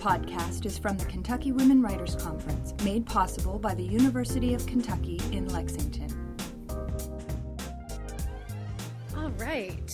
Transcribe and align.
podcast 0.00 0.64
is 0.64 0.78
from 0.78 0.96
the 0.96 1.04
Kentucky 1.04 1.52
Women 1.52 1.82
Writers 1.82 2.16
Conference, 2.16 2.72
made 2.82 3.04
possible 3.04 3.58
by 3.58 3.74
the 3.74 3.82
University 3.82 4.54
of 4.54 4.64
Kentucky 4.64 5.20
in 5.30 5.46
Lexington. 5.48 6.36
All 9.14 9.28
right. 9.32 9.90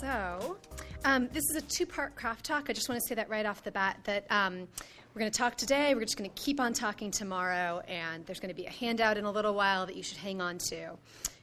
So, 0.00 0.56
um, 1.04 1.28
this 1.32 1.44
is 1.50 1.54
a 1.56 1.60
two 1.60 1.86
part 1.86 2.16
craft 2.16 2.44
talk. 2.44 2.68
I 2.68 2.72
just 2.72 2.88
want 2.88 3.00
to 3.00 3.06
say 3.06 3.14
that 3.14 3.28
right 3.28 3.46
off 3.46 3.62
the 3.62 3.70
bat 3.70 4.00
that 4.04 4.26
um, 4.28 4.66
we're 5.14 5.20
going 5.20 5.30
to 5.30 5.38
talk 5.38 5.56
today, 5.56 5.94
we're 5.94 6.00
just 6.00 6.18
going 6.18 6.28
to 6.28 6.42
keep 6.42 6.58
on 6.58 6.72
talking 6.72 7.12
tomorrow, 7.12 7.80
and 7.86 8.26
there's 8.26 8.40
going 8.40 8.52
to 8.52 8.60
be 8.60 8.66
a 8.66 8.72
handout 8.72 9.18
in 9.18 9.24
a 9.24 9.30
little 9.30 9.54
while 9.54 9.86
that 9.86 9.94
you 9.94 10.02
should 10.02 10.18
hang 10.18 10.40
on 10.40 10.58
to 10.70 10.98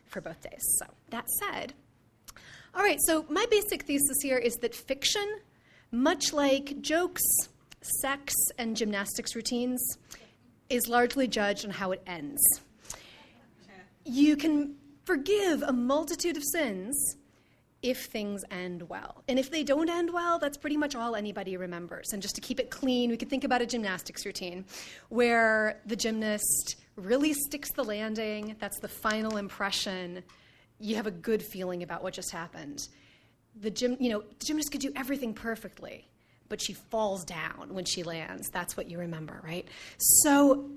for 0.07 0.19
both 0.19 0.41
days. 0.41 0.65
So, 0.79 0.85
that 1.11 1.29
said, 1.29 1.73
all 2.75 2.83
right, 2.83 2.99
so 3.05 3.25
my 3.29 3.45
basic 3.49 3.83
thesis 3.83 4.17
here 4.21 4.37
is 4.37 4.55
that 4.55 4.75
fiction, 4.75 5.25
much 5.93 6.33
like 6.33 6.81
jokes, 6.81 7.23
sex, 7.81 8.33
and 8.57 8.75
gymnastics 8.75 9.35
routines, 9.35 9.97
is 10.69 10.87
largely 10.87 11.27
judged 11.27 11.65
on 11.65 11.71
how 11.71 11.91
it 11.91 12.01
ends. 12.05 12.41
You 14.05 14.35
can 14.35 14.75
forgive 15.05 15.61
a 15.63 15.73
multitude 15.73 16.37
of 16.37 16.43
sins 16.43 17.15
if 17.81 18.05
things 18.05 18.43
end 18.51 18.89
well. 18.89 19.23
And 19.27 19.39
if 19.39 19.49
they 19.49 19.63
don't 19.63 19.89
end 19.89 20.11
well, 20.11 20.37
that's 20.37 20.57
pretty 20.57 20.77
much 20.77 20.95
all 20.95 21.15
anybody 21.15 21.55
remembers. 21.57 22.11
And 22.11 22.21
just 22.21 22.35
to 22.35 22.41
keep 22.41 22.59
it 22.59 22.69
clean, 22.69 23.09
we 23.09 23.17
could 23.17 23.29
think 23.29 23.43
about 23.43 23.61
a 23.61 23.65
gymnastics 23.65 24.25
routine 24.25 24.65
where 25.09 25.79
the 25.85 25.95
gymnast 25.95 26.75
really 26.95 27.33
sticks 27.33 27.71
the 27.71 27.83
landing, 27.83 28.55
that's 28.59 28.79
the 28.79 28.87
final 28.87 29.37
impression. 29.37 30.23
You 30.79 30.95
have 30.95 31.07
a 31.07 31.11
good 31.11 31.41
feeling 31.41 31.83
about 31.83 32.03
what 32.03 32.13
just 32.13 32.31
happened. 32.31 32.87
The 33.55 33.71
gym, 33.71 33.95
you 33.99 34.09
know, 34.09 34.23
the 34.39 34.45
gymnast 34.45 34.71
could 34.71 34.81
do 34.81 34.91
everything 34.95 35.33
perfectly, 35.33 36.07
but 36.49 36.61
she 36.61 36.73
falls 36.73 37.23
down 37.23 37.73
when 37.73 37.85
she 37.85 38.03
lands. 38.03 38.49
That's 38.49 38.75
what 38.75 38.89
you 38.89 38.99
remember, 38.99 39.39
right? 39.43 39.67
So 39.97 40.69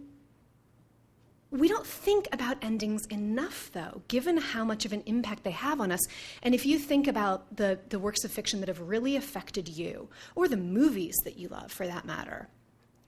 we 1.51 1.69
don't 1.69 1.87
think 1.87 2.29
about 2.33 2.57
endings 2.63 3.05
enough, 3.07 3.71
though, 3.73 4.03
given 4.09 4.39
how 4.39 4.65
much 4.65 4.87
of 4.87 4.93
an 4.93 5.03
impact 5.05 5.45
they 5.45 5.51
have 5.51 5.81
on 5.81 5.93
us. 5.93 6.01
And 6.43 6.55
if 6.55 6.65
you 6.65 6.79
think 6.79 7.07
about 7.07 7.57
the, 7.57 7.79
the 7.91 7.99
works 7.99 8.25
of 8.25 8.31
fiction 8.31 8.61
that 8.61 8.69
have 8.69 8.81
really 8.81 9.17
affected 9.17 9.69
you, 9.69 10.09
or 10.35 10.49
the 10.49 10.57
movies 10.57 11.15
that 11.25 11.37
you 11.37 11.49
love 11.49 11.71
for 11.71 11.87
that 11.87 12.07
matter, 12.07 12.49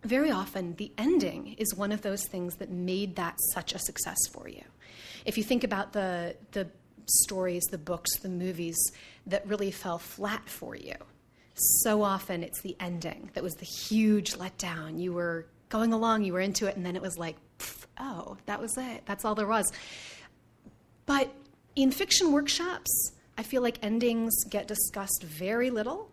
very 0.03 0.31
often 0.31 0.75
the 0.77 0.92
ending 0.98 1.55
is 1.55 1.75
one 1.75 1.91
of 1.91 2.03
those 2.03 2.27
things 2.29 2.57
that 2.57 2.70
made 2.70 3.17
that 3.17 3.39
such 3.55 3.73
a 3.73 3.79
success 3.79 4.19
for 4.31 4.47
you. 4.47 4.62
If 5.25 5.39
you 5.39 5.45
think 5.45 5.65
about 5.65 5.95
the, 5.95 6.37
the 6.53 6.69
stories, 7.07 7.65
the 7.70 7.79
books, 7.79 8.19
the 8.19 8.29
movies 8.29 8.77
that 9.27 9.47
really 9.48 9.70
fell 9.70 9.98
flat 9.98 10.47
for 10.51 10.77
you, 10.77 10.97
so 11.55 12.03
often 12.03 12.43
it's 12.43 12.61
the 12.63 12.77
ending 12.81 13.31
that 13.35 13.43
was 13.43 13.55
the 13.55 13.65
huge 13.65 14.35
letdown. 14.35 15.01
You 15.01 15.13
were 15.13 15.47
going 15.69 15.93
along, 15.93 16.25
you 16.25 16.33
were 16.33 16.41
into 16.41 16.67
it, 16.67 16.77
and 16.77 16.85
then 16.85 16.97
it 16.97 17.03
was 17.03 17.17
like, 17.17 17.37
oh, 17.99 18.37
that 18.47 18.61
was 18.61 18.77
it. 18.77 19.03
That's 19.07 19.25
all 19.25 19.35
there 19.35 19.47
was. 19.47 19.73
But 21.07 21.33
in 21.77 21.91
fiction 21.91 22.33
workshops, 22.33 23.13
I 23.37 23.43
feel 23.43 23.63
like 23.63 23.79
endings 23.83 24.33
get 24.49 24.69
discussed 24.69 25.23
very 25.25 25.71
little. 25.71 26.11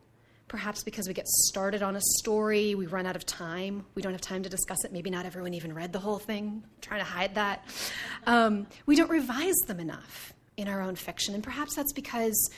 Perhaps 0.47 0.83
because 0.83 1.07
we 1.07 1.13
get 1.13 1.27
started 1.27 1.81
on 1.81 1.95
a 1.95 2.01
story, 2.19 2.75
we 2.75 2.85
run 2.85 3.05
out 3.05 3.15
of 3.15 3.25
time. 3.25 3.85
We 3.95 4.01
don't 4.01 4.11
have 4.11 4.21
time 4.21 4.43
to 4.43 4.49
discuss 4.49 4.83
it. 4.83 4.91
Maybe 4.91 5.09
not 5.09 5.25
everyone 5.25 5.53
even 5.53 5.73
read 5.73 5.93
the 5.93 5.99
whole 5.99 6.19
thing, 6.19 6.61
I'm 6.65 6.81
trying 6.81 6.99
to 6.99 7.05
hide 7.05 7.35
that. 7.35 7.65
Um, 8.27 8.67
we 8.85 8.95
don't 8.95 9.09
revise 9.09 9.55
them 9.67 9.79
enough 9.79 10.33
in 10.57 10.67
our 10.67 10.81
own 10.81 10.95
fiction. 10.95 11.35
And 11.35 11.43
perhaps 11.43 11.75
that's 11.75 11.93
because 11.93 12.49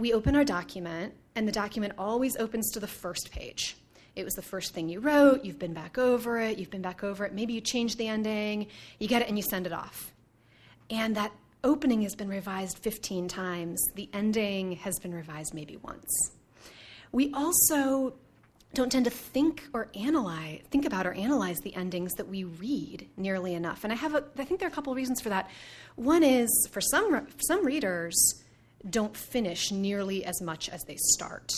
we 0.00 0.12
open 0.12 0.34
our 0.34 0.44
document, 0.44 1.14
and 1.34 1.46
the 1.46 1.52
document 1.52 1.94
always 1.98 2.36
opens 2.36 2.70
to 2.72 2.80
the 2.80 2.86
first 2.86 3.30
page. 3.30 3.76
It 4.16 4.24
was 4.24 4.34
the 4.34 4.42
first 4.42 4.74
thing 4.74 4.88
you 4.88 5.00
wrote, 5.00 5.44
you've 5.44 5.58
been 5.58 5.72
back 5.72 5.96
over 5.96 6.40
it, 6.40 6.58
you've 6.58 6.70
been 6.70 6.82
back 6.82 7.04
over 7.04 7.24
it, 7.24 7.32
maybe 7.32 7.52
you 7.52 7.60
changed 7.60 7.98
the 7.98 8.08
ending, 8.08 8.66
you 8.98 9.08
get 9.08 9.22
it 9.22 9.28
and 9.28 9.36
you 9.36 9.42
send 9.42 9.66
it 9.66 9.72
off. 9.72 10.12
And 10.90 11.14
that 11.16 11.32
opening 11.62 12.02
has 12.02 12.16
been 12.16 12.28
revised 12.28 12.78
15 12.78 13.28
times, 13.28 13.80
the 13.94 14.08
ending 14.12 14.72
has 14.72 14.98
been 14.98 15.14
revised 15.14 15.54
maybe 15.54 15.76
once. 15.76 16.32
We 17.12 17.32
also 17.32 18.14
don't 18.74 18.90
tend 18.90 19.04
to 19.04 19.10
think 19.10 19.68
or 19.72 19.88
analyze 19.94 20.60
think 20.70 20.84
about 20.84 21.06
or 21.06 21.12
analyze 21.12 21.58
the 21.58 21.74
endings 21.74 22.12
that 22.14 22.28
we 22.28 22.44
read 22.44 23.08
nearly 23.16 23.54
enough 23.54 23.82
and 23.82 23.92
i 23.92 23.96
have 23.96 24.14
a, 24.14 24.22
i 24.38 24.44
think 24.44 24.60
there 24.60 24.68
are 24.68 24.70
a 24.70 24.74
couple 24.74 24.92
of 24.92 24.96
reasons 24.96 25.20
for 25.20 25.28
that 25.28 25.50
one 25.96 26.22
is 26.22 26.68
for 26.70 26.80
some 26.80 27.26
some 27.40 27.66
readers 27.66 28.14
don't 28.88 29.16
finish 29.16 29.70
nearly 29.70 30.24
as 30.24 30.40
much 30.40 30.68
as 30.68 30.82
they 30.84 30.96
start 30.96 31.52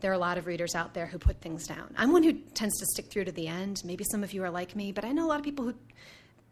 there 0.00 0.10
are 0.10 0.14
a 0.14 0.18
lot 0.18 0.38
of 0.38 0.46
readers 0.46 0.74
out 0.74 0.94
there 0.94 1.06
who 1.06 1.18
put 1.18 1.40
things 1.40 1.66
down. 1.66 1.92
I'm 1.96 2.12
one 2.12 2.22
who 2.22 2.32
tends 2.32 2.78
to 2.78 2.86
stick 2.86 3.10
through 3.10 3.24
to 3.24 3.32
the 3.32 3.48
end. 3.48 3.82
Maybe 3.84 4.04
some 4.04 4.22
of 4.22 4.32
you 4.32 4.44
are 4.44 4.50
like 4.50 4.76
me, 4.76 4.92
but 4.92 5.04
I 5.04 5.12
know 5.12 5.26
a 5.26 5.28
lot 5.28 5.38
of 5.38 5.44
people 5.44 5.64
who 5.64 5.74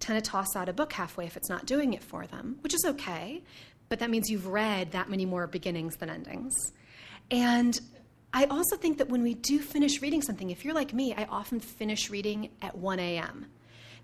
tend 0.01 0.23
to 0.23 0.31
toss 0.31 0.57
out 0.57 0.69
a 0.69 0.73
book 0.73 0.93
halfway 0.93 1.27
if 1.27 1.37
it's 1.37 1.49
not 1.49 1.65
doing 1.65 1.95
it 1.95 2.03
for 2.03 2.27
them, 2.27 2.59
which 2.63 2.75
is 2.75 2.85
okay. 2.85 3.43
But 3.89 4.01
that 4.01 4.11
means 4.11 4.29
you've 4.29 4.49
read 4.49 4.93
that 4.93 5.09
many 5.09 5.25
more 5.25 5.47
beginnings 5.47 5.97
than 5.97 6.11
endings. 6.11 6.55
And 7.31 7.79
I 8.33 8.47
also 8.47 8.77
think 8.77 8.99
that 8.99 9.09
when 9.09 9.23
we 9.23 9.35
do 9.35 9.61
finish 9.61 10.03
reading 10.03 10.23
something, 10.23 10.51
if 10.51 10.65
you're 10.65 10.75
like 10.75 10.93
me, 10.93 11.15
I 11.17 11.25
often 11.25 11.61
finish 11.61 12.11
reading 12.11 12.51
at 12.63 12.77
1 12.77 12.99
a.m. 12.99 13.47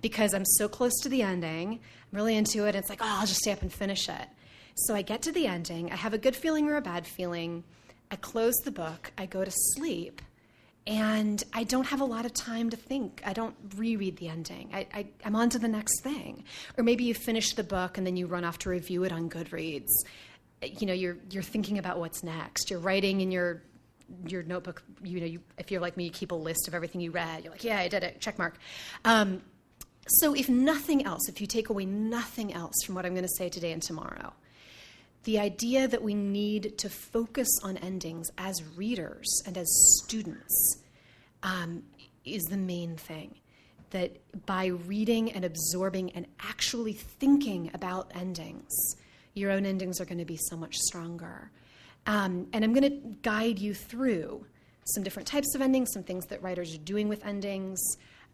because 0.01 0.35
I'm 0.35 0.45
so 0.45 0.69
close 0.69 0.93
to 1.03 1.09
the 1.09 1.23
ending, 1.23 1.73
I'm 1.73 2.17
really 2.17 2.37
into 2.37 2.65
it, 2.65 2.69
and 2.69 2.77
it's 2.77 2.89
like, 2.89 3.01
oh, 3.03 3.07
I'll 3.21 3.27
just 3.27 3.41
stay 3.41 3.51
up 3.51 3.63
and 3.63 3.73
finish 3.73 4.09
it. 4.09 4.29
So 4.75 4.95
I 4.95 5.03
get 5.03 5.23
to 5.23 5.33
the 5.33 5.47
ending, 5.47 5.93
I 5.93 5.97
have 5.97 6.15
a 6.15 6.19
good 6.19 6.37
feeling 6.37 6.69
or 6.69 6.77
a 6.77 6.83
bad 6.83 7.07
feeling 7.07 7.65
I 8.13 8.17
close 8.17 8.55
the 8.57 8.71
book, 8.71 9.11
I 9.17 9.25
go 9.25 9.43
to 9.43 9.51
sleep, 9.51 10.21
and 10.87 11.43
I 11.55 11.65
don't 11.65 11.87
have 11.87 12.03
a 12.03 12.05
lot 12.05 12.27
of 12.27 12.35
time 12.35 12.69
to 12.69 12.77
think. 12.77 13.23
I 13.25 13.33
don't 13.33 13.55
reread 13.77 14.19
the 14.19 14.29
ending. 14.29 14.69
I, 14.75 14.87
I, 14.93 15.07
am 15.25 15.35
on 15.35 15.49
to 15.51 15.59
the 15.59 15.69
next 15.69 16.03
thing. 16.03 16.45
Or 16.77 16.85
maybe 16.85 17.05
you 17.05 17.15
finish 17.15 17.55
the 17.55 17.65
book 17.65 17.97
and 17.97 18.07
then 18.07 18.17
you 18.17 18.27
run 18.27 18.45
off 18.45 18.59
to 18.59 18.71
review 18.71 19.05
it 19.05 19.13
on 19.13 19.31
Goodreads. 19.31 19.89
You 20.61 20.87
know, 20.87 20.93
you're, 20.93 21.17
you're 21.31 21.43
thinking 21.43 21.79
about 21.79 22.01
what's 22.01 22.23
next. 22.23 22.71
You're 22.71 22.81
writing 22.81 23.21
in 23.23 23.31
your 23.31 23.63
your 24.27 24.43
notebook, 24.43 24.83
you 25.03 25.21
know, 25.21 25.27
you, 25.27 25.41
if 25.57 25.71
you're 25.71 25.81
like 25.81 25.97
me, 25.97 26.05
you 26.05 26.11
keep 26.11 26.33
a 26.33 26.35
list 26.35 26.69
of 26.69 26.75
everything 26.75 27.01
you 27.01 27.11
read. 27.11 27.45
You're 27.45 27.53
like, 27.53 27.65
yeah, 27.65 27.79
I 27.79 27.89
did 27.89 28.03
it, 28.03 28.21
check 28.21 28.39
mark. 28.39 28.59
Um, 29.07 29.41
so, 30.07 30.35
if 30.35 30.51
nothing 30.51 31.07
else, 31.07 31.31
if 31.31 31.41
you 31.41 31.47
take 31.47 31.71
away 31.71 31.87
nothing 31.87 32.53
else 32.53 32.75
from 32.85 32.95
what 32.95 33.07
I'm 33.07 33.15
going 33.15 33.25
to 33.25 33.35
say 33.39 33.49
today 33.49 33.73
and 33.73 33.81
tomorrow, 33.81 34.35
the 35.25 35.39
idea 35.39 35.87
that 35.87 36.03
we 36.03 36.15
need 36.15 36.79
to 36.79 36.89
focus 36.89 37.49
on 37.63 37.77
endings 37.79 38.31
as 38.39 38.63
readers 38.77 39.43
and 39.47 39.57
as 39.57 39.69
students 40.05 40.83
um, 41.43 41.83
is 42.25 42.43
the 42.45 42.57
main 42.57 42.97
thing. 42.97 43.35
That 43.91 44.17
by 44.47 44.67
reading 44.67 45.33
and 45.33 45.45
absorbing 45.45 46.13
and 46.13 46.27
actually 46.41 46.95
thinking 46.95 47.71
about 47.75 48.11
endings, 48.15 48.73
your 49.35 49.51
own 49.51 49.67
endings 49.67 50.01
are 50.01 50.07
going 50.07 50.19
to 50.19 50.25
be 50.25 50.39
so 50.39 50.57
much 50.57 50.77
stronger. 50.77 51.51
Um, 52.07 52.49
and 52.53 52.65
I'm 52.65 52.73
going 52.73 52.91
to 52.91 53.17
guide 53.23 53.59
you 53.59 53.75
through 53.75 54.47
some 54.85 55.03
different 55.03 55.29
types 55.29 55.55
of 55.55 55.61
endings, 55.61 55.93
some 55.93 56.03
things 56.03 56.27
that 56.27 56.43
writers 56.43 56.75
are 56.75 56.79
doing 56.79 57.09
with 57.09 57.25
endings. 57.25 57.81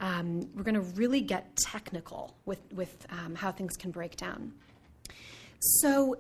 Um, 0.01 0.49
we're 0.55 0.63
going 0.63 0.75
to 0.75 0.81
really 0.81 1.21
get 1.21 1.57
technical 1.57 2.37
with, 2.47 2.61
with 2.73 3.07
um, 3.11 3.35
how 3.35 3.51
things 3.53 3.77
can 3.77 3.91
break 3.91 4.17
down. 4.17 4.53
So, 5.59 6.17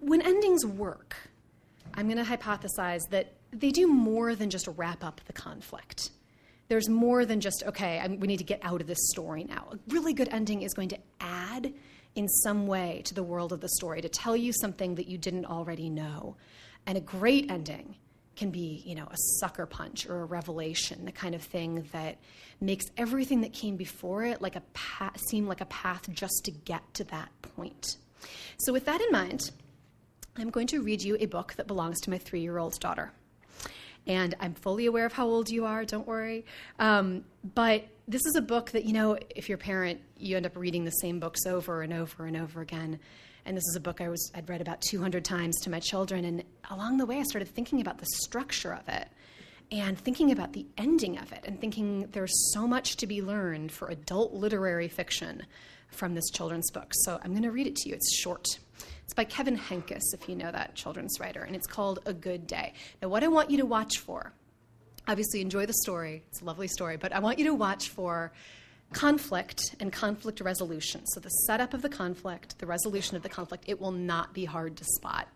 when 0.00 0.22
endings 0.22 0.64
work, 0.64 1.16
I'm 1.94 2.08
going 2.08 2.24
to 2.24 2.30
hypothesize 2.30 3.02
that 3.10 3.32
they 3.52 3.70
do 3.70 3.86
more 3.86 4.34
than 4.34 4.50
just 4.50 4.68
wrap 4.76 5.02
up 5.02 5.20
the 5.26 5.32
conflict. 5.32 6.10
There's 6.68 6.88
more 6.88 7.24
than 7.24 7.40
just, 7.40 7.62
okay, 7.66 7.98
I'm, 7.98 8.20
we 8.20 8.26
need 8.26 8.38
to 8.38 8.44
get 8.44 8.60
out 8.62 8.80
of 8.80 8.86
this 8.86 8.98
story 9.10 9.44
now. 9.44 9.68
A 9.72 9.78
really 9.88 10.12
good 10.12 10.28
ending 10.28 10.62
is 10.62 10.74
going 10.74 10.90
to 10.90 10.98
add 11.20 11.72
in 12.14 12.28
some 12.28 12.66
way 12.66 13.02
to 13.06 13.14
the 13.14 13.22
world 13.22 13.52
of 13.52 13.60
the 13.60 13.68
story, 13.68 14.02
to 14.02 14.08
tell 14.08 14.36
you 14.36 14.52
something 14.52 14.96
that 14.96 15.08
you 15.08 15.18
didn't 15.18 15.46
already 15.46 15.88
know. 15.88 16.36
And 16.86 16.98
a 16.98 17.00
great 17.00 17.50
ending 17.50 17.96
can 18.36 18.50
be, 18.50 18.82
you 18.84 18.94
know, 18.94 19.06
a 19.10 19.16
sucker 19.40 19.66
punch 19.66 20.06
or 20.06 20.22
a 20.22 20.24
revelation, 20.24 21.04
the 21.04 21.12
kind 21.12 21.34
of 21.34 21.42
thing 21.42 21.86
that 21.92 22.18
makes 22.60 22.86
everything 22.96 23.40
that 23.40 23.52
came 23.52 23.76
before 23.76 24.24
it 24.24 24.40
like 24.40 24.56
a 24.56 24.62
path, 24.74 25.18
seem 25.28 25.46
like 25.46 25.60
a 25.60 25.66
path 25.66 26.08
just 26.10 26.44
to 26.44 26.50
get 26.50 26.82
to 26.94 27.04
that 27.04 27.30
point. 27.42 27.96
So, 28.58 28.72
with 28.72 28.84
that 28.86 29.00
in 29.00 29.10
mind, 29.10 29.50
I'm 30.38 30.50
going 30.50 30.66
to 30.68 30.80
read 30.80 31.02
you 31.02 31.16
a 31.20 31.26
book 31.26 31.54
that 31.56 31.66
belongs 31.66 32.00
to 32.02 32.10
my 32.10 32.18
three 32.18 32.40
year 32.40 32.58
old 32.58 32.78
daughter. 32.80 33.12
And 34.06 34.34
I'm 34.40 34.54
fully 34.54 34.86
aware 34.86 35.04
of 35.04 35.12
how 35.12 35.26
old 35.26 35.50
you 35.50 35.66
are, 35.66 35.84
don't 35.84 36.06
worry. 36.06 36.46
Um, 36.78 37.24
but 37.54 37.84
this 38.06 38.24
is 38.24 38.36
a 38.36 38.40
book 38.40 38.70
that, 38.70 38.84
you 38.84 38.94
know, 38.94 39.18
if 39.36 39.48
you're 39.48 39.56
a 39.56 39.60
parent, 39.60 40.00
you 40.16 40.36
end 40.36 40.46
up 40.46 40.56
reading 40.56 40.84
the 40.84 40.90
same 40.90 41.20
books 41.20 41.44
over 41.44 41.82
and 41.82 41.92
over 41.92 42.24
and 42.24 42.36
over 42.36 42.62
again. 42.62 42.98
And 43.44 43.56
this 43.56 43.64
is 43.64 43.76
a 43.76 43.80
book 43.80 44.00
I 44.00 44.08
was, 44.08 44.30
I'd 44.34 44.48
read 44.48 44.60
about 44.60 44.80
200 44.80 45.24
times 45.24 45.60
to 45.62 45.70
my 45.70 45.80
children. 45.80 46.24
And 46.24 46.42
along 46.70 46.96
the 46.98 47.06
way, 47.06 47.18
I 47.18 47.22
started 47.24 47.48
thinking 47.48 47.80
about 47.80 47.98
the 47.98 48.06
structure 48.06 48.72
of 48.72 48.88
it 48.88 49.08
and 49.70 49.98
thinking 49.98 50.32
about 50.32 50.54
the 50.54 50.66
ending 50.78 51.18
of 51.18 51.32
it 51.32 51.40
and 51.44 51.60
thinking 51.60 52.08
there's 52.12 52.52
so 52.54 52.66
much 52.66 52.96
to 52.96 53.06
be 53.06 53.20
learned 53.20 53.72
for 53.72 53.88
adult 53.88 54.32
literary 54.32 54.88
fiction 54.88 55.42
from 55.88 56.14
this 56.14 56.30
children's 56.30 56.70
book. 56.70 56.92
So 57.04 57.20
I'm 57.22 57.32
going 57.32 57.42
to 57.42 57.50
read 57.50 57.66
it 57.66 57.76
to 57.76 57.88
you. 57.88 57.94
It's 57.94 58.14
short. 58.16 58.46
It's 59.08 59.14
by 59.14 59.24
Kevin 59.24 59.56
Henkes, 59.56 60.12
if 60.12 60.28
you 60.28 60.36
know 60.36 60.52
that 60.52 60.74
children's 60.74 61.18
writer, 61.18 61.42
and 61.42 61.56
it's 61.56 61.66
called 61.66 62.00
A 62.04 62.12
Good 62.12 62.46
Day. 62.46 62.74
Now, 63.00 63.08
what 63.08 63.24
I 63.24 63.28
want 63.28 63.50
you 63.50 63.56
to 63.56 63.64
watch 63.64 64.00
for 64.00 64.34
obviously 65.06 65.40
enjoy 65.40 65.64
the 65.64 65.72
story. 65.72 66.22
It's 66.28 66.42
a 66.42 66.44
lovely 66.44 66.68
story, 66.68 66.98
but 66.98 67.14
I 67.14 67.20
want 67.20 67.38
you 67.38 67.46
to 67.46 67.54
watch 67.54 67.88
for 67.88 68.32
conflict 68.92 69.62
and 69.80 69.90
conflict 69.90 70.42
resolution. 70.42 71.06
So, 71.06 71.20
the 71.20 71.30
setup 71.30 71.72
of 71.72 71.80
the 71.80 71.88
conflict, 71.88 72.58
the 72.58 72.66
resolution 72.66 73.16
of 73.16 73.22
the 73.22 73.30
conflict, 73.30 73.64
it 73.66 73.80
will 73.80 73.92
not 73.92 74.34
be 74.34 74.44
hard 74.44 74.76
to 74.76 74.84
spot. 74.84 75.26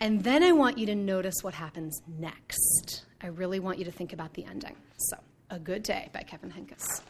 And 0.00 0.22
then 0.22 0.44
I 0.44 0.52
want 0.52 0.78
you 0.78 0.86
to 0.86 0.94
notice 0.94 1.34
what 1.42 1.54
happens 1.54 2.02
next. 2.06 3.04
I 3.20 3.26
really 3.26 3.58
want 3.58 3.80
you 3.80 3.84
to 3.86 3.90
think 3.90 4.12
about 4.12 4.32
the 4.34 4.44
ending. 4.44 4.76
So, 5.10 5.16
A 5.50 5.58
Good 5.58 5.82
Day 5.82 6.08
by 6.12 6.22
Kevin 6.22 6.52
Henkes. 6.52 7.02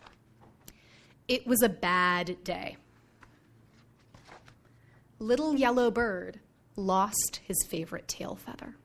It 1.28 1.46
was 1.46 1.60
a 1.62 1.68
bad 1.68 2.42
day. 2.44 2.78
Little 5.18 5.54
yellow 5.54 5.90
bird 5.90 6.40
lost 6.76 7.40
his 7.44 7.56
favorite 7.68 8.08
tail 8.08 8.34
feather. 8.34 8.76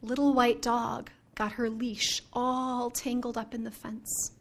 Little 0.00 0.32
white 0.34 0.62
dog 0.62 1.10
got 1.34 1.52
her 1.52 1.68
leash 1.68 2.22
all 2.32 2.90
tangled 2.90 3.36
up 3.36 3.54
in 3.54 3.64
the 3.64 3.70
fence. 3.70 4.32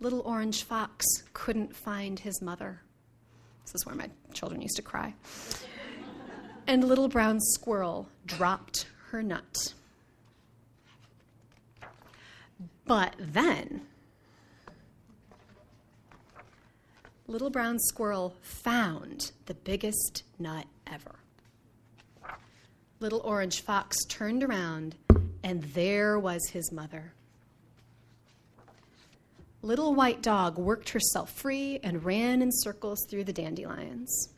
Little 0.00 0.20
orange 0.20 0.64
fox 0.64 1.06
couldn't 1.32 1.76
find 1.76 2.18
his 2.18 2.42
mother. 2.42 2.82
This 3.64 3.74
is 3.76 3.86
where 3.86 3.94
my 3.94 4.10
children 4.32 4.60
used 4.60 4.76
to 4.76 4.82
cry. 4.82 5.14
And 6.66 6.84
little 6.84 7.08
brown 7.08 7.40
squirrel 7.40 8.08
dropped 8.26 8.86
her 9.10 9.22
nut. 9.22 9.74
But 12.84 13.14
then, 13.18 13.82
little 17.26 17.50
brown 17.50 17.78
squirrel 17.78 18.34
found 18.42 19.32
the 19.46 19.54
biggest 19.54 20.24
nut 20.38 20.66
ever. 20.86 21.16
Little 23.00 23.20
orange 23.20 23.62
fox 23.62 23.96
turned 24.08 24.44
around, 24.44 24.96
and 25.42 25.62
there 25.62 26.18
was 26.18 26.48
his 26.50 26.70
mother. 26.72 27.14
Little 29.62 29.94
white 29.94 30.22
dog 30.22 30.58
worked 30.58 30.90
herself 30.90 31.30
free 31.30 31.78
and 31.82 32.04
ran 32.04 32.42
in 32.42 32.50
circles 32.50 33.06
through 33.08 33.24
the 33.24 33.32
dandelions. 33.32 34.28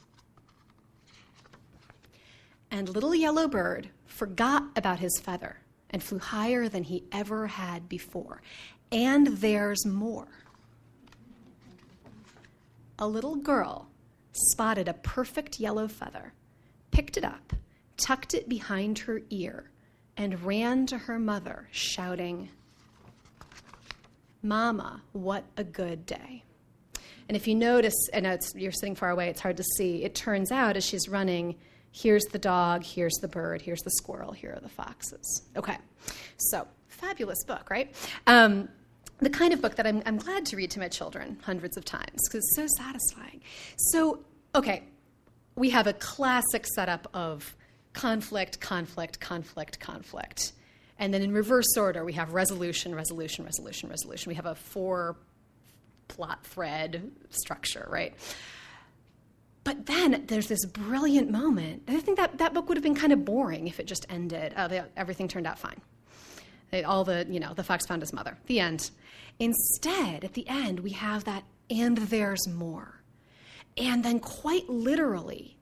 And 2.71 2.89
little 2.89 3.15
yellow 3.15 3.49
bird 3.49 3.89
forgot 4.07 4.65
about 4.77 4.99
his 4.99 5.19
feather 5.21 5.59
and 5.91 6.03
flew 6.03 6.19
higher 6.19 6.69
than 6.69 6.83
he 6.83 7.05
ever 7.13 7.47
had 7.47 7.89
before. 7.89 8.43
And 8.93 9.29
there's 9.29 9.87
more. 9.87 10.44
A 12.99 13.07
little 13.07 13.37
girl 13.37 13.89
spotted 14.33 14.89
a 14.89 14.95
perfect 14.95 15.59
yellow 15.59 15.89
feather, 15.89 16.33
picked 16.91 17.17
it 17.17 17.25
up, 17.25 17.53
tucked 17.97 18.35
it 18.35 18.49
behind 18.49 19.01
her 19.01 19.21
ear, 19.31 19.71
and 20.17 20.43
ran 20.45 20.87
to 20.87 20.99
her 20.99 21.19
mother, 21.19 21.69
shouting, 21.73 22.49
Mama, 24.43 25.03
what 25.13 25.45
a 25.57 25.65
good 25.65 26.05
day. 26.05 26.45
And 27.29 27.37
if 27.37 27.49
you 27.49 27.55
notice, 27.55 27.95
and 28.13 28.27
you're 28.55 28.73
sitting 28.73 28.95
far 28.95 29.11
away, 29.11 29.29
it's 29.29 29.41
hard 29.41 29.57
to 29.57 29.65
see, 29.77 30.05
it 30.05 30.15
turns 30.15 30.53
out 30.53 30.77
as 30.77 30.85
she's 30.85 31.09
running, 31.09 31.57
here's 31.91 32.25
the 32.25 32.39
dog, 32.39 32.85
here's 32.85 33.15
the 33.23 33.29
bird, 33.29 33.63
here's 33.63 33.81
the 33.81 33.91
squirrel, 33.93 34.33
here 34.33 34.53
are 34.55 34.61
the 34.61 34.69
foxes. 34.69 35.43
Okay, 35.57 35.79
so 36.37 36.69
fabulous 36.89 37.43
book, 37.45 37.71
right? 37.71 37.95
Um, 38.27 38.69
the 39.19 39.31
kind 39.31 39.53
of 39.53 39.63
book 39.63 39.77
that 39.77 39.87
I'm, 39.87 40.03
I'm 40.07 40.19
glad 40.19 40.47
to 40.47 40.57
read 40.57 40.71
to 40.73 40.81
my 40.81 40.89
children 40.89 41.39
hundreds 41.45 41.77
of 41.77 41.85
times 41.85 42.21
because 42.29 42.45
it's 42.45 42.57
so 42.57 42.67
satisfying. 42.77 43.41
So, 43.77 44.25
okay, 44.55 44.85
we 45.57 45.71
have 45.71 45.87
a 45.87 45.93
classic 45.93 46.67
setup 46.67 47.09
of 47.15 47.55
conflict, 47.93 48.61
conflict, 48.61 49.21
conflict, 49.21 49.79
conflict. 49.81 50.53
And 50.99 51.13
then 51.13 51.23
in 51.23 51.33
reverse 51.33 51.77
order, 51.77 52.05
we 52.05 52.13
have 52.15 52.33
resolution, 52.33 52.95
resolution, 52.95 53.45
resolution, 53.45 53.89
resolution. 53.89 54.31
We 54.31 54.35
have 54.35 54.47
a 54.47 54.55
four 54.55 55.17
plot 56.09 56.45
thread 56.45 57.11
structure, 57.31 57.87
right? 57.91 58.15
But 59.65 59.87
then 59.87 60.25
there's 60.27 60.47
this 60.47 60.65
brilliant 60.67 61.31
moment. 61.31 61.85
I 61.89 61.99
think 62.01 62.19
that 62.19 62.39
that 62.39 62.53
book 62.53 62.69
would 62.69 62.77
have 62.77 62.83
been 62.83 62.95
kind 62.95 63.13
of 63.13 63.25
boring 63.25 63.67
if 63.67 63.81
it 63.81 63.87
just 63.87 64.05
ended. 64.11 64.53
Uh, 64.55 64.65
oh, 64.65 64.69
they, 64.69 64.83
everything 64.97 65.27
turned 65.27 65.47
out 65.47 65.59
fine. 65.59 65.81
They, 66.75 66.83
all 66.83 67.05
the, 67.05 67.25
you 67.31 67.39
know, 67.39 67.55
the 67.55 67.63
fox 67.63 67.87
found 67.87 68.03
his 68.03 68.13
mother. 68.13 68.37
The 68.47 68.59
end. 68.59 68.91
Instead, 69.39 70.25
at 70.25 70.33
the 70.33 70.49
end, 70.49 70.81
we 70.81 70.91
have 70.91 71.23
that, 71.23 71.45
and 71.71 71.97
there's 71.97 72.49
more. 72.49 73.01
And 73.77 74.05
then, 74.05 74.19
quite 74.19 74.69
literally, 74.69 75.57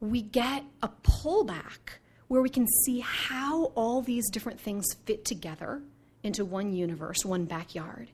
we 0.00 0.20
get 0.20 0.64
a 0.82 0.88
pullback 0.88 2.00
where 2.26 2.42
we 2.42 2.48
can 2.48 2.66
see 2.84 2.98
how 2.98 3.66
all 3.76 4.02
these 4.02 4.28
different 4.30 4.58
things 4.58 4.84
fit 5.06 5.24
together 5.24 5.80
into 6.24 6.44
one 6.44 6.72
universe, 6.72 7.24
one 7.24 7.44
backyard. 7.44 8.10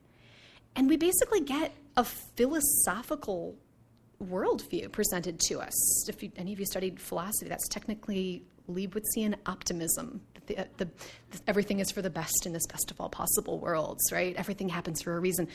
And 0.75 0.87
we 0.87 0.97
basically 0.97 1.41
get 1.41 1.73
a 1.97 2.03
philosophical 2.03 3.55
worldview 4.23 4.91
presented 4.91 5.39
to 5.47 5.61
us. 5.61 6.07
If 6.07 6.21
you, 6.21 6.31
any 6.37 6.53
of 6.53 6.59
you 6.59 6.67
studied 6.67 6.99
philosophy, 6.99 7.49
that's 7.49 7.67
technically 7.69 8.43
Leibnizian 8.69 9.35
optimism. 9.45 10.21
The, 10.47 10.67
the, 10.77 10.85
the, 10.85 10.89
everything 11.47 11.79
is 11.79 11.91
for 11.91 12.01
the 12.01 12.09
best 12.09 12.45
in 12.45 12.53
this 12.53 12.65
best 12.67 12.91
of 12.91 13.01
all 13.01 13.09
possible 13.09 13.59
worlds, 13.59 14.11
right? 14.11 14.35
Everything 14.35 14.69
happens 14.69 15.01
for 15.01 15.15
a 15.15 15.19
reason. 15.19 15.47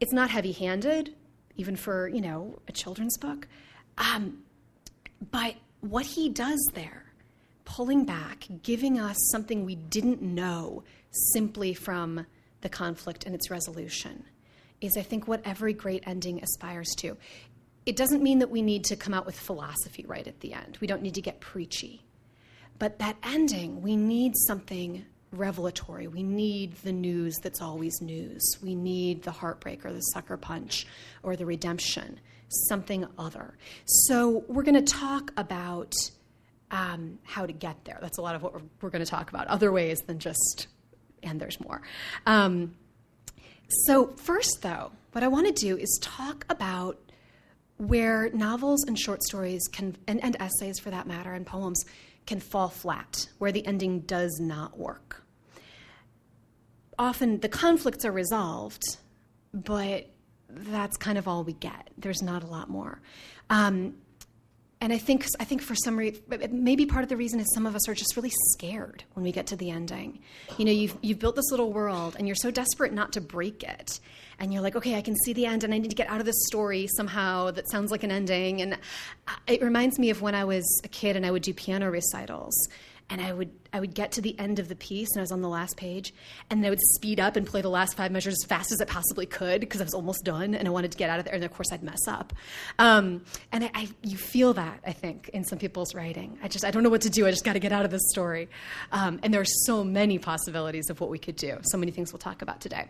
It's 0.00 0.12
not 0.12 0.30
heavy-handed, 0.30 1.14
even 1.56 1.76
for 1.76 2.08
you 2.08 2.20
know 2.20 2.58
a 2.68 2.72
children's 2.72 3.16
book. 3.18 3.48
Um, 3.98 4.42
but 5.30 5.54
what 5.80 6.04
he 6.04 6.28
does 6.28 6.60
there, 6.74 7.04
pulling 7.64 8.04
back, 8.04 8.46
giving 8.62 8.98
us 8.98 9.16
something 9.30 9.64
we 9.64 9.76
didn't 9.76 10.22
know 10.22 10.82
simply 11.32 11.74
from 11.74 12.26
the 12.60 12.68
conflict 12.68 13.24
and 13.24 13.34
its 13.34 13.50
resolution, 13.50 14.24
is 14.80 14.96
I 14.96 15.02
think 15.02 15.28
what 15.28 15.40
every 15.44 15.72
great 15.72 16.02
ending 16.06 16.42
aspires 16.42 16.94
to 16.98 17.16
it 17.84 17.96
doesn't 17.96 18.22
mean 18.22 18.38
that 18.38 18.50
we 18.50 18.62
need 18.62 18.84
to 18.84 18.96
come 18.96 19.12
out 19.12 19.26
with 19.26 19.38
philosophy 19.38 20.04
right 20.06 20.26
at 20.26 20.40
the 20.40 20.54
end. 20.54 20.78
We 20.80 20.86
don't 20.86 21.02
need 21.02 21.14
to 21.14 21.22
get 21.22 21.40
preachy. 21.40 22.02
But 22.82 22.98
that 22.98 23.16
ending, 23.22 23.80
we 23.80 23.94
need 23.94 24.32
something 24.36 25.04
revelatory. 25.30 26.08
We 26.08 26.24
need 26.24 26.74
the 26.78 26.90
news 26.90 27.36
that's 27.40 27.62
always 27.62 28.02
news. 28.02 28.58
We 28.60 28.74
need 28.74 29.22
the 29.22 29.30
heartbreak 29.30 29.86
or 29.86 29.92
the 29.92 30.00
sucker 30.00 30.36
punch 30.36 30.88
or 31.22 31.36
the 31.36 31.46
redemption, 31.46 32.18
something 32.48 33.06
other. 33.16 33.56
So 33.84 34.42
we're 34.48 34.64
going 34.64 34.84
to 34.84 34.92
talk 34.92 35.32
about 35.36 35.92
um, 36.72 37.20
how 37.22 37.46
to 37.46 37.52
get 37.52 37.84
there. 37.84 37.98
That's 38.02 38.18
a 38.18 38.20
lot 38.20 38.34
of 38.34 38.42
what 38.42 38.52
we're, 38.52 38.62
we're 38.80 38.90
going 38.90 39.04
to 39.04 39.08
talk 39.08 39.30
about, 39.30 39.46
other 39.46 39.70
ways 39.70 40.00
than 40.08 40.18
just, 40.18 40.66
and 41.22 41.38
there's 41.40 41.60
more. 41.60 41.82
Um, 42.26 42.74
so, 43.86 44.08
first, 44.16 44.62
though, 44.62 44.90
what 45.12 45.22
I 45.22 45.28
want 45.28 45.46
to 45.46 45.52
do 45.52 45.76
is 45.76 46.00
talk 46.02 46.44
about 46.48 46.98
where 47.76 48.28
novels 48.30 48.82
and 48.84 48.98
short 48.98 49.22
stories 49.22 49.62
can, 49.70 49.96
and, 50.08 50.20
and 50.24 50.36
essays 50.40 50.80
for 50.80 50.90
that 50.90 51.06
matter, 51.06 51.32
and 51.32 51.46
poems 51.46 51.84
can 52.26 52.40
fall 52.40 52.68
flat, 52.68 53.28
where 53.38 53.52
the 53.52 53.66
ending 53.66 54.00
does 54.00 54.38
not 54.40 54.78
work. 54.78 55.24
Often 56.98 57.40
the 57.40 57.48
conflicts 57.48 58.04
are 58.04 58.12
resolved, 58.12 58.82
but 59.52 60.08
that's 60.48 60.96
kind 60.96 61.18
of 61.18 61.26
all 61.26 61.44
we 61.44 61.54
get. 61.54 61.90
There's 61.96 62.22
not 62.22 62.42
a 62.42 62.46
lot 62.46 62.68
more. 62.68 63.00
Um, 63.50 63.94
and 64.82 64.92
I 64.92 64.98
think 64.98 65.24
I 65.38 65.44
think 65.44 65.62
for 65.62 65.76
some 65.76 65.96
reason, 65.96 66.20
maybe 66.50 66.86
part 66.86 67.04
of 67.04 67.08
the 67.08 67.16
reason 67.16 67.38
is 67.38 67.46
some 67.54 67.66
of 67.66 67.76
us 67.76 67.88
are 67.88 67.94
just 67.94 68.16
really 68.16 68.32
scared 68.50 69.04
when 69.14 69.22
we 69.22 69.30
get 69.30 69.46
to 69.46 69.56
the 69.56 69.70
ending. 69.70 70.18
You 70.58 70.64
know, 70.64 70.72
you've 70.72 70.96
you've 71.02 71.20
built 71.20 71.36
this 71.36 71.52
little 71.52 71.72
world, 71.72 72.16
and 72.18 72.26
you're 72.26 72.34
so 72.34 72.50
desperate 72.50 72.92
not 72.92 73.12
to 73.12 73.20
break 73.20 73.62
it, 73.62 74.00
and 74.40 74.52
you're 74.52 74.60
like, 74.60 74.74
okay, 74.74 74.96
I 74.96 75.00
can 75.00 75.14
see 75.24 75.34
the 75.34 75.46
end, 75.46 75.62
and 75.62 75.72
I 75.72 75.78
need 75.78 75.90
to 75.90 75.96
get 75.96 76.08
out 76.08 76.18
of 76.18 76.26
this 76.26 76.46
story 76.48 76.88
somehow 76.96 77.52
that 77.52 77.70
sounds 77.70 77.92
like 77.92 78.02
an 78.02 78.10
ending. 78.10 78.60
And 78.60 78.74
uh, 78.74 79.36
it 79.46 79.62
reminds 79.62 80.00
me 80.00 80.10
of 80.10 80.20
when 80.20 80.34
I 80.34 80.44
was 80.44 80.80
a 80.82 80.88
kid 80.88 81.14
and 81.14 81.24
I 81.24 81.30
would 81.30 81.42
do 81.42 81.54
piano 81.54 81.88
recitals, 81.88 82.68
and 83.10 83.20
I 83.20 83.32
would 83.32 83.50
I 83.72 83.80
would 83.80 83.94
get 83.94 84.12
to 84.12 84.20
the 84.20 84.38
end 84.38 84.58
of 84.58 84.68
the 84.68 84.76
piece 84.76 85.10
and 85.12 85.20
I 85.20 85.22
was 85.22 85.32
on 85.32 85.40
the 85.40 85.48
last 85.48 85.76
page 85.76 86.12
and 86.50 86.60
then 86.60 86.66
I 86.66 86.70
would 86.70 86.80
speed 86.94 87.20
up 87.20 87.36
and 87.36 87.46
play 87.46 87.62
the 87.62 87.70
last 87.70 87.96
five 87.96 88.12
measures 88.12 88.34
as 88.34 88.46
fast 88.46 88.72
as 88.72 88.80
I 88.80 88.84
possibly 88.84 89.26
could 89.26 89.60
because 89.60 89.80
I 89.80 89.84
was 89.84 89.94
almost 89.94 90.24
done 90.24 90.54
and 90.54 90.66
I 90.66 90.70
wanted 90.70 90.92
to 90.92 90.98
get 90.98 91.10
out 91.10 91.18
of 91.18 91.24
there 91.24 91.34
and 91.34 91.44
of 91.44 91.52
course 91.52 91.72
I'd 91.72 91.82
mess 91.82 92.06
up. 92.06 92.32
Um, 92.78 93.24
and 93.50 93.64
I, 93.64 93.70
I, 93.74 93.88
you 94.02 94.16
feel 94.16 94.54
that 94.54 94.80
I 94.86 94.92
think 94.92 95.30
in 95.30 95.44
some 95.44 95.58
people's 95.58 95.94
writing. 95.94 96.38
I 96.42 96.48
just 96.48 96.64
I 96.64 96.70
don't 96.70 96.82
know 96.82 96.90
what 96.90 97.02
to 97.02 97.10
do. 97.10 97.26
I 97.26 97.30
just 97.30 97.44
got 97.44 97.54
to 97.54 97.60
get 97.60 97.72
out 97.72 97.84
of 97.84 97.90
this 97.90 98.02
story. 98.10 98.48
Um, 98.92 99.20
and 99.22 99.32
there 99.32 99.40
are 99.40 99.46
so 99.66 99.84
many 99.84 100.18
possibilities 100.18 100.90
of 100.90 101.00
what 101.00 101.10
we 101.10 101.18
could 101.18 101.36
do. 101.36 101.58
So 101.62 101.78
many 101.78 101.92
things 101.92 102.12
we'll 102.12 102.20
talk 102.20 102.42
about 102.42 102.60
today. 102.60 102.88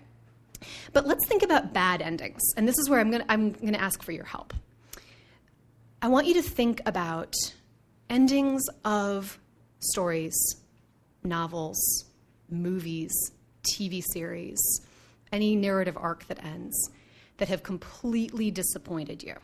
But 0.92 1.06
let's 1.06 1.26
think 1.26 1.42
about 1.42 1.72
bad 1.72 2.02
endings 2.02 2.42
and 2.56 2.68
this 2.68 2.78
is 2.78 2.88
where 2.88 3.00
I'm 3.00 3.10
gonna 3.10 3.26
I'm 3.28 3.52
gonna 3.52 3.78
ask 3.78 4.02
for 4.02 4.12
your 4.12 4.24
help. 4.24 4.54
I 6.00 6.08
want 6.08 6.26
you 6.26 6.34
to 6.34 6.42
think 6.42 6.80
about 6.86 7.34
endings 8.10 8.62
of 8.84 9.38
stories, 9.82 10.56
novels, 11.24 12.06
movies, 12.50 13.12
TV 13.62 14.02
series, 14.02 14.80
any 15.32 15.56
narrative 15.56 15.96
arc 15.96 16.26
that 16.28 16.44
ends 16.44 16.90
that 17.38 17.48
have 17.48 17.62
completely 17.62 18.50
disappointed 18.50 19.22
you. 19.22 19.34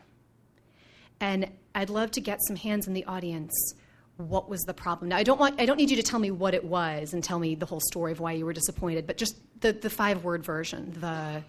And 1.19 1.49
I'd 1.75 1.89
love 1.89 2.11
to 2.11 2.21
get 2.21 2.39
some 2.47 2.55
hands 2.55 2.87
in 2.87 2.93
the 2.93 3.05
audience 3.05 3.73
what 4.17 4.49
was 4.49 4.61
the 4.63 4.73
problem. 4.73 5.09
Now, 5.09 5.17
I 5.17 5.23
don't 5.23 5.39
want 5.39 5.59
I 5.61 5.65
don't 5.65 5.77
need 5.77 5.89
you 5.89 5.95
to 5.95 6.03
tell 6.03 6.19
me 6.19 6.29
what 6.29 6.53
it 6.53 6.63
was 6.63 7.13
and 7.13 7.23
tell 7.23 7.39
me 7.39 7.55
the 7.55 7.65
whole 7.65 7.79
story 7.79 8.11
of 8.11 8.19
why 8.19 8.33
you 8.33 8.45
were 8.45 8.53
disappointed, 8.53 9.07
but 9.07 9.17
just 9.17 9.37
the 9.61 9.71
the 9.71 9.89
five 9.89 10.23
word 10.23 10.43
version. 10.43 10.93
The, 10.99 11.41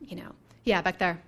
you 0.00 0.16
know, 0.16 0.32
yeah, 0.64 0.82
back 0.82 0.98
there. 0.98 1.20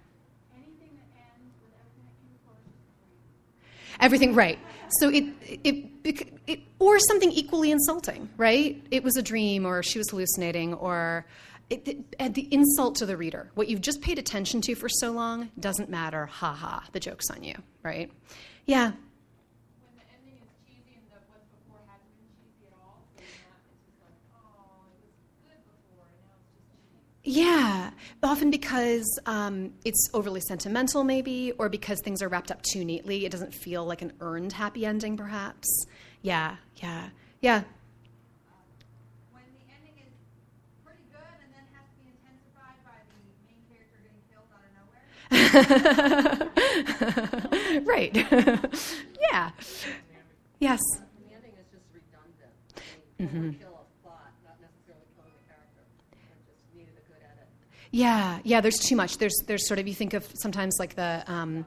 Everything 4.01 4.35
right. 4.35 4.59
So 5.01 5.09
it, 5.09 5.25
it, 5.63 5.85
it, 6.47 6.61
or 6.79 6.99
something 6.99 7.33
equally 7.33 7.71
insulting, 7.71 8.29
right? 8.37 8.83
It 8.91 9.03
was 9.03 9.17
a 9.17 9.23
dream, 9.23 9.67
or 9.67 9.83
she 9.83 9.99
was 9.99 10.11
hallucinating, 10.11 10.75
or 10.75 11.27
it, 11.71 12.05
it, 12.19 12.35
the 12.35 12.49
insult 12.53 12.97
to 12.97 13.07
the 13.07 13.17
reader. 13.17 13.51
What 13.55 13.69
you've 13.69 13.81
just 13.81 14.01
paid 14.03 14.19
attention 14.19 14.61
to 14.63 14.75
for 14.75 14.89
so 14.89 15.11
long 15.11 15.51
doesn't 15.59 15.89
matter. 15.89 16.27
Ha 16.27 16.53
ha, 16.53 16.85
the 16.93 17.01
joke's 17.01 17.31
on 17.31 17.43
you, 17.43 17.55
right? 17.83 18.11
Yeah. 18.67 18.93
Yeah, 27.27 27.91
often 28.23 28.51
because 28.51 29.19
um, 29.25 29.73
it's 29.87 30.11
overly 30.13 30.43
sentimental, 30.43 31.05
maybe, 31.05 31.53
or 31.59 31.71
because 31.71 32.01
things 32.01 32.21
are 32.21 32.29
wrapped 32.29 32.51
up 32.51 32.61
too 32.61 32.85
neatly. 32.85 33.25
It 33.25 33.33
doesn't 33.33 33.55
feel 33.55 33.87
like 33.87 34.03
an 34.03 34.13
earned 34.21 34.53
happy 34.53 34.85
ending, 34.85 35.17
perhaps. 35.17 35.87
Yeah, 36.21 36.57
yeah, 36.77 37.09
yeah. 37.41 37.63
When 39.33 39.43
the 39.55 39.73
ending 39.73 39.95
is 40.05 40.13
Yeah, 57.95 58.41
yeah. 58.43 58.61
There's 58.61 58.81
too 58.81 58.97
much. 58.97 59.19
There's 59.19 59.37
there's 59.47 59.69
sort 59.69 59.79
of 59.79 59.87
you 59.87 59.95
think 59.95 60.15
of 60.15 60.29
sometimes 60.35 60.75
like 60.81 60.97
the 60.97 61.23
um, 61.29 61.65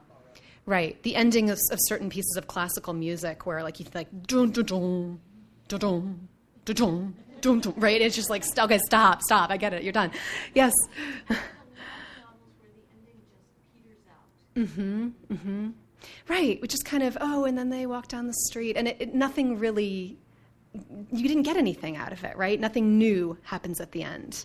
right 0.66 1.02
the 1.02 1.16
ending 1.16 1.48
of, 1.48 1.58
of 1.72 1.78
certain 1.86 2.10
pieces 2.10 2.36
of 2.36 2.46
classical 2.46 2.92
music 2.92 3.46
where 3.46 3.62
like 3.62 3.78
you 3.78 3.84
think 3.84 3.94
like 3.94 4.26
dun 4.26 4.50
dun 4.50 4.66
dun 4.66 5.20
dun 5.68 5.78
dun 5.78 6.28
dun 6.66 6.74
dun 6.76 7.14
dun 7.40 7.60
dun 7.60 7.74
right. 7.78 8.02
It's 8.02 8.14
just 8.14 8.28
like 8.28 8.44
okay, 8.58 8.76
stop, 8.76 9.22
stop. 9.22 9.48
I 9.48 9.56
get 9.56 9.72
it. 9.72 9.82
You're 9.82 9.94
done. 9.94 10.10
Yes. 10.54 10.74
Mm-hmm. 14.54 15.08
Mm-hmm. 15.32 15.68
Right. 16.28 16.60
Which 16.60 16.74
is 16.74 16.82
kind 16.82 17.04
of 17.04 17.16
oh, 17.22 17.44
and 17.46 17.56
then 17.56 17.70
they 17.70 17.86
walk 17.86 18.08
down 18.08 18.26
the 18.26 18.34
street, 18.48 18.76
and 18.76 18.86
it, 18.88 18.96
it, 19.00 19.14
nothing 19.14 19.58
really. 19.58 20.18
You 20.74 21.26
didn't 21.26 21.44
get 21.44 21.56
anything 21.56 21.96
out 21.96 22.12
of 22.12 22.22
it, 22.22 22.36
right? 22.36 22.60
Nothing 22.60 22.98
new 22.98 23.38
happens 23.44 23.80
at 23.80 23.92
the 23.92 24.02
end. 24.02 24.44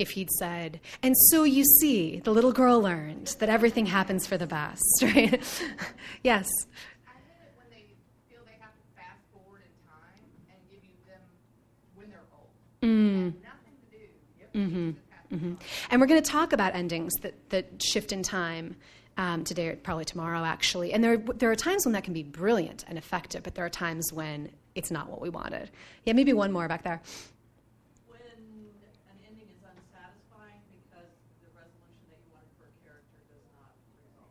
if 0.00 0.10
he'd 0.10 0.30
said, 0.38 0.80
"And 1.02 1.14
so 1.30 1.44
you 1.44 1.64
see, 1.64 2.20
the 2.20 2.32
little 2.32 2.52
girl 2.52 2.80
learned 2.80 3.36
that 3.38 3.48
everything 3.48 3.86
happens 3.86 4.26
for 4.26 4.36
the 4.38 4.46
best," 4.46 4.82
right? 5.02 5.42
yes. 6.22 6.48
I 7.06 7.12
hate 7.12 7.46
it 7.46 7.54
when 7.56 7.66
they 7.70 7.84
feel 8.28 8.40
they 8.46 8.58
have 8.60 8.72
to 8.72 8.86
fast 8.96 9.20
forward 9.32 9.62
in 9.62 9.72
time 9.88 10.24
and 10.48 10.58
give 10.70 10.82
you 10.82 10.96
them 11.06 11.20
when 11.94 12.08
they're 12.10 12.26
old. 12.32 12.48
Mm. 12.82 13.34
Nothing 13.42 13.76
to 13.90 13.96
do. 13.96 14.04
Yep. 14.40 14.70
hmm 14.70 14.90
Just 14.90 15.10
happen. 15.10 15.38
hmm 15.38 15.54
And 15.90 16.00
we're 16.00 16.06
going 16.08 16.22
to 16.22 16.30
talk 16.30 16.52
about 16.52 16.74
endings 16.74 17.12
that, 17.22 17.34
that 17.50 17.82
shift 17.82 18.12
in 18.12 18.22
time 18.22 18.76
um, 19.16 19.44
today, 19.44 19.68
or 19.68 19.76
probably 19.76 20.04
tomorrow, 20.06 20.44
actually. 20.44 20.92
And 20.92 21.04
there, 21.04 21.18
there 21.18 21.50
are 21.50 21.56
times 21.56 21.84
when 21.84 21.92
that 21.92 22.04
can 22.04 22.14
be 22.14 22.22
brilliant 22.22 22.84
and 22.88 22.96
effective, 22.96 23.42
but 23.42 23.54
there 23.54 23.64
are 23.66 23.70
times 23.70 24.12
when 24.12 24.50
it's 24.74 24.90
not 24.90 25.10
what 25.10 25.20
we 25.20 25.28
wanted. 25.28 25.70
Yeah, 26.04 26.14
maybe 26.14 26.32
one 26.32 26.52
more 26.52 26.68
back 26.68 26.84
there. 26.84 27.02
When 28.08 28.20
an 28.22 29.18
ending 29.28 29.48
is 29.50 29.60
unsatisfying 29.60 30.62
because 30.72 31.10
the 31.42 31.50
resolution 31.52 32.06
that 32.08 32.16
you 32.22 32.30
wanted 32.32 32.48
for 32.56 32.64
a 32.70 32.74
character 32.86 33.18
does 33.28 33.44
not 33.60 33.74
resolve. 33.98 34.30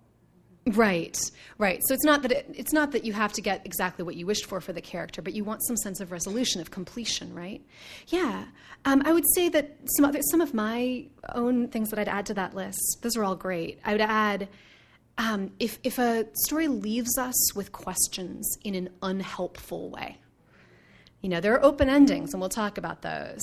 Right, 0.76 1.20
right. 1.58 1.82
So 1.88 1.94
it's 1.96 2.04
not 2.04 2.22
that 2.22 2.32
it, 2.32 2.50
it's 2.54 2.74
not 2.74 2.92
that 2.92 3.04
you 3.04 3.14
have 3.14 3.34
to 3.34 3.42
get 3.42 3.66
exactly 3.66 4.06
what 4.06 4.16
you 4.16 4.26
wished 4.26 4.46
for 4.46 4.62
for 4.62 4.72
the 4.72 4.82
character, 4.82 5.22
but 5.22 5.34
you 5.34 5.44
want 5.44 5.66
some 5.66 5.76
sense 5.78 6.00
of 6.00 6.12
resolution, 6.12 6.62
of 6.62 6.70
completion, 6.70 7.34
right? 7.34 7.62
Yeah. 8.08 8.46
Um, 8.86 9.02
I 9.04 9.14
would 9.14 9.26
say 9.34 9.50
that 9.50 9.78
some 9.98 10.06
other, 10.06 10.20
some 10.30 10.42
of 10.42 10.54
my 10.54 11.06
own 11.34 11.70
things 11.70 11.90
that 11.90 11.98
I'd 11.98 12.08
add 12.08 12.28
to 12.28 12.36
that 12.36 12.54
list. 12.54 13.00
Those 13.02 13.18
are 13.18 13.24
all 13.24 13.36
great. 13.36 13.80
I 13.84 13.94
would 13.94 14.02
add 14.02 14.48
um, 15.18 15.52
if 15.60 15.80
if 15.84 15.98
a 15.98 16.26
story 16.46 16.68
leaves 16.68 17.18
us 17.18 17.56
with 17.56 17.72
questions 17.72 18.58
in 18.64 18.76
an 18.76 18.90
unhelpful 19.02 19.90
way. 19.90 20.18
You 21.22 21.30
know, 21.30 21.42
there 21.42 21.54
are 21.54 21.64
open 21.64 21.90
endings, 21.90 22.34
and 22.34 22.40
we'll 22.40 22.50
talk 22.50 22.78
about 22.78 23.02
those. 23.02 23.42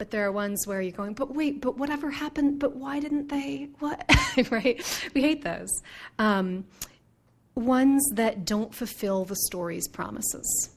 But 0.00 0.10
there 0.10 0.24
are 0.24 0.32
ones 0.32 0.66
where 0.66 0.80
you're 0.80 0.92
going, 0.92 1.12
but 1.12 1.34
wait, 1.34 1.60
but 1.60 1.76
whatever 1.76 2.10
happened? 2.10 2.58
But 2.58 2.74
why 2.74 3.00
didn't 3.00 3.28
they? 3.28 3.68
What? 3.80 4.02
right? 4.50 5.10
We 5.12 5.20
hate 5.20 5.44
those. 5.44 5.68
Um, 6.18 6.64
ones 7.54 8.02
that 8.14 8.46
don't 8.46 8.74
fulfill 8.74 9.26
the 9.26 9.36
story's 9.36 9.88
promises. 9.88 10.70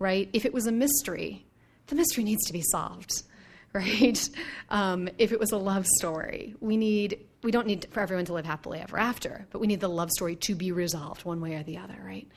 Right? 0.00 0.28
If 0.32 0.44
it 0.44 0.52
was 0.52 0.66
a 0.66 0.72
mystery, 0.72 1.46
the 1.86 1.94
mystery 1.94 2.24
needs 2.24 2.44
to 2.46 2.52
be 2.52 2.62
solved. 2.62 3.22
Right? 3.74 4.28
Um, 4.68 5.08
if 5.16 5.32
it 5.32 5.40
was 5.40 5.52
a 5.52 5.56
love 5.56 5.86
story, 5.86 6.54
we 6.60 6.76
need 6.76 7.24
we 7.42 7.50
don't 7.50 7.66
need 7.66 7.86
for 7.90 8.00
everyone 8.00 8.26
to 8.26 8.34
live 8.34 8.44
happily 8.44 8.80
ever 8.80 8.98
after, 8.98 9.46
but 9.50 9.60
we 9.60 9.66
need 9.66 9.80
the 9.80 9.88
love 9.88 10.10
story 10.10 10.36
to 10.36 10.54
be 10.54 10.72
resolved 10.72 11.24
one 11.24 11.40
way 11.40 11.54
or 11.54 11.62
the 11.62 11.78
other. 11.78 11.96
Right? 12.04 12.28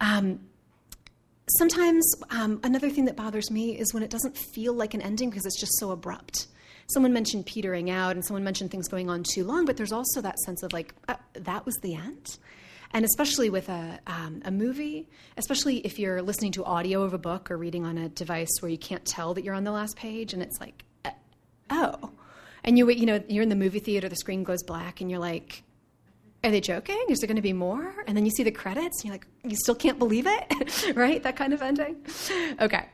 Um, 0.00 0.38
sometimes 1.56 2.14
um, 2.30 2.60
another 2.62 2.90
thing 2.90 3.06
that 3.06 3.16
bothers 3.16 3.50
me 3.50 3.78
is 3.78 3.94
when 3.94 4.02
it 4.02 4.10
doesn't 4.10 4.36
feel 4.36 4.74
like 4.74 4.94
an 4.94 5.02
ending 5.02 5.30
because 5.30 5.46
it's 5.46 5.58
just 5.58 5.78
so 5.78 5.90
abrupt. 5.90 6.46
Someone 6.92 7.12
mentioned 7.12 7.46
petering 7.46 7.90
out, 7.90 8.12
and 8.12 8.24
someone 8.24 8.44
mentioned 8.44 8.70
things 8.70 8.88
going 8.88 9.10
on 9.10 9.22
too 9.22 9.44
long, 9.44 9.64
but 9.64 9.76
there's 9.76 9.92
also 9.92 10.20
that 10.22 10.38
sense 10.40 10.62
of 10.62 10.72
like, 10.72 10.94
uh, 11.06 11.16
that 11.34 11.66
was 11.66 11.76
the 11.82 11.94
end. 11.94 12.38
And 12.92 13.04
especially 13.04 13.50
with 13.50 13.68
a, 13.68 14.00
um, 14.06 14.40
a 14.46 14.50
movie, 14.50 15.08
especially 15.36 15.78
if 15.78 15.98
you're 15.98 16.22
listening 16.22 16.52
to 16.52 16.64
audio 16.64 17.02
of 17.02 17.12
a 17.12 17.18
book 17.18 17.50
or 17.50 17.58
reading 17.58 17.84
on 17.84 17.98
a 17.98 18.08
device 18.08 18.48
where 18.60 18.70
you 18.70 18.78
can't 18.78 19.04
tell 19.04 19.34
that 19.34 19.44
you're 19.44 19.54
on 19.54 19.64
the 19.64 19.72
last 19.72 19.96
page, 19.96 20.32
and 20.32 20.42
it's 20.42 20.58
like, 20.60 20.84
uh, 21.04 21.10
oh. 21.68 22.10
And 22.64 22.78
you, 22.78 22.90
you 22.90 23.06
know, 23.06 23.22
you're 23.28 23.42
in 23.42 23.50
the 23.50 23.56
movie 23.56 23.78
theater, 23.78 24.08
the 24.08 24.16
screen 24.16 24.42
goes 24.42 24.62
black, 24.62 25.00
and 25.00 25.10
you're 25.10 25.20
like, 25.20 25.62
are 26.44 26.50
they 26.50 26.60
joking? 26.60 27.02
Is 27.08 27.18
there 27.20 27.26
going 27.26 27.36
to 27.36 27.42
be 27.42 27.52
more? 27.52 27.92
And 28.06 28.16
then 28.16 28.24
you 28.24 28.30
see 28.30 28.44
the 28.44 28.52
credits, 28.52 29.02
and 29.02 29.06
you're 29.06 29.14
like, 29.14 29.26
you 29.44 29.56
still 29.56 29.74
can't 29.74 29.98
believe 29.98 30.26
it, 30.26 30.96
right? 30.96 31.22
That 31.22 31.36
kind 31.36 31.52
of 31.52 31.62
ending. 31.62 31.96
Okay. 32.60 32.86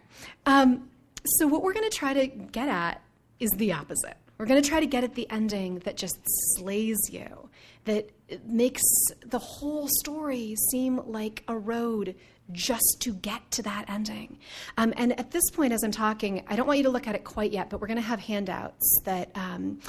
Um, 0.47 0.89
so 1.27 1.47
what 1.47 1.63
we're 1.63 1.75
going 1.75 1.89
to 1.89 1.97
try 1.97 2.15
to 2.15 2.27
get 2.27 2.69
at 2.69 3.03
is 3.41 3.51
the 3.53 3.73
opposite. 3.73 4.17
We're 4.39 4.47
going 4.47 4.63
to 4.63 4.69
try 4.69 4.81
to 4.81 4.87
get 4.87 5.05
at 5.05 5.15
the 5.15 5.31
ending 5.31 5.81
that 5.81 5.97
just 5.97 6.19
slays 6.57 6.99
you, 7.11 7.49
that 7.85 8.11
makes 8.47 8.83
the 9.27 9.39
whole 9.39 9.89
story 10.01 10.57
seem 10.71 11.01
like 11.07 11.45
a 11.47 11.57
road 11.57 12.15
just 12.53 12.99
to 13.01 13.15
get 13.15 13.51
to 13.53 13.63
that 13.63 13.85
ending. 13.89 14.39
Um, 14.77 14.93
and 14.97 15.19
at 15.19 15.31
this 15.31 15.51
point, 15.51 15.73
as 15.73 15.83
I'm 15.83 15.93
talking, 15.93 16.45
I 16.49 16.57
don't 16.57 16.67
want 16.67 16.79
you 16.79 16.85
to 16.85 16.91
look 16.91 17.07
at 17.07 17.15
it 17.15 17.25
quite 17.25 17.53
yet, 17.53 17.71
but 17.71 17.81
we're 17.81 17.87
going 17.87 17.97
to 17.97 18.03
have 18.03 18.21
handouts 18.21 19.01
that. 19.05 19.31
Um, 19.35 19.81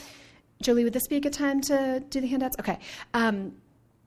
Jolie, 0.61 0.83
would 0.83 0.93
this 0.93 1.07
be 1.07 1.17
a 1.17 1.19
good 1.19 1.33
time 1.33 1.61
to 1.61 2.03
do 2.09 2.21
the 2.21 2.27
handouts? 2.27 2.55
Okay. 2.59 2.79
Um, 3.13 3.53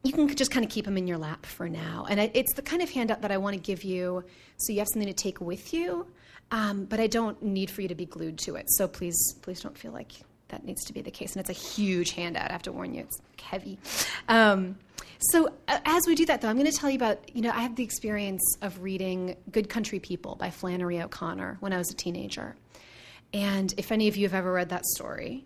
you 0.04 0.12
can 0.12 0.34
just 0.34 0.50
kind 0.50 0.64
of 0.64 0.70
keep 0.70 0.84
them 0.84 0.96
in 0.96 1.06
your 1.06 1.18
lap 1.18 1.44
for 1.44 1.68
now. 1.68 2.06
And 2.08 2.20
I, 2.20 2.30
it's 2.34 2.54
the 2.54 2.62
kind 2.62 2.82
of 2.82 2.90
handout 2.90 3.22
that 3.22 3.32
I 3.32 3.36
want 3.36 3.54
to 3.54 3.60
give 3.60 3.84
you 3.84 4.24
so 4.56 4.72
you 4.72 4.78
have 4.78 4.88
something 4.88 5.08
to 5.08 5.14
take 5.14 5.40
with 5.40 5.74
you, 5.74 6.06
um, 6.50 6.84
but 6.84 7.00
I 7.00 7.06
don't 7.08 7.40
need 7.42 7.70
for 7.70 7.82
you 7.82 7.88
to 7.88 7.94
be 7.94 8.06
glued 8.06 8.38
to 8.38 8.56
it. 8.56 8.66
So 8.70 8.88
please, 8.88 9.34
please 9.42 9.60
don't 9.60 9.76
feel 9.76 9.92
like 9.92 10.12
that 10.48 10.64
needs 10.64 10.84
to 10.84 10.92
be 10.92 11.02
the 11.02 11.10
case. 11.10 11.34
And 11.34 11.40
it's 11.40 11.50
a 11.50 11.52
huge 11.52 12.12
handout. 12.12 12.50
I 12.50 12.52
have 12.52 12.62
to 12.62 12.72
warn 12.72 12.94
you, 12.94 13.02
it's 13.02 13.18
heavy. 13.42 13.78
Um, 14.28 14.78
so 15.18 15.48
uh, 15.66 15.78
as 15.84 16.06
we 16.06 16.14
do 16.14 16.24
that, 16.26 16.40
though, 16.40 16.48
I'm 16.48 16.56
going 16.56 16.70
to 16.70 16.76
tell 16.76 16.90
you 16.90 16.96
about, 16.96 17.34
you 17.34 17.42
know, 17.42 17.50
I 17.50 17.60
had 17.60 17.76
the 17.76 17.82
experience 17.82 18.56
of 18.62 18.80
reading 18.82 19.36
Good 19.50 19.68
Country 19.68 19.98
People 19.98 20.36
by 20.36 20.50
Flannery 20.50 21.02
O'Connor 21.02 21.58
when 21.60 21.72
I 21.72 21.78
was 21.78 21.90
a 21.90 21.94
teenager. 21.94 22.56
And 23.34 23.74
if 23.76 23.92
any 23.92 24.08
of 24.08 24.16
you 24.16 24.26
have 24.26 24.34
ever 24.34 24.52
read 24.52 24.70
that 24.70 24.86
story, 24.86 25.44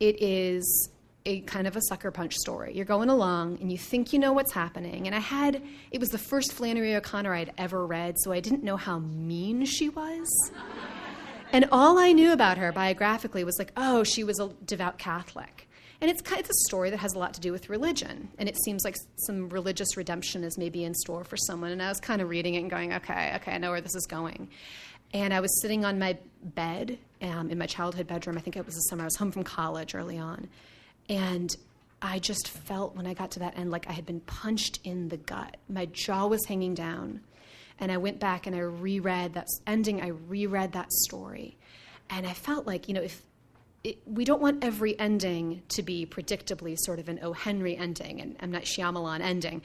it 0.00 0.22
is 0.22 0.90
a 1.26 1.40
kind 1.42 1.66
of 1.66 1.76
a 1.76 1.80
sucker 1.82 2.10
punch 2.10 2.34
story. 2.34 2.74
You're 2.74 2.86
going 2.86 3.10
along 3.10 3.58
and 3.60 3.70
you 3.70 3.78
think 3.78 4.12
you 4.12 4.18
know 4.18 4.32
what's 4.32 4.52
happening. 4.52 5.06
And 5.06 5.14
I 5.14 5.18
had, 5.18 5.62
it 5.90 6.00
was 6.00 6.08
the 6.08 6.18
first 6.18 6.52
Flannery 6.52 6.94
O'Connor 6.94 7.34
I'd 7.34 7.52
ever 7.58 7.86
read, 7.86 8.16
so 8.18 8.32
I 8.32 8.40
didn't 8.40 8.64
know 8.64 8.76
how 8.76 8.98
mean 9.00 9.66
she 9.66 9.90
was. 9.90 10.50
And 11.52 11.66
all 11.72 11.98
I 11.98 12.12
knew 12.12 12.32
about 12.32 12.58
her 12.58 12.72
biographically 12.72 13.44
was 13.44 13.58
like, 13.58 13.72
oh, 13.76 14.04
she 14.04 14.24
was 14.24 14.40
a 14.40 14.50
devout 14.64 14.98
Catholic. 14.98 15.68
And 16.00 16.10
it's, 16.10 16.22
kind 16.22 16.40
of, 16.40 16.48
it's 16.48 16.62
a 16.62 16.68
story 16.68 16.88
that 16.90 16.98
has 17.00 17.12
a 17.12 17.18
lot 17.18 17.34
to 17.34 17.40
do 17.40 17.52
with 17.52 17.68
religion. 17.68 18.30
And 18.38 18.48
it 18.48 18.56
seems 18.64 18.84
like 18.84 18.96
some 19.16 19.50
religious 19.50 19.98
redemption 19.98 20.44
is 20.44 20.56
maybe 20.56 20.84
in 20.84 20.94
store 20.94 21.24
for 21.24 21.36
someone. 21.36 21.72
And 21.72 21.82
I 21.82 21.90
was 21.90 22.00
kind 22.00 22.22
of 22.22 22.30
reading 22.30 22.54
it 22.54 22.60
and 22.60 22.70
going, 22.70 22.94
okay, 22.94 23.32
okay, 23.36 23.52
I 23.52 23.58
know 23.58 23.70
where 23.70 23.82
this 23.82 23.94
is 23.94 24.06
going. 24.06 24.48
And 25.12 25.34
I 25.34 25.40
was 25.40 25.60
sitting 25.60 25.84
on 25.84 25.98
my 25.98 26.18
bed 26.42 26.98
um, 27.22 27.50
in 27.50 27.58
my 27.58 27.66
childhood 27.66 28.06
bedroom. 28.06 28.38
I 28.38 28.40
think 28.40 28.56
it 28.56 28.64
was 28.64 28.74
the 28.74 28.82
summer. 28.82 29.02
I 29.02 29.06
was 29.06 29.16
home 29.16 29.32
from 29.32 29.44
college 29.44 29.94
early 29.94 30.18
on. 30.18 30.48
And 31.08 31.54
I 32.02 32.18
just 32.18 32.48
felt 32.48 32.96
when 32.96 33.06
I 33.06 33.14
got 33.14 33.32
to 33.32 33.40
that 33.40 33.58
end 33.58 33.70
like 33.70 33.88
I 33.88 33.92
had 33.92 34.06
been 34.06 34.20
punched 34.20 34.80
in 34.84 35.08
the 35.08 35.16
gut. 35.16 35.56
My 35.68 35.86
jaw 35.86 36.26
was 36.26 36.44
hanging 36.46 36.74
down. 36.74 37.20
And 37.78 37.90
I 37.90 37.96
went 37.96 38.20
back 38.20 38.46
and 38.46 38.54
I 38.54 38.60
reread 38.60 39.34
that 39.34 39.46
ending, 39.66 40.02
I 40.02 40.08
reread 40.08 40.72
that 40.72 40.92
story. 40.92 41.56
And 42.10 42.26
I 42.26 42.32
felt 42.32 42.66
like, 42.66 42.88
you 42.88 42.94
know, 42.94 43.02
if 43.02 43.22
it, 43.82 43.98
we 44.06 44.24
don't 44.24 44.42
want 44.42 44.62
every 44.62 44.98
ending 44.98 45.62
to 45.70 45.82
be 45.82 46.04
predictably 46.04 46.76
sort 46.78 46.98
of 46.98 47.08
an 47.08 47.20
O. 47.22 47.32
Henry 47.32 47.76
ending 47.76 48.20
and 48.20 48.36
M. 48.40 48.50
Night 48.50 48.64
Shyamalan 48.64 49.20
ending, 49.20 49.62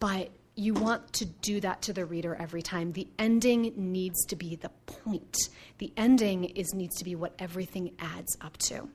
but 0.00 0.30
you 0.56 0.74
want 0.74 1.12
to 1.14 1.24
do 1.24 1.60
that 1.60 1.82
to 1.82 1.92
the 1.92 2.04
reader 2.04 2.34
every 2.34 2.62
time. 2.62 2.92
The 2.92 3.08
ending 3.18 3.72
needs 3.76 4.24
to 4.26 4.36
be 4.36 4.56
the 4.56 4.70
point. 4.86 5.36
The 5.78 5.92
ending 5.96 6.44
is 6.44 6.72
needs 6.74 6.96
to 6.98 7.04
be 7.04 7.16
what 7.16 7.34
everything 7.38 7.92
adds 7.98 8.36
up 8.40 8.56
to. 8.58 8.88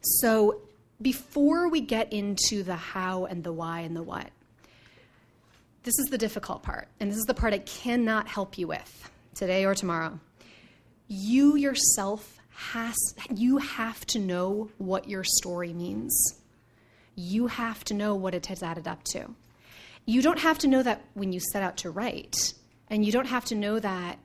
So 0.00 0.62
before 1.02 1.68
we 1.68 1.80
get 1.80 2.12
into 2.12 2.62
the 2.62 2.76
how 2.76 3.24
and 3.24 3.42
the 3.42 3.52
why 3.52 3.80
and 3.80 3.96
the 3.96 4.02
what, 4.02 4.30
this 5.82 5.98
is 5.98 6.06
the 6.10 6.18
difficult 6.18 6.62
part, 6.62 6.88
and 7.00 7.10
this 7.10 7.18
is 7.18 7.24
the 7.24 7.34
part 7.34 7.54
I 7.54 7.58
cannot 7.58 8.28
help 8.28 8.58
you 8.58 8.68
with 8.68 9.10
today 9.34 9.64
or 9.64 9.74
tomorrow. 9.74 10.20
You 11.08 11.56
yourself 11.56 12.38
has 12.50 12.94
you 13.34 13.56
have 13.58 14.04
to 14.06 14.18
know 14.18 14.68
what 14.78 15.08
your 15.08 15.24
story 15.24 15.72
means. 15.72 16.14
You 17.16 17.46
have 17.46 17.82
to 17.84 17.94
know 17.94 18.14
what 18.14 18.34
it 18.34 18.46
has 18.46 18.62
added 18.62 18.86
up 18.86 19.02
to. 19.12 19.34
You 20.06 20.22
don't 20.22 20.38
have 20.38 20.58
to 20.58 20.68
know 20.68 20.82
that 20.82 21.04
when 21.14 21.32
you 21.32 21.40
set 21.52 21.62
out 21.62 21.78
to 21.78 21.90
write, 21.90 22.54
and 22.88 23.04
you 23.04 23.12
don't 23.12 23.26
have 23.26 23.44
to 23.46 23.54
know 23.54 23.78
that 23.78 24.18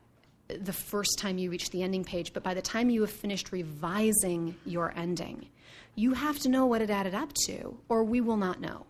the 0.47 0.73
first 0.73 1.17
time 1.19 1.37
you 1.37 1.49
reach 1.49 1.69
the 1.69 1.83
ending 1.83 2.03
page, 2.03 2.33
but 2.33 2.43
by 2.43 2.53
the 2.53 2.61
time 2.61 2.89
you 2.89 3.01
have 3.01 3.11
finished 3.11 3.51
revising 3.51 4.55
your 4.65 4.93
ending, 4.95 5.47
you 5.95 6.13
have 6.13 6.39
to 6.39 6.49
know 6.49 6.65
what 6.65 6.81
it 6.81 6.89
added 6.89 7.15
up 7.15 7.31
to, 7.45 7.77
or 7.89 8.03
we 8.03 8.21
will 8.21 8.37
not 8.37 8.59
know. 8.59 8.85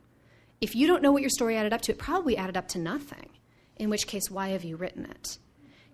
If 0.62 0.75
you 0.75 0.88
don't 0.88 1.01
know 1.01 1.12
what 1.12 1.22
your 1.22 1.30
story 1.30 1.56
added 1.56 1.74
up 1.74 1.82
to, 1.82 1.92
it 1.92 1.98
probably 1.98 2.38
added 2.38 2.58
up 2.58 2.68
to 2.70 2.80
nothing, 2.80 3.30
in 3.77 3.89
which 3.89 4.08
case, 4.08 4.30
why 4.30 4.50
have 4.50 4.63
you 4.63 4.75
written 4.77 5.06
it? 5.06 5.38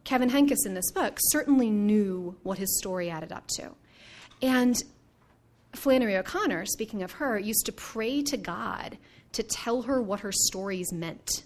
Kevin 0.04 0.30
Henkes 0.30 0.66
in 0.66 0.74
this 0.74 0.92
book 0.92 1.18
certainly 1.30 1.70
knew 1.70 2.36
what 2.44 2.58
his 2.58 2.78
story 2.80 3.10
added 3.10 3.32
up 3.32 3.48
to. 3.56 3.72
And 4.42 4.76
Flannery 5.74 6.18
O'Connor, 6.18 6.66
speaking 6.66 7.04
of 7.04 7.14
her, 7.14 7.38
used 7.38 7.66
to 7.68 7.72
pray 7.72 8.22
to 8.24 8.38
God 8.38 8.98
to 9.34 9.44
tell 9.44 9.84
her 9.84 10.02
what 10.02 10.22
her 10.22 10.32
stories 10.32 10.92
meant. 10.92 11.44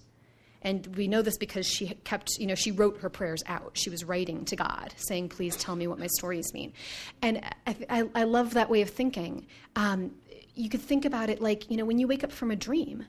And 0.61 0.87
we 0.95 1.07
know 1.07 1.21
this 1.21 1.37
because 1.37 1.67
she 1.67 1.89
kept, 2.03 2.39
you 2.39 2.47
know, 2.47 2.55
she 2.55 2.71
wrote 2.71 3.01
her 3.01 3.09
prayers 3.09 3.43
out. 3.45 3.71
She 3.73 3.91
was 3.91 4.03
writing 4.03 4.45
to 4.45 4.55
God, 4.55 4.93
saying, 4.97 5.29
Please 5.29 5.55
tell 5.55 5.75
me 5.75 5.85
what 5.85 5.99
my 5.99 6.07
stories 6.07 6.51
mean. 6.53 6.73
And 7.21 7.45
I, 7.67 7.75
I, 7.87 8.09
I 8.15 8.23
love 8.23 8.55
that 8.55 8.69
way 8.69 8.81
of 8.81 8.89
thinking. 8.89 9.45
Um, 9.75 10.11
you 10.55 10.69
could 10.69 10.81
think 10.81 11.05
about 11.05 11.29
it 11.29 11.41
like, 11.41 11.69
you 11.69 11.77
know, 11.77 11.85
when 11.85 11.99
you 11.99 12.07
wake 12.07 12.23
up 12.23 12.31
from 12.31 12.49
a 12.49 12.55
dream, 12.55 13.05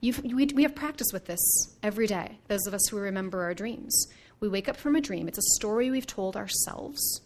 we, 0.00 0.46
we 0.46 0.62
have 0.62 0.74
practice 0.74 1.12
with 1.12 1.26
this 1.26 1.76
every 1.82 2.06
day, 2.06 2.38
those 2.48 2.66
of 2.66 2.74
us 2.74 2.88
who 2.88 2.98
remember 2.98 3.42
our 3.42 3.54
dreams. 3.54 4.06
We 4.40 4.48
wake 4.48 4.68
up 4.68 4.76
from 4.76 4.96
a 4.96 5.00
dream, 5.00 5.28
it's 5.28 5.38
a 5.38 5.56
story 5.56 5.90
we've 5.90 6.06
told 6.06 6.36
ourselves. 6.36 7.20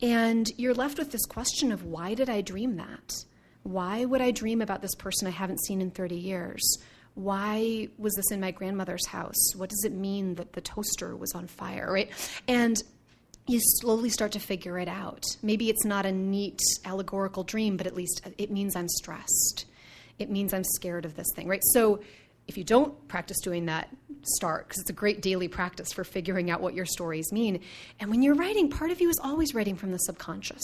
And 0.00 0.50
you're 0.56 0.74
left 0.74 0.98
with 0.98 1.12
this 1.12 1.24
question 1.26 1.70
of 1.70 1.84
why 1.84 2.14
did 2.14 2.28
I 2.28 2.40
dream 2.40 2.76
that? 2.76 3.24
Why 3.62 4.04
would 4.04 4.20
I 4.20 4.30
dream 4.30 4.60
about 4.60 4.82
this 4.82 4.94
person 4.94 5.28
I 5.28 5.30
haven't 5.30 5.64
seen 5.64 5.80
in 5.80 5.90
30 5.90 6.16
years? 6.16 6.78
Why 7.14 7.88
was 7.98 8.14
this 8.14 8.30
in 8.30 8.40
my 8.40 8.50
grandmother's 8.50 9.06
house? 9.06 9.54
What 9.54 9.70
does 9.70 9.84
it 9.84 9.92
mean 9.92 10.34
that 10.36 10.54
the 10.54 10.60
toaster 10.60 11.16
was 11.16 11.32
on 11.34 11.46
fire, 11.46 11.92
right? 11.92 12.10
And 12.48 12.82
you 13.46 13.60
slowly 13.60 14.08
start 14.08 14.32
to 14.32 14.38
figure 14.38 14.78
it 14.78 14.88
out. 14.88 15.24
Maybe 15.42 15.68
it's 15.68 15.84
not 15.84 16.06
a 16.06 16.12
neat 16.12 16.60
allegorical 16.84 17.44
dream, 17.44 17.76
but 17.76 17.86
at 17.86 17.94
least 17.94 18.22
it 18.38 18.50
means 18.50 18.76
I'm 18.76 18.88
stressed. 18.88 19.66
It 20.18 20.30
means 20.30 20.54
I'm 20.54 20.64
scared 20.64 21.04
of 21.04 21.16
this 21.16 21.26
thing, 21.34 21.48
right? 21.48 21.62
So 21.72 22.00
if 22.46 22.56
you 22.56 22.64
don't 22.64 23.08
practice 23.08 23.40
doing 23.40 23.66
that, 23.66 23.88
start 24.24 24.68
because 24.68 24.80
it's 24.80 24.90
a 24.90 24.94
great 24.94 25.20
daily 25.20 25.48
practice 25.48 25.92
for 25.92 26.04
figuring 26.04 26.50
out 26.50 26.60
what 26.60 26.74
your 26.74 26.86
stories 26.86 27.32
mean. 27.32 27.60
And 27.98 28.10
when 28.10 28.22
you're 28.22 28.34
writing, 28.34 28.70
part 28.70 28.90
of 28.90 29.00
you 29.00 29.08
is 29.08 29.18
always 29.18 29.54
writing 29.54 29.76
from 29.76 29.90
the 29.90 29.98
subconscious. 29.98 30.62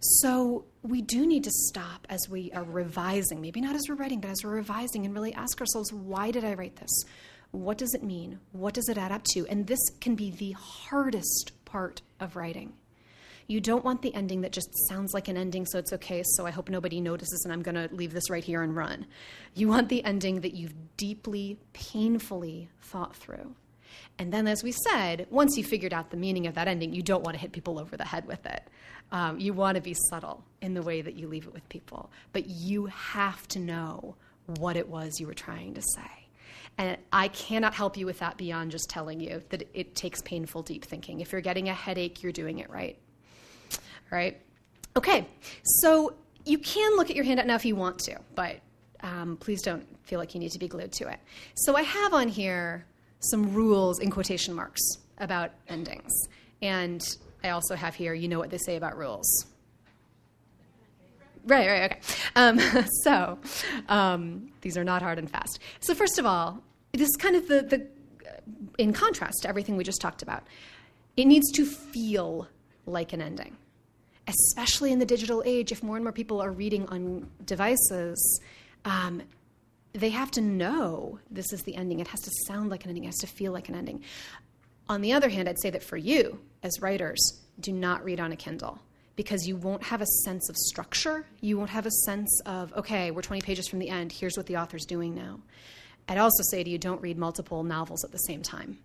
So 0.00 0.64
we 0.82 1.02
do 1.02 1.26
need 1.26 1.44
to 1.44 1.50
stop 1.50 2.06
as 2.08 2.26
we 2.28 2.50
are 2.52 2.64
revising, 2.64 3.40
maybe 3.42 3.60
not 3.60 3.76
as 3.76 3.82
we're 3.86 3.96
writing, 3.96 4.20
but 4.20 4.30
as 4.30 4.42
we're 4.42 4.54
revising 4.54 5.04
and 5.04 5.14
really 5.14 5.34
ask 5.34 5.60
ourselves, 5.60 5.92
why 5.92 6.30
did 6.30 6.42
I 6.42 6.54
write 6.54 6.76
this? 6.76 7.04
What 7.50 7.76
does 7.76 7.92
it 7.92 8.02
mean? 8.02 8.40
What 8.52 8.72
does 8.72 8.88
it 8.88 8.96
add 8.96 9.12
up 9.12 9.24
to? 9.34 9.46
And 9.48 9.66
this 9.66 9.80
can 10.00 10.14
be 10.14 10.30
the 10.30 10.52
hardest 10.52 11.52
part 11.66 12.00
of 12.18 12.34
writing. 12.34 12.72
You 13.46 13.60
don't 13.60 13.84
want 13.84 14.00
the 14.00 14.14
ending 14.14 14.40
that 14.42 14.52
just 14.52 14.70
sounds 14.88 15.12
like 15.12 15.28
an 15.28 15.36
ending, 15.36 15.66
so 15.66 15.78
it's 15.78 15.92
okay, 15.92 16.22
so 16.24 16.46
I 16.46 16.50
hope 16.50 16.70
nobody 16.70 17.00
notices 17.00 17.42
and 17.44 17.52
I'm 17.52 17.62
going 17.62 17.74
to 17.74 17.94
leave 17.94 18.12
this 18.12 18.30
right 18.30 18.44
here 18.44 18.62
and 18.62 18.74
run. 18.74 19.06
You 19.54 19.68
want 19.68 19.88
the 19.88 20.04
ending 20.04 20.42
that 20.42 20.54
you've 20.54 20.96
deeply, 20.96 21.58
painfully 21.72 22.70
thought 22.80 23.16
through. 23.16 23.54
And 24.20 24.30
then, 24.30 24.46
as 24.46 24.62
we 24.62 24.72
said, 24.72 25.26
once 25.30 25.56
you 25.56 25.64
figured 25.64 25.94
out 25.94 26.10
the 26.10 26.16
meaning 26.18 26.46
of 26.46 26.54
that 26.56 26.68
ending, 26.68 26.92
you 26.92 27.00
don't 27.00 27.24
want 27.24 27.36
to 27.36 27.40
hit 27.40 27.52
people 27.52 27.78
over 27.78 27.96
the 27.96 28.04
head 28.04 28.26
with 28.26 28.44
it. 28.44 28.68
Um, 29.12 29.40
you 29.40 29.54
want 29.54 29.76
to 29.76 29.80
be 29.80 29.96
subtle 30.10 30.44
in 30.60 30.74
the 30.74 30.82
way 30.82 31.00
that 31.00 31.14
you 31.14 31.26
leave 31.26 31.46
it 31.46 31.54
with 31.54 31.66
people. 31.70 32.10
But 32.34 32.46
you 32.46 32.84
have 32.84 33.48
to 33.48 33.58
know 33.58 34.16
what 34.58 34.76
it 34.76 34.86
was 34.86 35.18
you 35.18 35.26
were 35.26 35.32
trying 35.32 35.72
to 35.72 35.80
say. 35.80 36.10
And 36.76 36.98
I 37.10 37.28
cannot 37.28 37.72
help 37.72 37.96
you 37.96 38.04
with 38.04 38.18
that 38.18 38.36
beyond 38.36 38.72
just 38.72 38.90
telling 38.90 39.20
you 39.20 39.42
that 39.48 39.66
it 39.72 39.94
takes 39.94 40.20
painful, 40.20 40.64
deep 40.64 40.84
thinking. 40.84 41.22
If 41.22 41.32
you're 41.32 41.40
getting 41.40 41.70
a 41.70 41.74
headache, 41.74 42.22
you're 42.22 42.30
doing 42.30 42.58
it 42.58 42.68
right. 42.68 42.98
Right? 44.10 44.38
Okay, 44.98 45.26
so 45.64 46.12
you 46.44 46.58
can 46.58 46.94
look 46.96 47.08
at 47.08 47.16
your 47.16 47.24
handout 47.24 47.46
now 47.46 47.54
if 47.54 47.64
you 47.64 47.74
want 47.74 47.98
to, 48.00 48.18
but 48.34 48.56
um, 49.02 49.38
please 49.38 49.62
don't 49.62 49.86
feel 50.06 50.18
like 50.18 50.34
you 50.34 50.40
need 50.40 50.52
to 50.52 50.58
be 50.58 50.68
glued 50.68 50.92
to 50.92 51.08
it. 51.08 51.20
So 51.54 51.74
I 51.74 51.82
have 51.82 52.12
on 52.12 52.28
here 52.28 52.84
some 53.20 53.54
rules 53.54 53.98
in 53.98 54.10
quotation 54.10 54.54
marks 54.54 54.80
about 55.18 55.50
endings. 55.68 56.10
And 56.62 57.02
I 57.44 57.50
also 57.50 57.74
have 57.74 57.94
here, 57.94 58.14
you 58.14 58.28
know 58.28 58.38
what 58.38 58.50
they 58.50 58.58
say 58.58 58.76
about 58.76 58.96
rules. 58.96 59.46
Right, 61.46 61.68
right, 61.68 61.92
okay. 61.92 62.00
Um, 62.36 62.58
so 63.04 63.38
um, 63.88 64.50
these 64.60 64.76
are 64.76 64.84
not 64.84 65.02
hard 65.02 65.18
and 65.18 65.30
fast. 65.30 65.58
So, 65.80 65.94
first 65.94 66.18
of 66.18 66.26
all, 66.26 66.62
this 66.92 67.08
is 67.08 67.16
kind 67.16 67.34
of 67.34 67.48
the, 67.48 67.62
the, 67.62 67.86
in 68.76 68.92
contrast 68.92 69.42
to 69.42 69.48
everything 69.48 69.76
we 69.76 69.84
just 69.84 70.00
talked 70.00 70.22
about. 70.22 70.46
It 71.16 71.24
needs 71.24 71.50
to 71.52 71.64
feel 71.64 72.48
like 72.86 73.12
an 73.12 73.22
ending 73.22 73.56
especially 74.30 74.92
in 74.92 74.98
the 74.98 75.06
digital 75.06 75.42
age, 75.44 75.72
if 75.72 75.82
more 75.82 75.96
and 75.96 76.04
more 76.04 76.12
people 76.12 76.40
are 76.40 76.50
reading 76.50 76.86
on 76.88 77.28
devices, 77.44 78.40
um, 78.84 79.22
they 79.92 80.10
have 80.10 80.30
to 80.32 80.40
know 80.40 81.18
this 81.30 81.52
is 81.52 81.62
the 81.62 81.76
ending. 81.76 82.00
It 82.00 82.08
has 82.08 82.20
to 82.20 82.30
sound 82.46 82.70
like 82.70 82.84
an 82.84 82.90
ending, 82.90 83.04
it 83.04 83.08
has 83.08 83.18
to 83.18 83.26
feel 83.26 83.52
like 83.52 83.68
an 83.68 83.74
ending. 83.74 84.02
On 84.88 85.00
the 85.00 85.12
other 85.12 85.28
hand, 85.28 85.48
I'd 85.48 85.60
say 85.60 85.70
that 85.70 85.82
for 85.82 85.96
you 85.96 86.40
as 86.62 86.80
writers, 86.80 87.20
do 87.60 87.72
not 87.72 88.04
read 88.04 88.20
on 88.20 88.32
a 88.32 88.36
Kindle 88.36 88.80
because 89.16 89.46
you 89.46 89.56
won't 89.56 89.82
have 89.82 90.00
a 90.00 90.06
sense 90.24 90.48
of 90.48 90.56
structure. 90.56 91.26
You 91.40 91.58
won't 91.58 91.70
have 91.70 91.86
a 91.86 91.90
sense 91.90 92.40
of, 92.46 92.72
okay, 92.74 93.10
we're 93.10 93.22
20 93.22 93.42
pages 93.42 93.68
from 93.68 93.78
the 93.78 93.88
end, 93.88 94.12
here's 94.12 94.36
what 94.36 94.46
the 94.46 94.56
author's 94.56 94.86
doing 94.86 95.14
now. 95.14 95.40
I'd 96.08 96.18
also 96.18 96.42
say 96.50 96.64
to 96.64 96.70
you, 96.70 96.78
don't 96.78 97.00
read 97.02 97.18
multiple 97.18 97.62
novels 97.62 98.04
at 98.04 98.12
the 98.12 98.18
same 98.18 98.42
time 98.42 98.78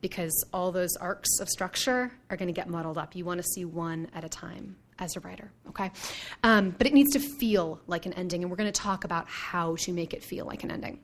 because 0.00 0.32
all 0.52 0.72
those 0.72 0.96
arcs 0.96 1.38
of 1.40 1.48
structure 1.48 2.12
are 2.30 2.36
going 2.36 2.48
to 2.48 2.52
get 2.52 2.68
muddled 2.68 2.96
up. 2.96 3.14
You 3.14 3.24
want 3.24 3.38
to 3.38 3.46
see 3.46 3.64
one 3.64 4.08
at 4.14 4.24
a 4.24 4.28
time 4.28 4.76
as 5.02 5.16
a 5.16 5.20
writer, 5.20 5.50
okay? 5.68 5.90
Um, 6.42 6.74
but 6.78 6.86
it 6.86 6.94
needs 6.94 7.12
to 7.12 7.20
feel 7.20 7.80
like 7.86 8.06
an 8.06 8.12
ending, 8.14 8.42
and 8.42 8.50
we're 8.50 8.56
going 8.56 8.72
to 8.72 8.80
talk 8.80 9.04
about 9.04 9.28
how 9.28 9.76
to 9.76 9.92
make 9.92 10.14
it 10.14 10.22
feel 10.22 10.46
like 10.46 10.62
an 10.62 10.70
ending. 10.70 11.00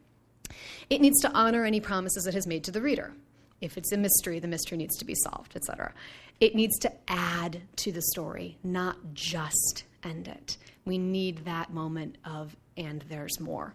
It 0.88 1.00
needs 1.00 1.20
to 1.20 1.32
honor 1.32 1.64
any 1.64 1.80
promises 1.80 2.26
it 2.26 2.34
has 2.34 2.46
made 2.46 2.64
to 2.64 2.70
the 2.70 2.80
reader. 2.80 3.12
If 3.60 3.76
it's 3.76 3.92
a 3.92 3.96
mystery, 3.96 4.38
the 4.38 4.48
mystery 4.48 4.78
needs 4.78 4.96
to 4.98 5.04
be 5.04 5.14
solved, 5.16 5.56
etc. 5.56 5.92
It 6.40 6.54
needs 6.54 6.78
to 6.80 6.92
add 7.08 7.60
to 7.76 7.92
the 7.92 8.02
story, 8.02 8.56
not 8.62 8.96
just 9.14 9.84
end 10.04 10.28
it. 10.28 10.56
We 10.84 10.96
need 10.96 11.44
that 11.44 11.72
moment 11.72 12.18
of, 12.24 12.56
and 12.76 13.04
there's 13.08 13.40
more. 13.40 13.74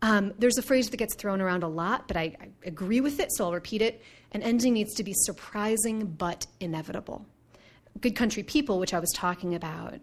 Um, 0.00 0.32
there's 0.38 0.56
a 0.56 0.62
phrase 0.62 0.88
that 0.90 0.96
gets 0.96 1.14
thrown 1.16 1.40
around 1.40 1.62
a 1.62 1.68
lot, 1.68 2.08
but 2.08 2.16
I, 2.16 2.34
I 2.40 2.48
agree 2.64 3.00
with 3.00 3.20
it, 3.20 3.30
so 3.32 3.44
I'll 3.44 3.52
repeat 3.52 3.82
it. 3.82 4.02
An 4.32 4.42
ending 4.42 4.72
needs 4.72 4.94
to 4.94 5.04
be 5.04 5.12
surprising 5.14 6.06
but 6.06 6.46
inevitable. 6.60 7.26
Good 8.00 8.16
Country 8.16 8.42
People, 8.42 8.78
which 8.78 8.94
I 8.94 8.98
was 8.98 9.10
talking 9.14 9.54
about, 9.54 9.94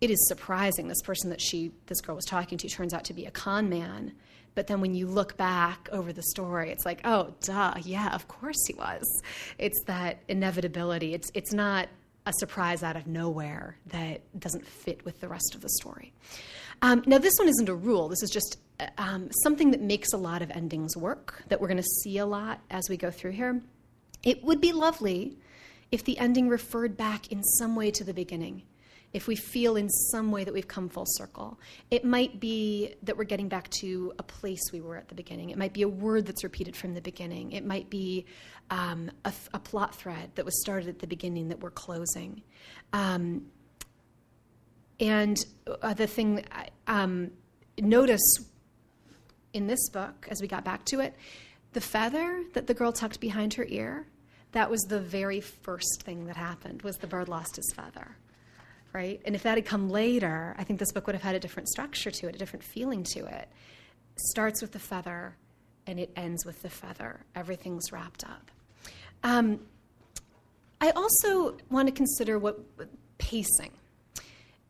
it 0.00 0.10
is 0.10 0.28
surprising. 0.28 0.88
This 0.88 1.02
person 1.02 1.30
that 1.30 1.40
she, 1.40 1.72
this 1.86 2.00
girl 2.00 2.16
was 2.16 2.24
talking 2.24 2.58
to, 2.58 2.68
turns 2.68 2.94
out 2.94 3.04
to 3.04 3.14
be 3.14 3.26
a 3.26 3.30
con 3.30 3.68
man, 3.68 4.12
But 4.54 4.68
then 4.68 4.80
when 4.80 4.94
you 4.94 5.06
look 5.06 5.36
back 5.36 5.88
over 5.90 6.12
the 6.12 6.22
story, 6.22 6.70
it's 6.70 6.84
like, 6.84 7.00
oh, 7.04 7.34
duh, 7.42 7.74
yeah, 7.82 8.14
of 8.14 8.28
course 8.28 8.64
he 8.66 8.74
was. 8.74 9.22
It's 9.58 9.82
that 9.86 10.18
inevitability. 10.28 11.14
It's, 11.14 11.30
it's 11.34 11.52
not 11.52 11.88
a 12.26 12.32
surprise 12.38 12.82
out 12.82 12.96
of 12.96 13.06
nowhere 13.06 13.76
that 13.86 14.22
doesn't 14.38 14.66
fit 14.66 15.04
with 15.04 15.20
the 15.20 15.28
rest 15.28 15.54
of 15.54 15.60
the 15.60 15.68
story. 15.68 16.12
Um, 16.82 17.02
now, 17.06 17.18
this 17.18 17.34
one 17.38 17.48
isn't 17.48 17.68
a 17.68 17.74
rule. 17.74 18.08
This 18.08 18.22
is 18.22 18.30
just 18.30 18.58
um, 18.98 19.28
something 19.42 19.70
that 19.72 19.80
makes 19.80 20.12
a 20.12 20.16
lot 20.16 20.42
of 20.42 20.50
endings 20.50 20.96
work, 20.96 21.42
that 21.48 21.60
we're 21.60 21.68
going 21.68 21.76
to 21.76 21.82
see 22.02 22.18
a 22.18 22.26
lot 22.26 22.60
as 22.70 22.88
we 22.88 22.96
go 22.96 23.10
through 23.10 23.32
here. 23.32 23.60
It 24.22 24.42
would 24.44 24.60
be 24.60 24.72
lovely 24.72 25.36
if 25.94 26.02
the 26.02 26.18
ending 26.18 26.48
referred 26.48 26.96
back 26.96 27.30
in 27.30 27.40
some 27.44 27.76
way 27.76 27.88
to 27.88 28.02
the 28.02 28.12
beginning 28.12 28.64
if 29.12 29.28
we 29.28 29.36
feel 29.36 29.76
in 29.76 29.88
some 29.88 30.32
way 30.32 30.42
that 30.42 30.52
we've 30.52 30.66
come 30.66 30.88
full 30.88 31.06
circle. 31.06 31.60
It 31.88 32.04
might 32.04 32.40
be 32.40 32.96
that 33.04 33.16
we're 33.16 33.22
getting 33.22 33.48
back 33.48 33.70
to 33.80 34.12
a 34.18 34.24
place 34.24 34.60
we 34.72 34.80
were 34.80 34.96
at 34.96 35.08
the 35.08 35.14
beginning. 35.14 35.50
It 35.50 35.56
might 35.56 35.72
be 35.72 35.82
a 35.82 35.88
word 35.88 36.26
that's 36.26 36.42
repeated 36.42 36.74
from 36.74 36.94
the 36.94 37.00
beginning. 37.00 37.52
It 37.52 37.64
might 37.64 37.88
be 37.88 38.26
um, 38.70 39.12
a, 39.24 39.32
a, 39.52 39.60
plot 39.60 39.94
thread 39.94 40.32
that 40.34 40.44
was 40.44 40.60
started 40.60 40.88
at 40.88 40.98
the 40.98 41.06
beginning 41.06 41.48
that 41.50 41.60
we're 41.60 41.70
closing. 41.70 42.42
Um, 42.92 43.46
and 44.98 45.36
uh, 45.80 45.94
the 45.94 46.08
thing, 46.08 46.44
um, 46.88 47.30
notice 47.78 48.40
in 49.52 49.68
this 49.68 49.88
book, 49.90 50.26
as 50.28 50.42
we 50.42 50.48
got 50.48 50.64
back 50.64 50.84
to 50.86 50.98
it, 50.98 51.14
the 51.72 51.80
feather 51.80 52.42
that 52.54 52.66
the 52.66 52.74
girl 52.74 52.90
tucked 52.90 53.20
behind 53.20 53.54
her 53.54 53.66
ear, 53.68 54.08
that 54.54 54.70
was 54.70 54.80
the 54.82 55.00
very 55.00 55.40
first 55.40 56.02
thing 56.04 56.26
that 56.26 56.36
happened, 56.36 56.82
was 56.82 56.96
the 56.96 57.06
bird 57.06 57.28
lost 57.28 57.56
his 57.56 57.72
feather 57.76 58.16
right? 58.94 59.20
And 59.26 59.34
if 59.34 59.42
that 59.42 59.58
had 59.58 59.66
come 59.66 59.90
later, 59.90 60.54
I 60.56 60.64
think 60.64 60.78
this 60.78 60.92
book 60.92 61.06
would 61.06 61.16
have 61.16 61.22
had 61.22 61.34
a 61.34 61.40
different 61.40 61.68
structure 61.68 62.10
to 62.12 62.28
it, 62.28 62.36
a 62.36 62.38
different 62.38 62.64
feeling 62.64 63.02
to 63.14 63.26
it. 63.26 63.48
Starts 64.16 64.62
with 64.62 64.72
the 64.72 64.78
feather 64.78 65.36
and 65.86 65.98
it 65.98 66.10
ends 66.16 66.46
with 66.46 66.62
the 66.62 66.70
feather. 66.70 67.20
Everything's 67.34 67.92
wrapped 67.92 68.24
up. 68.24 68.50
Um, 69.24 69.60
I 70.80 70.90
also 70.90 71.56
want 71.70 71.88
to 71.88 71.92
consider 71.92 72.38
what 72.38 72.60
pacing. 73.18 73.72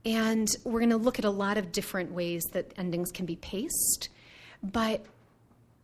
And 0.06 0.48
we're 0.64 0.80
going 0.80 0.90
to 0.90 0.96
look 0.96 1.18
at 1.18 1.24
a 1.24 1.30
lot 1.30 1.56
of 1.58 1.70
different 1.70 2.12
ways 2.12 2.42
that 2.52 2.72
endings 2.76 3.10
can 3.10 3.26
be 3.26 3.36
paced. 3.36 4.08
But 4.62 5.04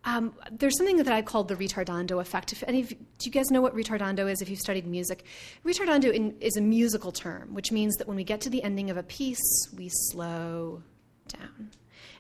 um, 0.05 0.33
there's 0.51 0.77
something 0.79 0.97
that 0.97 1.09
I 1.09 1.23
call 1.23 1.45
the 1.45 1.57
ritardando 1.57 2.21
effect. 2.21 2.53
If 2.53 2.65
any 2.67 2.81
of, 2.81 2.89
do 2.89 2.97
you 3.23 3.31
guys 3.31 3.51
know 3.51 3.61
what 3.61 3.75
ritardando 3.75 4.31
is 4.31 4.41
if 4.41 4.49
you've 4.49 4.61
studied 4.61 4.87
music? 4.87 5.25
ritardando 5.65 6.13
in, 6.13 6.37
is 6.41 6.57
a 6.57 6.61
musical 6.61 7.13
term, 7.13 7.53
which 7.53 7.71
means 7.71 7.97
that 7.97 8.09
when 8.09 8.17
we 8.17 8.25
get 8.25 8.41
to 8.43 8.51
the 8.51 8.63
ending 8.63 8.91
of 8.91 8.97
a 8.97 9.03
piece, 9.03 9.69
we 9.77 9.91
slow 9.91 10.83
down. 11.29 11.71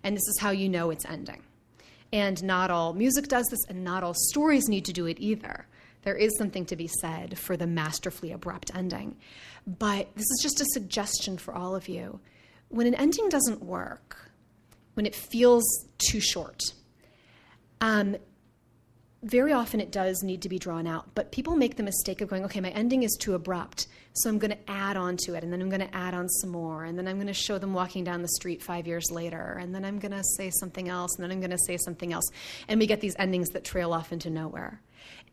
And 0.03 0.15
this 0.15 0.29
is 0.29 0.39
how 0.41 0.51
you 0.51 0.69
know 0.69 0.91
it's 0.91 1.07
ending. 1.07 1.43
And 2.13 2.43
not 2.43 2.71
all 2.71 2.93
music 2.93 3.29
does 3.29 3.47
this, 3.51 3.65
and 3.69 3.85
not 3.85 4.03
all 4.03 4.15
stories 4.15 4.69
need 4.69 4.85
to 4.87 4.93
do 4.93 5.07
it 5.07 5.19
either. 5.21 5.67
There 6.03 6.17
is 6.17 6.37
something 6.37 6.67
to 6.67 6.77
be 6.77 6.89
said 7.01 7.39
for 7.39 7.57
the 7.57 7.67
masterfully 7.67 8.33
abrupt 8.33 8.71
ending. 8.75 9.17
But 9.67 10.09
this 10.15 10.25
is 10.25 10.41
just 10.43 10.61
a 10.61 10.67
suggestion 10.73 11.39
for 11.39 11.55
all 11.55 11.75
of 11.75 11.89
you. 11.89 12.21
When 12.69 12.87
an 12.87 12.95
ending 12.95 13.29
doesn't 13.29 13.63
work, 13.63 14.31
when 14.95 15.07
it 15.07 15.15
feels 15.15 15.65
too 15.99 16.21
short, 16.21 16.61
um, 17.81 18.17
very 19.23 19.53
often 19.53 19.81
it 19.81 19.93
does 19.93 20.23
need 20.23 20.43
to 20.43 20.49
be 20.49 20.59
drawn 20.59 20.87
out, 20.87 21.15
but 21.15 21.31
people 21.31 21.55
make 21.55 21.77
the 21.77 21.83
mistake 21.83 22.21
of 22.21 22.29
going, 22.29 22.45
okay, 22.45 22.61
my 22.61 22.71
ending 22.71 23.03
is 23.03 23.17
too 23.21 23.35
abrupt, 23.35 23.87
so 24.15 24.31
I'm 24.31 24.39
going 24.39 24.53
to 24.53 24.71
add 24.71 24.97
on 24.97 25.19
to 25.25 25.35
it, 25.35 25.45
and 25.45 25.53
then 25.53 25.61
I'm 25.61 25.69
going 25.69 25.87
to 25.87 25.95
add 25.95 26.15
on 26.15 26.29
some 26.29 26.51
more, 26.51 26.85
and 26.85 26.99
then 26.99 27.07
I'm 27.07 27.17
going 27.17 27.27
to 27.27 27.35
show 27.35 27.59
them 27.59 27.75
walking 27.75 28.03
down 28.03 28.23
the 28.23 28.29
street 28.29 28.63
five 28.63 28.87
years 28.87 29.11
later, 29.11 29.59
and 29.61 29.75
then 29.75 29.85
I'm 29.85 29.99
going 29.99 30.13
to 30.13 30.25
say 30.37 30.51
something 30.51 30.89
else, 30.89 31.17
and 31.17 31.25
then 31.25 31.31
I'm 31.31 31.41
going 31.41 31.51
to 31.51 31.59
say 31.67 31.77
something 31.77 32.13
else. 32.13 32.25
And 32.67 32.81
we 32.81 32.87
get 32.87 33.01
these 33.01 33.15
endings 33.19 33.51
that 33.51 33.65
trail 33.65 33.93
off 33.93 34.11
into 34.11 34.31
nowhere. 34.31 34.81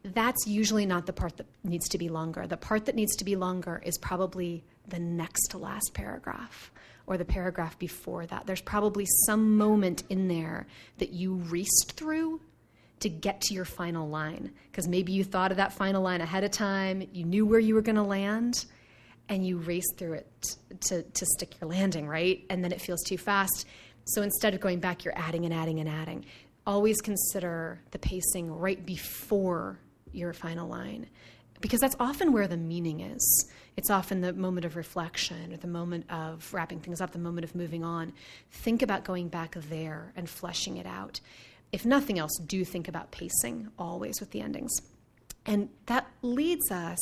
That's 0.03 0.45
usually 0.45 0.85
not 0.85 1.05
the 1.05 1.13
part 1.13 1.37
that 1.37 1.47
needs 1.63 1.87
to 1.89 1.97
be 1.97 2.09
longer. 2.09 2.45
The 2.45 2.57
part 2.57 2.85
that 2.85 2.95
needs 2.95 3.15
to 3.17 3.25
be 3.25 3.35
longer 3.35 3.81
is 3.85 3.97
probably 3.97 4.63
the 4.87 4.99
next 4.99 5.47
to 5.51 5.57
last 5.57 5.91
paragraph 5.93 6.71
or 7.07 7.17
the 7.17 7.25
paragraph 7.25 7.79
before 7.79 8.25
that. 8.25 8.45
There's 8.45 8.61
probably 8.61 9.05
some 9.25 9.57
moment 9.57 10.03
in 10.09 10.27
there 10.27 10.67
that 10.97 11.13
you 11.13 11.35
raced 11.35 11.93
through 11.95 12.41
to 12.99 13.09
get 13.09 13.41
to 13.41 13.53
your 13.53 13.65
final 13.65 14.07
line 14.07 14.51
because 14.71 14.87
maybe 14.87 15.11
you 15.11 15.23
thought 15.23 15.51
of 15.51 15.57
that 15.57 15.73
final 15.73 16.01
line 16.01 16.21
ahead 16.21 16.43
of 16.43 16.51
time, 16.51 17.07
you 17.11 17.23
knew 17.23 17.45
where 17.45 17.59
you 17.59 17.75
were 17.75 17.81
going 17.81 17.95
to 17.95 18.03
land, 18.03 18.65
and 19.29 19.45
you 19.45 19.57
raced 19.57 19.97
through 19.97 20.13
it 20.13 20.55
to, 20.81 21.03
to 21.03 21.25
stick 21.25 21.59
your 21.59 21.69
landing, 21.69 22.07
right? 22.07 22.45
And 22.49 22.63
then 22.63 22.71
it 22.71 22.81
feels 22.81 23.03
too 23.03 23.17
fast. 23.17 23.65
So 24.05 24.21
instead 24.21 24.53
of 24.53 24.61
going 24.61 24.79
back, 24.79 25.03
you're 25.03 25.17
adding 25.17 25.45
and 25.45 25.53
adding 25.53 25.79
and 25.79 25.89
adding. 25.89 26.25
Always 26.65 27.01
consider 27.01 27.81
the 27.91 27.99
pacing 27.99 28.51
right 28.51 28.83
before 28.85 29.79
your 30.11 30.33
final 30.33 30.67
line 30.67 31.07
because 31.59 31.79
that's 31.79 31.95
often 31.99 32.31
where 32.31 32.47
the 32.47 32.57
meaning 32.57 33.01
is. 33.01 33.49
It's 33.75 33.89
often 33.89 34.21
the 34.21 34.33
moment 34.33 34.65
of 34.65 34.75
reflection 34.75 35.53
or 35.53 35.57
the 35.57 35.67
moment 35.67 36.05
of 36.09 36.53
wrapping 36.53 36.79
things 36.79 37.01
up, 37.01 37.11
the 37.11 37.19
moment 37.19 37.45
of 37.45 37.55
moving 37.55 37.83
on. 37.83 38.13
Think 38.51 38.81
about 38.81 39.03
going 39.03 39.27
back 39.27 39.55
there 39.55 40.13
and 40.15 40.29
fleshing 40.29 40.77
it 40.77 40.85
out. 40.85 41.19
If 41.71 41.85
nothing 41.85 42.19
else, 42.19 42.37
do 42.45 42.63
think 42.63 42.87
about 42.87 43.11
pacing 43.11 43.69
always 43.77 44.19
with 44.19 44.31
the 44.31 44.41
endings. 44.41 44.71
And 45.45 45.69
that 45.85 46.07
leads 46.21 46.71
us. 46.71 46.97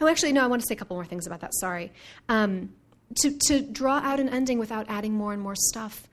Oh, 0.00 0.06
actually, 0.06 0.32
no, 0.32 0.44
I 0.44 0.46
want 0.46 0.62
to 0.62 0.66
say 0.66 0.74
a 0.74 0.78
couple 0.78 0.96
more 0.96 1.04
things 1.04 1.26
about 1.26 1.40
that. 1.40 1.54
Sorry. 1.54 1.92
Um, 2.28 2.74
to, 3.22 3.36
to 3.46 3.60
draw 3.60 3.98
out 3.98 4.20
an 4.20 4.28
ending 4.28 4.58
without 4.58 4.86
adding 4.88 5.14
more 5.14 5.32
and 5.32 5.42
more 5.42 5.56
stuff, 5.56 6.06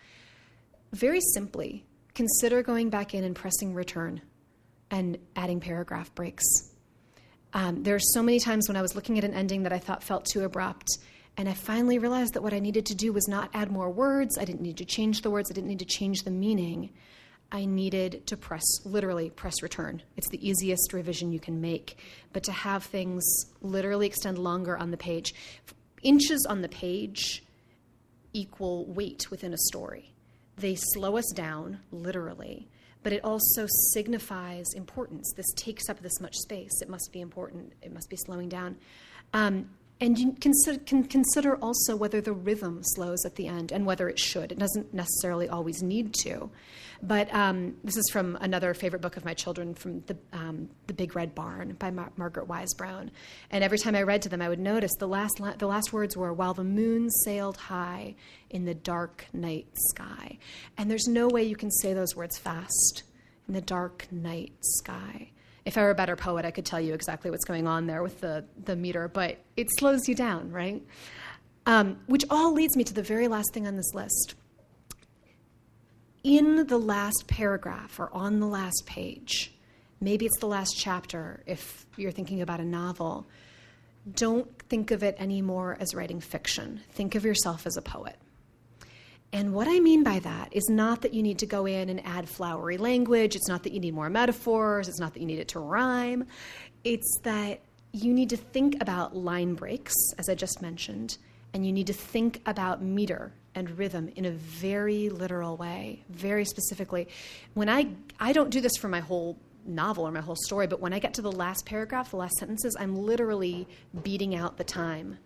very 0.94 1.20
simply, 1.34 1.86
consider 2.14 2.64
going 2.64 2.90
back 2.90 3.14
in 3.14 3.24
and 3.24 3.36
pressing 3.36 3.74
return 3.74 4.22
and 4.90 5.18
adding 5.36 5.60
paragraph 5.60 6.14
breaks 6.16 6.44
um, 7.56 7.84
there 7.84 7.96
are 7.96 8.00
so 8.00 8.22
many 8.22 8.38
times 8.38 8.68
when 8.68 8.76
I 8.76 8.82
was 8.82 8.96
looking 8.96 9.18
at 9.18 9.24
an 9.24 9.34
ending 9.34 9.64
that 9.64 9.72
I 9.72 9.80
thought 9.80 10.04
felt 10.04 10.26
too 10.26 10.44
abrupt. 10.44 10.90
And 11.38 11.48
I 11.48 11.54
finally 11.54 12.00
realized 12.00 12.34
that 12.34 12.44
what 12.44 12.54
I 12.54 12.60
needed 12.60 12.86
to 12.88 12.96
do 12.96 13.14
was 13.14 13.30
not 13.30 13.50
add 13.54 13.72
more 13.72 13.90
words. 13.90 14.38
I 14.38 14.44
didn't 14.44 14.62
need 14.62 14.78
to 14.78 14.86
change 14.86 15.22
the 15.22 15.32
words. 15.32 15.50
I 15.50 15.54
didn't 15.54 15.70
need 15.70 15.80
to 15.80 15.86
change 15.86 16.24
the 16.24 16.32
meaning. 16.32 16.92
I 17.52 17.66
needed 17.66 18.28
to 18.28 18.38
press, 18.38 18.64
literally, 18.86 19.30
press 19.30 19.62
return. 19.62 20.02
It's 20.18 20.30
the 20.30 20.48
easiest 20.48 20.94
revision 20.94 21.32
you 21.32 21.40
can 21.40 21.62
make. 21.62 21.98
But 22.34 22.44
to 22.44 22.52
have 22.52 22.84
things 22.84 23.24
literally 23.62 24.08
extend 24.08 24.38
longer 24.38 24.78
on 24.78 24.92
the 24.92 24.98
page, 24.98 25.34
inches 26.02 26.46
on 26.50 26.62
the 26.62 26.70
page 26.70 27.44
equal 28.34 28.86
weight 28.86 29.32
within 29.32 29.54
a 29.54 29.58
story. 29.58 30.12
They 30.58 30.76
slow 30.76 31.18
us 31.18 31.32
down, 31.34 31.80
literally, 31.92 32.68
but 33.04 33.14
it 33.14 33.24
also 33.24 33.68
signifies 33.94 34.66
importance. 34.76 35.32
This 35.36 35.52
takes 35.56 35.90
up 35.90 36.02
this 36.02 36.20
much 36.20 36.36
space. 36.36 36.82
It 36.82 36.90
must 36.90 37.12
be 37.12 37.22
important. 37.22 37.74
It 37.82 37.94
must 37.94 38.10
be 38.10 38.18
slowing 38.18 38.50
down. 38.50 38.78
Um, 39.34 39.70
and 40.02 40.18
you 40.18 40.34
consider, 40.34 40.80
can 40.80 41.04
consider 41.06 41.56
also 41.56 41.96
whether 41.96 42.20
the 42.20 42.34
rhythm 42.34 42.82
slows 42.84 43.24
at 43.26 43.36
the 43.36 43.48
end 43.48 43.72
and 43.72 43.86
whether 43.86 44.10
it 44.10 44.20
should. 44.20 44.52
It 44.52 44.60
doesn't 44.60 44.94
necessarily 44.94 45.48
always 45.48 45.82
need 45.82 46.14
to. 46.26 46.50
But 47.02 47.34
um, 47.34 47.76
this 47.84 47.96
is 47.96 48.10
from 48.12 48.38
another 48.42 48.74
favorite 48.74 49.02
book 49.02 49.16
of 49.16 49.24
my 49.24 49.34
children, 49.34 49.74
from 49.74 50.02
the, 50.02 50.18
um, 50.34 50.70
the 50.88 50.94
Big 50.94 51.16
Red 51.16 51.34
Barn 51.34 51.76
by 51.80 51.92
Mar- 51.92 52.12
Margaret 52.18 52.48
Wise 52.48 52.74
Brown. 52.74 53.12
And 53.52 53.64
every 53.64 53.78
time 53.78 53.96
I 53.96 54.04
read 54.04 54.22
to 54.24 54.30
them, 54.30 54.42
I 54.42 54.50
would 54.50 54.60
notice 54.60 54.92
the 55.00 55.08
last, 55.08 55.40
la- 55.40 55.56
the 55.56 55.68
last 55.68 55.94
words 55.94 56.18
were, 56.18 56.34
While 56.34 56.54
the 56.54 56.64
moon 56.64 57.10
sailed 57.10 57.58
high 57.58 58.16
in 58.50 58.66
the 58.66 58.74
dark 58.74 59.26
night 59.34 59.68
sky. 59.92 60.40
And 60.78 60.92
there's 60.92 61.08
no 61.08 61.28
way 61.28 61.44
you 61.44 61.56
can 61.56 61.72
say 61.72 61.94
those 61.94 62.16
words 62.16 62.38
fast 62.38 63.04
in 63.48 63.54
the 63.54 63.62
dark 63.62 64.08
night 64.12 64.54
sky 64.62 65.30
if 65.66 65.78
I 65.78 65.82
were 65.82 65.90
a 65.90 65.96
better 65.96 66.16
poet, 66.16 66.46
I 66.46 66.52
could 66.52 66.66
tell 66.66 66.80
you 66.80 66.94
exactly 66.94 67.32
what's 67.32 67.44
going 67.44 67.68
on 67.68 67.88
there 67.88 68.04
with 68.04 68.22
the, 68.22 68.46
the 68.64 68.76
meter, 68.76 69.08
but 69.08 69.38
it 69.58 69.68
slows 69.78 70.08
you 70.08 70.14
down, 70.14 70.52
right? 70.52 70.82
Um, 71.66 71.98
which 72.06 72.24
all 72.30 72.54
leads 72.54 72.78
me 72.78 72.84
to 72.84 72.94
the 72.94 73.02
very 73.02 73.28
last 73.28 73.52
thing 73.54 73.66
on 73.66 73.76
this 73.76 73.94
list. 73.96 74.36
In 76.24 76.68
the 76.68 76.78
last 76.78 77.26
paragraph 77.28 78.00
or 78.00 78.14
on 78.14 78.40
the 78.40 78.48
last 78.48 78.84
page, 78.86 79.54
maybe 80.00 80.26
it's 80.26 80.40
the 80.40 80.48
last 80.48 80.76
chapter 80.78 81.42
if 81.48 81.86
you're 81.98 82.12
thinking 82.12 82.42
about 82.42 82.60
a 82.60 82.66
novel, 82.66 83.28
don't 84.14 84.48
think 84.70 84.92
of 84.92 85.02
it 85.02 85.16
anymore 85.18 85.78
as 85.80 85.96
writing 85.96 86.20
fiction. 86.20 86.82
Think 86.92 87.16
of 87.16 87.26
yourself 87.26 87.66
as 87.66 87.76
a 87.76 87.82
poet. 87.82 88.16
And 89.34 89.54
what 89.54 89.68
I 89.68 89.80
mean 89.80 90.04
by 90.04 90.20
that 90.20 90.50
is 90.52 90.70
not 90.70 91.02
that 91.02 91.14
you 91.14 91.22
need 91.22 91.40
to 91.40 91.46
go 91.46 91.66
in 91.66 91.90
and 91.90 92.06
add 92.06 92.30
flowery 92.30 92.78
language. 92.78 93.36
It's 93.36 93.50
not 93.50 93.64
that 93.64 93.74
you 93.74 93.80
need 93.80 93.94
more 93.94 94.10
metaphors. 94.10 94.88
It's 94.88 95.00
not 95.00 95.14
that 95.14 95.20
you 95.20 95.26
need 95.26 95.40
it 95.40 95.50
to 95.50 95.60
rhyme. 95.60 96.26
It's 96.84 97.20
that 97.24 97.60
you 97.92 98.14
need 98.14 98.30
to 98.30 98.38
think 98.38 98.82
about 98.82 99.16
line 99.16 99.54
breaks, 99.54 99.94
as 100.18 100.30
I 100.30 100.36
just 100.36 100.62
mentioned, 100.62 101.18
and 101.54 101.66
you 101.66 101.72
need 101.72 101.88
to 101.88 101.94
think 101.94 102.42
about 102.46 102.82
meter 102.82 103.34
and 103.56 103.78
rhythm 103.78 104.12
in 104.16 104.26
a 104.26 104.32
very 104.32 105.10
literal 105.10 105.56
way, 105.56 106.04
very 106.10 106.44
specifically. 106.46 107.08
When 107.54 107.70
I 107.70 107.88
I 108.20 108.34
don't 108.34 108.50
do 108.50 108.60
this 108.60 108.76
for 108.78 108.90
my 108.90 109.00
whole 109.00 109.38
novel 109.66 110.06
or 110.06 110.12
my 110.12 110.22
whole 110.22 110.36
story, 110.36 110.68
but 110.68 110.80
when 110.80 110.94
I 110.94 111.00
get 111.00 111.14
to 111.16 111.22
the 111.22 111.32
last 111.32 111.66
paragraph, 111.66 112.12
the 112.12 112.18
last 112.18 112.36
sentences, 112.38 112.76
I'm 112.80 112.96
literally 112.96 113.68
beating 114.04 114.36
out 114.36 114.58
the 114.58 114.64
time 114.64 115.18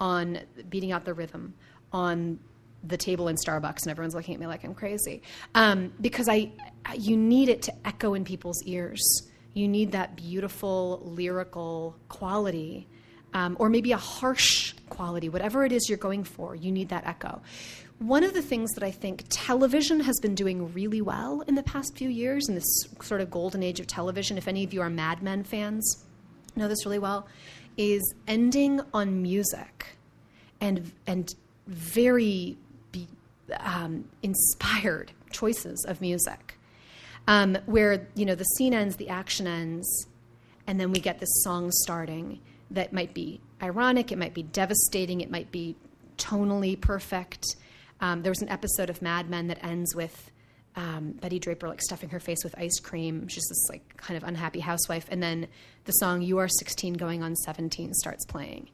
on 0.00 0.40
beating 0.68 0.92
out 0.92 1.04
the 1.04 1.14
rhythm 1.14 1.54
on 1.92 2.38
the 2.86 2.96
table 2.96 3.28
in 3.28 3.36
Starbucks, 3.36 3.82
and 3.82 3.90
everyone's 3.90 4.14
looking 4.14 4.34
at 4.34 4.40
me 4.40 4.46
like 4.46 4.64
I'm 4.64 4.74
crazy. 4.74 5.22
Um, 5.54 5.92
because 6.00 6.28
I, 6.28 6.52
you 6.96 7.16
need 7.16 7.48
it 7.48 7.62
to 7.62 7.74
echo 7.86 8.14
in 8.14 8.24
people's 8.24 8.62
ears. 8.64 9.02
You 9.54 9.68
need 9.68 9.92
that 9.92 10.16
beautiful 10.16 11.02
lyrical 11.04 11.96
quality, 12.08 12.86
um, 13.34 13.56
or 13.58 13.68
maybe 13.68 13.92
a 13.92 13.96
harsh 13.96 14.74
quality, 14.90 15.28
whatever 15.28 15.64
it 15.64 15.72
is 15.72 15.88
you're 15.88 15.98
going 15.98 16.24
for. 16.24 16.54
You 16.54 16.70
need 16.70 16.90
that 16.90 17.06
echo. 17.06 17.40
One 17.98 18.24
of 18.24 18.34
the 18.34 18.42
things 18.42 18.72
that 18.72 18.82
I 18.82 18.90
think 18.90 19.24
television 19.30 20.00
has 20.00 20.20
been 20.20 20.34
doing 20.34 20.72
really 20.74 21.00
well 21.00 21.40
in 21.46 21.54
the 21.54 21.62
past 21.62 21.96
few 21.96 22.10
years, 22.10 22.48
in 22.48 22.54
this 22.54 22.86
sort 23.00 23.22
of 23.22 23.30
golden 23.30 23.62
age 23.62 23.80
of 23.80 23.86
television, 23.86 24.36
if 24.36 24.48
any 24.48 24.64
of 24.64 24.74
you 24.74 24.82
are 24.82 24.90
Mad 24.90 25.22
Men 25.22 25.44
fans, 25.44 26.04
know 26.56 26.68
this 26.68 26.84
really 26.84 26.98
well, 26.98 27.26
is 27.78 28.14
ending 28.26 28.80
on 28.92 29.22
music 29.22 29.86
and 30.60 30.92
and 31.06 31.34
very 31.66 32.56
um, 33.60 34.04
inspired 34.22 35.12
choices 35.30 35.84
of 35.88 36.00
music, 36.00 36.58
um, 37.26 37.58
where 37.66 38.08
you 38.14 38.24
know 38.24 38.34
the 38.34 38.44
scene 38.44 38.74
ends, 38.74 38.96
the 38.96 39.08
action 39.08 39.46
ends, 39.46 40.06
and 40.66 40.80
then 40.80 40.92
we 40.92 41.00
get 41.00 41.18
this 41.18 41.42
song 41.42 41.70
starting 41.70 42.40
that 42.70 42.92
might 42.92 43.14
be 43.14 43.40
ironic, 43.62 44.12
it 44.12 44.18
might 44.18 44.34
be 44.34 44.42
devastating, 44.42 45.20
it 45.20 45.30
might 45.30 45.50
be 45.50 45.76
tonally 46.16 46.80
perfect. 46.80 47.44
Um, 48.00 48.22
there 48.22 48.30
was 48.30 48.42
an 48.42 48.48
episode 48.48 48.90
of 48.90 49.00
Mad 49.00 49.30
Men 49.30 49.46
that 49.48 49.64
ends 49.64 49.94
with 49.94 50.30
um, 50.76 51.12
Betty 51.12 51.38
Draper 51.38 51.68
like 51.68 51.80
stuffing 51.80 52.10
her 52.10 52.20
face 52.20 52.44
with 52.44 52.56
ice 52.58 52.78
cream. 52.80 53.28
She's 53.28 53.46
this 53.48 53.68
like 53.70 53.96
kind 53.96 54.16
of 54.16 54.24
unhappy 54.24 54.60
housewife, 54.60 55.06
and 55.10 55.22
then 55.22 55.48
the 55.84 55.92
song 55.92 56.22
"You 56.22 56.38
Are 56.38 56.48
16 56.48 56.94
Going 56.94 57.22
on 57.22 57.34
17" 57.34 57.94
starts 57.94 58.26
playing, 58.26 58.68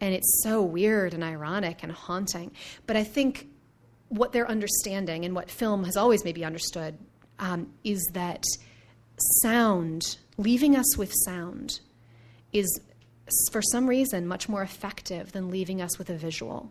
and 0.00 0.12
it's 0.12 0.42
so 0.42 0.62
weird 0.62 1.14
and 1.14 1.22
ironic 1.22 1.82
and 1.82 1.92
haunting. 1.92 2.50
But 2.86 2.96
I 2.96 3.04
think 3.04 3.48
what 4.08 4.32
they're 4.32 4.48
understanding 4.48 5.24
and 5.24 5.34
what 5.34 5.50
film 5.50 5.84
has 5.84 5.96
always 5.96 6.24
maybe 6.24 6.44
understood 6.44 6.96
um, 7.38 7.72
is 7.84 8.02
that 8.12 8.44
sound, 9.42 10.16
leaving 10.36 10.76
us 10.76 10.96
with 10.96 11.12
sound, 11.24 11.80
is 12.52 12.80
for 13.50 13.60
some 13.60 13.86
reason 13.88 14.26
much 14.26 14.48
more 14.48 14.62
effective 14.62 15.32
than 15.32 15.50
leaving 15.50 15.82
us 15.82 15.98
with 15.98 16.10
a 16.10 16.16
visual. 16.16 16.70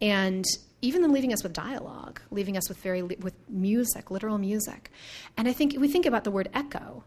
And 0.00 0.44
even 0.80 1.02
than 1.02 1.12
leaving 1.12 1.32
us 1.32 1.44
with 1.44 1.52
dialogue, 1.52 2.20
leaving 2.30 2.56
us 2.56 2.68
with 2.68 2.78
very 2.78 3.02
with 3.02 3.34
music, 3.48 4.10
literal 4.10 4.38
music. 4.38 4.90
And 5.36 5.46
I 5.46 5.52
think 5.52 5.76
we 5.78 5.88
think 5.88 6.06
about 6.06 6.24
the 6.24 6.32
word 6.32 6.48
echo. 6.52 7.04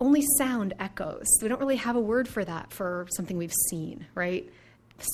Only 0.00 0.22
sound 0.36 0.74
echoes. 0.80 1.26
We 1.40 1.48
don't 1.48 1.60
really 1.60 1.76
have 1.76 1.94
a 1.94 2.00
word 2.00 2.26
for 2.26 2.44
that 2.44 2.72
for 2.72 3.06
something 3.14 3.38
we've 3.38 3.54
seen, 3.70 4.06
right? 4.16 4.50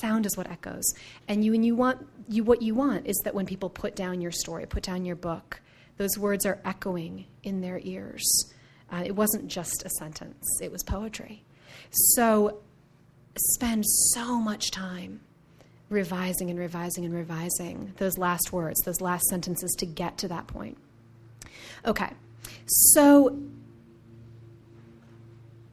Sound 0.01 0.25
is 0.25 0.37
what 0.37 0.49
echoes. 0.49 0.93
And 1.27 1.43
you 1.43 1.53
and 1.53 1.65
you 1.65 1.75
want 1.75 2.05
you 2.27 2.43
what 2.43 2.61
you 2.61 2.75
want 2.75 3.07
is 3.07 3.17
that 3.23 3.33
when 3.33 3.45
people 3.45 3.69
put 3.69 3.95
down 3.95 4.21
your 4.21 4.31
story, 4.31 4.65
put 4.65 4.83
down 4.83 5.05
your 5.05 5.15
book, 5.15 5.61
those 5.97 6.17
words 6.17 6.45
are 6.45 6.59
echoing 6.65 7.25
in 7.43 7.61
their 7.61 7.79
ears. 7.83 8.53
Uh, 8.91 9.03
it 9.05 9.15
wasn't 9.15 9.47
just 9.47 9.83
a 9.85 9.89
sentence; 9.89 10.45
it 10.61 10.71
was 10.71 10.83
poetry. 10.83 11.43
So 11.91 12.59
spend 13.35 13.85
so 13.85 14.39
much 14.39 14.71
time 14.71 15.21
revising 15.89 16.49
and 16.49 16.59
revising 16.59 17.05
and 17.05 17.13
revising 17.13 17.93
those 17.97 18.17
last 18.17 18.53
words, 18.53 18.79
those 18.81 19.01
last 19.01 19.25
sentences 19.25 19.75
to 19.79 19.85
get 19.85 20.17
to 20.19 20.27
that 20.27 20.47
point. 20.47 20.77
Okay, 21.85 22.11
so 22.65 23.37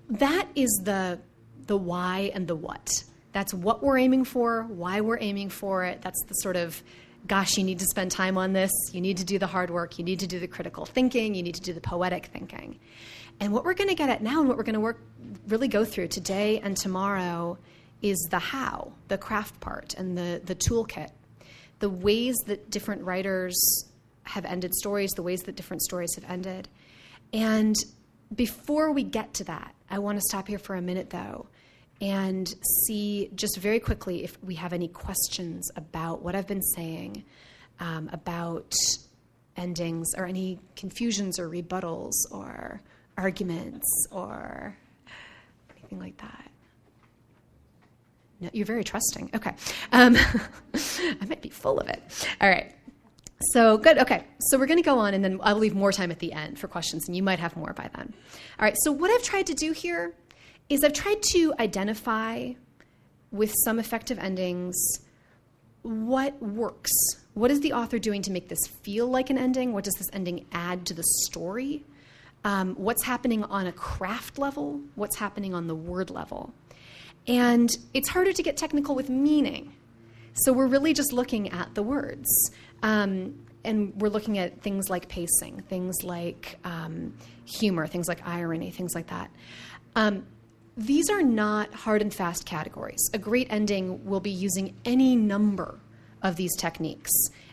that 0.08 0.48
is 0.54 0.70
the 0.84 1.18
the 1.66 1.76
why 1.76 2.30
and 2.34 2.46
the 2.46 2.54
what. 2.54 3.04
That's 3.36 3.52
what 3.52 3.82
we're 3.82 3.98
aiming 3.98 4.24
for, 4.24 4.62
why 4.62 5.02
we're 5.02 5.18
aiming 5.20 5.50
for 5.50 5.84
it. 5.84 6.00
That's 6.00 6.24
the 6.24 6.32
sort 6.36 6.56
of 6.56 6.82
gosh, 7.26 7.58
you 7.58 7.64
need 7.64 7.80
to 7.80 7.84
spend 7.84 8.10
time 8.10 8.38
on 8.38 8.54
this. 8.54 8.70
You 8.92 9.02
need 9.02 9.18
to 9.18 9.26
do 9.26 9.38
the 9.38 9.46
hard 9.46 9.68
work. 9.68 9.98
You 9.98 10.06
need 10.06 10.20
to 10.20 10.26
do 10.26 10.40
the 10.40 10.48
critical 10.48 10.86
thinking. 10.86 11.34
You 11.34 11.42
need 11.42 11.56
to 11.56 11.60
do 11.60 11.74
the 11.74 11.80
poetic 11.82 12.30
thinking. 12.32 12.80
And 13.38 13.52
what 13.52 13.66
we're 13.66 13.74
going 13.74 13.90
to 13.90 13.94
get 13.94 14.08
at 14.08 14.22
now 14.22 14.40
and 14.40 14.48
what 14.48 14.56
we're 14.56 14.62
going 14.62 14.72
to 14.72 14.80
work 14.80 15.02
really 15.48 15.68
go 15.68 15.84
through 15.84 16.08
today 16.08 16.60
and 16.60 16.78
tomorrow 16.78 17.58
is 18.00 18.16
the 18.30 18.38
how, 18.38 18.92
the 19.08 19.18
craft 19.18 19.60
part, 19.60 19.92
and 19.92 20.16
the, 20.16 20.40
the 20.42 20.54
toolkit. 20.54 21.10
The 21.80 21.90
ways 21.90 22.36
that 22.46 22.70
different 22.70 23.02
writers 23.02 23.84
have 24.22 24.46
ended 24.46 24.74
stories, 24.74 25.10
the 25.10 25.22
ways 25.22 25.42
that 25.42 25.56
different 25.56 25.82
stories 25.82 26.14
have 26.14 26.24
ended. 26.24 26.70
And 27.34 27.76
before 28.34 28.92
we 28.92 29.02
get 29.02 29.34
to 29.34 29.44
that, 29.44 29.74
I 29.90 29.98
want 29.98 30.16
to 30.16 30.22
stop 30.26 30.48
here 30.48 30.58
for 30.58 30.74
a 30.74 30.80
minute 30.80 31.10
though 31.10 31.48
and 32.00 32.54
see 32.86 33.30
just 33.34 33.56
very 33.58 33.80
quickly 33.80 34.24
if 34.24 34.42
we 34.42 34.54
have 34.56 34.72
any 34.72 34.88
questions 34.88 35.70
about 35.76 36.22
what 36.22 36.34
I've 36.34 36.46
been 36.46 36.62
saying, 36.62 37.24
um, 37.80 38.10
about 38.12 38.74
endings, 39.56 40.12
or 40.16 40.26
any 40.26 40.58
confusions 40.74 41.38
or 41.38 41.48
rebuttals 41.48 42.12
or 42.30 42.82
arguments 43.16 44.06
or 44.10 44.76
anything 45.78 45.98
like 45.98 46.16
that. 46.18 46.50
No, 48.40 48.50
you're 48.52 48.66
very 48.66 48.84
trusting. 48.84 49.30
Okay. 49.34 49.54
Um, 49.92 50.16
I 50.74 51.24
might 51.26 51.40
be 51.40 51.48
full 51.48 51.80
of 51.80 51.88
it. 51.88 52.02
All 52.40 52.48
right. 52.48 52.74
So 53.52 53.78
good. 53.78 53.98
Okay. 53.98 54.24
So 54.40 54.58
we're 54.58 54.66
going 54.66 54.78
to 54.78 54.84
go 54.84 54.98
on, 54.98 55.14
and 55.14 55.24
then 55.24 55.40
I'll 55.42 55.56
leave 55.56 55.74
more 55.74 55.92
time 55.92 56.10
at 56.10 56.18
the 56.18 56.32
end 56.32 56.58
for 56.58 56.68
questions, 56.68 57.06
and 57.06 57.16
you 57.16 57.22
might 57.22 57.38
have 57.38 57.56
more 57.56 57.72
by 57.72 57.88
then. 57.94 58.12
All 58.58 58.64
right. 58.64 58.76
So 58.82 58.92
what 58.92 59.10
I've 59.10 59.22
tried 59.22 59.46
to 59.46 59.54
do 59.54 59.72
here 59.72 60.14
is 60.68 60.82
I've 60.82 60.92
tried 60.92 61.22
to 61.32 61.54
identify 61.58 62.52
with 63.30 63.52
some 63.64 63.78
effective 63.78 64.18
endings 64.18 65.00
what 65.82 66.40
works. 66.42 66.90
What 67.34 67.50
is 67.50 67.60
the 67.60 67.72
author 67.72 67.98
doing 67.98 68.22
to 68.22 68.32
make 68.32 68.48
this 68.48 68.66
feel 68.82 69.06
like 69.06 69.30
an 69.30 69.38
ending? 69.38 69.72
What 69.72 69.84
does 69.84 69.94
this 69.94 70.08
ending 70.12 70.46
add 70.52 70.86
to 70.86 70.94
the 70.94 71.04
story? 71.22 71.84
Um, 72.44 72.74
what's 72.74 73.04
happening 73.04 73.44
on 73.44 73.66
a 73.66 73.72
craft 73.72 74.38
level? 74.38 74.80
What's 74.96 75.16
happening 75.16 75.54
on 75.54 75.68
the 75.68 75.74
word 75.74 76.10
level? 76.10 76.52
And 77.28 77.70
it's 77.94 78.08
harder 78.08 78.32
to 78.32 78.42
get 78.42 78.56
technical 78.56 78.94
with 78.94 79.08
meaning. 79.08 79.72
So 80.34 80.52
we're 80.52 80.66
really 80.66 80.92
just 80.92 81.12
looking 81.12 81.50
at 81.50 81.74
the 81.74 81.82
words. 81.82 82.28
Um, 82.82 83.46
and 83.64 83.92
we're 84.00 84.10
looking 84.10 84.38
at 84.38 84.62
things 84.62 84.88
like 84.88 85.08
pacing, 85.08 85.62
things 85.68 86.04
like 86.04 86.58
um, 86.64 87.14
humor, 87.44 87.86
things 87.86 88.06
like 88.06 88.26
irony, 88.26 88.70
things 88.70 88.94
like 88.94 89.08
that. 89.08 89.30
Um, 89.96 90.26
these 90.76 91.08
are 91.10 91.22
not 91.22 91.72
hard 91.72 92.02
and 92.02 92.12
fast 92.12 92.44
categories. 92.44 93.08
A 93.14 93.18
great 93.18 93.46
ending 93.50 94.04
will 94.04 94.20
be 94.20 94.30
using 94.30 94.74
any 94.84 95.16
number 95.16 95.78
of 96.22 96.36
these 96.36 96.54
techniques 96.56 97.12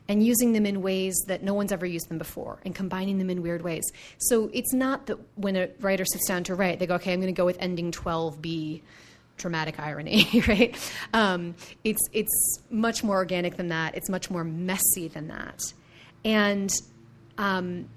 and 0.09 0.25
using 0.25 0.51
them 0.51 0.65
in 0.65 0.81
ways 0.81 1.15
that 1.27 1.43
no 1.43 1.53
one's 1.53 1.71
ever 1.71 1.85
used 1.85 2.09
them 2.09 2.17
before 2.17 2.59
and 2.65 2.75
combining 2.75 3.17
them 3.17 3.29
in 3.29 3.41
weird 3.41 3.61
ways. 3.61 3.83
So 4.17 4.49
it's 4.53 4.73
not 4.73 5.05
that 5.05 5.17
when 5.35 5.55
a 5.55 5.69
writer 5.79 6.03
sits 6.03 6.27
down 6.27 6.43
to 6.45 6.55
write, 6.55 6.79
they 6.79 6.87
go, 6.87 6.95
okay, 6.95 7.13
I'm 7.13 7.21
going 7.21 7.33
to 7.33 7.37
go 7.37 7.45
with 7.45 7.57
ending 7.59 7.91
12b 7.91 8.81
dramatic 9.37 9.79
irony, 9.79 10.43
right? 10.47 10.93
Um, 11.13 11.55
it's 11.83 12.01
it's 12.11 12.59
much 12.69 13.03
more 13.03 13.15
organic 13.15 13.57
than 13.57 13.69
that. 13.69 13.95
It's 13.95 14.09
much 14.09 14.29
more 14.29 14.43
messy 14.43 15.07
than 15.07 15.27
that, 15.29 15.61
and 16.23 16.71
um, 17.37 17.89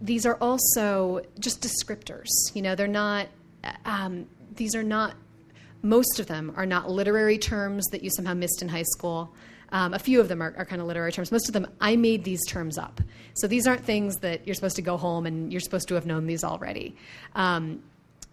these 0.00 0.26
are 0.26 0.36
also 0.36 1.22
just 1.38 1.60
descriptors. 1.60 2.28
You 2.54 2.62
know, 2.62 2.74
they're 2.74 2.86
not. 2.86 3.28
Um, 3.84 4.26
these 4.54 4.74
are 4.74 4.82
not. 4.82 5.14
Most 5.82 6.18
of 6.18 6.26
them 6.26 6.52
are 6.56 6.66
not 6.66 6.90
literary 6.90 7.38
terms 7.38 7.86
that 7.92 8.02
you 8.02 8.10
somehow 8.10 8.34
missed 8.34 8.62
in 8.62 8.68
high 8.68 8.82
school. 8.82 9.32
Um, 9.70 9.94
a 9.94 9.98
few 9.98 10.20
of 10.20 10.28
them 10.28 10.42
are, 10.42 10.54
are, 10.56 10.64
kind 10.64 10.80
of 10.80 10.88
literary 10.88 11.12
terms. 11.12 11.30
Most 11.30 11.48
of 11.48 11.52
them, 11.52 11.66
I 11.80 11.94
made 11.94 12.24
these 12.24 12.44
terms 12.46 12.78
up. 12.78 13.00
So 13.34 13.46
these 13.46 13.66
aren't 13.66 13.84
things 13.84 14.16
that 14.16 14.46
you're 14.46 14.54
supposed 14.54 14.76
to 14.76 14.82
go 14.82 14.96
home 14.96 15.26
and 15.26 15.52
you're 15.52 15.60
supposed 15.60 15.88
to 15.88 15.94
have 15.94 16.06
known 16.06 16.26
these 16.26 16.42
already. 16.42 16.96
Um, 17.34 17.82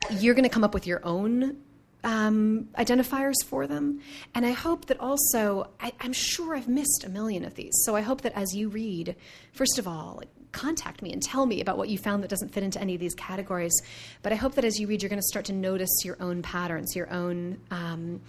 you're 0.10 0.34
going 0.34 0.44
to 0.44 0.50
come 0.50 0.64
up 0.64 0.74
with 0.74 0.88
your 0.88 1.06
own 1.06 1.58
um, 2.06 2.70
identifiers 2.78 3.36
for 3.46 3.68
them. 3.68 4.00
And 4.34 4.46
I 4.46 4.52
hope 4.52 4.86
that 4.86 5.00
also, 5.00 5.72
I, 5.82 5.92
am 6.00 6.14
sure 6.14 6.56
I've 6.56 6.70
missed 6.70 7.04
a 7.04 7.10
million 7.10 7.44
of 7.44 7.56
these. 7.56 7.74
So 7.84 7.96
I 7.96 8.02
hope 8.02 8.22
that 8.22 8.34
as 8.34 8.56
you 8.56 8.70
read, 8.70 9.16
first 9.52 9.78
of 9.80 9.88
all, 9.88 10.22
contact 10.56 11.02
me 11.02 11.12
and 11.12 11.22
tell 11.22 11.46
me 11.46 11.62
about 11.62 11.78
what 11.78 11.90
you 11.90 11.98
found 11.98 12.24
that 12.24 12.30
doesn't 12.30 12.54
fit 12.54 12.64
into 12.64 12.80
any 12.82 12.96
of 12.96 13.00
these 13.00 13.14
categories. 13.14 13.74
But 14.24 14.32
I 14.32 14.36
hope 14.36 14.56
that 14.56 14.66
as 14.66 14.80
you 14.80 14.88
read, 14.88 15.04
you're 15.04 15.10
going 15.10 15.22
to 15.22 15.28
start 15.28 15.46
to 15.46 15.54
notice 15.54 16.04
your 16.04 16.18
own 16.20 16.42
patterns, 16.42 16.96
your 16.96 17.12
own, 17.12 17.60
um, 17.70 18.22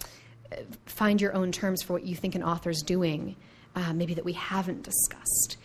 find 0.85 1.19
your 1.21 1.33
own 1.33 1.51
terms 1.51 1.81
for 1.81 1.93
what 1.93 2.05
you 2.05 2.15
think 2.15 2.35
an 2.35 2.43
author's 2.43 2.81
doing, 2.81 3.35
uh, 3.75 3.93
maybe 3.93 4.13
that 4.13 4.25
we 4.25 4.33
haven't 4.33 4.83
discussed. 4.83 5.57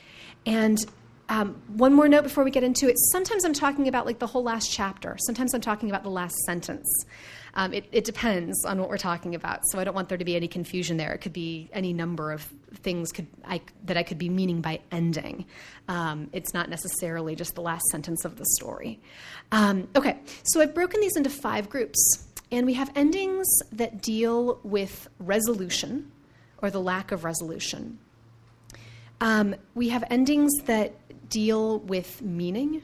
And 0.47 0.85
um, 1.29 1.61
one 1.69 1.93
more 1.93 2.09
note 2.09 2.25
before 2.25 2.45
we 2.45 2.51
get 2.51 2.63
into 2.63 2.89
it. 2.89 2.97
Sometimes 3.11 3.45
I'm 3.45 3.55
talking 3.55 3.89
about 3.89 4.07
like 4.07 4.19
the 4.19 4.27
whole 4.27 4.43
last 4.43 4.71
chapter. 4.71 5.17
Sometimes 5.21 5.55
I'm 5.55 5.61
talking 5.61 5.89
about 5.89 6.03
the 6.03 6.11
last 6.11 6.37
sentence. 6.47 6.89
Um, 7.55 7.75
it, 7.75 7.87
it, 7.93 8.05
depends 8.05 8.65
on 8.65 8.79
what 8.79 8.89
we're 8.89 8.97
talking 8.97 9.35
about, 9.35 9.61
so 9.69 9.79
I 9.79 9.85
don't 9.85 9.95
want 9.95 10.09
there 10.09 10.17
to 10.17 10.25
be 10.25 10.37
any 10.37 10.49
confusion 10.49 10.97
there. 10.97 11.13
It 11.13 11.19
could 11.19 11.35
be 11.35 11.69
any 11.73 11.93
number 11.93 12.33
of 12.33 12.43
things 12.77 13.13
could, 13.13 13.27
I, 13.45 13.61
that 13.85 13.99
I 13.99 14.03
could 14.03 14.17
be 14.17 14.31
meaning 14.31 14.63
by 14.63 14.81
ending. 14.91 15.45
Um, 15.87 16.31
it's 16.33 16.55
not 16.55 16.71
necessarily 16.71 17.37
just 17.37 17.55
the 17.55 17.61
last 17.61 17.85
sentence 17.91 18.25
of 18.25 18.37
the 18.37 18.47
story. 18.57 19.01
Um, 19.51 19.87
okay, 19.95 20.19
so 20.45 20.63
I've 20.63 20.75
broken 20.75 21.01
these 21.03 21.17
into 21.17 21.29
five 21.29 21.69
groups, 21.69 22.27
and 22.51 22.65
we 22.65 22.73
have 22.75 22.91
endings 22.95 23.47
that 23.73 24.01
deal 24.01 24.59
with 24.63 25.09
resolution 25.19 26.11
or 26.63 26.71
the 26.71 26.81
lack 26.81 27.13
of 27.13 27.23
resolution. 27.23 27.99
Um, 29.21 29.55
we 29.75 29.91
have 29.91 30.05
endings 30.11 30.53
that 30.65 30.95
deal 31.29 31.81
with 31.81 32.23
meaning, 32.23 32.83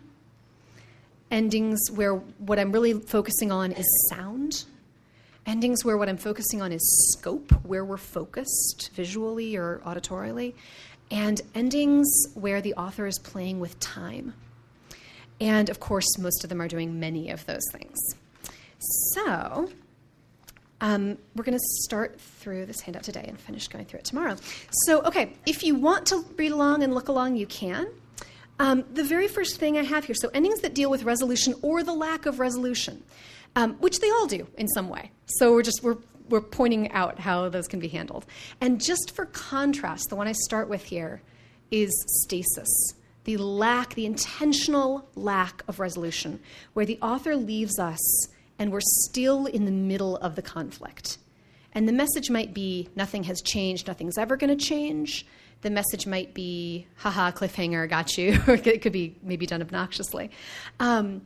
endings 1.31 1.91
where 1.91 2.15
what 2.15 2.59
I'm 2.59 2.73
really 2.73 2.95
focusing 2.95 3.53
on 3.53 3.73
is 3.73 4.09
sound, 4.11 4.65
endings 5.47 5.85
where 5.85 5.97
what 5.97 6.09
I'm 6.09 6.17
focusing 6.17 6.63
on 6.63 6.73
is 6.73 7.17
scope, 7.17 7.53
where 7.65 7.85
we're 7.85 7.97
focused 7.97 8.91
visually 8.95 9.57
or 9.57 9.81
auditorily, 9.85 10.55
and 11.11 11.41
endings 11.55 12.09
where 12.35 12.61
the 12.61 12.75
author 12.75 13.07
is 13.07 13.19
playing 13.19 13.61
with 13.61 13.79
time. 13.81 14.35
And 15.41 15.71
of 15.71 15.81
course, 15.81 16.19
most 16.19 16.45
of 16.45 16.51
them 16.51 16.61
are 16.61 16.69
doing 16.69 16.99
many 16.99 17.31
of 17.31 17.47
those 17.47 17.65
things. 17.73 17.99
So, 19.15 19.71
um, 20.81 21.19
we're 21.35 21.45
going 21.45 21.59
to 21.59 21.65
start 21.83 22.21
through 22.21 22.67
this 22.67 22.81
handout 22.81 23.03
today 23.03 23.25
and 23.27 23.39
finish 23.39 23.67
going 23.69 23.85
through 23.85 24.01
it 24.01 24.05
tomorrow. 24.05 24.37
So, 24.71 25.03
okay, 25.03 25.33
if 25.47 25.63
you 25.65 25.75
want 25.75 26.07
to 26.07 26.25
read 26.37 26.53
along 26.53 26.83
and 26.83 26.95
look 26.95 27.09
along, 27.09 27.37
you 27.37 27.47
can. 27.47 27.89
Um, 28.59 28.85
the 28.93 29.05
very 29.05 29.29
first 29.29 29.59
thing 29.59 29.79
I 29.79 29.85
have 29.85 30.05
here 30.05 30.15
so, 30.15 30.29
endings 30.35 30.61
that 30.61 30.75
deal 30.75 30.91
with 30.91 31.05
resolution 31.05 31.55
or 31.63 31.83
the 31.83 31.93
lack 31.93 32.27
of 32.27 32.41
resolution, 32.41 33.03
um, 33.57 33.75
which 33.75 34.01
they 34.01 34.11
all 34.11 34.27
do 34.27 34.47
in 34.57 34.69
some 34.69 34.89
way. 34.89 35.11
So, 35.27 35.53
we're 35.53 35.63
just, 35.63 35.83
we're, 35.83 35.99
we're 36.29 36.41
pointing 36.41 36.91
out 36.93 37.19
how 37.19 37.49
those 37.49 37.69
can 37.69 37.81
be 37.81 37.89
handled. 37.89 38.27
And 38.61 38.81
just 38.81 39.13
for 39.15 39.27
contrast, 39.27 40.09
the 40.09 40.17
one 40.17 40.27
I 40.27 40.33
start 40.33 40.69
with 40.69 40.85
here 40.85 41.23
is 41.71 41.91
stasis 42.25 42.69
the 43.25 43.37
lack, 43.37 43.95
the 43.95 44.07
intentional 44.07 45.07
lack 45.15 45.63
of 45.69 45.79
resolution, 45.79 46.41
where 46.73 46.87
the 46.87 46.99
author 47.03 47.37
leaves 47.37 47.79
us 47.79 48.27
and 48.59 48.73
we're 48.73 48.81
still 48.81 49.45
in 49.45 49.67
the 49.67 49.71
middle 49.71 50.17
of 50.17 50.35
the 50.35 50.41
conflict. 50.41 51.19
And 51.75 51.87
the 51.87 51.93
message 51.93 52.31
might 52.31 52.55
be 52.55 52.89
nothing 52.97 53.25
has 53.25 53.43
changed, 53.43 53.87
nothing's 53.87 54.17
ever 54.17 54.39
going 54.39 54.57
to 54.57 54.65
change. 54.65 55.27
The 55.63 55.71
message 55.71 56.07
might 56.07 56.35
be, 56.35 56.87
haha, 56.97 57.33
cliffhanger, 57.33 57.89
got 57.89 58.17
you. 58.17 58.41
or 58.47 58.55
it 58.65 58.83
could 58.83 58.93
be 58.93 59.17
maybe 59.23 59.47
done 59.47 59.61
obnoxiously. 59.61 60.31
Um, 60.79 61.23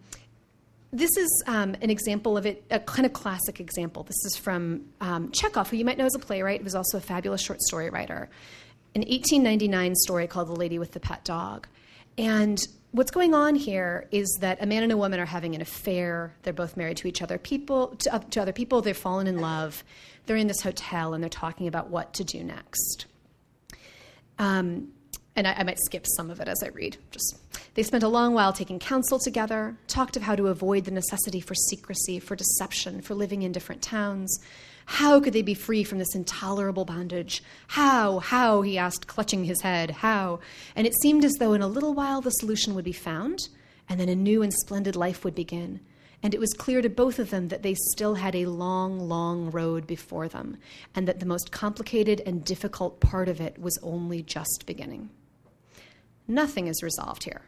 this 0.93 1.17
is 1.17 1.45
um, 1.47 1.75
an 1.81 1.91
example 1.91 2.37
of 2.37 2.45
it, 2.45 2.65
a 2.71 2.79
kind 2.79 3.07
of 3.07 3.13
classic 3.15 3.61
example. 3.61 4.03
This 4.03 4.25
is 4.27 4.37
from 4.37 4.85
um, 5.01 5.31
Chekhov, 5.33 5.71
who 5.71 5.79
you 5.79 5.85
might 5.85 5.97
know 5.97 6.05
as 6.05 6.15
a 6.15 6.19
playwright, 6.19 6.63
was 6.63 6.75
also 6.75 6.99
a 6.99 7.01
fabulous 7.01 7.43
short 7.43 7.63
story 7.63 7.89
writer. 7.89 8.29
An 8.95 9.01
1899 9.01 9.95
story 9.97 10.27
called 10.27 10.49
The 10.49 10.57
Lady 10.57 10.79
with 10.79 10.93
the 10.93 11.01
Pet 11.01 11.25
Dog. 11.25 11.67
And 12.19 12.59
what's 12.91 13.11
going 13.11 13.33
on 13.33 13.55
here 13.55 14.07
is 14.11 14.37
that 14.41 14.63
a 14.63 14.67
man 14.67 14.83
and 14.83 14.93
a 14.93 14.97
woman 14.99 15.19
are 15.19 15.25
having 15.25 15.55
an 15.55 15.63
affair. 15.63 16.35
They're 16.43 16.53
both 16.53 16.77
married 16.77 16.99
to 16.99 17.09
each 17.09 17.23
other, 17.23 17.39
people 17.39 17.89
to, 18.01 18.23
to 18.31 18.43
other 18.43 18.53
people. 18.53 18.83
They've 18.83 18.95
fallen 18.95 19.27
in 19.27 19.39
love. 19.39 19.83
They're 20.27 20.37
in 20.37 20.47
this 20.47 20.61
hotel 20.61 21.15
and 21.15 21.23
they're 21.23 21.31
talking 21.31 21.69
about 21.69 21.89
what 21.89 22.13
to 22.15 22.25
do 22.25 22.45
next. 22.45 23.07
Um, 24.39 24.89
and 25.35 25.47
I, 25.47 25.55
I, 25.59 25.63
might 25.63 25.79
skip 25.79 26.07
some 26.17 26.31
of 26.31 26.41
it 26.41 26.49
as 26.49 26.63
I 26.63 26.69
read. 26.69 26.97
Just 27.11 27.39
they 27.75 27.83
spent 27.83 28.03
a 28.03 28.09
long 28.09 28.35
while 28.35 28.53
taking 28.53 28.79
counsel 28.79 29.19
together, 29.19 29.77
talked 29.87 30.17
of 30.17 30.23
how 30.23 30.37
to 30.37 30.49
avoid 30.49 30.85
the 30.85 30.91
necessity 30.91 31.41
for 31.41 31.55
secrecy, 31.55 32.19
for 32.19 32.37
deception, 32.37 33.01
for 33.01 33.15
living 33.15 33.43
in 33.43 33.53
different 33.53 33.83
towns. 33.83 34.39
How 34.85 35.21
could 35.21 35.33
they 35.33 35.43
be 35.43 35.55
free 35.55 35.85
from 35.85 35.99
this 35.99 36.15
intolerable 36.15 36.85
bondage? 36.85 37.43
How, 37.69 38.19
how, 38.19 38.63
he 38.63 38.79
asked, 38.79 39.07
clutching 39.07 39.45
his 39.45 39.63
head, 39.63 39.91
how? 39.91 40.41
And 40.75 40.87
it 40.87 40.95
seemed 41.01 41.25
as 41.25 41.33
though 41.39 41.53
in 41.53 41.63
a 41.63 41.69
little 41.69 41.95
while 41.95 42.21
the 42.21 42.31
solution 42.31 42.75
would 42.75 42.85
be 42.85 42.93
found, 42.93 43.49
and 43.89 43.99
then 44.01 44.09
a 44.09 44.15
new 44.15 44.43
and 44.43 44.53
splendid 44.53 44.97
life 44.97 45.25
would 45.25 45.35
begin. 45.35 45.81
And 46.23 46.35
it 46.35 46.41
was 46.41 46.53
clear 46.53 46.81
to 46.83 46.89
both 46.89 47.19
of 47.19 47.31
them 47.31 47.49
that 47.49 47.63
they 47.63 47.75
still 47.75 48.15
had 48.15 48.37
a 48.37 48.47
long, 48.47 49.01
long 49.01 49.51
road 49.51 49.87
before 49.87 50.29
them, 50.29 50.57
and 50.95 51.09
that 51.09 51.21
the 51.21 51.27
most 51.27 51.51
complicated 51.51 52.23
and 52.25 52.45
difficult 52.45 53.01
part 53.01 53.29
of 53.29 53.41
it 53.41 53.59
was 53.59 53.79
only 53.83 54.23
just 54.23 54.65
beginning. 54.67 55.11
Nothing 56.29 56.69
is 56.69 56.83
resolved 56.83 57.25
here 57.25 57.43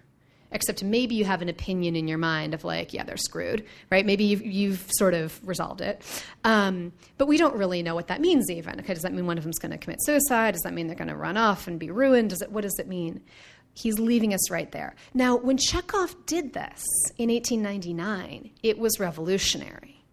except 0.55 0.85
maybe 0.85 1.17
you 1.17 1.25
have 1.25 1.43
an 1.43 1.49
opinion 1.49 1.97
in 1.97 2.09
your 2.09 2.17
mind 2.17 2.55
of 2.55 2.65
like, 2.65 2.95
yeah, 2.95 3.03
they're 3.03 3.17
screwed, 3.17 3.67
right? 3.91 4.07
Maybe 4.07 4.25
you've, 4.25 4.43
you've 4.43 4.87
sort 4.93 5.13
of 5.13 5.39
resolved 5.47 5.81
it. 5.81 6.03
Um, 6.45 6.93
but 7.19 7.27
we 7.27 7.37
don't 7.37 7.57
really 7.57 7.83
know 7.83 7.95
what 7.95 8.07
that 8.07 8.21
means 8.21 8.49
even. 8.49 8.79
Okay, 8.81 8.95
does 8.95 9.03
that 9.03 9.13
mean 9.13 9.27
one 9.27 9.37
of 9.37 9.43
them's 9.43 9.59
going 9.59 9.73
to 9.73 9.79
commit 9.79 9.99
suicide? 10.03 10.53
Does 10.53 10.63
that 10.63 10.73
mean 10.73 10.87
they're 10.87 10.97
going 10.97 11.09
to 11.09 11.17
run 11.17 11.37
off 11.37 11.67
and 11.67 11.79
be 11.79 11.91
ruined? 11.91 12.31
Does 12.31 12.41
it, 12.41 12.53
what 12.53 12.63
does 12.63 12.79
it 12.79 12.87
mean? 12.87 13.21
He's 13.75 13.99
leaving 13.99 14.33
us 14.33 14.51
right 14.51 14.71
there. 14.71 14.95
Now, 15.13 15.37
when 15.37 15.59
Chekhov 15.59 16.15
did 16.27 16.53
this 16.53 16.85
in 17.19 17.29
1899, 17.29 18.51
it 18.63 18.79
was 18.79 19.01
revolutionary. 19.01 20.05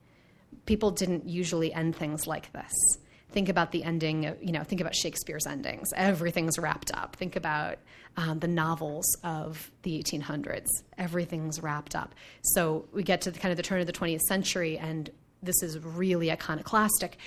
People 0.65 0.91
didn't 0.91 1.29
usually 1.29 1.71
end 1.71 1.95
things 1.95 2.25
like 2.25 2.51
this. 2.53 2.71
Think 3.31 3.47
about 3.47 3.71
the 3.71 3.83
ending 3.83 4.23
you 4.41 4.51
know 4.51 4.63
think 4.63 4.81
about 4.81 4.93
shakespeare's 4.93 5.47
endings. 5.47 5.87
Everything's 5.95 6.59
wrapped 6.59 6.91
up. 6.93 7.15
Think 7.15 7.37
about 7.37 7.77
um, 8.17 8.39
the 8.39 8.47
novels 8.47 9.05
of 9.23 9.71
the 9.83 10.03
1800s 10.03 10.67
everything's 10.97 11.61
wrapped 11.61 11.95
up. 11.95 12.13
So 12.41 12.85
we 12.91 13.03
get 13.03 13.21
to 13.21 13.31
the, 13.31 13.39
kind 13.39 13.51
of 13.51 13.57
the 13.57 13.63
turn 13.63 13.79
of 13.79 13.87
the 13.87 13.93
20th 13.93 14.21
century 14.21 14.77
and 14.77 15.09
this 15.41 15.63
is 15.63 15.79
really 15.79 16.29
iconoclastic. 16.29 17.17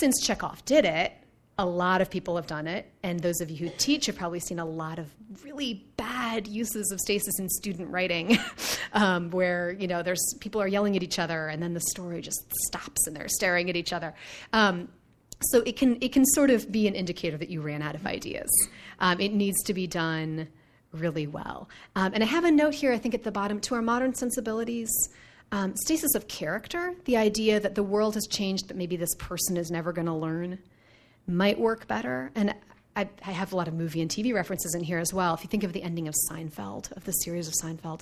Since 0.00 0.20
chekhov 0.26 0.64
did 0.64 0.84
it 0.84 1.12
a 1.58 1.66
lot 1.66 2.00
of 2.00 2.08
people 2.08 2.36
have 2.36 2.46
done 2.46 2.68
it, 2.68 2.90
and 3.02 3.18
those 3.18 3.40
of 3.40 3.50
you 3.50 3.56
who 3.56 3.74
teach 3.78 4.06
have 4.06 4.16
probably 4.16 4.38
seen 4.38 4.60
a 4.60 4.64
lot 4.64 5.00
of 5.00 5.08
really 5.42 5.84
bad 5.96 6.46
uses 6.46 6.92
of 6.92 7.00
stasis 7.00 7.38
in 7.40 7.48
student 7.48 7.90
writing, 7.90 8.38
um, 8.92 9.30
where 9.30 9.72
you 9.72 9.88
know 9.88 10.02
there's 10.02 10.22
people 10.40 10.62
are 10.62 10.68
yelling 10.68 10.96
at 10.96 11.02
each 11.02 11.18
other, 11.18 11.48
and 11.48 11.60
then 11.60 11.74
the 11.74 11.80
story 11.80 12.20
just 12.20 12.44
stops, 12.68 13.06
and 13.08 13.16
they're 13.16 13.28
staring 13.28 13.68
at 13.68 13.74
each 13.74 13.92
other. 13.92 14.14
Um, 14.52 14.88
so 15.42 15.60
it 15.62 15.76
can 15.76 15.98
it 16.00 16.12
can 16.12 16.24
sort 16.24 16.50
of 16.50 16.70
be 16.70 16.86
an 16.86 16.94
indicator 16.94 17.36
that 17.36 17.48
you 17.48 17.60
ran 17.60 17.82
out 17.82 17.96
of 17.96 18.06
ideas. 18.06 18.48
Um, 19.00 19.20
it 19.20 19.32
needs 19.32 19.60
to 19.64 19.74
be 19.74 19.88
done 19.88 20.48
really 20.92 21.26
well. 21.26 21.68
Um, 21.96 22.14
and 22.14 22.22
I 22.22 22.26
have 22.26 22.44
a 22.44 22.50
note 22.50 22.74
here, 22.74 22.92
I 22.92 22.98
think 22.98 23.14
at 23.14 23.24
the 23.24 23.32
bottom, 23.32 23.60
to 23.62 23.74
our 23.74 23.82
modern 23.82 24.14
sensibilities. 24.14 24.90
Um, 25.50 25.74
stasis 25.76 26.14
of 26.14 26.28
character, 26.28 26.94
the 27.06 27.16
idea 27.16 27.58
that 27.58 27.74
the 27.74 27.82
world 27.82 28.12
has 28.16 28.26
changed, 28.26 28.68
but 28.68 28.76
maybe 28.76 28.96
this 28.96 29.14
person 29.14 29.56
is 29.56 29.70
never 29.70 29.94
going 29.94 30.06
to 30.06 30.12
learn 30.12 30.58
might 31.28 31.58
work 31.58 31.86
better. 31.86 32.30
And 32.34 32.54
I, 32.96 33.08
I, 33.24 33.30
have 33.30 33.52
a 33.52 33.56
lot 33.56 33.68
of 33.68 33.74
movie 33.74 34.00
and 34.00 34.10
TV 34.10 34.34
references 34.34 34.74
in 34.74 34.82
here 34.82 34.98
as 34.98 35.14
well. 35.14 35.34
If 35.34 35.42
you 35.42 35.48
think 35.48 35.62
of 35.62 35.72
the 35.72 35.82
ending 35.82 36.08
of 36.08 36.14
Seinfeld, 36.28 36.90
of 36.96 37.04
the 37.04 37.12
series 37.12 37.46
of 37.46 37.54
Seinfeld, 37.62 38.00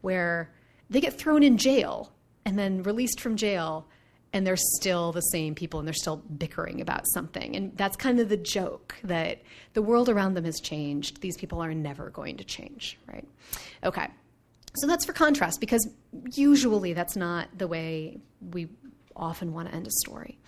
where 0.00 0.50
they 0.88 1.00
get 1.00 1.18
thrown 1.18 1.42
in 1.42 1.58
jail 1.58 2.12
and 2.44 2.58
then 2.58 2.82
released 2.82 3.20
from 3.20 3.36
jail, 3.36 3.86
and 4.32 4.46
they're 4.46 4.56
still 4.56 5.12
the 5.12 5.20
same 5.20 5.54
people 5.54 5.80
and 5.80 5.86
they're 5.86 5.94
still 5.94 6.16
bickering 6.16 6.80
about 6.80 7.04
something. 7.12 7.56
And 7.56 7.76
that's 7.76 7.96
kind 7.96 8.20
of 8.20 8.28
the 8.28 8.36
joke 8.36 8.94
that 9.04 9.42
the 9.72 9.82
world 9.82 10.08
around 10.08 10.34
them 10.34 10.44
has 10.44 10.60
changed. 10.60 11.20
These 11.20 11.36
people 11.36 11.62
are 11.62 11.72
never 11.74 12.10
going 12.10 12.36
to 12.36 12.44
change, 12.44 12.98
right? 13.06 13.26
Okay. 13.84 14.06
So 14.76 14.86
that's 14.86 15.06
for 15.06 15.12
contrast 15.12 15.60
because 15.60 15.88
usually 16.34 16.92
that's 16.92 17.16
not 17.16 17.48
the 17.56 17.66
way 17.66 18.18
we 18.50 18.68
often 19.16 19.52
want 19.52 19.68
to 19.68 19.74
end 19.74 19.86
a 19.86 19.90
story. 19.90 20.38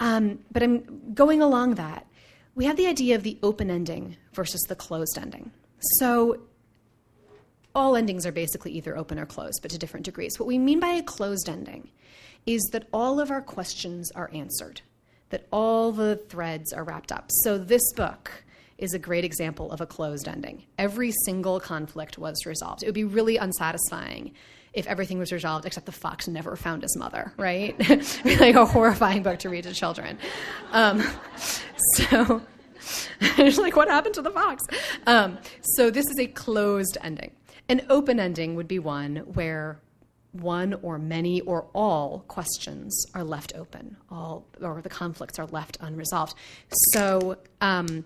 Um, 0.00 0.40
but 0.52 0.62
I'm 0.62 1.12
going 1.14 1.42
along 1.42 1.76
that. 1.76 2.06
We 2.54 2.64
have 2.64 2.76
the 2.76 2.86
idea 2.86 3.14
of 3.14 3.22
the 3.22 3.38
open 3.42 3.70
ending 3.70 4.16
versus 4.32 4.60
the 4.62 4.76
closed 4.76 5.18
ending. 5.18 5.50
So 5.98 6.40
all 7.74 7.96
endings 7.96 8.24
are 8.24 8.32
basically 8.32 8.72
either 8.72 8.96
open 8.96 9.18
or 9.18 9.26
closed, 9.26 9.60
but 9.60 9.70
to 9.70 9.78
different 9.78 10.06
degrees. 10.06 10.38
What 10.38 10.46
we 10.46 10.58
mean 10.58 10.80
by 10.80 10.88
a 10.88 11.02
closed 11.02 11.48
ending 11.48 11.90
is 12.46 12.62
that 12.72 12.88
all 12.92 13.20
of 13.20 13.30
our 13.30 13.42
questions 13.42 14.10
are 14.12 14.30
answered, 14.32 14.80
that 15.28 15.46
all 15.52 15.92
the 15.92 16.16
threads 16.16 16.72
are 16.72 16.84
wrapped 16.84 17.12
up. 17.12 17.26
So 17.42 17.58
this 17.58 17.92
book 17.94 18.30
is 18.78 18.94
a 18.94 18.98
great 18.98 19.24
example 19.24 19.70
of 19.72 19.80
a 19.80 19.86
closed 19.86 20.28
ending. 20.28 20.64
Every 20.78 21.12
single 21.24 21.60
conflict 21.60 22.18
was 22.18 22.46
resolved. 22.46 22.82
It 22.82 22.86
would 22.86 22.94
be 22.94 23.04
really 23.04 23.36
unsatisfying 23.36 24.32
if 24.76 24.86
everything 24.86 25.18
was 25.18 25.32
resolved 25.32 25.64
except 25.64 25.86
the 25.86 25.92
fox 25.92 26.28
never 26.28 26.54
found 26.54 26.82
his 26.82 26.96
mother, 26.96 27.32
right? 27.38 27.76
like 28.24 28.54
a 28.54 28.66
horrifying 28.66 29.22
book 29.22 29.38
to 29.40 29.48
read 29.48 29.64
to 29.64 29.72
children. 29.72 30.18
Um, 30.70 31.02
so 31.94 32.42
it's 33.20 33.58
like, 33.58 33.74
what 33.74 33.88
happened 33.88 34.14
to 34.14 34.22
the 34.22 34.30
fox? 34.30 34.62
Um, 35.06 35.38
so 35.62 35.90
this 35.90 36.04
is 36.06 36.18
a 36.18 36.26
closed 36.26 36.98
ending. 37.02 37.32
An 37.68 37.86
open 37.88 38.20
ending 38.20 38.54
would 38.54 38.68
be 38.68 38.78
one 38.78 39.16
where 39.16 39.80
one 40.32 40.74
or 40.82 40.98
many 40.98 41.40
or 41.40 41.66
all 41.74 42.22
questions 42.28 43.06
are 43.14 43.24
left 43.24 43.54
open, 43.56 43.96
all 44.10 44.44
or 44.60 44.82
the 44.82 44.90
conflicts 44.90 45.38
are 45.38 45.46
left 45.46 45.78
unresolved. 45.80 46.34
So 46.92 47.38
um, 47.62 48.04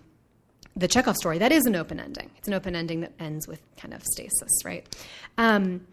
the 0.77 0.87
Chekhov 0.87 1.17
story 1.17 1.37
that 1.39 1.51
is 1.51 1.65
an 1.65 1.75
open 1.75 1.99
ending. 1.99 2.31
It's 2.37 2.47
an 2.47 2.53
open 2.53 2.77
ending 2.77 3.01
that 3.01 3.11
ends 3.19 3.45
with 3.45 3.59
kind 3.75 3.93
of 3.93 4.03
stasis, 4.03 4.63
right? 4.63 4.85
Um, 5.37 5.85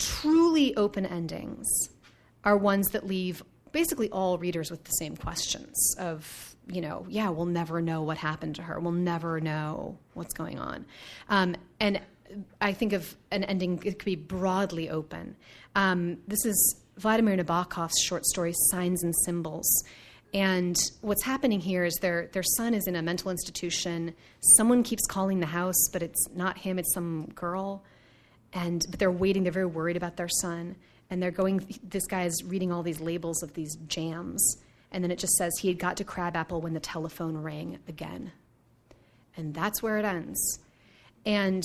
truly 0.00 0.74
open 0.76 1.06
endings 1.06 1.66
are 2.44 2.56
ones 2.56 2.88
that 2.88 3.06
leave 3.06 3.42
basically 3.72 4.10
all 4.10 4.38
readers 4.38 4.70
with 4.70 4.82
the 4.84 4.90
same 4.92 5.16
questions 5.16 5.94
of 5.98 6.56
you 6.66 6.80
know 6.80 7.06
yeah 7.08 7.28
we'll 7.28 7.46
never 7.46 7.80
know 7.80 8.02
what 8.02 8.16
happened 8.16 8.56
to 8.56 8.62
her 8.62 8.80
we'll 8.80 8.92
never 8.92 9.40
know 9.40 9.96
what's 10.14 10.34
going 10.34 10.58
on 10.58 10.84
um, 11.28 11.54
and 11.78 12.00
i 12.60 12.72
think 12.72 12.92
of 12.92 13.16
an 13.30 13.44
ending 13.44 13.80
it 13.84 13.98
could 13.98 14.06
be 14.06 14.16
broadly 14.16 14.90
open 14.90 15.36
um, 15.76 16.18
this 16.26 16.44
is 16.44 16.80
vladimir 16.96 17.36
nabokov's 17.36 18.00
short 18.00 18.24
story 18.26 18.54
signs 18.70 19.04
and 19.04 19.14
symbols 19.24 19.84
And 20.32 20.76
what's 21.00 21.24
happening 21.24 21.60
here 21.60 21.84
is 21.84 21.94
their, 21.96 22.28
their 22.32 22.42
son 22.42 22.74
is 22.74 22.86
in 22.86 22.94
a 22.94 23.02
mental 23.02 23.30
institution. 23.30 24.14
Someone 24.56 24.82
keeps 24.82 25.04
calling 25.06 25.40
the 25.40 25.46
house, 25.46 25.88
but 25.92 26.02
it's 26.02 26.28
not 26.34 26.58
him, 26.58 26.78
it's 26.78 26.94
some 26.94 27.26
girl. 27.34 27.82
And 28.52 28.84
but 28.90 28.98
they're 28.98 29.10
waiting, 29.10 29.42
they're 29.42 29.52
very 29.52 29.66
worried 29.66 29.96
about 29.96 30.16
their 30.16 30.28
son. 30.28 30.76
And 31.10 31.22
they're 31.22 31.30
going, 31.30 31.66
this 31.82 32.06
guy 32.06 32.24
is 32.24 32.42
reading 32.44 32.70
all 32.70 32.82
these 32.82 33.00
labels 33.00 33.42
of 33.42 33.54
these 33.54 33.76
jams. 33.88 34.56
And 34.92 35.02
then 35.02 35.10
it 35.10 35.18
just 35.18 35.34
says 35.34 35.52
he 35.58 35.68
had 35.68 35.78
got 35.78 35.96
to 35.98 36.04
Crabapple 36.04 36.60
when 36.60 36.72
the 36.72 36.80
telephone 36.80 37.36
rang 37.36 37.78
again. 37.88 38.32
And 39.36 39.54
that's 39.54 39.82
where 39.82 39.98
it 39.98 40.04
ends. 40.04 40.58
And 41.24 41.62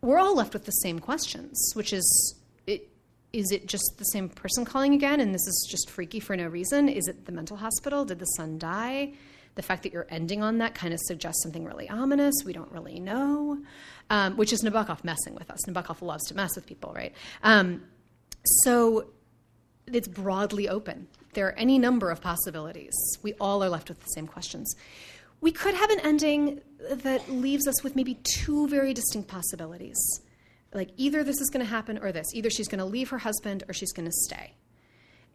we're 0.00 0.18
all 0.18 0.36
left 0.36 0.52
with 0.52 0.64
the 0.64 0.72
same 0.72 0.98
questions, 0.98 1.72
which 1.74 1.92
is 1.92 2.34
it, 2.66 2.88
is 3.32 3.50
it 3.50 3.66
just 3.66 3.94
the 3.96 4.04
same 4.04 4.28
person 4.28 4.64
calling 4.64 4.94
again 4.94 5.20
and 5.20 5.34
this 5.34 5.46
is 5.46 5.66
just 5.70 5.90
freaky 5.90 6.20
for 6.20 6.36
no 6.36 6.46
reason? 6.46 6.88
Is 6.88 7.08
it 7.08 7.26
the 7.26 7.32
mental 7.32 7.56
hospital? 7.56 8.04
Did 8.04 8.18
the 8.18 8.26
son 8.26 8.58
die? 8.58 9.12
The 9.54 9.62
fact 9.62 9.84
that 9.84 9.92
you're 9.92 10.06
ending 10.10 10.42
on 10.42 10.58
that 10.58 10.74
kind 10.74 10.92
of 10.92 11.00
suggests 11.00 11.42
something 11.42 11.64
really 11.64 11.88
ominous. 11.88 12.34
We 12.44 12.52
don't 12.52 12.70
really 12.72 12.98
know, 12.98 13.58
um, 14.10 14.36
which 14.36 14.52
is 14.52 14.62
Nabokov 14.62 15.04
messing 15.04 15.34
with 15.34 15.50
us. 15.50 15.64
Nabokov 15.66 16.02
loves 16.02 16.24
to 16.28 16.34
mess 16.34 16.56
with 16.56 16.66
people, 16.66 16.92
right? 16.94 17.12
Um, 17.42 17.82
so 18.44 19.06
it's 19.86 20.08
broadly 20.08 20.68
open. 20.68 21.08
There 21.34 21.46
are 21.46 21.52
any 21.52 21.78
number 21.78 22.10
of 22.10 22.20
possibilities. 22.20 22.94
We 23.22 23.34
all 23.34 23.62
are 23.62 23.68
left 23.68 23.88
with 23.88 24.00
the 24.00 24.08
same 24.08 24.26
questions. 24.26 24.74
We 25.40 25.52
could 25.52 25.74
have 25.74 25.90
an 25.90 26.00
ending 26.00 26.60
that 26.90 27.30
leaves 27.30 27.68
us 27.68 27.82
with 27.82 27.96
maybe 27.96 28.18
two 28.24 28.66
very 28.68 28.94
distinct 28.94 29.28
possibilities 29.28 29.96
like 30.74 30.90
either 30.96 31.22
this 31.24 31.40
is 31.40 31.48
going 31.50 31.64
to 31.64 31.70
happen 31.70 31.98
or 31.98 32.12
this. 32.12 32.26
Either 32.34 32.50
she's 32.50 32.68
going 32.68 32.80
to 32.80 32.84
leave 32.84 33.08
her 33.10 33.18
husband 33.18 33.62
or 33.68 33.72
she's 33.72 33.92
going 33.92 34.06
to 34.06 34.12
stay. 34.12 34.54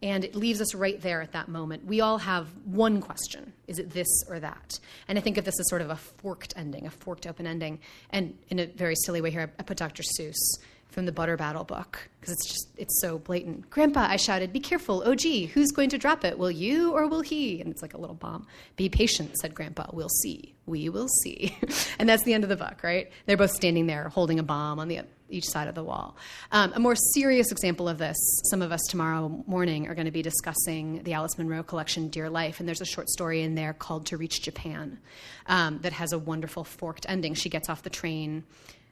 And 0.02 0.24
it 0.24 0.34
leaves 0.34 0.60
us 0.60 0.74
right 0.74 1.00
there 1.00 1.20
at 1.20 1.32
that 1.32 1.48
moment. 1.48 1.84
We 1.84 2.00
all 2.00 2.18
have 2.18 2.48
one 2.64 3.00
question 3.00 3.52
is 3.66 3.78
it 3.78 3.90
this 3.90 4.08
or 4.28 4.40
that? 4.40 4.80
And 5.06 5.18
I 5.18 5.20
think 5.20 5.38
of 5.38 5.44
this 5.44 5.58
as 5.60 5.68
sort 5.68 5.82
of 5.82 5.90
a 5.90 5.96
forked 5.96 6.54
ending, 6.56 6.86
a 6.86 6.90
forked 6.90 7.26
open 7.26 7.46
ending. 7.46 7.78
And 8.10 8.36
in 8.48 8.58
a 8.58 8.66
very 8.66 8.96
silly 9.04 9.20
way 9.20 9.30
here, 9.30 9.52
I 9.58 9.62
put 9.62 9.76
Dr. 9.76 10.02
Seuss 10.02 10.58
from 10.90 11.06
the 11.06 11.12
Butter 11.12 11.36
Battle 11.36 11.64
book 11.64 12.08
because 12.20 12.34
it's 12.34 12.46
just 12.46 12.68
it's 12.76 13.00
so 13.00 13.18
blatant. 13.18 13.70
Grandpa, 13.70 14.06
I 14.08 14.16
shouted, 14.16 14.52
"Be 14.52 14.60
careful! 14.60 15.02
Oh 15.04 15.14
gee, 15.14 15.46
who's 15.46 15.70
going 15.70 15.90
to 15.90 15.98
drop 15.98 16.24
it? 16.24 16.38
Will 16.38 16.50
you 16.50 16.92
or 16.92 17.06
will 17.06 17.22
he?" 17.22 17.60
And 17.60 17.70
it's 17.70 17.82
like 17.82 17.94
a 17.94 17.98
little 17.98 18.16
bomb. 18.16 18.46
"Be 18.76 18.88
patient," 18.88 19.36
said 19.38 19.54
Grandpa. 19.54 19.86
"We'll 19.92 20.08
see. 20.08 20.54
We 20.66 20.88
will 20.88 21.08
see." 21.08 21.56
and 21.98 22.08
that's 22.08 22.24
the 22.24 22.34
end 22.34 22.44
of 22.44 22.50
the 22.50 22.56
book, 22.56 22.82
right? 22.82 23.10
They're 23.26 23.36
both 23.36 23.52
standing 23.52 23.86
there 23.86 24.08
holding 24.08 24.38
a 24.38 24.42
bomb 24.42 24.78
on 24.78 24.88
the 24.88 25.00
each 25.30 25.48
side 25.48 25.68
of 25.68 25.74
the 25.74 25.84
wall. 25.84 26.16
Um, 26.50 26.72
a 26.74 26.80
more 26.80 26.96
serious 27.14 27.52
example 27.52 27.88
of 27.88 27.98
this, 27.98 28.16
some 28.50 28.62
of 28.62 28.72
us 28.72 28.80
tomorrow 28.88 29.44
morning 29.46 29.86
are 29.86 29.94
going 29.94 30.06
to 30.06 30.10
be 30.10 30.22
discussing 30.22 31.04
the 31.04 31.12
Alice 31.12 31.38
Munro 31.38 31.62
collection, 31.62 32.08
Dear 32.08 32.28
Life, 32.28 32.58
and 32.58 32.68
there's 32.68 32.80
a 32.80 32.86
short 32.86 33.08
story 33.08 33.42
in 33.42 33.54
there 33.54 33.72
called 33.72 34.06
To 34.06 34.16
Reach 34.16 34.42
Japan 34.42 34.98
um, 35.46 35.78
that 35.82 35.92
has 35.92 36.12
a 36.12 36.18
wonderful 36.18 36.64
forked 36.64 37.06
ending. 37.08 37.34
She 37.34 37.48
gets 37.48 37.68
off 37.68 37.82
the 37.82 37.90
train 37.90 38.44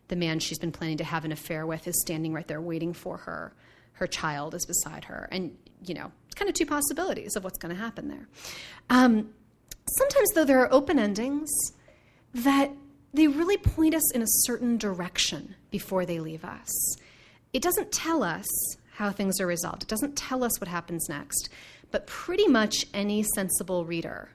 the 0.09 0.17
man 0.17 0.39
she's 0.39 0.59
been 0.59 0.73
planning 0.73 0.99
to 0.99 1.05
have 1.05 1.25
an 1.25 1.33
affair 1.33 1.67
with 1.67 1.87
is 1.87 2.01
standing 2.01 2.33
right 2.33 2.47
there 2.47 2.61
waiting 2.61 2.93
for 2.93 3.19
her. 3.19 3.53
Her 3.93 4.07
child 4.07 4.55
is 4.55 4.65
beside 4.67 5.05
her. 5.05 5.29
And, 5.31 5.57
you 5.85 5.95
know, 5.95 6.11
it's 6.27 6.35
kind 6.35 6.49
of 6.49 6.55
two 6.55 6.67
possibilities 6.67 7.37
of 7.37 7.45
what's 7.45 7.59
going 7.59 7.75
to 7.75 7.81
happen 7.81 8.09
there. 8.09 8.29
Um, 8.91 9.31
sometimes, 9.97 10.31
though, 10.35 10.45
there 10.45 10.61
are 10.61 10.73
open 10.73 10.99
endings 10.99 11.51
that 12.35 12.71
they 13.13 13.27
really 13.27 13.57
point 13.57 13.95
us 13.95 14.15
in 14.15 14.23
a 14.23 14.27
certain 14.27 14.77
direction 14.77 15.55
before 15.71 16.07
they 16.07 16.21
leave 16.21 16.45
us. 16.45 16.97
It 17.53 17.63
doesn't 17.63 17.93
tell 17.93 18.23
us 18.23 18.47
how 18.95 19.11
things 19.11 19.41
are 19.41 19.47
resolved, 19.47 19.85
it 19.85 19.89
doesn't 19.89 20.17
tell 20.17 20.43
us 20.43 20.61
what 20.61 20.69
happens 20.69 21.09
next, 21.09 21.49
but 21.91 22.07
pretty 22.07 22.49
much 22.49 22.85
any 22.93 23.23
sensible 23.35 23.85
reader 23.85 24.31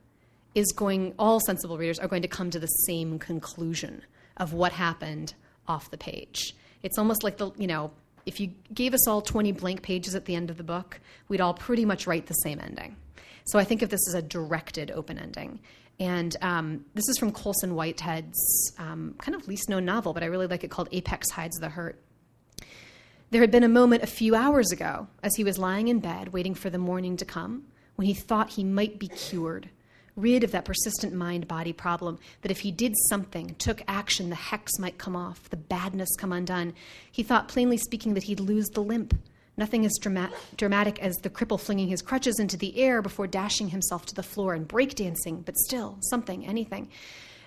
is 0.56 0.72
going, 0.72 1.14
all 1.20 1.40
sensible 1.42 1.78
readers 1.78 2.00
are 2.00 2.08
going 2.08 2.22
to 2.22 2.28
come 2.28 2.50
to 2.50 2.60
the 2.60 2.68
same 2.68 3.20
conclusion 3.20 4.04
of 4.38 4.54
what 4.54 4.72
happened 4.72 5.34
off 5.68 5.92
the 5.92 5.98
page. 5.98 6.56
It's 6.82 6.98
almost 6.98 7.24
like 7.24 7.38
the, 7.38 7.52
you 7.58 7.68
know, 7.68 7.92
if 8.26 8.40
you 8.40 8.52
gave 8.74 8.94
us 8.94 9.08
all 9.08 9.22
20 9.22 9.52
blank 9.54 9.82
pages 9.82 10.16
at 10.16 10.26
the 10.26 10.36
end 10.36 10.50
of 10.50 10.58
the 10.58 10.64
book, 10.64 11.00
we'd 11.28 11.42
all 11.42 11.54
pretty 11.54 11.86
much 11.86 12.08
write 12.08 12.28
the 12.28 12.34
same 12.36 12.60
ending. 12.60 12.96
So 13.46 13.60
I 13.60 13.64
think 13.64 13.82
of 13.82 13.90
this 13.90 14.08
as 14.08 14.14
a 14.14 14.22
directed 14.22 14.92
open 14.92 15.18
ending. 15.18 15.60
And 16.00 16.36
um, 16.42 16.86
this 16.96 17.08
is 17.10 17.18
from 17.18 17.32
Colson 17.32 17.76
Whitehead's 17.76 18.74
um, 18.80 19.16
kind 19.18 19.36
of 19.36 19.48
least 19.48 19.70
known 19.70 19.86
novel, 19.86 20.14
but 20.14 20.24
I 20.24 20.28
really 20.28 20.48
like 20.48 20.64
it 20.64 20.72
called 20.72 20.90
Apex 20.92 21.30
Hides 21.32 21.58
the 21.60 21.70
Hurt. 21.70 22.00
There 23.30 23.42
had 23.42 23.52
been 23.52 23.64
a 23.64 23.70
moment 23.70 24.04
a 24.04 24.08
few 24.08 24.36
hours 24.36 24.72
ago 24.72 25.08
as 25.24 25.36
he 25.36 25.44
was 25.44 25.58
lying 25.58 25.88
in 25.88 26.00
bed 26.00 26.34
waiting 26.34 26.54
for 26.54 26.70
the 26.70 26.78
morning 26.78 27.18
to 27.18 27.26
come 27.26 27.66
when 27.96 28.08
he 28.08 28.14
thought 28.14 28.52
he 28.52 28.64
might 28.64 29.00
be 29.00 29.08
cured 29.08 29.70
rid 30.16 30.44
of 30.44 30.52
that 30.52 30.66
persistent 30.66 31.14
mind 31.14 31.48
body 31.48 31.74
problem 31.74 32.20
that 32.42 32.52
if 32.52 32.60
he 32.60 32.72
did 32.72 32.94
something, 33.10 33.56
took 33.56 33.82
action, 33.88 34.30
the 34.30 34.36
hex 34.36 34.78
might 34.80 34.98
come 34.98 35.16
off, 35.16 35.50
the 35.50 35.58
badness 35.58 36.10
come 36.18 36.32
undone. 36.32 36.74
He 37.12 37.24
thought, 37.24 37.48
plainly 37.48 37.78
speaking, 37.78 38.14
that 38.14 38.24
he'd 38.24 38.40
lose 38.40 38.70
the 38.70 38.84
limp. 38.84 39.16
Nothing 39.56 39.86
as 39.86 39.98
drama- 40.00 40.32
dramatic 40.58 41.00
as 41.00 41.16
the 41.18 41.30
cripple 41.30 41.60
flinging 41.60 41.88
his 41.88 42.02
crutches 42.02 42.40
into 42.40 42.58
the 42.58 42.78
air 42.78 43.02
before 43.02 43.28
dashing 43.28 43.70
himself 43.70 44.06
to 44.08 44.16
the 44.16 44.24
floor 44.24 44.54
and 44.54 44.68
breakdancing, 44.68 45.46
but 45.46 45.58
still, 45.58 45.98
something, 46.02 46.46
anything. 46.46 46.90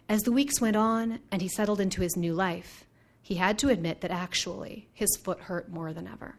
As 0.08 0.22
the 0.22 0.32
weeks 0.32 0.60
went 0.60 0.76
on 0.76 1.18
and 1.32 1.42
he 1.42 1.48
settled 1.48 1.80
into 1.80 2.02
his 2.02 2.16
new 2.16 2.32
life, 2.32 2.84
he 3.20 3.34
had 3.34 3.58
to 3.58 3.70
admit 3.70 4.02
that 4.02 4.12
actually 4.12 4.88
his 4.92 5.16
foot 5.16 5.40
hurt 5.40 5.68
more 5.68 5.92
than 5.92 6.06
ever. 6.06 6.36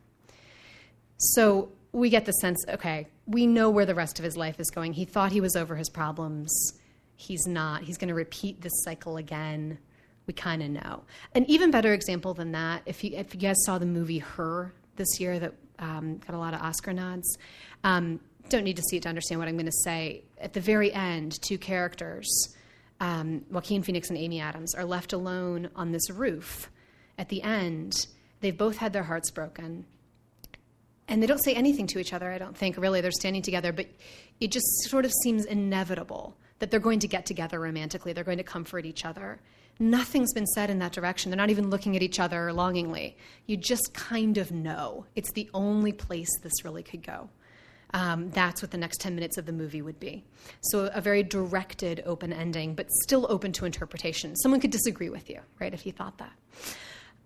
So 1.17 1.69
we 1.97 2.11
get 2.11 2.25
the 2.25 2.31
sense 2.33 2.63
okay, 2.69 3.07
we 3.25 3.47
know 3.47 3.69
where 3.69 3.85
the 3.85 3.95
rest 3.95 4.19
of 4.19 4.25
his 4.25 4.37
life 4.37 4.59
is 4.59 4.69
going. 4.69 4.93
He 4.93 5.03
thought 5.03 5.31
he 5.31 5.41
was 5.41 5.55
over 5.55 5.75
his 5.75 5.89
problems. 5.89 6.73
He's 7.15 7.47
not. 7.47 7.81
He's 7.81 7.97
going 7.97 8.09
to 8.09 8.13
repeat 8.13 8.61
this 8.61 8.83
cycle 8.83 9.17
again. 9.17 9.79
We 10.27 10.33
kind 10.33 10.61
of 10.61 10.69
know. 10.69 11.03
An 11.33 11.49
even 11.49 11.71
better 11.71 11.93
example 11.93 12.33
than 12.35 12.51
that, 12.51 12.83
if 12.85 13.03
you, 13.03 13.11
if 13.15 13.33
you 13.33 13.39
guys 13.39 13.55
saw 13.65 13.79
the 13.79 13.85
movie 13.85 14.19
Her 14.19 14.73
this 14.95 15.19
year 15.19 15.39
that 15.39 15.53
um, 15.79 16.17
got 16.17 16.35
a 16.35 16.37
lot 16.37 16.53
of 16.53 16.61
Oscar 16.61 16.93
nods, 16.93 17.37
um, 17.83 18.19
don't 18.49 18.63
need 18.63 18.75
to 18.75 18.83
see 18.83 18.97
it 18.97 19.03
to 19.03 19.09
understand 19.09 19.39
what 19.39 19.47
I'm 19.47 19.55
going 19.55 19.65
to 19.65 19.83
say. 19.83 20.23
At 20.39 20.53
the 20.53 20.61
very 20.61 20.93
end, 20.93 21.39
two 21.41 21.57
characters, 21.57 22.55
um, 22.99 23.43
Joaquin 23.49 23.81
Phoenix 23.81 24.09
and 24.09 24.17
Amy 24.17 24.39
Adams, 24.39 24.75
are 24.75 24.85
left 24.85 25.13
alone 25.13 25.69
on 25.75 25.91
this 25.91 26.11
roof. 26.11 26.69
At 27.17 27.29
the 27.29 27.41
end, 27.41 28.05
they've 28.41 28.57
both 28.57 28.77
had 28.77 28.93
their 28.93 29.03
hearts 29.03 29.31
broken 29.31 29.85
and 31.07 31.21
they 31.21 31.27
don't 31.27 31.43
say 31.43 31.53
anything 31.53 31.87
to 31.87 31.99
each 31.99 32.13
other, 32.13 32.31
I 32.31 32.37
don't 32.37 32.55
think, 32.55 32.77
really. 32.77 33.01
They're 33.01 33.11
standing 33.11 33.41
together, 33.41 33.71
but 33.71 33.87
it 34.39 34.51
just 34.51 34.65
sort 34.83 35.05
of 35.05 35.11
seems 35.23 35.45
inevitable 35.45 36.35
that 36.59 36.71
they're 36.71 36.79
going 36.79 36.99
to 36.99 37.07
get 37.07 37.25
together 37.25 37.59
romantically. 37.59 38.13
They're 38.13 38.23
going 38.23 38.39
to 38.39 38.43
comfort 38.43 38.85
each 38.85 39.05
other. 39.05 39.39
Nothing's 39.79 40.33
been 40.33 40.47
said 40.47 40.69
in 40.69 40.79
that 40.79 40.91
direction. 40.91 41.29
They're 41.29 41.37
not 41.37 41.51
even 41.51 41.69
looking 41.69 41.95
at 41.95 42.01
each 42.01 42.19
other 42.19 42.51
longingly. 42.51 43.15
You 43.45 43.57
just 43.57 43.93
kind 43.93 44.37
of 44.37 44.51
know. 44.51 45.05
It's 45.15 45.31
the 45.33 45.49
only 45.53 45.91
place 45.91 46.29
this 46.41 46.65
really 46.65 46.83
could 46.83 47.03
go. 47.03 47.29
Um, 47.93 48.31
that's 48.31 48.61
what 48.61 48.71
the 48.71 48.77
next 48.77 48.99
10 48.99 49.15
minutes 49.15 49.37
of 49.37 49.45
the 49.45 49.53
movie 49.53 49.81
would 49.81 49.99
be. 49.99 50.25
So, 50.59 50.89
a 50.93 50.99
very 50.99 51.23
directed 51.23 52.03
open 52.05 52.33
ending, 52.33 52.75
but 52.75 52.91
still 53.03 53.25
open 53.29 53.53
to 53.53 53.65
interpretation. 53.65 54.35
Someone 54.35 54.59
could 54.59 54.71
disagree 54.71 55.09
with 55.09 55.29
you, 55.29 55.39
right, 55.61 55.73
if 55.73 55.85
you 55.85 55.93
thought 55.93 56.17
that. 56.17 56.33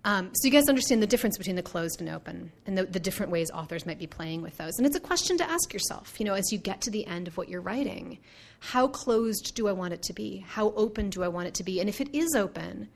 Um, 0.04 0.32
so 0.34 0.48
you 0.48 0.52
guys 0.52 0.68
understand 0.68 1.04
the 1.04 1.08
difference 1.08 1.38
between 1.38 1.56
the 1.56 1.62
closed 1.62 2.02
and 2.02 2.10
open 2.10 2.52
and 2.66 2.76
the, 2.76 2.86
the, 2.86 3.00
different 3.00 3.32
ways 3.32 3.52
authors 3.52 3.86
might 3.86 4.00
be 4.00 4.08
playing 4.08 4.42
with 4.42 4.58
those. 4.58 4.78
And 4.78 4.88
it's 4.88 4.96
a 4.96 5.00
question 5.00 5.38
to 5.38 5.48
ask 5.48 5.72
yourself, 5.72 6.20
you 6.20 6.26
know, 6.26 6.34
as 6.34 6.52
you 6.52 6.58
get 6.58 6.82
to 6.82 6.90
the 6.90 7.06
end 7.06 7.28
of 7.28 7.38
what 7.38 7.50
you're 7.50 7.62
writing, 7.62 8.18
how 8.60 8.88
closed 8.88 9.54
do 9.54 9.68
I 9.68 9.74
want 9.74 9.94
it 9.94 10.02
to 10.04 10.14
be? 10.14 10.44
How 10.48 10.72
open 10.72 11.12
do 11.12 11.24
I 11.24 11.28
want 11.28 11.50
it 11.50 11.54
to 11.56 11.64
be? 11.64 11.80
And 11.80 11.88
if 11.88 12.02
it 12.02 12.16
is 12.16 12.36
open, 12.36 12.90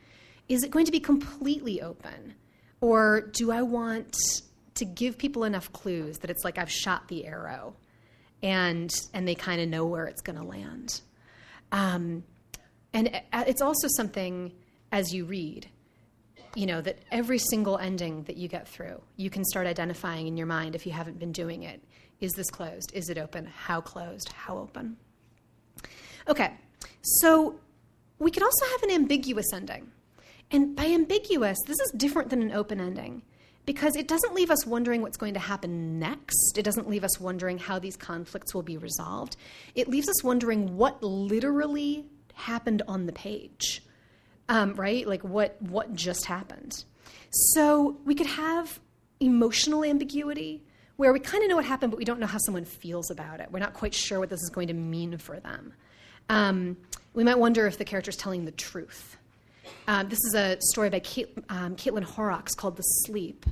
is 0.49 0.63
it 0.63 0.71
going 0.71 0.85
to 0.85 0.91
be 0.91 0.99
completely 0.99 1.79
open? 1.79 2.33
Or 2.81 3.29
do 3.33 3.51
I 3.51 3.61
want 3.61 4.17
to 4.75 4.85
give 4.85 5.17
people 5.19 5.43
enough 5.43 5.71
clues 5.73 6.17
that 6.19 6.31
it's 6.31 6.43
like 6.43 6.57
I've 6.57 6.71
shot 6.71 7.07
the 7.07 7.27
arrow 7.27 7.75
and, 8.41 8.91
and 9.13 9.27
they 9.27 9.35
kind 9.35 9.61
of 9.61 9.69
know 9.69 9.85
where 9.85 10.07
it's 10.07 10.21
going 10.21 10.37
to 10.37 10.43
land? 10.43 11.01
Um, 11.71 12.23
and 12.93 13.21
uh, 13.31 13.43
it's 13.45 13.61
also 13.61 13.87
something 13.95 14.53
as 14.91 15.13
you 15.13 15.25
read 15.25 15.69
you 16.55 16.65
know, 16.65 16.81
that 16.81 16.99
every 17.11 17.37
single 17.37 17.77
ending 17.77 18.23
that 18.23 18.37
you 18.37 18.47
get 18.47 18.67
through, 18.67 19.01
you 19.17 19.29
can 19.29 19.43
start 19.45 19.67
identifying 19.67 20.27
in 20.27 20.37
your 20.37 20.47
mind 20.47 20.75
if 20.75 20.85
you 20.85 20.91
haven't 20.91 21.19
been 21.19 21.31
doing 21.31 21.63
it. 21.63 21.83
Is 22.21 22.31
this 22.31 22.49
closed? 22.49 22.91
Is 22.93 23.09
it 23.09 23.17
open? 23.17 23.45
How 23.45 23.81
closed? 23.81 24.31
How 24.31 24.57
open? 24.57 24.97
Okay, 26.27 26.53
so 27.01 27.59
we 28.19 28.31
could 28.31 28.43
also 28.43 28.65
have 28.71 28.83
an 28.83 28.91
ambiguous 28.91 29.51
ending. 29.53 29.91
And 30.51 30.75
by 30.75 30.85
ambiguous, 30.85 31.57
this 31.67 31.79
is 31.79 31.91
different 31.97 32.29
than 32.29 32.41
an 32.41 32.51
open 32.51 32.79
ending 32.79 33.21
because 33.65 33.95
it 33.95 34.07
doesn't 34.07 34.33
leave 34.33 34.51
us 34.51 34.65
wondering 34.65 35.01
what's 35.01 35.17
going 35.17 35.33
to 35.33 35.39
happen 35.39 35.99
next. 35.99 36.57
It 36.57 36.63
doesn't 36.63 36.87
leave 36.87 37.03
us 37.03 37.19
wondering 37.19 37.57
how 37.57 37.79
these 37.79 37.97
conflicts 37.97 38.53
will 38.53 38.61
be 38.61 38.77
resolved. 38.77 39.35
It 39.73 39.89
leaves 39.89 40.07
us 40.07 40.23
wondering 40.23 40.77
what 40.77 41.01
literally 41.03 42.05
happened 42.35 42.81
on 42.87 43.07
the 43.07 43.13
page 43.13 43.81
um, 44.49 44.73
right? 44.75 45.07
Like 45.07 45.23
what 45.23 45.61
what 45.61 45.93
just 45.93 46.25
happened. 46.25 46.83
So 47.29 47.97
we 48.05 48.15
could 48.15 48.27
have 48.27 48.79
emotional 49.19 49.83
ambiguity, 49.83 50.63
where 50.97 51.11
we 51.11 51.19
kind 51.19 51.43
of 51.43 51.49
know 51.49 51.55
what 51.55 51.65
happened, 51.65 51.91
but 51.91 51.97
we 51.97 52.05
don't 52.05 52.19
know 52.19 52.27
how 52.27 52.37
someone 52.37 52.65
feels 52.65 53.11
about 53.11 53.39
it. 53.39 53.51
We're 53.51 53.59
not 53.59 53.73
quite 53.73 53.93
sure 53.93 54.19
what 54.19 54.29
this 54.29 54.41
is 54.41 54.49
going 54.49 54.67
to 54.67 54.73
mean 54.73 55.17
for 55.17 55.39
them. 55.39 55.73
Um, 56.29 56.77
we 57.13 57.23
might 57.23 57.39
wonder 57.39 57.67
if 57.67 57.77
the 57.77 57.85
character 57.85 58.09
is 58.09 58.17
telling 58.17 58.45
the 58.45 58.51
truth. 58.51 59.17
Um, 59.87 60.09
this 60.09 60.19
is 60.25 60.35
a 60.35 60.57
story 60.59 60.89
by 60.89 60.99
Kate, 60.99 61.37
um, 61.49 61.75
Caitlin 61.75 62.03
Horrocks 62.03 62.53
called 62.53 62.77
The 62.77 62.83
Sleep. 62.83 63.45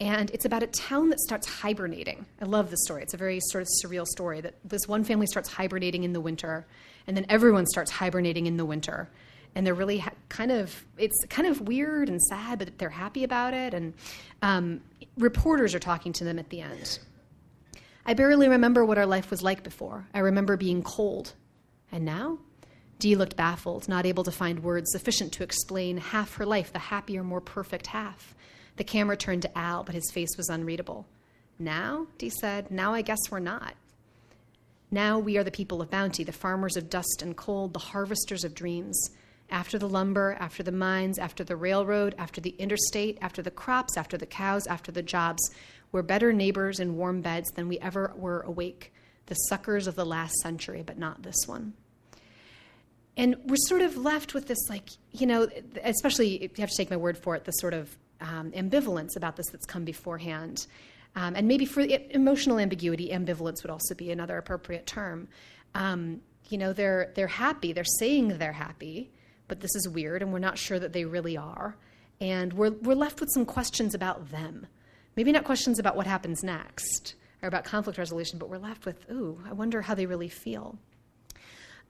And 0.00 0.30
it's 0.30 0.44
about 0.44 0.62
a 0.62 0.66
town 0.66 1.10
that 1.10 1.20
starts 1.20 1.46
hibernating. 1.46 2.26
I 2.40 2.44
love 2.46 2.70
this 2.70 2.82
story. 2.84 3.02
It's 3.02 3.14
a 3.14 3.18
very 3.18 3.38
sort 3.40 3.62
of 3.62 3.68
surreal 3.82 4.06
story 4.06 4.40
that 4.40 4.54
this 4.64 4.88
one 4.88 5.04
family 5.04 5.26
starts 5.26 5.48
hibernating 5.48 6.02
in 6.04 6.12
the 6.12 6.20
winter, 6.20 6.66
and 7.06 7.16
then 7.16 7.26
everyone 7.28 7.66
starts 7.66 7.90
hibernating 7.90 8.46
in 8.46 8.56
the 8.56 8.64
winter. 8.64 9.08
And 9.54 9.66
they're 9.66 9.74
really 9.74 9.98
ha- 9.98 10.12
kind 10.28 10.50
of, 10.50 10.84
it's 10.96 11.24
kind 11.28 11.46
of 11.46 11.60
weird 11.60 12.08
and 12.08 12.20
sad, 12.22 12.58
but 12.58 12.78
they're 12.78 12.88
happy 12.88 13.24
about 13.24 13.52
it. 13.52 13.74
And 13.74 13.92
um, 14.40 14.80
reporters 15.18 15.74
are 15.74 15.78
talking 15.78 16.12
to 16.14 16.24
them 16.24 16.38
at 16.38 16.48
the 16.48 16.62
end. 16.62 16.98
I 18.06 18.14
barely 18.14 18.48
remember 18.48 18.84
what 18.84 18.98
our 18.98 19.06
life 19.06 19.30
was 19.30 19.42
like 19.42 19.62
before. 19.62 20.06
I 20.14 20.20
remember 20.20 20.56
being 20.56 20.82
cold. 20.82 21.34
And 21.90 22.04
now? 22.04 22.38
Dee 22.98 23.16
looked 23.16 23.36
baffled, 23.36 23.88
not 23.88 24.06
able 24.06 24.24
to 24.24 24.30
find 24.30 24.62
words 24.62 24.92
sufficient 24.92 25.32
to 25.32 25.42
explain 25.42 25.96
half 25.98 26.36
her 26.36 26.46
life, 26.46 26.72
the 26.72 26.78
happier, 26.78 27.22
more 27.22 27.40
perfect 27.40 27.88
half. 27.88 28.34
The 28.76 28.84
camera 28.84 29.16
turned 29.16 29.42
to 29.42 29.58
Al, 29.58 29.82
but 29.84 29.94
his 29.94 30.10
face 30.12 30.36
was 30.36 30.48
unreadable. 30.48 31.06
Now, 31.58 32.06
Dee 32.16 32.30
said, 32.30 32.70
now 32.70 32.94
I 32.94 33.02
guess 33.02 33.18
we're 33.30 33.40
not. 33.40 33.74
Now 34.90 35.18
we 35.18 35.36
are 35.36 35.44
the 35.44 35.50
people 35.50 35.82
of 35.82 35.90
bounty, 35.90 36.22
the 36.22 36.32
farmers 36.32 36.76
of 36.76 36.90
dust 36.90 37.22
and 37.22 37.36
cold, 37.36 37.72
the 37.72 37.78
harvesters 37.78 38.44
of 38.44 38.54
dreams. 38.54 39.10
After 39.52 39.78
the 39.78 39.88
lumber, 39.88 40.36
after 40.40 40.62
the 40.62 40.72
mines, 40.72 41.18
after 41.18 41.44
the 41.44 41.56
railroad, 41.56 42.14
after 42.16 42.40
the 42.40 42.54
interstate, 42.58 43.18
after 43.20 43.42
the 43.42 43.50
crops, 43.50 43.98
after 43.98 44.16
the 44.16 44.26
cows, 44.26 44.66
after 44.66 44.90
the 44.90 45.02
jobs, 45.02 45.42
we're 45.92 46.02
better 46.02 46.32
neighbors 46.32 46.80
in 46.80 46.96
warm 46.96 47.20
beds 47.20 47.50
than 47.50 47.68
we 47.68 47.78
ever 47.80 48.14
were 48.16 48.40
awake, 48.40 48.94
the 49.26 49.34
suckers 49.34 49.86
of 49.86 49.94
the 49.94 50.06
last 50.06 50.34
century, 50.36 50.82
but 50.82 50.98
not 50.98 51.22
this 51.22 51.36
one. 51.46 51.74
And 53.14 53.36
we're 53.44 53.56
sort 53.56 53.82
of 53.82 53.98
left 53.98 54.32
with 54.32 54.48
this, 54.48 54.70
like, 54.70 54.88
you 55.10 55.26
know, 55.26 55.46
especially 55.84 56.42
if 56.42 56.56
you 56.56 56.62
have 56.62 56.70
to 56.70 56.76
take 56.76 56.90
my 56.90 56.96
word 56.96 57.18
for 57.18 57.36
it, 57.36 57.44
the 57.44 57.52
sort 57.52 57.74
of 57.74 57.94
um, 58.22 58.52
ambivalence 58.52 59.16
about 59.16 59.36
this 59.36 59.50
that's 59.50 59.66
come 59.66 59.84
beforehand. 59.84 60.66
Um, 61.14 61.36
and 61.36 61.46
maybe 61.46 61.66
for 61.66 61.86
emotional 62.10 62.58
ambiguity, 62.58 63.10
ambivalence 63.10 63.62
would 63.62 63.70
also 63.70 63.94
be 63.94 64.10
another 64.12 64.38
appropriate 64.38 64.86
term. 64.86 65.28
Um, 65.74 66.22
you 66.48 66.56
know, 66.56 66.72
they're, 66.72 67.12
they're 67.14 67.26
happy, 67.26 67.74
they're 67.74 67.84
saying 67.84 68.38
they're 68.38 68.52
happy, 68.52 69.12
but 69.52 69.60
this 69.60 69.76
is 69.76 69.86
weird, 69.86 70.22
and 70.22 70.32
we're 70.32 70.38
not 70.38 70.56
sure 70.56 70.78
that 70.78 70.94
they 70.94 71.04
really 71.04 71.36
are. 71.36 71.76
And 72.22 72.54
we're, 72.54 72.70
we're 72.70 72.94
left 72.94 73.20
with 73.20 73.28
some 73.34 73.44
questions 73.44 73.94
about 73.94 74.30
them. 74.30 74.66
Maybe 75.14 75.30
not 75.30 75.44
questions 75.44 75.78
about 75.78 75.94
what 75.94 76.06
happens 76.06 76.42
next 76.42 77.16
or 77.42 77.48
about 77.48 77.64
conflict 77.64 77.98
resolution, 77.98 78.38
but 78.38 78.48
we're 78.48 78.56
left 78.56 78.86
with, 78.86 79.04
ooh, 79.10 79.38
I 79.46 79.52
wonder 79.52 79.82
how 79.82 79.94
they 79.94 80.06
really 80.06 80.30
feel. 80.30 80.78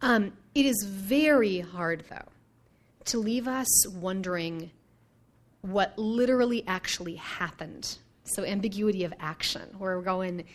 Um, 0.00 0.32
it 0.56 0.66
is 0.66 0.84
very 0.84 1.60
hard, 1.60 2.02
though, 2.10 2.26
to 3.04 3.18
leave 3.18 3.46
us 3.46 3.86
wondering 3.86 4.72
what 5.60 5.96
literally 5.96 6.64
actually 6.66 7.14
happened. 7.14 7.96
So, 8.24 8.42
ambiguity 8.42 9.04
of 9.04 9.14
action, 9.20 9.68
where 9.78 9.96
we're 9.96 10.02
going, 10.02 10.46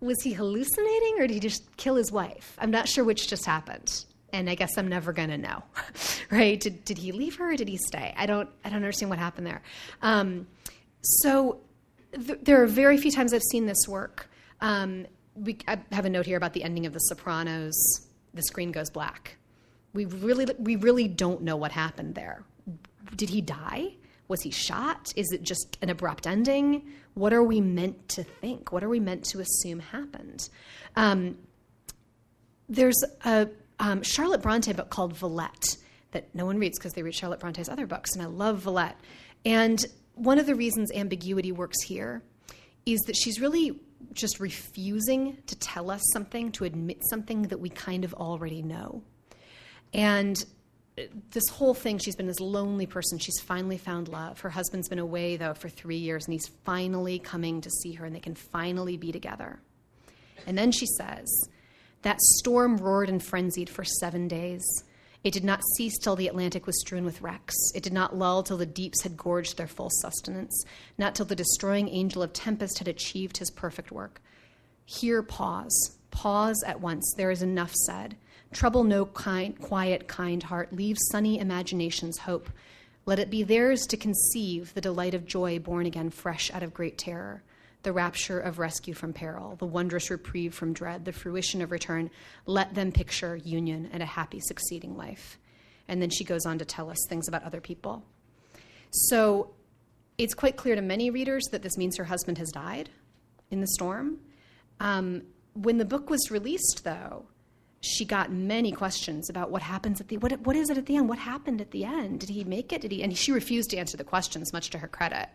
was 0.00 0.20
he 0.20 0.34
hallucinating 0.34 1.14
or 1.16 1.26
did 1.26 1.30
he 1.30 1.40
just 1.40 1.78
kill 1.78 1.94
his 1.94 2.12
wife? 2.12 2.58
I'm 2.58 2.70
not 2.70 2.90
sure 2.90 3.04
which 3.04 3.26
just 3.26 3.46
happened. 3.46 4.04
And 4.32 4.48
I 4.48 4.54
guess 4.54 4.78
I'm 4.78 4.88
never 4.88 5.12
to 5.12 5.38
know, 5.38 5.62
right? 6.30 6.58
Did, 6.58 6.84
did 6.84 6.98
he 6.98 7.12
leave 7.12 7.36
her 7.36 7.52
or 7.52 7.56
did 7.56 7.68
he 7.68 7.76
stay? 7.76 8.14
I 8.16 8.26
don't, 8.26 8.48
I 8.64 8.68
don't 8.68 8.76
understand 8.76 9.10
what 9.10 9.18
happened 9.18 9.46
there. 9.46 9.62
Um, 10.00 10.46
so, 11.02 11.60
th- 12.14 12.38
there 12.42 12.62
are 12.62 12.66
very 12.66 12.96
few 12.96 13.10
times 13.10 13.34
I've 13.34 13.42
seen 13.42 13.66
this 13.66 13.86
work. 13.88 14.30
Um, 14.60 15.06
we, 15.34 15.58
I 15.68 15.78
have 15.92 16.04
a 16.04 16.10
note 16.10 16.26
here 16.26 16.36
about 16.36 16.52
the 16.52 16.62
ending 16.62 16.86
of 16.86 16.92
The 16.92 17.00
Sopranos. 17.00 17.74
The 18.34 18.42
screen 18.42 18.72
goes 18.72 18.90
black. 18.90 19.36
We 19.92 20.06
really, 20.06 20.46
we 20.58 20.76
really 20.76 21.08
don't 21.08 21.42
know 21.42 21.56
what 21.56 21.72
happened 21.72 22.14
there. 22.14 22.44
Did 23.16 23.28
he 23.28 23.40
die? 23.40 23.94
Was 24.28 24.40
he 24.40 24.50
shot? 24.50 25.12
Is 25.16 25.32
it 25.32 25.42
just 25.42 25.76
an 25.82 25.90
abrupt 25.90 26.26
ending? 26.26 26.90
What 27.14 27.32
are 27.34 27.42
we 27.42 27.60
meant 27.60 28.08
to 28.10 28.24
think? 28.24 28.72
What 28.72 28.82
are 28.82 28.88
we 28.88 29.00
meant 29.00 29.24
to 29.26 29.40
assume 29.40 29.80
happened? 29.80 30.48
Um, 30.96 31.36
there's 32.68 33.04
a 33.24 33.48
um, 33.82 34.02
Charlotte 34.02 34.40
Bronte 34.40 34.72
book 34.72 34.90
called 34.90 35.12
Villette 35.14 35.76
that 36.12 36.32
no 36.34 36.46
one 36.46 36.58
reads 36.58 36.78
because 36.78 36.92
they 36.92 37.02
read 37.02 37.14
Charlotte 37.14 37.40
Bronte's 37.40 37.68
other 37.68 37.86
books, 37.86 38.12
and 38.14 38.22
I 38.22 38.26
love 38.26 38.62
Villette. 38.62 38.96
And 39.44 39.84
one 40.14 40.38
of 40.38 40.46
the 40.46 40.54
reasons 40.54 40.92
ambiguity 40.92 41.50
works 41.50 41.82
here 41.82 42.22
is 42.86 43.00
that 43.02 43.16
she's 43.16 43.40
really 43.40 43.80
just 44.12 44.38
refusing 44.38 45.36
to 45.46 45.56
tell 45.56 45.90
us 45.90 46.00
something, 46.12 46.52
to 46.52 46.64
admit 46.64 46.98
something 47.10 47.42
that 47.42 47.58
we 47.58 47.70
kind 47.70 48.04
of 48.04 48.14
already 48.14 48.62
know. 48.62 49.02
And 49.92 50.42
this 51.30 51.48
whole 51.48 51.74
thing, 51.74 51.98
she's 51.98 52.14
been 52.14 52.26
this 52.28 52.40
lonely 52.40 52.86
person. 52.86 53.18
She's 53.18 53.40
finally 53.40 53.78
found 53.78 54.06
love. 54.06 54.38
Her 54.40 54.50
husband's 54.50 54.88
been 54.88 55.00
away, 55.00 55.36
though, 55.36 55.54
for 55.54 55.68
three 55.68 55.96
years, 55.96 56.24
and 56.26 56.32
he's 56.32 56.48
finally 56.64 57.18
coming 57.18 57.60
to 57.62 57.70
see 57.70 57.94
her, 57.94 58.04
and 58.04 58.14
they 58.14 58.20
can 58.20 58.34
finally 58.36 58.96
be 58.96 59.10
together. 59.10 59.60
And 60.46 60.56
then 60.56 60.70
she 60.70 60.86
says, 60.98 61.26
That 62.02 62.20
storm 62.20 62.76
roared 62.76 63.08
and 63.08 63.22
frenzied 63.22 63.70
for 63.70 63.84
seven 63.84 64.28
days. 64.28 64.64
It 65.24 65.32
did 65.32 65.44
not 65.44 65.62
cease 65.76 65.98
till 65.98 66.16
the 66.16 66.26
Atlantic 66.26 66.66
was 66.66 66.80
strewn 66.80 67.04
with 67.04 67.22
wrecks. 67.22 67.54
It 67.76 67.84
did 67.84 67.92
not 67.92 68.16
lull 68.16 68.42
till 68.42 68.56
the 68.56 68.66
deeps 68.66 69.02
had 69.02 69.16
gorged 69.16 69.56
their 69.56 69.68
full 69.68 69.88
sustenance, 70.00 70.64
not 70.98 71.14
till 71.14 71.26
the 71.26 71.36
destroying 71.36 71.88
angel 71.88 72.22
of 72.22 72.32
tempest 72.32 72.78
had 72.78 72.88
achieved 72.88 73.36
his 73.36 73.50
perfect 73.50 73.92
work. 73.92 74.20
Here, 74.84 75.22
pause. 75.22 75.96
Pause 76.10 76.64
at 76.66 76.80
once. 76.80 77.14
There 77.16 77.30
is 77.30 77.42
enough 77.42 77.72
said. 77.72 78.16
Trouble 78.52 78.82
no 78.82 79.06
kind, 79.06 79.58
quiet, 79.58 80.08
kind 80.08 80.42
heart. 80.42 80.72
Leave 80.72 80.98
sunny 81.10 81.38
imaginations 81.38 82.18
hope. 82.18 82.50
Let 83.06 83.18
it 83.18 83.30
be 83.30 83.44
theirs 83.44 83.86
to 83.86 83.96
conceive 83.96 84.74
the 84.74 84.80
delight 84.80 85.14
of 85.14 85.24
joy 85.24 85.58
born 85.58 85.86
again 85.86 86.10
fresh 86.10 86.50
out 86.52 86.62
of 86.62 86.74
great 86.74 86.98
terror, 86.98 87.42
the 87.82 87.92
rapture 87.92 88.38
of 88.38 88.58
rescue 88.58 88.94
from 88.94 89.12
peril, 89.12 89.56
the 89.56 89.66
wondrous 89.66 90.10
reprieve 90.10 90.54
from 90.54 90.72
dread, 90.72 91.04
the 91.04 91.12
fruition 91.12 91.62
of 91.62 91.70
return. 91.70 92.10
Let 92.46 92.74
them 92.74 92.92
picture 92.92 93.36
union 93.36 93.88
and 93.92 94.02
a 94.02 94.06
happy 94.06 94.40
succeeding 94.40 94.96
life. 94.96 95.38
And 95.88 96.00
then 96.00 96.10
she 96.10 96.24
goes 96.24 96.46
on 96.46 96.58
to 96.58 96.64
tell 96.64 96.90
us 96.90 96.98
things 97.08 97.28
about 97.28 97.42
other 97.42 97.60
people. 97.60 98.04
So 98.90 99.54
it's 100.18 100.34
quite 100.34 100.56
clear 100.56 100.74
to 100.74 100.82
many 100.82 101.10
readers 101.10 101.44
that 101.50 101.62
this 101.62 101.76
means 101.76 101.96
her 101.96 102.04
husband 102.04 102.38
has 102.38 102.50
died 102.50 102.90
in 103.50 103.60
the 103.60 103.66
storm. 103.66 104.18
Um, 104.80 105.22
when 105.54 105.78
the 105.78 105.84
book 105.84 106.08
was 106.08 106.30
released, 106.30 106.82
though, 106.84 107.26
she 107.84 108.04
got 108.04 108.30
many 108.30 108.70
questions 108.70 109.28
about 109.28 109.50
what 109.50 109.60
happens 109.60 110.00
at 110.00 110.06
the 110.06 110.16
what 110.18 110.40
what 110.42 110.54
is 110.54 110.70
it 110.70 110.78
at 110.78 110.86
the 110.86 110.96
end? 110.96 111.08
What 111.08 111.18
happened 111.18 111.60
at 111.60 111.72
the 111.72 111.84
end? 111.84 112.20
Did 112.20 112.28
he 112.28 112.44
make 112.44 112.72
it? 112.72 112.80
Did 112.80 112.92
he? 112.92 113.02
And 113.02 113.16
she 113.18 113.32
refused 113.32 113.70
to 113.70 113.76
answer 113.76 113.96
the 113.96 114.04
questions, 114.04 114.52
much 114.52 114.70
to 114.70 114.78
her 114.78 114.86
credit. 114.86 115.28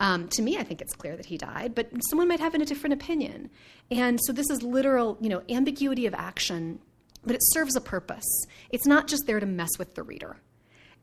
Um, 0.00 0.26
to 0.30 0.42
me, 0.42 0.58
I 0.58 0.64
think 0.64 0.82
it's 0.82 0.92
clear 0.92 1.16
that 1.16 1.26
he 1.26 1.38
died, 1.38 1.72
but 1.72 1.88
someone 2.10 2.26
might 2.26 2.40
have 2.40 2.52
a 2.52 2.64
different 2.64 2.94
opinion. 2.94 3.48
And 3.92 4.18
so 4.24 4.32
this 4.32 4.50
is 4.50 4.60
literal, 4.64 5.16
you 5.20 5.28
know, 5.28 5.42
ambiguity 5.48 6.06
of 6.06 6.14
action, 6.14 6.80
but 7.24 7.36
it 7.36 7.42
serves 7.44 7.76
a 7.76 7.80
purpose. 7.80 8.26
It's 8.70 8.86
not 8.86 9.06
just 9.06 9.26
there 9.26 9.38
to 9.38 9.46
mess 9.46 9.78
with 9.78 9.94
the 9.94 10.02
reader. 10.02 10.36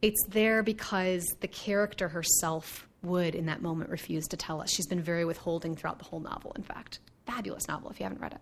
It's 0.02 0.22
there 0.28 0.62
because 0.62 1.26
the 1.40 1.48
character 1.48 2.10
herself 2.10 2.90
would, 3.02 3.34
in 3.34 3.46
that 3.46 3.62
moment, 3.62 3.92
refuse 3.92 4.28
to 4.28 4.36
tell 4.36 4.60
us. 4.60 4.70
She's 4.70 4.88
been 4.88 5.02
very 5.02 5.24
withholding 5.24 5.78
throughout 5.78 6.00
the 6.00 6.06
whole 6.06 6.20
novel, 6.20 6.52
in 6.58 6.64
fact 6.64 7.00
fabulous 7.26 7.68
novel 7.68 7.90
if 7.90 8.00
you 8.00 8.04
haven't 8.04 8.22
read 8.22 8.34
it. 8.34 8.40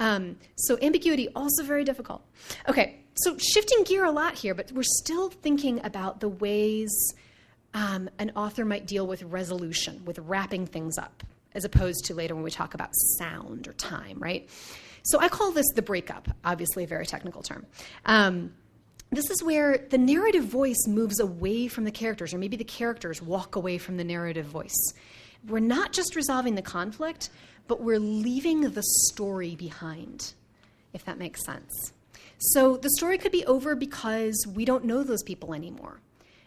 Um, 0.00 0.36
so, 0.56 0.78
ambiguity, 0.80 1.28
also 1.34 1.64
very 1.64 1.84
difficult. 1.84 2.22
Okay, 2.68 3.00
so 3.14 3.36
shifting 3.38 3.84
gear 3.84 4.04
a 4.04 4.10
lot 4.10 4.34
here, 4.34 4.54
but 4.54 4.70
we're 4.72 4.82
still 4.82 5.30
thinking 5.30 5.84
about 5.84 6.20
the 6.20 6.28
ways 6.28 7.14
um, 7.74 8.08
an 8.18 8.32
author 8.36 8.64
might 8.64 8.86
deal 8.86 9.06
with 9.06 9.22
resolution, 9.22 10.04
with 10.04 10.18
wrapping 10.20 10.66
things 10.66 10.98
up, 10.98 11.22
as 11.54 11.64
opposed 11.64 12.04
to 12.06 12.14
later 12.14 12.34
when 12.34 12.44
we 12.44 12.50
talk 12.50 12.74
about 12.74 12.90
sound 13.18 13.66
or 13.66 13.72
time, 13.72 14.18
right? 14.20 14.48
So, 15.02 15.18
I 15.18 15.28
call 15.28 15.50
this 15.52 15.66
the 15.74 15.82
breakup, 15.82 16.28
obviously, 16.44 16.84
a 16.84 16.86
very 16.86 17.06
technical 17.06 17.42
term. 17.42 17.66
Um, 18.06 18.52
this 19.10 19.30
is 19.30 19.42
where 19.42 19.78
the 19.78 19.98
narrative 19.98 20.44
voice 20.44 20.86
moves 20.86 21.18
away 21.18 21.66
from 21.66 21.84
the 21.84 21.90
characters, 21.90 22.34
or 22.34 22.38
maybe 22.38 22.56
the 22.56 22.64
characters 22.64 23.22
walk 23.22 23.56
away 23.56 23.78
from 23.78 23.96
the 23.96 24.04
narrative 24.04 24.44
voice. 24.44 24.92
We're 25.46 25.60
not 25.60 25.92
just 25.92 26.14
resolving 26.14 26.56
the 26.56 26.62
conflict, 26.62 27.30
but 27.68 27.80
we're 27.80 28.00
leaving 28.00 28.62
the 28.62 28.82
story 28.82 29.54
behind, 29.54 30.32
if 30.92 31.04
that 31.04 31.18
makes 31.18 31.44
sense. 31.44 31.92
So 32.38 32.76
the 32.76 32.90
story 32.90 33.18
could 33.18 33.32
be 33.32 33.44
over 33.46 33.74
because 33.76 34.46
we 34.52 34.64
don't 34.64 34.84
know 34.84 35.02
those 35.02 35.22
people 35.22 35.54
anymore. 35.54 36.00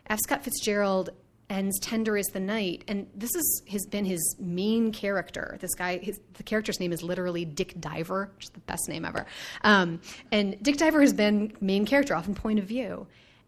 F. 0.07 0.19
Scott 0.19 0.43
Fitzgerald 0.43 1.11
ends 1.49 1.79
Tender 1.79 2.17
is 2.17 2.27
the 2.27 2.39
Night, 2.39 2.83
and 2.87 3.07
this 3.13 3.35
is, 3.35 3.61
has 3.69 3.85
been 3.85 4.05
his 4.05 4.35
main 4.39 4.91
character. 4.91 5.57
This 5.59 5.75
guy, 5.75 5.97
his, 5.97 6.19
the 6.33 6.43
character's 6.43 6.79
name 6.79 6.93
is 6.93 7.03
literally 7.03 7.43
Dick 7.45 7.79
Diver, 7.79 8.31
which 8.35 8.45
is 8.45 8.49
the 8.51 8.59
best 8.61 8.87
name 8.87 9.03
ever. 9.05 9.25
Um, 9.63 9.99
and 10.31 10.61
Dick 10.63 10.77
Diver 10.77 11.01
has 11.01 11.13
been 11.13 11.53
main 11.59 11.85
character, 11.85 12.15
often 12.15 12.35
point 12.35 12.59
of 12.59 12.65
view. 12.65 13.05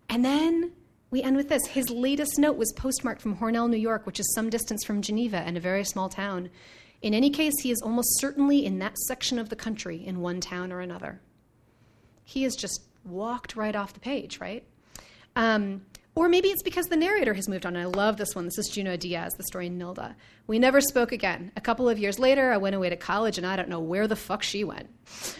And 0.09 0.23
then 0.23 0.73
we 1.11 1.23
end 1.23 1.37
with 1.37 1.47
this. 1.47 1.65
His 1.65 1.89
latest 1.89 2.37
note 2.37 2.57
was 2.57 2.73
postmarked 2.73 3.21
from 3.21 3.37
Hornell, 3.37 3.69
New 3.69 3.77
York, 3.77 4.05
which 4.05 4.19
is 4.19 4.33
some 4.35 4.49
distance 4.49 4.83
from 4.83 5.01
Geneva 5.01 5.37
and 5.37 5.55
a 5.55 5.61
very 5.61 5.85
small 5.85 6.09
town 6.09 6.49
In 7.03 7.13
any 7.13 7.29
case, 7.29 7.59
he 7.61 7.69
is 7.69 7.81
almost 7.81 8.17
certainly 8.19 8.65
in 8.65 8.79
that 8.79 8.97
section 8.97 9.37
of 9.37 9.49
the 9.49 9.57
country 9.57 10.03
in 10.03 10.21
one 10.21 10.39
town 10.39 10.71
or 10.71 10.79
another. 10.79 11.21
He 12.23 12.43
has 12.43 12.55
just 12.55 12.81
walked 13.03 13.57
right 13.57 13.75
off 13.75 13.93
the 13.93 13.99
page, 13.99 14.39
right? 14.39 14.65
Um, 15.35 15.85
or 16.15 16.29
maybe 16.29 16.47
it's 16.47 16.63
because 16.63 16.85
the 16.85 16.95
narrator 16.95 17.33
has 17.33 17.49
moved 17.49 17.65
on. 17.65 17.75
I 17.75 17.85
love 17.85 18.15
this 18.15 18.33
one. 18.35 18.45
This 18.45 18.57
is 18.57 18.69
Junot 18.69 19.01
Diaz, 19.01 19.33
the 19.35 19.43
story 19.43 19.69
Nilda. 19.69 20.15
We 20.47 20.59
never 20.59 20.79
spoke 20.79 21.11
again. 21.11 21.51
A 21.57 21.61
couple 21.61 21.89
of 21.89 21.99
years 21.99 22.19
later, 22.19 22.53
I 22.53 22.57
went 22.57 22.75
away 22.75 22.89
to 22.89 22.95
college, 22.95 23.37
and 23.37 23.45
I 23.45 23.57
don't 23.57 23.67
know 23.67 23.81
where 23.81 24.07
the 24.07 24.15
fuck 24.15 24.41
she 24.41 24.63
went. 24.63 24.89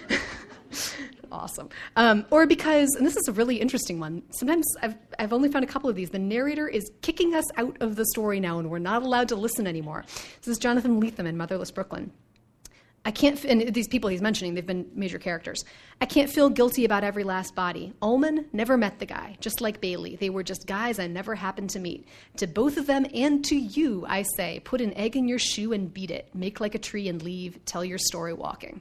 awesome. 1.34 1.70
Um, 1.96 2.26
or 2.30 2.46
because, 2.46 2.90
and 2.96 3.06
this 3.06 3.18
is 3.18 3.28
a 3.28 3.34
really 3.34 3.58
interesting 3.58 4.00
one, 4.00 4.24
sometimes 4.30 4.66
I've, 4.82 4.96
I've 5.20 5.34
only 5.34 5.50
found 5.50 5.66
a 5.66 5.68
couple 5.68 5.90
of 5.90 5.96
these. 5.96 6.12
The 6.12 6.20
narrator 6.20 6.68
is 6.68 6.90
kicking 7.02 7.36
us 7.36 7.46
out 7.58 7.76
of 7.82 7.96
the 7.96 8.06
story 8.06 8.40
now, 8.40 8.60
and 8.60 8.70
we're 8.70 8.80
not 8.80 9.04
allowed 9.04 9.30
to 9.30 9.36
listen 9.36 9.68
anymore. 9.68 10.06
This 10.42 10.48
is 10.48 10.58
Jonathan 10.58 11.02
Lethem 11.02 11.26
in 11.26 11.36
Motherless 11.36 11.72
Brooklyn. 11.72 12.12
I 13.06 13.12
can't, 13.12 13.44
and 13.44 13.74
these 13.74 13.90
people 13.90 14.10
he's 14.10 14.22
mentioning, 14.22 14.54
they've 14.54 14.66
been 14.66 14.90
major 14.96 15.20
characters. 15.20 15.66
I 16.00 16.06
can't 16.06 16.30
feel 16.30 16.50
guilty 16.50 16.86
about 16.86 17.04
every 17.04 17.26
last 17.26 17.54
body. 17.54 17.92
Ullman 18.02 18.46
never 18.54 18.78
met 18.78 19.00
the 19.00 19.06
guy, 19.06 19.36
just 19.42 19.60
like 19.60 19.82
Bailey. 19.82 20.16
They 20.16 20.30
were 20.30 20.44
just 20.44 20.68
guys 20.68 21.00
I 21.00 21.08
never 21.08 21.36
happened 21.36 21.72
to 21.72 21.80
meet. 21.80 22.08
To 22.38 22.48
both 22.48 22.78
of 22.78 22.88
them 22.88 23.06
and 23.14 23.44
to 23.46 23.58
you, 23.58 24.06
I 24.08 24.24
say, 24.38 24.62
put 24.64 24.80
an 24.80 24.94
egg 24.94 25.18
in 25.18 25.28
your 25.28 25.40
shoe 25.40 25.74
and 25.74 25.94
beat 25.94 26.12
it. 26.12 26.30
Make 26.34 26.62
like 26.62 26.76
a 26.76 26.80
tree 26.80 27.10
and 27.10 27.22
leave. 27.22 27.60
Tell 27.66 27.84
your 27.84 27.98
story 27.98 28.32
walking 28.32 28.80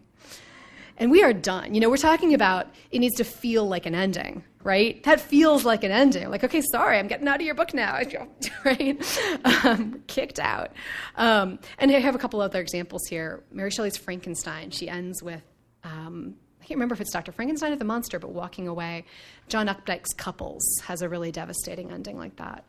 and 1.02 1.10
we 1.10 1.24
are 1.24 1.32
done. 1.32 1.74
You 1.74 1.80
know, 1.80 1.90
we're 1.90 1.96
talking 1.96 2.32
about 2.32 2.68
it 2.92 3.00
needs 3.00 3.16
to 3.16 3.24
feel 3.24 3.66
like 3.66 3.86
an 3.86 3.94
ending, 3.96 4.44
right? 4.62 5.02
That 5.02 5.20
feels 5.20 5.64
like 5.64 5.82
an 5.82 5.90
ending. 5.90 6.30
Like, 6.30 6.44
okay, 6.44 6.62
sorry, 6.70 6.96
I'm 6.96 7.08
getting 7.08 7.26
out 7.26 7.40
of 7.40 7.42
your 7.42 7.56
book 7.56 7.74
now, 7.74 7.98
right? 8.64 9.44
Um, 9.64 10.04
kicked 10.06 10.38
out. 10.38 10.70
Um, 11.16 11.58
and 11.78 11.90
I 11.90 11.98
have 11.98 12.14
a 12.14 12.18
couple 12.18 12.40
other 12.40 12.60
examples 12.60 13.02
here. 13.10 13.42
Mary 13.50 13.72
Shelley's 13.72 13.96
Frankenstein. 13.96 14.70
She 14.70 14.88
ends 14.88 15.24
with. 15.24 15.42
Um, 15.82 16.36
I 16.60 16.66
can't 16.66 16.76
remember 16.76 16.92
if 16.92 17.00
it's 17.00 17.10
Dr. 17.10 17.32
Frankenstein 17.32 17.72
or 17.72 17.76
the 17.76 17.84
monster, 17.84 18.20
but 18.20 18.30
walking 18.30 18.68
away. 18.68 19.04
John 19.48 19.66
Updike's 19.66 20.14
Couples 20.16 20.62
has 20.84 21.02
a 21.02 21.08
really 21.08 21.32
devastating 21.32 21.90
ending 21.90 22.16
like 22.16 22.36
that. 22.36 22.64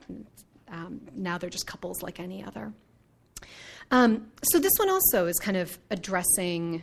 Um, 0.72 1.02
now 1.14 1.38
they're 1.38 1.52
just 1.52 1.68
couples 1.68 2.02
like 2.02 2.20
any 2.20 2.44
other. 2.44 2.74
Um, 3.92 4.32
so 4.42 4.58
this 4.58 4.74
one 4.80 4.90
also 4.90 5.28
is 5.28 5.38
kind 5.38 5.56
of 5.56 5.78
addressing 5.92 6.82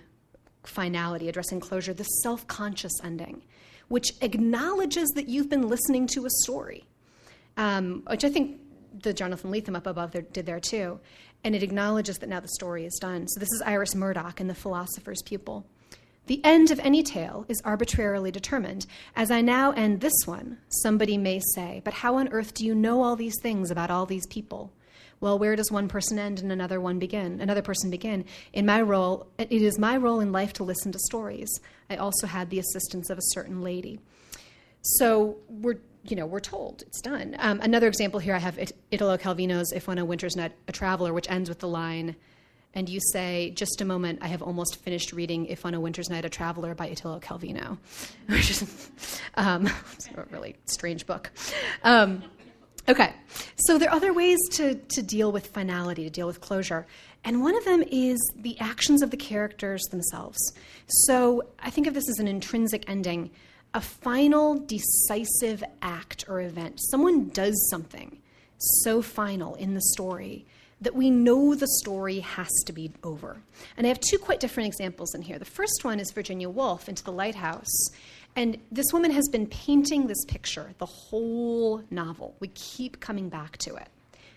finality, 0.65 1.29
addressing 1.29 1.61
closure, 1.61 1.95
the 1.95 2.05
self 2.05 2.47
conscious 2.47 2.93
ending, 3.03 3.43
which 3.89 4.13
acknowledges 4.21 5.09
that 5.11 5.29
you've 5.29 5.49
been 5.49 5.69
listening 5.69 6.07
to 6.09 6.27
a 6.27 6.31
story, 6.43 6.85
um, 7.57 8.03
which 8.07 8.25
I 8.25 8.31
think 8.31 8.61
the 9.03 9.13
Jonathan 9.13 9.51
Lethem 9.51 9.77
up 9.77 9.87
above 9.87 10.13
there, 10.13 10.23
did 10.23 10.47
there 10.47 10.61
too. 10.61 11.01
And 11.43 11.55
it 11.55 11.63
acknowledges 11.63 12.19
that 12.19 12.29
now 12.29 12.41
the 12.41 12.49
story 12.49 12.85
is 12.85 12.99
done. 13.01 13.27
So 13.29 13.41
this 13.41 13.51
is 13.53 13.63
Iris 13.65 13.95
Murdoch 13.95 14.41
in 14.41 14.49
The 14.49 14.55
Philosopher's 14.55 15.23
Pupil. 15.23 15.67
The 16.27 16.45
end 16.45 16.71
of 16.71 16.79
any 16.81 17.03
tale 17.03 17.45
is 17.49 17.61
arbitrarily 17.65 18.31
determined. 18.31 18.87
As 19.17 19.31
I 19.31 19.41
now 19.41 19.73
end 19.73 20.01
this 20.01 20.27
one, 20.27 20.59
somebody 20.69 21.17
may 21.17 21.41
say, 21.55 21.81
But 21.85 21.95
how 21.95 22.17
on 22.17 22.29
earth 22.29 22.55
do 22.55 22.65
you 22.65 22.75
know 22.75 23.03
all 23.03 23.17
these 23.17 23.41
things 23.41 23.71
about 23.71 23.91
all 23.91 24.07
these 24.07 24.27
people? 24.27 24.73
Well, 25.21 25.39
where 25.39 25.55
does 25.55 25.71
one 25.71 25.89
person 25.89 26.19
end 26.19 26.41
and 26.41 26.51
another 26.51 26.81
one 26.81 26.99
begin? 26.99 27.41
Another 27.41 27.63
person 27.63 27.91
begin? 27.91 28.25
In 28.53 28.65
my 28.65 28.81
role, 28.81 29.27
it 29.39 29.53
is 29.53 29.79
my 29.79 29.97
role 29.97 30.21
in 30.21 30.33
life 30.33 30.55
to 30.55 30.65
listen 30.65 30.93
to 30.93 30.99
stories. 30.99 31.51
I 31.91 31.97
also 31.97 32.27
had 32.27 32.49
the 32.49 32.59
assistance 32.59 33.11
of 33.11 33.19
a 33.19 33.23
certain 33.23 33.61
lady. 33.63 34.01
So 34.83 35.37
we're 35.49 35.77
you 36.05 36.17
know 36.17 36.27
we're 36.27 36.41
told 36.41 36.83
it's 36.83 37.03
done. 37.03 37.37
Um, 37.39 37.61
another 37.61 37.87
example 37.87 38.21
here 38.21 38.35
I 38.35 38.39
have 38.39 38.59
Italo 38.91 39.19
Calvino's 39.19 39.73
"If 39.73 39.87
When 39.87 39.99
a 39.99 40.05
Winter's 40.05 40.37
Night 40.37 40.53
a 40.69 40.73
Traveler," 40.73 41.13
which 41.13 41.31
ends 41.31 41.49
with 41.51 41.59
the 41.59 41.69
line, 41.69 42.17
and 42.73 42.89
you 42.89 43.01
say, 43.13 43.51
"Just 43.51 43.83
a 43.83 43.85
moment, 43.85 44.21
I 44.23 44.29
have 44.29 44.41
almost 44.43 44.77
finished 44.77 45.13
reading 45.13 45.47
If 45.47 45.67
on 45.67 45.75
a 45.75 45.81
Winter's 45.81 46.09
Night 46.09 46.25
a 46.25 46.31
Traveler" 46.31 46.75
by 46.75 46.89
Italo 46.89 47.21
Calvino," 47.21 47.77
which 48.29 48.51
is 48.51 48.91
um, 49.35 49.67
a 50.17 50.25
really 50.31 50.57
strange 50.65 51.07
book. 51.07 51.31
Um, 51.83 52.23
Okay, 52.89 53.13
so 53.57 53.79
there 53.79 53.89
are 53.89 53.95
other 53.95 54.13
ways 54.13 54.39
to, 54.53 54.75
to 54.75 55.03
deal 55.03 55.31
with 55.31 55.47
finality, 55.49 56.05
to 56.05 56.11
deal 56.11 56.27
with 56.27 56.41
closure. 56.41 56.87
And 57.25 57.43
one 57.43 57.57
of 57.57 57.65
them 57.65 57.85
is 57.91 58.19
the 58.37 58.59
actions 58.59 59.03
of 59.03 59.11
the 59.11 59.17
characters 59.17 59.83
themselves. 59.91 60.39
So 60.87 61.45
I 61.59 61.71
think 61.71 61.87
of 61.87 61.95
this 61.95 62.09
as 62.09 62.19
an 62.19 62.27
intrinsic 62.27 62.89
ending, 62.89 63.31
a 63.75 63.81
final 63.81 64.59
decisive 64.59 65.63
act 65.83 66.25
or 66.29 66.41
event. 66.41 66.81
Someone 66.91 67.29
does 67.29 67.69
something 67.71 68.19
so 68.59 69.03
final 69.03 69.55
in 69.55 69.75
the 69.75 69.83
story 69.93 70.47
that 70.81 70.95
we 70.95 71.11
know 71.11 71.55
the 71.55 71.69
story 71.83 72.21
has 72.21 72.51
to 72.65 72.73
be 72.73 72.91
over. 73.05 73.43
And 73.77 73.87
I 73.87 73.89
have 73.89 74.01
two 74.01 74.19
quite 74.19 74.41
different 74.41 74.67
examples 74.67 75.15
in 75.15 75.23
here. 75.23 75.39
The 75.39 75.45
first 75.45 75.85
one 75.85 76.01
is 76.01 76.11
Virginia 76.11 76.49
Woolf 76.49 76.89
into 76.89 77.05
the 77.05 77.13
lighthouse. 77.13 77.91
And 78.37 78.59
this 78.71 78.93
woman 78.93 79.11
has 79.11 79.29
been 79.29 79.47
painting 79.47 80.07
this 80.07 80.25
picture 80.27 80.73
the 80.79 80.87
whole 80.87 81.83
novel. 81.91 82.37
We 82.41 82.49
keep 82.49 83.01
coming 83.01 83.29
back 83.29 83.59
to 83.59 83.75
it. 83.75 83.89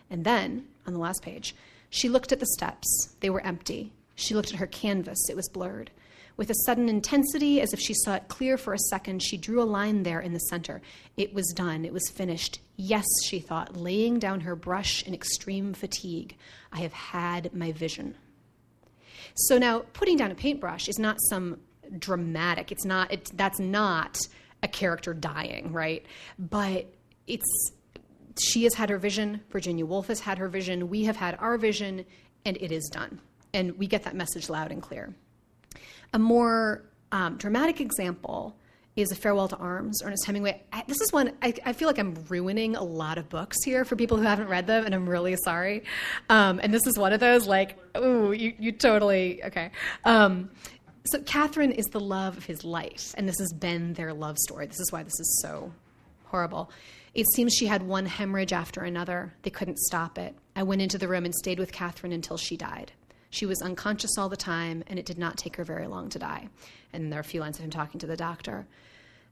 And 0.09 0.23
then, 0.23 0.65
on 0.85 0.93
the 0.93 0.99
last 0.99 1.21
page, 1.21 1.55
she 1.89 2.09
looked 2.09 2.31
at 2.31 2.39
the 2.39 2.47
steps. 2.57 3.15
They 3.19 3.29
were 3.29 3.45
empty. 3.45 3.93
She 4.15 4.33
looked 4.35 4.51
at 4.51 4.59
her 4.59 4.67
canvas. 4.67 5.29
It 5.29 5.35
was 5.35 5.49
blurred. 5.49 5.91
With 6.35 6.49
a 6.49 6.55
sudden 6.65 6.89
intensity, 6.89 7.61
as 7.61 7.73
if 7.73 7.79
she 7.79 7.93
saw 7.93 8.15
it 8.15 8.27
clear 8.27 8.57
for 8.57 8.73
a 8.73 8.79
second, 8.89 9.21
she 9.21 9.37
drew 9.37 9.61
a 9.61 9.65
line 9.65 10.01
there 10.01 10.19
in 10.19 10.33
the 10.33 10.39
center. 10.39 10.81
It 11.15 11.33
was 11.33 11.53
done. 11.55 11.85
It 11.85 11.93
was 11.93 12.09
finished. 12.09 12.59
Yes, 12.75 13.05
she 13.23 13.39
thought, 13.39 13.77
laying 13.77 14.17
down 14.17 14.41
her 14.41 14.55
brush 14.55 15.03
in 15.03 15.13
extreme 15.13 15.73
fatigue. 15.75 16.35
I 16.71 16.79
have 16.79 16.93
had 16.93 17.53
my 17.53 17.71
vision. 17.71 18.15
So 19.35 19.59
now, 19.59 19.79
putting 19.93 20.17
down 20.17 20.31
a 20.31 20.35
paintbrush 20.35 20.89
is 20.89 20.97
not 20.97 21.17
some 21.29 21.59
dramatic. 21.97 22.71
It's 22.71 22.86
not. 22.86 23.13
That's 23.34 23.59
not 23.59 24.17
a 24.61 24.67
character 24.67 25.13
dying, 25.13 25.73
right? 25.73 26.05
But 26.39 26.93
it's 27.27 27.71
she 28.39 28.63
has 28.63 28.73
had 28.73 28.89
her 28.89 28.97
vision. 28.97 29.41
Virginia 29.49 29.86
Woolf 29.86 30.07
has 30.07 30.19
had 30.19 30.38
her 30.38 30.47
vision. 30.47 30.89
We 30.89 31.03
have 31.03 31.15
had 31.15 31.38
our 31.39 31.57
vision, 31.57 32.05
and 32.45 32.57
it 32.57 32.71
is 32.71 32.89
done. 32.91 33.19
And 33.53 33.77
we 33.77 33.88
get 33.88 34.03
that 34.03 34.15
message 34.15 34.49
loud 34.49 34.71
and 34.71 34.81
clear. 34.81 35.13
A 36.13 36.19
more 36.19 36.84
um, 37.11 37.38
dramatic 37.38 37.79
example 37.79 38.55
is 38.95 39.11
A 39.11 39.15
Farewell 39.15 39.47
to 39.47 39.55
Arms, 39.57 40.01
Ernest 40.03 40.25
Hemingway. 40.25 40.61
I, 40.71 40.84
this 40.88 41.01
is 41.01 41.11
one, 41.11 41.31
I, 41.41 41.53
I, 41.65 41.73
feel 41.73 41.88
like 41.88 41.97
I'm 41.97 42.13
ruining 42.29 42.75
a 42.75 42.84
lot 42.84 43.17
of 43.17 43.27
books 43.27 43.57
here 43.63 43.86
for 43.86 43.95
people 43.95 44.17
who 44.17 44.23
haven't 44.23 44.47
read 44.47 44.67
them, 44.67 44.86
and 44.86 44.93
I'm 44.93 45.09
really 45.09 45.36
sorry. 45.43 45.84
Um, 46.29 46.59
and 46.61 46.71
this 46.71 46.86
is 46.86 46.97
one 46.97 47.11
of 47.11 47.19
those, 47.19 47.47
like, 47.47 47.77
ooh, 47.97 48.34
you, 48.34 48.53
you 48.59 48.71
totally, 48.71 49.43
okay. 49.45 49.71
Um, 50.05 50.51
so 51.06 51.22
Catherine 51.22 51.72
is 51.72 51.86
the 51.88 51.99
love 51.99 52.38
of 52.38 52.45
his 52.45 52.64
life, 52.64 53.14
and 53.18 53.28
this 53.28 53.39
has 53.39 53.51
been 53.54 53.93
their 53.93 54.14
love 54.14 54.38
story. 54.38 54.68
This 54.68 54.80
is 54.80 54.91
why 54.91 55.04
this 55.04 55.20
is 55.20 55.39
so 55.41 55.72
horrible. 56.26 56.72
It 57.14 57.28
seems 57.36 57.54
she 57.54 57.68
had 57.68 57.84
one 57.84 58.06
hemorrhage 58.06 58.54
after 58.54 58.82
another. 58.82 59.34
They 59.43 59.49
couldn't 59.49 59.80
stop 59.80 60.18
it. 60.18 60.34
I 60.56 60.64
went 60.64 60.82
into 60.82 60.97
the 60.97 61.08
room 61.08 61.26
and 61.26 61.36
stayed 61.36 61.60
with 61.60 61.72
Catherine 61.72 62.14
until 62.14 62.38
she 62.38 62.58
died. 62.58 62.91
She 63.30 63.45
was 63.45 63.62
unconscious 63.62 64.18
all 64.18 64.30
the 64.30 64.38
time, 64.38 64.84
and 64.88 64.97
it 64.97 65.06
did 65.06 65.18
not 65.18 65.38
take 65.38 65.58
her 65.58 65.64
very 65.64 65.88
long 65.88 66.10
to 66.10 66.20
die. 66.20 66.47
And 66.93 67.12
there 67.12 67.20
are 67.20 67.22
a 67.22 67.26
few 67.26 67.41
lines 67.41 67.58
of 67.58 67.66
him 67.66 67.72
talking 67.72 67.99
to 67.99 68.08
the 68.08 68.16
doctor. 68.16 68.66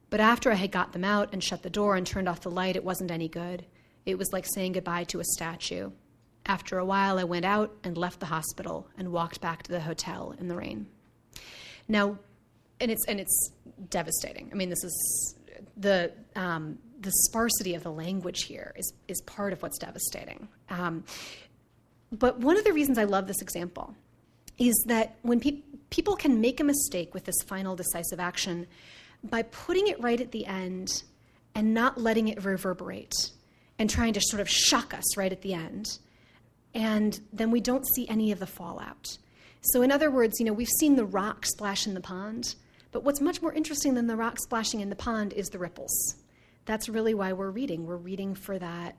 But 0.10 0.20
after 0.20 0.52
I 0.52 0.56
had 0.56 0.72
got 0.72 0.92
them 0.92 1.04
out 1.04 1.30
and 1.32 1.44
shut 1.44 1.64
the 1.64 1.70
door 1.70 1.96
and 1.96 2.06
turned 2.06 2.28
off 2.28 2.42
the 2.42 2.52
light, 2.52 2.76
it 2.76 2.84
wasn't 2.84 3.12
any 3.12 3.30
good. 3.30 3.66
It 4.06 4.18
was 4.18 4.34
like 4.34 4.46
saying 4.54 4.74
goodbye 4.74 5.06
to 5.06 5.20
a 5.20 5.24
statue. 5.24 5.92
After 6.46 6.78
a 6.78 6.86
while, 6.86 7.18
I 7.18 7.24
went 7.24 7.46
out 7.46 7.78
and 7.84 7.98
left 7.98 8.20
the 8.20 8.26
hospital 8.26 8.88
and 8.98 9.12
walked 9.12 9.40
back 9.40 9.64
to 9.64 9.72
the 9.72 9.80
hotel 9.80 10.36
in 10.40 10.48
the 10.48 10.56
rain. 10.56 10.88
Now, 11.92 12.18
and 12.80 12.90
it's 12.90 13.06
and 13.10 13.20
it's 13.20 13.52
devastating. 13.90 14.50
I 14.52 14.56
mean, 14.56 14.70
this 14.70 14.84
is 14.84 15.36
the 15.76 16.14
um, 16.38 16.80
the 17.02 17.12
sparsity 17.12 17.76
of 17.76 17.84
the 17.84 17.92
language 17.92 18.44
here 18.44 18.74
is 18.78 18.94
is 19.10 19.22
part 19.24 19.52
of 19.52 19.62
what's 19.62 19.78
devastating. 19.78 20.48
Um, 20.70 21.04
but 22.14 22.40
one 22.40 22.58
of 22.58 22.64
the 22.64 22.72
reasons 22.72 22.98
I 22.98 23.04
love 23.04 23.28
this 23.28 23.42
example 23.42 23.94
is 24.58 24.74
that 24.88 25.16
when 25.22 25.42
pe- 25.42 25.64
people 25.90 26.16
can 26.16 26.40
make 26.40 26.62
a 26.62 26.64
mistake 26.64 27.14
with 27.14 27.26
this 27.26 27.36
final 27.46 27.76
decisive 27.76 28.22
action 28.22 28.68
by 29.24 29.42
putting 29.42 29.88
it 29.88 30.02
right 30.02 30.22
at 30.22 30.32
the 30.32 30.46
end 30.46 31.04
and 31.56 31.74
not 31.74 32.00
letting 32.00 32.30
it 32.30 32.44
reverberate 32.46 33.32
and 33.80 33.90
trying 33.90 34.14
to 34.14 34.22
sort 34.22 34.40
of 34.40 34.50
shock 34.50 34.94
us 34.94 35.18
right 35.18 35.32
at 35.34 35.42
the 35.42 35.54
end, 35.54 36.00
and 36.74 37.20
then 37.34 37.52
we 37.52 37.60
don't 37.60 37.86
see 37.96 38.08
any 38.08 38.32
of 38.32 38.40
the 38.40 38.48
fallout. 38.48 39.18
So, 39.62 39.82
in 39.82 39.92
other 39.92 40.10
words, 40.10 40.40
you 40.40 40.46
know, 40.46 40.54
we've 40.54 40.68
seen 40.68 40.96
the 40.96 41.06
rock 41.06 41.46
splash 41.46 41.86
in 41.86 41.94
the 41.94 42.02
pond, 42.02 42.56
but 42.92 43.04
what's 43.04 43.22
much 43.22 43.42
more 43.42 43.54
interesting 43.54 43.94
than 43.94 44.08
the 44.08 44.16
rock 44.16 44.38
splashing 44.40 44.82
in 44.82 44.90
the 44.90 44.96
pond 44.96 45.34
is 45.34 45.48
the 45.50 45.60
ripples. 45.60 46.16
That's 46.66 46.90
really 46.90 47.14
why 47.14 47.34
we're 47.34 47.52
reading. 47.52 47.86
We're 47.86 47.98
reading 47.98 48.36
for 48.36 48.58
that 48.58 48.96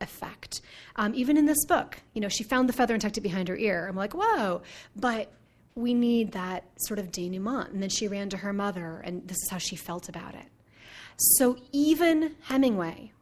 effect. 0.00 0.62
Um, 0.96 1.14
even 1.14 1.36
in 1.36 1.46
this 1.46 1.64
book, 1.66 1.98
you 2.14 2.20
know, 2.20 2.28
she 2.28 2.44
found 2.44 2.68
the 2.68 2.72
feather 2.72 2.94
and 2.94 3.00
tucked 3.00 3.18
it 3.18 3.22
behind 3.22 3.48
her 3.48 3.56
ear. 3.56 3.86
I'm 3.88 3.96
like, 3.96 4.14
whoa, 4.14 4.62
but 4.96 5.32
we 5.74 5.92
need 5.92 6.32
that 6.32 6.64
sort 6.78 6.98
of 6.98 7.10
denouement. 7.10 7.70
And 7.70 7.82
then 7.82 7.90
she 7.90 8.08
ran 8.08 8.28
to 8.30 8.38
her 8.38 8.52
mother, 8.52 9.02
and 9.04 9.26
this 9.26 9.36
is 9.36 9.48
how 9.50 9.58
she 9.58 9.76
felt 9.76 10.08
about 10.08 10.34
it. 10.34 10.46
So 11.16 11.58
even 11.72 12.34
Hemingway, 12.42 13.12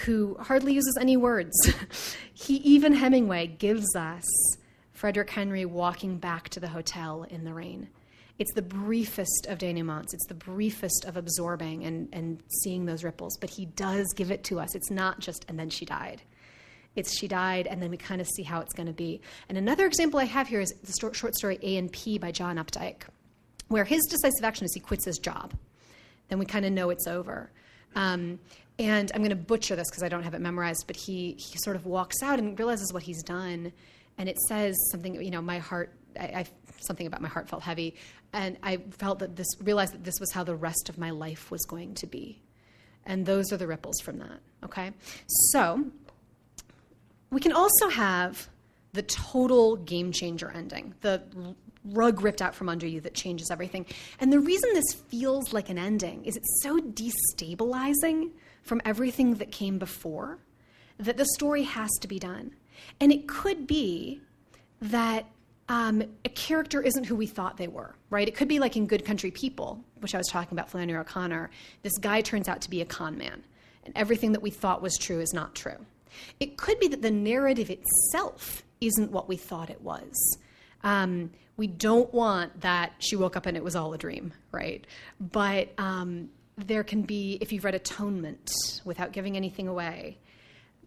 who 0.00 0.36
hardly 0.40 0.74
uses 0.74 0.96
any 1.00 1.16
words, 1.16 1.54
he 2.34 2.56
even 2.56 2.94
Hemingway 2.94 3.46
gives 3.46 3.94
us 3.94 4.24
Frederick 5.00 5.30
Henry 5.30 5.64
walking 5.64 6.18
back 6.18 6.50
to 6.50 6.60
the 6.60 6.68
hotel 6.68 7.22
in 7.30 7.42
the 7.42 7.54
rain. 7.54 7.88
It's 8.38 8.52
the 8.52 8.60
briefest 8.60 9.46
of 9.48 9.56
denouements. 9.56 10.12
It's 10.12 10.26
the 10.26 10.34
briefest 10.34 11.06
of 11.06 11.16
absorbing 11.16 11.84
and, 11.84 12.06
and 12.12 12.42
seeing 12.62 12.84
those 12.84 13.02
ripples. 13.02 13.38
But 13.38 13.48
he 13.48 13.64
does 13.64 14.12
give 14.14 14.30
it 14.30 14.44
to 14.44 14.60
us. 14.60 14.74
It's 14.74 14.90
not 14.90 15.18
just, 15.18 15.46
and 15.48 15.58
then 15.58 15.70
she 15.70 15.86
died. 15.86 16.20
It's 16.96 17.18
she 17.18 17.28
died, 17.28 17.66
and 17.66 17.82
then 17.82 17.88
we 17.88 17.96
kind 17.96 18.20
of 18.20 18.28
see 18.28 18.42
how 18.42 18.60
it's 18.60 18.74
going 18.74 18.88
to 18.88 18.92
be. 18.92 19.22
And 19.48 19.56
another 19.56 19.86
example 19.86 20.20
I 20.20 20.24
have 20.24 20.48
here 20.48 20.60
is 20.60 20.70
the 20.84 21.14
short 21.14 21.34
story 21.34 21.58
A 21.62 21.78
and 21.78 21.90
P 21.90 22.18
by 22.18 22.30
John 22.30 22.56
Updike, 22.56 23.04
where 23.68 23.84
his 23.84 24.04
decisive 24.04 24.44
action 24.44 24.66
is 24.66 24.74
he 24.74 24.80
quits 24.80 25.06
his 25.06 25.16
job. 25.16 25.54
Then 26.28 26.38
we 26.38 26.44
kind 26.44 26.66
of 26.66 26.72
know 26.72 26.90
it's 26.90 27.06
over. 27.06 27.50
Um, 27.96 28.38
and 28.78 29.10
I'm 29.14 29.22
going 29.22 29.30
to 29.30 29.36
butcher 29.36 29.76
this 29.76 29.88
because 29.88 30.02
I 30.02 30.10
don't 30.10 30.24
have 30.24 30.34
it 30.34 30.42
memorized, 30.42 30.84
but 30.86 30.96
he, 30.96 31.36
he 31.38 31.56
sort 31.56 31.76
of 31.76 31.86
walks 31.86 32.22
out 32.22 32.38
and 32.38 32.58
realizes 32.58 32.92
what 32.92 33.02
he's 33.02 33.22
done. 33.22 33.72
And 34.18 34.28
it 34.28 34.38
says 34.48 34.76
something, 34.90 35.22
you 35.22 35.30
know, 35.30 35.42
my 35.42 35.58
heart, 35.58 35.94
I, 36.18 36.24
I, 36.24 36.46
something 36.80 37.06
about 37.06 37.22
my 37.22 37.28
heart 37.28 37.48
felt 37.48 37.62
heavy. 37.62 37.96
And 38.32 38.58
I 38.62 38.78
felt 38.98 39.18
that 39.20 39.36
this, 39.36 39.48
realized 39.62 39.94
that 39.94 40.04
this 40.04 40.20
was 40.20 40.32
how 40.32 40.44
the 40.44 40.54
rest 40.54 40.88
of 40.88 40.98
my 40.98 41.10
life 41.10 41.50
was 41.50 41.64
going 41.64 41.94
to 41.94 42.06
be. 42.06 42.42
And 43.06 43.24
those 43.24 43.52
are 43.52 43.56
the 43.56 43.66
ripples 43.66 44.00
from 44.00 44.18
that, 44.18 44.40
okay? 44.64 44.92
So 45.26 45.84
we 47.30 47.40
can 47.40 47.52
also 47.52 47.88
have 47.88 48.48
the 48.92 49.02
total 49.02 49.76
game 49.76 50.12
changer 50.12 50.50
ending, 50.54 50.94
the 51.00 51.22
rug 51.84 52.22
ripped 52.22 52.42
out 52.42 52.54
from 52.54 52.68
under 52.68 52.86
you 52.86 53.00
that 53.00 53.14
changes 53.14 53.50
everything. 53.50 53.86
And 54.18 54.32
the 54.32 54.40
reason 54.40 54.70
this 54.74 54.92
feels 54.92 55.52
like 55.52 55.68
an 55.68 55.78
ending 55.78 56.24
is 56.24 56.36
it's 56.36 56.62
so 56.62 56.78
destabilizing 56.78 58.30
from 58.62 58.82
everything 58.84 59.36
that 59.36 59.50
came 59.50 59.78
before 59.78 60.38
that 60.98 61.16
the 61.16 61.24
story 61.36 61.62
has 61.62 61.90
to 62.00 62.08
be 62.08 62.18
done. 62.18 62.54
And 63.00 63.12
it 63.12 63.28
could 63.28 63.66
be 63.66 64.20
that 64.82 65.26
um, 65.68 66.02
a 66.24 66.28
character 66.30 66.82
isn't 66.82 67.04
who 67.04 67.14
we 67.14 67.26
thought 67.26 67.56
they 67.56 67.68
were, 67.68 67.94
right? 68.10 68.26
It 68.26 68.34
could 68.34 68.48
be 68.48 68.58
like 68.58 68.76
in 68.76 68.86
Good 68.86 69.04
Country 69.04 69.30
People, 69.30 69.84
which 70.00 70.14
I 70.14 70.18
was 70.18 70.26
talking 70.26 70.56
about 70.56 70.68
Flannery 70.68 70.98
O'Connor. 70.98 71.50
This 71.82 71.96
guy 71.98 72.20
turns 72.22 72.48
out 72.48 72.60
to 72.62 72.70
be 72.70 72.80
a 72.80 72.84
con 72.84 73.16
man, 73.16 73.44
and 73.84 73.96
everything 73.96 74.32
that 74.32 74.42
we 74.42 74.50
thought 74.50 74.82
was 74.82 74.96
true 74.98 75.20
is 75.20 75.32
not 75.32 75.54
true. 75.54 75.86
It 76.40 76.56
could 76.56 76.80
be 76.80 76.88
that 76.88 77.02
the 77.02 77.10
narrative 77.10 77.70
itself 77.70 78.64
isn't 78.80 79.12
what 79.12 79.28
we 79.28 79.36
thought 79.36 79.70
it 79.70 79.80
was. 79.80 80.38
Um, 80.82 81.30
we 81.56 81.66
don't 81.66 82.12
want 82.12 82.62
that 82.62 82.94
she 82.98 83.16
woke 83.16 83.36
up 83.36 83.46
and 83.46 83.56
it 83.56 83.62
was 83.62 83.76
all 83.76 83.92
a 83.92 83.98
dream, 83.98 84.32
right? 84.50 84.86
But 85.20 85.72
um, 85.78 86.30
there 86.56 86.82
can 86.82 87.02
be, 87.02 87.38
if 87.40 87.52
you've 87.52 87.64
read 87.64 87.74
Atonement 87.74 88.50
without 88.84 89.12
giving 89.12 89.36
anything 89.36 89.68
away, 89.68 90.18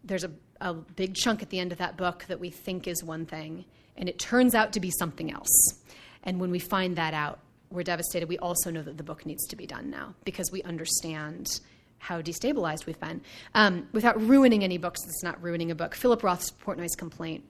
there's 0.04 0.24
a, 0.24 0.32
a 0.64 0.74
big 0.74 1.14
chunk 1.14 1.44
at 1.44 1.50
the 1.50 1.60
end 1.60 1.72
of 1.72 1.78
that 1.78 1.98
book 1.98 2.26
that 2.30 2.40
we 2.40 2.50
think 2.50 2.88
is 2.88 3.04
one 3.04 3.26
thing, 3.26 3.66
and 3.98 4.08
it 4.10 4.18
turns 4.18 4.56
out 4.56 4.74
to 4.74 4.80
be 4.80 4.90
something 4.90 5.32
else. 5.32 5.76
And 6.24 6.40
when 6.40 6.50
we 6.50 6.60
find 6.60 6.96
that 6.96 7.14
out, 7.14 7.40
we're 7.70 7.84
devastated. 7.84 8.30
We 8.30 8.38
also 8.38 8.72
know 8.72 8.82
that 8.82 8.98
the 8.98 9.04
book 9.04 9.26
needs 9.26 9.46
to 9.48 9.56
be 9.56 9.68
done 9.68 9.90
now 9.90 10.16
because 10.24 10.52
we 10.52 10.64
understand 10.64 11.60
how 11.98 12.22
destabilized 12.22 12.86
we've 12.86 13.00
been. 13.00 13.22
Um, 13.56 13.88
without 13.92 14.22
ruining 14.22 14.64
any 14.64 14.78
books, 14.78 15.02
it's 15.06 15.24
not 15.24 15.42
ruining 15.42 15.72
a 15.72 15.76
book. 15.76 15.96
Philip 15.96 16.24
Roth's 16.24 16.52
Portnoy's 16.52 16.96
Complaint 16.96 17.44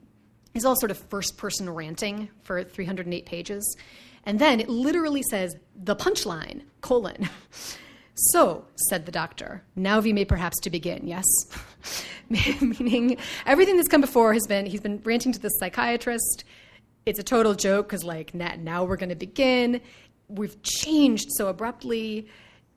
is 0.54 0.64
all 0.64 0.76
sort 0.76 0.90
of 0.90 0.98
first 1.08 1.36
person 1.36 1.68
ranting 1.70 2.30
for 2.42 2.64
308 2.64 3.26
pages. 3.26 3.76
And 4.24 4.38
then 4.38 4.60
it 4.60 4.68
literally 4.68 5.22
says, 5.28 5.54
the 5.76 5.94
punchline, 5.94 6.62
colon. 6.80 7.28
So, 8.14 8.64
said 8.88 9.06
the 9.06 9.12
doctor, 9.12 9.62
now 9.74 9.98
we 9.98 10.12
may 10.12 10.24
perhaps 10.24 10.60
to 10.60 10.70
begin, 10.70 11.06
yes? 11.06 11.24
Meaning, 12.30 13.16
everything 13.44 13.76
that's 13.76 13.88
come 13.88 14.00
before 14.00 14.32
has 14.32 14.46
been, 14.46 14.66
he's 14.66 14.80
been 14.80 15.00
ranting 15.04 15.32
to 15.32 15.40
the 15.40 15.48
psychiatrist. 15.48 16.44
It's 17.06 17.18
a 17.18 17.24
total 17.24 17.54
joke 17.54 17.88
because, 17.88 18.04
like, 18.04 18.32
now 18.32 18.84
we're 18.84 18.96
going 18.96 19.08
to 19.08 19.16
begin. 19.16 19.80
We've 20.28 20.60
changed 20.62 21.26
so 21.36 21.48
abruptly. 21.48 22.28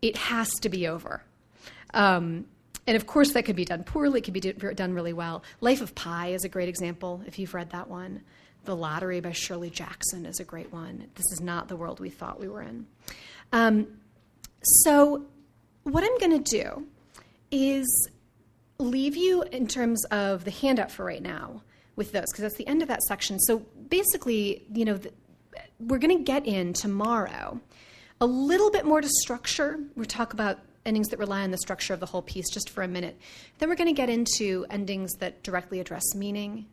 It 0.01 0.17
has 0.17 0.49
to 0.61 0.69
be 0.69 0.87
over. 0.87 1.21
Um, 1.93 2.45
and 2.87 2.95
of 2.95 3.05
course, 3.05 3.33
that 3.33 3.43
could 3.43 3.55
be 3.55 3.65
done 3.65 3.83
poorly, 3.83 4.19
it 4.19 4.23
could 4.23 4.33
be 4.33 4.39
done 4.39 4.93
really 4.93 5.13
well. 5.13 5.43
Life 5.61 5.81
of 5.81 5.93
Pi 5.93 6.29
is 6.29 6.45
a 6.45 6.49
great 6.49 6.69
example, 6.69 7.21
if 7.27 7.37
you've 7.37 7.53
read 7.53 7.71
that 7.71 7.89
one. 7.89 8.23
The 8.63 8.75
Lottery 8.75 9.19
by 9.19 9.33
Shirley 9.33 9.69
Jackson 9.69 10.25
is 10.25 10.39
a 10.39 10.43
great 10.43 10.73
one. 10.73 11.07
This 11.15 11.25
is 11.31 11.41
not 11.41 11.67
the 11.67 11.75
world 11.75 11.99
we 11.99 12.09
thought 12.09 12.39
we 12.39 12.47
were 12.47 12.61
in. 12.61 12.87
Um, 13.53 13.87
so, 14.67 15.25
what 15.83 16.03
I'm 16.03 16.17
going 16.17 16.43
to 16.43 16.51
do 16.51 16.87
is 17.51 18.09
leave 18.79 19.15
you 19.15 19.43
in 19.43 19.67
terms 19.67 20.03
of 20.05 20.43
the 20.43 20.51
handout 20.51 20.91
for 20.91 21.05
right 21.05 21.21
now 21.21 21.63
with 21.95 22.11
those, 22.11 22.25
because 22.31 22.43
that's 22.43 22.57
the 22.57 22.67
end 22.67 22.81
of 22.81 22.87
that 22.89 23.01
section. 23.03 23.39
So, 23.39 23.59
basically, 23.89 24.63
you 24.73 24.85
know, 24.85 24.97
the, 24.97 25.11
we're 25.79 25.99
going 25.99 26.17
to 26.17 26.23
get 26.23 26.45
in 26.45 26.73
tomorrow 26.73 27.59
a 28.19 28.25
little 28.25 28.71
bit 28.71 28.85
more 28.85 29.01
to 29.01 29.09
structure. 29.21 29.79
We'll 29.95 30.05
talk 30.05 30.33
about 30.33 30.59
endings 30.85 31.09
that 31.09 31.19
rely 31.19 31.43
on 31.43 31.51
the 31.51 31.57
structure 31.57 31.93
of 31.93 31.99
the 31.99 32.05
whole 32.05 32.21
piece 32.21 32.49
just 32.49 32.69
for 32.69 32.81
a 32.81 32.87
minute. 32.87 33.17
Then 33.59 33.69
we're 33.69 33.75
going 33.75 33.93
to 33.93 33.93
get 33.93 34.09
into 34.09 34.65
endings 34.69 35.13
that 35.19 35.43
directly 35.43 35.79
address 35.79 36.15
meaning. 36.15 36.65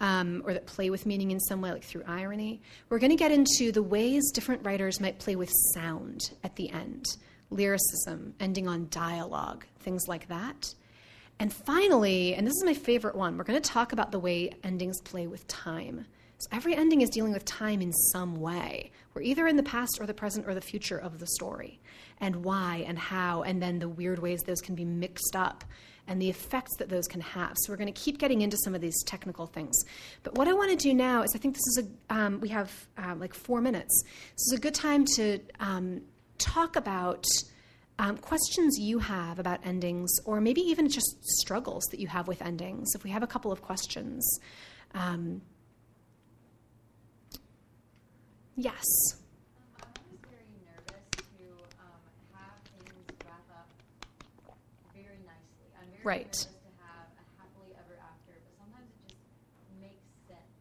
Um, 0.00 0.42
or 0.44 0.52
that 0.54 0.66
play 0.66 0.90
with 0.90 1.06
meaning 1.06 1.30
in 1.30 1.38
some 1.38 1.60
way, 1.60 1.70
like 1.70 1.84
through 1.84 2.02
irony. 2.08 2.60
We're 2.88 2.98
going 2.98 3.12
to 3.12 3.16
get 3.16 3.30
into 3.30 3.70
the 3.70 3.82
ways 3.82 4.28
different 4.32 4.66
writers 4.66 5.00
might 5.00 5.20
play 5.20 5.36
with 5.36 5.52
sound 5.72 6.32
at 6.42 6.56
the 6.56 6.68
end, 6.70 7.16
lyricism, 7.50 8.34
ending 8.40 8.68
on 8.68 8.88
dialogue, 8.90 9.64
things 9.80 10.08
like 10.08 10.28
that. 10.28 10.74
And 11.38 11.52
finally, 11.52 12.34
and 12.34 12.46
this 12.46 12.54
is 12.54 12.64
my 12.64 12.74
favorite 12.74 13.16
one, 13.16 13.36
we're 13.36 13.44
going 13.44 13.60
to 13.60 13.70
talk 13.70 13.92
about 13.92 14.12
the 14.12 14.18
way 14.18 14.52
endings 14.62 15.00
play 15.00 15.26
with 15.26 15.46
time. 15.48 16.06
So 16.38 16.48
every 16.52 16.74
ending 16.74 17.00
is 17.00 17.10
dealing 17.10 17.32
with 17.32 17.44
time 17.44 17.80
in 17.80 17.92
some 17.92 18.36
way. 18.40 18.90
We're 19.14 19.22
either 19.22 19.46
in 19.46 19.56
the 19.56 19.62
past 19.62 19.98
or 20.00 20.06
the 20.06 20.14
present 20.14 20.46
or 20.46 20.54
the 20.54 20.60
future 20.60 20.98
of 20.98 21.18
the 21.18 21.26
story 21.26 21.80
and 22.20 22.44
why 22.44 22.84
and 22.86 22.98
how, 22.98 23.42
and 23.42 23.62
then 23.62 23.78
the 23.78 23.88
weird 23.88 24.18
ways 24.18 24.40
those 24.42 24.60
can 24.60 24.74
be 24.74 24.84
mixed 24.84 25.34
up 25.34 25.64
and 26.06 26.20
the 26.20 26.28
effects 26.28 26.76
that 26.76 26.88
those 26.88 27.06
can 27.06 27.20
have. 27.20 27.56
So 27.56 27.72
we're 27.72 27.78
going 27.78 27.92
to 27.92 28.00
keep 28.00 28.18
getting 28.18 28.42
into 28.42 28.56
some 28.58 28.74
of 28.74 28.80
these 28.80 29.02
technical 29.04 29.46
things. 29.46 29.74
But 30.22 30.34
what 30.36 30.48
I 30.48 30.52
want 30.52 30.70
to 30.70 30.76
do 30.76 30.92
now 30.92 31.22
is 31.22 31.34
I 31.34 31.38
think 31.38 31.54
this 31.54 31.66
is 31.66 31.84
a, 31.84 32.14
um, 32.14 32.40
we 32.40 32.48
have 32.48 32.70
um, 32.98 33.20
like 33.20 33.34
four 33.34 33.60
minutes. 33.60 34.02
This 34.32 34.46
is 34.48 34.52
a 34.58 34.60
good 34.60 34.74
time 34.74 35.04
to 35.16 35.40
um, 35.60 36.02
talk 36.38 36.76
about. 36.76 37.24
Um, 37.96 38.18
questions 38.18 38.76
you 38.76 38.98
have 38.98 39.38
about 39.38 39.64
endings, 39.64 40.10
or 40.24 40.40
maybe 40.40 40.60
even 40.62 40.88
just 40.88 41.16
struggles 41.22 41.84
that 41.92 42.00
you 42.00 42.08
have 42.08 42.26
with 42.26 42.42
endings. 42.42 42.88
If 42.96 43.04
we 43.04 43.10
have 43.10 43.22
a 43.22 43.26
couple 43.28 43.52
of 43.52 43.62
questions, 43.62 44.40
um, 44.94 45.42
yes. 48.56 48.84
Right. 56.04 56.32
To 56.36 56.48
have 56.84 57.08
a 57.16 57.24
happily 57.40 57.72
ever 57.80 57.96
after, 57.96 58.36
but 58.36 58.52
sometimes 58.60 58.92
it 58.92 59.16
just 59.16 59.24
makes 59.80 60.04
sense, 60.28 60.52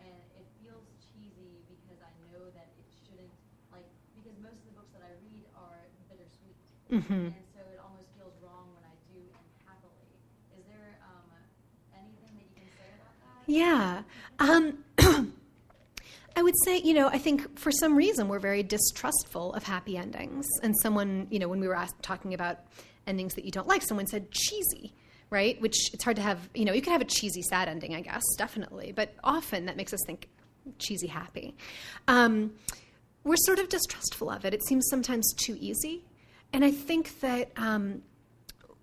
and 0.00 0.16
it 0.40 0.48
feels 0.64 0.88
cheesy 1.04 1.60
because 1.68 2.00
I 2.00 2.08
know 2.32 2.48
that 2.56 2.72
it 2.80 2.88
shouldn't. 3.04 3.28
Like 3.68 3.84
because 4.16 4.32
most 4.40 4.56
of 4.64 4.72
the 4.72 4.76
books 4.80 4.88
that 4.96 5.04
I 5.04 5.12
read 5.20 5.44
are 5.52 5.84
bittersweet, 6.08 6.56
mm-hmm. 6.90 7.12
and 7.12 7.34
so 7.54 7.60
it 7.72 7.80
almost 7.82 8.08
feels 8.18 8.34
wrong 8.42 8.68
when 8.74 8.84
I 8.84 8.94
do 9.12 9.18
end 9.18 9.50
happily. 9.66 10.06
Is 10.58 10.64
there 10.66 10.98
um, 11.02 11.30
anything 11.94 12.36
that 12.36 12.44
you 12.44 12.54
can 12.54 12.68
say 12.76 12.90
about 12.98 13.14
that? 13.20 13.50
Yeah. 13.50 14.02
Um, 14.38 15.32
I 16.36 16.42
would 16.42 16.54
say, 16.64 16.78
you 16.78 16.94
know, 16.94 17.08
I 17.08 17.18
think 17.18 17.58
for 17.58 17.70
some 17.72 17.96
reason 17.96 18.28
we're 18.28 18.38
very 18.38 18.62
distrustful 18.62 19.52
of 19.54 19.62
happy 19.64 19.96
endings. 19.96 20.46
And 20.62 20.74
someone, 20.80 21.26
you 21.30 21.38
know, 21.38 21.48
when 21.48 21.60
we 21.60 21.68
were 21.68 21.76
asked, 21.76 22.02
talking 22.02 22.34
about 22.34 22.60
endings 23.06 23.34
that 23.34 23.44
you 23.44 23.50
don't 23.50 23.68
like. 23.68 23.82
Someone 23.82 24.06
said 24.06 24.30
cheesy, 24.30 24.94
right? 25.28 25.60
Which 25.60 25.92
it's 25.92 26.04
hard 26.04 26.16
to 26.16 26.22
have, 26.22 26.48
you 26.54 26.64
know, 26.64 26.72
you 26.72 26.80
could 26.80 26.92
have 26.92 27.00
a 27.00 27.06
cheesy 27.06 27.42
sad 27.42 27.68
ending, 27.68 27.94
I 27.94 28.00
guess, 28.00 28.22
definitely. 28.38 28.92
But 28.92 29.14
often 29.22 29.66
that 29.66 29.76
makes 29.76 29.92
us 29.92 30.00
think 30.06 30.28
cheesy 30.78 31.08
happy. 31.08 31.54
Um, 32.08 32.52
we're 33.24 33.36
sort 33.36 33.58
of 33.58 33.68
distrustful 33.68 34.30
of 34.30 34.44
it. 34.44 34.54
It 34.54 34.64
seems 34.64 34.88
sometimes 34.88 35.34
too 35.34 35.56
easy. 35.60 36.04
And 36.52 36.64
I 36.64 36.70
think 36.70 37.20
that, 37.20 37.50
um, 37.56 38.02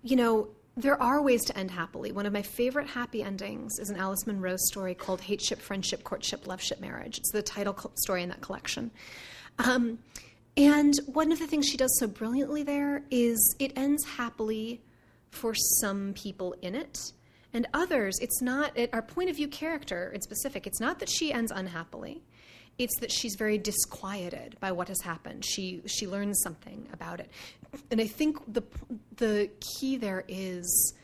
you 0.02 0.16
know, 0.16 0.48
there 0.76 1.00
are 1.02 1.20
ways 1.20 1.44
to 1.46 1.58
end 1.58 1.70
happily. 1.72 2.12
One 2.12 2.24
of 2.24 2.32
my 2.32 2.42
favorite 2.42 2.86
happy 2.86 3.22
endings 3.22 3.78
is 3.80 3.90
an 3.90 3.96
Alice 3.96 4.26
Munro 4.26 4.56
story 4.56 4.94
called 4.94 5.20
Hateship, 5.20 5.58
Friendship, 5.58 6.04
Courtship, 6.04 6.44
Loveship, 6.44 6.80
Marriage. 6.80 7.18
It's 7.18 7.32
the 7.32 7.42
title 7.42 7.76
story 7.96 8.22
in 8.22 8.28
that 8.28 8.40
collection. 8.40 8.92
Um, 9.58 9.98
and 10.56 10.94
one 11.06 11.32
of 11.32 11.40
the 11.40 11.46
things 11.48 11.66
she 11.66 11.76
does 11.76 11.96
so 11.98 12.06
brilliantly 12.06 12.62
there 12.62 13.02
is 13.10 13.56
it 13.58 13.72
ends 13.76 14.04
happily 14.04 14.80
for 15.30 15.54
some 15.54 16.14
people 16.14 16.54
in 16.62 16.74
it. 16.74 17.12
And 17.52 17.66
others, 17.74 18.18
it's 18.20 18.40
not, 18.40 18.76
it, 18.76 18.90
our 18.92 19.02
point 19.02 19.30
of 19.30 19.36
view 19.36 19.48
character 19.48 20.12
in 20.14 20.20
specific, 20.20 20.66
it's 20.66 20.80
not 20.80 21.00
that 21.00 21.08
she 21.08 21.32
ends 21.32 21.50
unhappily. 21.50 22.22
It's 22.78 22.98
that 23.00 23.10
she's 23.10 23.34
very 23.34 23.58
disquieted 23.58 24.56
by 24.60 24.72
what 24.72 24.88
has 24.88 25.00
happened. 25.00 25.44
She, 25.44 25.82
she 25.86 26.06
learns 26.06 26.40
something 26.42 26.88
about 26.92 27.20
it. 27.20 27.30
And 27.90 28.00
I 28.00 28.06
think 28.06 28.38
the, 28.52 28.62
the 29.16 29.50
key 29.60 29.96
there 29.96 30.24
is 30.28 30.94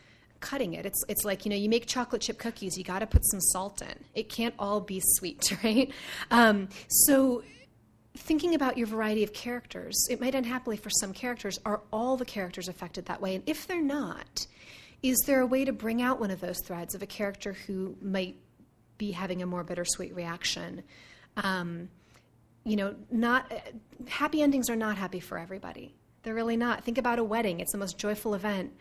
cutting 0.44 0.74
it. 0.74 0.84
It's 0.84 1.02
it's 1.08 1.24
like 1.24 1.44
you 1.44 1.50
know 1.50 1.56
you 1.56 1.68
make 1.68 1.86
chocolate 1.86 2.20
chip 2.20 2.38
cookies. 2.38 2.76
You 2.76 2.84
got 2.84 2.98
to 2.98 3.06
put 3.06 3.24
some 3.24 3.40
salt 3.40 3.80
in. 3.82 3.94
It 4.14 4.28
can't 4.28 4.54
all 4.58 4.80
be 4.80 5.00
sweet, 5.02 5.56
right? 5.64 5.90
Um, 6.30 6.68
so 6.88 7.42
thinking 8.16 8.54
about 8.54 8.78
your 8.78 8.86
variety 8.86 9.24
of 9.24 9.32
characters, 9.32 10.06
it 10.08 10.20
might 10.20 10.34
end 10.34 10.46
happily 10.46 10.76
for 10.76 10.90
some 10.90 11.12
characters. 11.12 11.58
Are 11.64 11.80
all 11.92 12.16
the 12.16 12.24
characters 12.24 12.68
affected 12.68 13.06
that 13.06 13.20
way? 13.20 13.34
And 13.34 13.44
if 13.46 13.66
they're 13.66 13.82
not, 13.82 14.46
is 15.02 15.18
there 15.26 15.40
a 15.40 15.46
way 15.46 15.64
to 15.64 15.72
bring 15.72 16.00
out 16.00 16.20
one 16.20 16.30
of 16.30 16.40
those 16.40 16.60
threads 16.64 16.94
of 16.94 17.02
a 17.02 17.06
character 17.06 17.54
who 17.66 17.96
might 18.00 18.36
be 18.98 19.10
having 19.10 19.42
a 19.42 19.46
more 19.46 19.64
bittersweet 19.64 20.14
reaction? 20.14 20.82
Um, 21.36 21.88
you 22.64 22.76
know, 22.76 22.94
not 23.10 23.52
happy 24.08 24.42
endings 24.42 24.70
are 24.70 24.76
not 24.76 24.96
happy 24.96 25.20
for 25.20 25.38
everybody. 25.38 25.94
They're 26.22 26.34
really 26.34 26.56
not. 26.56 26.84
Think 26.84 26.98
about 26.98 27.18
a 27.18 27.24
wedding; 27.24 27.60
it's 27.60 27.72
the 27.72 27.78
most 27.78 27.98
joyful 27.98 28.34
event. 28.34 28.72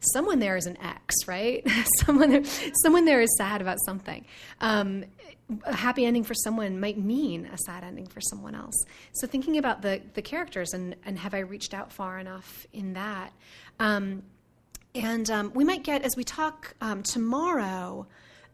Someone 0.00 0.38
there 0.38 0.56
is 0.56 0.66
an 0.66 0.76
ex, 0.82 1.14
right? 1.26 1.66
someone 2.04 2.30
there, 2.30 2.44
someone 2.82 3.04
there 3.04 3.20
is 3.20 3.34
sad 3.36 3.60
about 3.60 3.78
something. 3.84 4.24
Um, 4.60 5.04
a 5.64 5.74
happy 5.74 6.04
ending 6.04 6.24
for 6.24 6.34
someone 6.34 6.80
might 6.80 6.98
mean 6.98 7.46
a 7.46 7.58
sad 7.58 7.84
ending 7.84 8.06
for 8.06 8.20
someone 8.20 8.54
else. 8.54 8.74
So 9.12 9.26
thinking 9.26 9.58
about 9.58 9.82
the 9.82 10.00
the 10.14 10.22
characters 10.22 10.72
and 10.72 10.96
and 11.04 11.18
have 11.18 11.34
I 11.34 11.40
reached 11.40 11.74
out 11.74 11.92
far 11.92 12.18
enough 12.18 12.66
in 12.72 12.94
that? 12.94 13.32
Um, 13.78 14.22
and 14.94 15.28
um, 15.30 15.52
we 15.54 15.64
might 15.64 15.82
get 15.82 16.02
as 16.02 16.16
we 16.16 16.24
talk 16.24 16.74
um, 16.80 17.02
tomorrow 17.02 18.06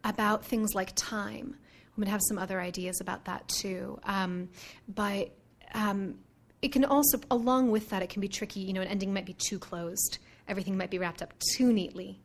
about 0.02 0.44
things 0.44 0.74
like 0.74 0.92
time. 0.96 1.56
I'm 1.94 2.00
going 2.00 2.06
to 2.06 2.12
have 2.12 2.22
some 2.26 2.38
other 2.38 2.60
ideas 2.60 3.00
about 3.00 3.26
that 3.26 3.46
too. 3.48 3.98
Um, 4.04 4.48
but 4.88 5.30
um, 5.74 6.14
it 6.62 6.72
can 6.72 6.84
also, 6.84 7.20
along 7.30 7.70
with 7.70 7.90
that, 7.90 8.02
it 8.02 8.08
can 8.08 8.20
be 8.20 8.28
tricky. 8.28 8.60
You 8.60 8.72
know, 8.72 8.80
an 8.80 8.88
ending 8.88 9.12
might 9.12 9.26
be 9.26 9.34
too 9.34 9.58
closed. 9.58 10.18
Everything 10.48 10.76
might 10.76 10.90
be 10.90 10.98
wrapped 10.98 11.20
up 11.20 11.34
too 11.54 11.70
neatly. 11.70 12.18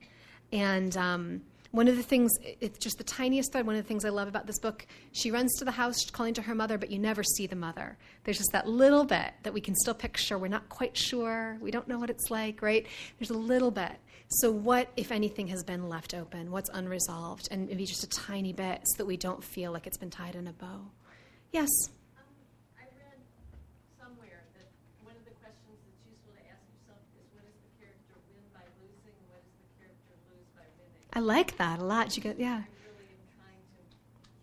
And 0.53 0.95
um, 0.95 1.41
one 1.71 1.89
of 1.89 1.97
the 1.97 2.03
things, 2.03 2.31
it's 2.61 2.79
just 2.79 2.97
the 2.97 3.03
tiniest 3.03 3.51
thread. 3.51 3.67
One 3.67 3.75
of 3.75 3.83
the 3.83 3.87
things 3.87 4.05
I 4.05 4.09
love 4.09 4.29
about 4.29 4.47
this 4.47 4.59
book, 4.59 4.87
she 5.11 5.31
runs 5.31 5.53
to 5.59 5.65
the 5.65 5.71
house 5.71 6.09
calling 6.09 6.33
to 6.35 6.41
her 6.43 6.55
mother, 6.55 6.77
but 6.77 6.89
you 6.89 6.97
never 6.97 7.23
see 7.23 7.45
the 7.45 7.55
mother. 7.55 7.97
There's 8.23 8.37
just 8.37 8.53
that 8.53 8.67
little 8.67 9.03
bit 9.03 9.33
that 9.43 9.53
we 9.53 9.59
can 9.59 9.75
still 9.75 9.93
picture. 9.93 10.37
We're 10.37 10.47
not 10.47 10.69
quite 10.69 10.95
sure. 10.95 11.57
We 11.59 11.71
don't 11.71 11.87
know 11.87 11.99
what 11.99 12.09
it's 12.09 12.31
like, 12.31 12.61
right? 12.61 12.87
There's 13.19 13.31
a 13.31 13.37
little 13.37 13.71
bit. 13.71 13.91
So, 14.29 14.51
what, 14.51 14.89
if 14.97 15.11
anything, 15.11 15.47
has 15.47 15.63
been 15.63 15.87
left 15.87 16.13
open? 16.13 16.51
What's 16.51 16.69
unresolved? 16.73 17.47
And 17.49 17.67
maybe 17.67 17.85
just 17.85 18.03
a 18.03 18.09
tiny 18.09 18.51
bit 18.51 18.81
so 18.83 18.97
that 18.97 19.05
we 19.05 19.15
don't 19.15 19.41
feel 19.41 19.71
like 19.71 19.87
it's 19.87 19.97
been 19.97 20.09
tied 20.09 20.35
in 20.35 20.47
a 20.47 20.53
bow. 20.53 20.81
Yes? 21.53 21.69
Um, 22.17 22.23
I 22.77 22.83
read 22.99 23.23
somewhere 23.97 24.43
that 24.59 24.67
one 25.05 25.15
of 25.15 25.23
the 25.23 25.31
questions 25.39 25.79
that's 25.79 26.03
useful 26.03 26.35
to 26.35 26.43
ask 26.51 26.59
yourself 26.67 26.99
is 27.15 27.23
what 27.31 27.47
does 27.47 27.55
the 27.63 27.71
character 27.79 28.19
win 28.27 28.43
by 28.51 28.67
losing? 28.83 29.15
What 29.31 29.47
does 29.47 29.55
the 29.63 29.71
character 29.79 30.13
lose 30.27 30.51
by 30.59 30.67
winning? 30.75 31.07
I 31.15 31.19
like 31.23 31.55
that 31.57 31.79
a 31.79 31.85
lot. 31.85 32.17
You 32.17 32.23
get, 32.23 32.37
yeah. 32.37 32.67
I 32.67 32.83
really 32.83 33.07
am 33.07 33.23
trying 33.31 33.63
to 33.63 33.79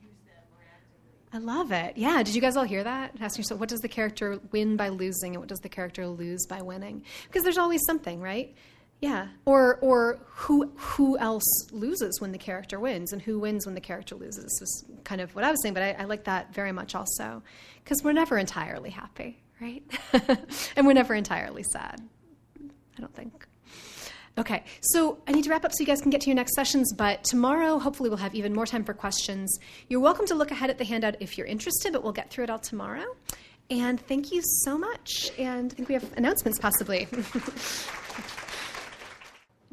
use 0.01 0.17
that 0.33 0.49
more 0.49 0.65
actively. 0.65 1.29
I 1.29 1.39
love 1.45 1.73
it. 1.73 2.01
Yeah. 2.01 2.23
Did 2.23 2.35
you 2.35 2.41
guys 2.41 2.57
all 2.57 2.65
hear 2.65 2.85
that? 2.85 3.21
Ask 3.21 3.37
yourself, 3.37 3.61
what 3.61 3.69
does 3.69 3.81
the 3.81 3.93
character 3.93 4.41
win 4.51 4.81
by 4.81 4.89
losing, 4.89 5.37
and 5.37 5.45
what 5.45 5.53
does 5.53 5.61
the 5.61 5.69
character 5.69 6.09
lose 6.09 6.47
by 6.49 6.63
winning? 6.63 7.05
Because 7.29 7.45
there's 7.45 7.59
always 7.59 7.85
something, 7.85 8.19
right? 8.19 8.57
Yeah. 9.01 9.29
Or 9.45 9.77
or 9.83 10.19
who 10.27 10.73
who 10.77 11.19
else 11.19 11.45
loses 11.73 12.21
when 12.21 12.33
the 12.33 12.39
character 12.39 12.81
wins, 12.81 13.13
and 13.13 13.21
who 13.21 13.39
wins 13.39 13.67
when 13.67 13.75
the 13.75 13.81
character 13.81 14.15
loses? 14.15 14.45
Is 14.45 14.85
kind 15.05 15.21
of 15.21 15.35
what 15.35 15.45
I 15.45 15.51
was 15.51 15.61
saying, 15.63 15.75
but 15.75 15.83
I, 15.83 15.93
I 15.93 16.05
like 16.05 16.25
that 16.25 16.55
very 16.55 16.73
much 16.73 16.95
also, 16.95 17.43
because 17.83 18.03
we're 18.03 18.13
never 18.13 18.39
entirely 18.39 18.91
happy, 18.91 19.43
right? 19.61 19.83
and 20.77 20.87
we're 20.87 20.95
never 20.95 21.15
entirely 21.15 21.65
sad. 21.65 22.01
I 22.97 23.01
don't 23.01 23.15
think. 23.15 23.47
Okay, 24.37 24.65
so 24.81 25.19
I 25.29 25.33
need 25.33 25.45
to 25.45 25.51
wrap 25.51 25.65
up 25.65 25.73
so 25.73 25.81
you 25.81 25.87
guys 25.87 26.01
can 26.01 26.11
get 26.11 26.21
to 26.23 26.27
your 26.27 26.35
next 26.35 26.55
sessions, 26.55 26.93
but 26.93 27.23
tomorrow, 27.23 27.79
hopefully, 27.79 28.09
we'll 28.09 28.19
have 28.19 28.35
even 28.35 28.53
more 28.53 28.67
time 28.67 28.85
for 28.85 28.93
questions. 28.93 29.59
You're 29.89 30.01
welcome 30.01 30.27
to 30.27 30.35
look 30.35 30.51
ahead 30.51 30.71
at 30.71 30.79
the 30.79 30.85
handout 30.85 31.17
if 31.21 31.39
you're 31.39 31.47
interested, 31.47 31.93
but 31.93 32.03
we'll 32.03 32.13
get 32.13 32.31
through 32.31 32.45
it 32.45 32.51
all 32.51 32.59
tomorrow. 32.59 33.05
And 33.71 34.01
thank 34.01 34.33
you 34.33 34.43
so 34.65 34.77
much. 34.77 35.31
And 35.39 35.73
I 35.73 35.75
think 35.75 35.89
we 35.89 35.95
have 35.95 36.13
announcements 36.17 36.59
possibly. 36.59 37.07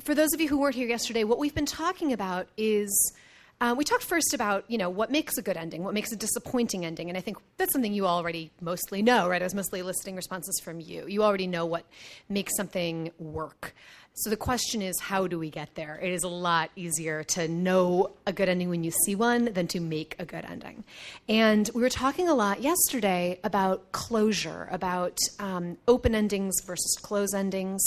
for 0.03 0.15
those 0.15 0.33
of 0.33 0.41
you 0.41 0.47
who 0.47 0.57
weren't 0.57 0.75
here 0.75 0.87
yesterday, 0.87 1.23
what 1.23 1.37
we've 1.39 1.55
been 1.55 1.65
talking 1.65 2.13
about 2.13 2.47
is 2.57 3.13
uh, 3.59 3.75
we 3.77 3.83
talked 3.83 4.03
first 4.03 4.33
about 4.33 4.65
you 4.67 4.77
know 4.77 4.89
what 4.89 5.11
makes 5.11 5.37
a 5.37 5.41
good 5.41 5.57
ending, 5.57 5.83
what 5.83 5.93
makes 5.93 6.11
a 6.11 6.15
disappointing 6.15 6.85
ending, 6.85 7.09
and 7.09 7.17
I 7.17 7.21
think 7.21 7.37
that's 7.57 7.71
something 7.71 7.93
you 7.93 8.07
already 8.07 8.51
mostly 8.59 9.01
know, 9.01 9.29
right? 9.29 9.41
I 9.41 9.45
was 9.45 9.53
mostly 9.53 9.79
eliciting 9.79 10.15
responses 10.15 10.59
from 10.63 10.79
you. 10.79 11.05
You 11.07 11.23
already 11.23 11.47
know 11.47 11.65
what 11.65 11.85
makes 12.27 12.55
something 12.57 13.11
work. 13.19 13.75
So 14.14 14.30
the 14.30 14.38
question 14.38 14.82
is, 14.82 14.99
how 14.99 15.26
do 15.26 15.39
we 15.39 15.49
get 15.49 15.74
there? 15.76 15.97
It 16.01 16.12
is 16.12 16.24
a 16.24 16.28
lot 16.28 16.70
easier 16.76 17.24
to 17.24 17.47
know 17.47 18.12
a 18.28 18.34
good 18.34 18.49
ending 18.49 18.70
when 18.70 18.84
you 18.84 18.91
see 18.91 19.16
one 19.16 19.45
than 19.45 19.68
to 19.68 19.80
make 19.80 20.16
a 20.20 20.26
good 20.26 20.43
ending. 20.43 20.84
And 21.30 21.70
we 21.74 21.82
were 21.82 21.89
talking 21.89 22.28
a 22.28 22.36
lot 22.36 22.62
yesterday 22.62 23.39
about 23.43 23.93
closure, 23.93 24.68
about 24.70 25.18
um, 25.39 25.78
open 25.88 26.14
endings 26.14 26.62
versus 26.66 26.97
close 27.01 27.34
endings, 27.34 27.82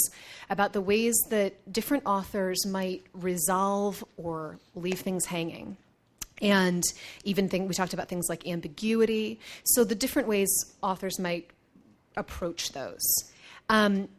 about 0.49 0.73
the 0.73 0.81
ways 0.81 1.15
that 1.29 1.71
different 1.71 2.03
authors 2.07 2.65
might 2.65 3.03
resolve 3.13 4.03
or 4.17 4.57
leave 4.73 5.01
things 5.01 5.25
hanging. 5.25 5.77
And 6.41 6.83
even 7.23 7.49
think, 7.49 7.67
we 7.67 7.75
talked 7.75 7.93
about 7.93 8.09
things 8.09 8.25
like 8.29 8.47
ambiguity. 8.47 9.39
So 9.63 9.83
the 9.83 9.95
different 9.95 10.27
ways 10.27 10.49
authors 10.81 11.19
might 11.19 11.51
approach 12.17 12.71
those. 12.71 13.05
Um, 13.69 14.09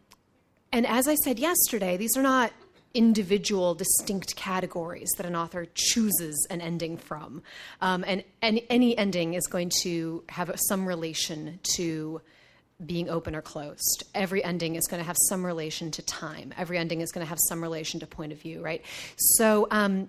and 0.73 0.87
as 0.87 1.09
I 1.09 1.15
said 1.15 1.39
yesterday, 1.39 1.97
these 1.97 2.17
are 2.17 2.23
not 2.23 2.53
individual, 2.97 3.75
distinct 3.75 4.35
categories 4.37 5.11
that 5.19 5.27
an 5.27 5.37
author 5.37 5.67
chooses 5.75 6.47
an 6.51 6.63
ending 6.63 6.97
from. 6.97 7.43
Um, 7.83 8.05
and, 8.07 8.25
and 8.41 8.61
any 8.71 8.97
ending 8.97 9.35
is 9.35 9.47
going 9.47 9.71
to 9.83 10.25
have 10.31 10.51
some 10.69 10.87
relation 10.87 11.61
to 11.75 12.23
being 12.85 13.09
open 13.09 13.35
or 13.35 13.43
closed. 13.43 14.05
Every 14.15 14.43
ending 14.43 14.77
is 14.77 14.87
going 14.87 15.01
to 15.01 15.07
have 15.07 15.17
some 15.29 15.45
relation 15.45 15.91
to 15.93 16.03
time. 16.03 16.55
Every 16.57 16.79
ending 16.79 17.01
is 17.01 17.13
going 17.13 17.25
to 17.25 17.29
have 17.29 17.39
some 17.49 17.63
relation 17.63 18.01
to 18.01 18.07
point 18.07 18.33
of 18.33 18.41
view, 18.41 18.63
right? 18.63 18.83
So, 19.17 19.69
um, 19.71 20.09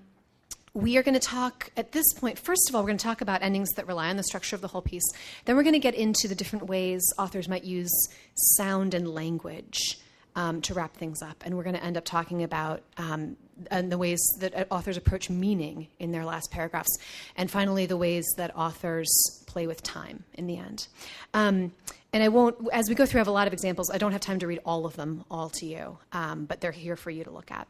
we 0.74 0.96
are 0.98 1.02
going 1.02 1.16
to 1.16 1.20
talk 1.20 1.72
at 1.76 1.92
this 1.92 2.06
point, 2.14 2.38
first 2.38 2.70
of 2.70 2.76
all, 2.76 2.84
we're 2.84 2.90
going 2.90 3.00
to 3.00 3.04
talk 3.04 3.22
about 3.22 3.42
endings 3.42 3.70
that 3.78 3.88
rely 3.88 4.10
on 4.10 4.18
the 4.18 4.24
structure 4.24 4.56
of 4.56 4.62
the 4.62 4.68
whole 4.68 4.82
piece. 4.82 5.02
Then 5.46 5.56
we're 5.56 5.64
going 5.64 5.74
to 5.74 5.80
get 5.80 5.96
into 5.96 6.28
the 6.28 6.36
different 6.36 6.68
ways 6.68 7.02
authors 7.18 7.50
might 7.50 7.64
use 7.64 7.92
sound 8.36 8.94
and 8.94 9.08
language 9.08 9.98
um, 10.38 10.62
to 10.62 10.74
wrap 10.74 10.96
things 10.96 11.22
up. 11.22 11.44
And 11.46 11.58
we're 11.58 11.64
going 11.64 11.76
to 11.76 11.84
end 11.84 11.98
up 11.98 12.06
talking 12.06 12.44
about 12.44 12.84
um, 12.98 13.36
and 13.72 13.92
the 13.92 13.98
ways 13.98 14.20
that 14.40 14.56
uh, 14.56 14.66
authors 14.70 14.96
approach 14.96 15.30
meaning 15.30 15.88
in 16.00 16.12
their 16.12 16.24
last 16.24 16.52
paragraphs. 16.52 16.96
And 17.36 17.50
finally, 17.50 17.88
the 17.88 17.98
ways 17.98 18.26
that 18.38 18.56
authors 18.56 19.10
play 19.48 19.66
with 19.68 19.82
time 19.82 20.24
in 20.36 20.46
the 20.46 20.58
end. 20.58 20.88
Um, 21.34 21.74
and 22.14 22.24
I 22.24 22.30
won't, 22.30 22.56
as 22.72 22.88
we 22.88 22.96
go 22.96 23.06
through, 23.06 23.20
I 23.20 23.22
have 23.22 23.28
a 23.28 23.32
lot 23.32 23.48
of 23.48 23.54
examples. 23.54 23.90
I 23.90 23.98
don't 23.98 24.12
have 24.12 24.22
time 24.22 24.40
to 24.40 24.48
read 24.48 24.60
all 24.64 24.86
of 24.86 24.96
them 24.96 25.26
all 25.30 25.50
to 25.50 25.66
you, 25.66 25.98
um, 26.14 26.46
but 26.46 26.62
they're 26.62 26.72
here 26.72 26.96
for 26.96 27.10
you 27.10 27.24
to 27.24 27.32
look 27.32 27.52
at. 27.52 27.68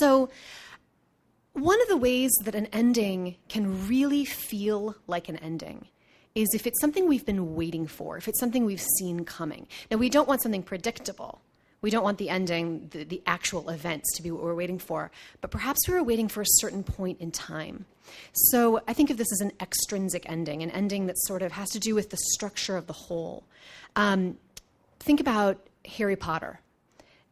So, 0.00 0.28
one 1.52 1.80
of 1.80 1.88
the 1.88 1.96
ways 1.96 2.32
that 2.44 2.54
an 2.54 2.66
ending 2.66 3.36
can 3.48 3.88
really 3.88 4.26
feel 4.26 4.96
like 5.06 5.30
an 5.30 5.36
ending 5.36 5.86
is 6.34 6.48
if 6.52 6.66
it's 6.66 6.78
something 6.82 7.08
we've 7.08 7.24
been 7.24 7.54
waiting 7.54 7.86
for, 7.86 8.18
if 8.18 8.28
it's 8.28 8.38
something 8.38 8.66
we've 8.66 8.84
seen 8.98 9.24
coming. 9.24 9.66
Now, 9.90 9.96
we 9.96 10.10
don't 10.10 10.28
want 10.28 10.42
something 10.42 10.62
predictable. 10.62 11.40
We 11.86 11.90
don't 11.90 12.02
want 12.02 12.18
the 12.18 12.30
ending, 12.30 12.88
the, 12.90 13.04
the, 13.04 13.22
actual 13.28 13.70
events 13.70 14.16
to 14.16 14.22
be 14.24 14.32
what 14.32 14.42
we're 14.42 14.56
waiting 14.56 14.80
for, 14.80 15.12
but 15.40 15.52
perhaps 15.52 15.86
we 15.86 15.94
were 15.94 16.02
waiting 16.02 16.26
for 16.26 16.40
a 16.40 16.46
certain 16.58 16.82
point 16.82 17.20
in 17.20 17.30
time. 17.30 17.84
So 18.32 18.80
I 18.88 18.92
think 18.92 19.08
of 19.10 19.18
this 19.18 19.30
as 19.30 19.40
an 19.40 19.52
extrinsic 19.60 20.28
ending, 20.28 20.64
an 20.64 20.72
ending 20.72 21.06
that 21.06 21.16
sort 21.16 21.42
of 21.42 21.52
has 21.52 21.70
to 21.70 21.78
do 21.78 21.94
with 21.94 22.10
the 22.10 22.16
structure 22.16 22.76
of 22.76 22.88
the 22.88 22.92
whole. 22.92 23.44
Um, 23.94 24.36
think 24.98 25.20
about 25.20 25.64
Harry 25.96 26.16
Potter. 26.16 26.58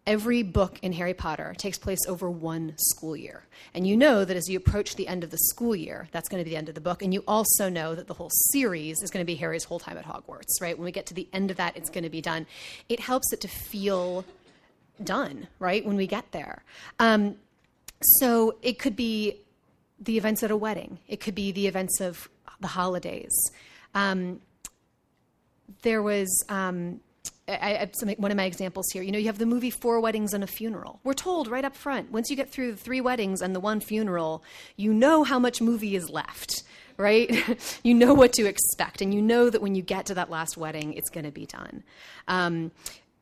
Every 0.07 0.45
book 0.45 0.79
in 0.83 0.93
Harry 0.93 1.15
Potter 1.15 1.57
takes 1.59 1.77
place 1.77 2.07
over 2.07 2.31
one 2.31 2.75
school 2.77 3.17
year. 3.17 3.43
And 3.75 3.85
you 3.85 3.97
know 3.97 4.25
that 4.25 4.37
as 4.37 4.49
you 4.49 4.57
approach 4.57 4.95
the 4.95 5.09
end 5.09 5.25
of 5.25 5.33
the 5.33 5.39
school 5.39 5.75
year, 5.75 6.07
that's 6.13 6.29
going 6.29 6.41
to 6.41 6.45
be 6.45 6.51
the 6.51 6.59
end 6.59 6.69
of 6.69 6.77
the 6.77 6.81
book. 6.81 7.03
And 7.03 7.13
you 7.13 7.25
also 7.27 7.69
know 7.69 7.97
that 7.97 8.07
the 8.07 8.15
whole 8.15 8.31
series 8.53 9.03
is 9.03 9.11
going 9.11 9.23
to 9.23 9.27
be 9.27 9.35
Harry's 9.35 9.65
whole 9.65 9.81
time 9.81 9.99
at 9.99 10.05
Hogwarts, 10.05 10.61
right? 10.61 10.79
When 10.79 10.85
we 10.85 10.93
get 10.93 11.07
to 11.07 11.15
the 11.15 11.27
end 11.33 11.51
of 11.51 11.57
that, 11.57 11.77
it's 11.77 11.91
going 11.91 12.05
to 12.05 12.11
be 12.11 12.21
done. 12.21 12.47
It 12.89 13.01
helps 13.01 13.33
it 13.33 13.41
to 13.41 13.49
feel 13.49 14.25
done, 15.03 15.49
right, 15.59 15.85
when 15.85 15.97
we 15.97 16.07
get 16.07 16.33
there. 16.33 16.63
Um, 16.99 17.37
so 18.01 18.57
it 18.63 18.79
could 18.79 18.97
be 18.97 19.37
the 20.01 20.19
events 20.19 20.43
at 20.43 20.51
a 20.51 20.57
wedding, 20.57 20.99
it 21.09 21.21
could 21.21 21.35
be 21.35 21.53
the 21.53 21.67
events 21.67 22.01
of 22.01 22.29
the 22.61 22.69
holidays. 22.69 23.35
Um, 23.95 24.41
there 25.83 26.03
was. 26.03 26.45
Um, 26.49 27.01
I, 27.47 27.91
I, 28.07 28.15
one 28.17 28.31
of 28.31 28.37
my 28.39 28.45
examples 28.45 28.87
here. 28.91 29.03
You 29.03 29.13
know, 29.13 29.19
you 29.19 29.27
have 29.27 29.39
the 29.39 29.47
movie 29.47 29.71
Four 29.71 30.01
Weddings 30.01 30.33
and 30.33 30.43
a 30.43 30.47
Funeral. 30.47 31.01
We're 31.05 31.13
told 31.13 31.47
right 31.49 31.65
up 31.65 31.77
front, 31.77 32.11
once 32.11 32.31
you 32.31 32.37
get 32.37 32.51
through 32.51 32.73
the 32.73 32.79
three 32.79 33.03
weddings 33.03 33.43
and 33.43 33.55
the 33.55 33.61
one 33.61 33.81
funeral, 33.81 34.43
you 34.77 34.95
know 34.95 35.25
how 35.25 35.39
much 35.39 35.61
movie 35.61 35.95
is 35.95 36.09
left, 36.09 36.63
right? 36.97 37.31
you 37.83 37.93
know 37.93 38.15
what 38.15 38.33
to 38.35 38.47
expect, 38.47 39.03
and 39.03 39.13
you 39.13 39.21
know 39.21 39.51
that 39.51 39.61
when 39.61 39.75
you 39.75 39.83
get 39.83 40.07
to 40.07 40.15
that 40.15 40.31
last 40.31 40.57
wedding, 40.57 40.95
it's 40.95 41.11
going 41.11 41.27
to 41.27 41.33
be 41.33 41.45
done. 41.45 41.83
Um, 42.29 42.71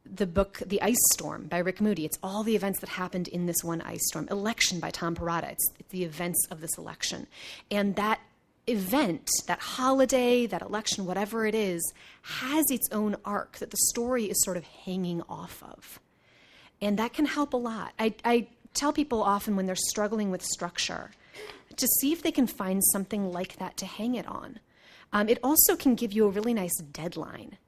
the 0.05 0.27
book 0.27 0.63
The 0.67 0.83
Ice 0.83 1.01
Storm 1.13 1.47
by 1.47 1.59
Rick 1.59 1.81
Moody. 1.81 2.05
It's 2.05 2.19
all 2.23 2.43
the 2.43 2.57
events 2.57 2.81
that 2.81 2.89
happened 2.91 3.29
in 3.29 3.47
this 3.47 3.63
one 3.63 3.81
ice 3.83 4.07
storm. 4.09 4.29
Election 4.31 4.81
by 4.81 4.91
Tom 4.91 5.15
Perrotta. 5.15 5.53
It's, 5.53 5.71
it's 5.79 5.91
the 5.91 6.05
events 6.05 6.47
of 6.51 6.61
this 6.61 6.77
election. 6.77 7.27
And 7.71 7.97
that 7.97 8.21
event, 8.67 9.29
that 9.47 9.61
holiday, 9.61 10.47
that 10.47 10.63
election, 10.63 11.07
whatever 11.07 11.47
it 11.47 11.55
is, 11.55 11.93
has 12.23 12.71
its 12.71 12.89
own 12.93 13.17
arc 13.25 13.59
that 13.59 13.71
the 13.71 13.79
story 13.91 14.25
is 14.25 14.43
sort 14.45 14.57
of 14.57 14.65
hanging 14.65 15.23
off 15.29 15.63
of. 15.63 16.01
And 16.81 16.99
that 16.99 17.13
can 17.13 17.27
help 17.27 17.53
a 17.53 17.57
lot. 17.57 17.93
I, 17.99 18.15
I 18.25 18.49
tell 18.75 18.93
people 18.93 19.23
often 19.23 19.57
when 19.57 19.67
they're 19.67 19.77
struggling 19.77 20.31
with 20.31 20.43
structure 20.43 21.13
to 21.77 21.87
see 22.01 22.13
if 22.13 22.23
they 22.23 22.33
can 22.33 22.47
find 22.47 22.83
something 22.93 23.33
like 23.33 23.57
that 23.57 23.77
to 23.79 23.87
hang 23.87 24.15
it 24.15 24.27
on. 24.27 24.61
Um, 25.13 25.29
it 25.29 25.39
also 25.43 25.77
can 25.77 25.95
give 25.95 26.13
you 26.13 26.27
a 26.27 26.31
really 26.31 26.55
nice 26.55 26.77
deadline 26.79 27.59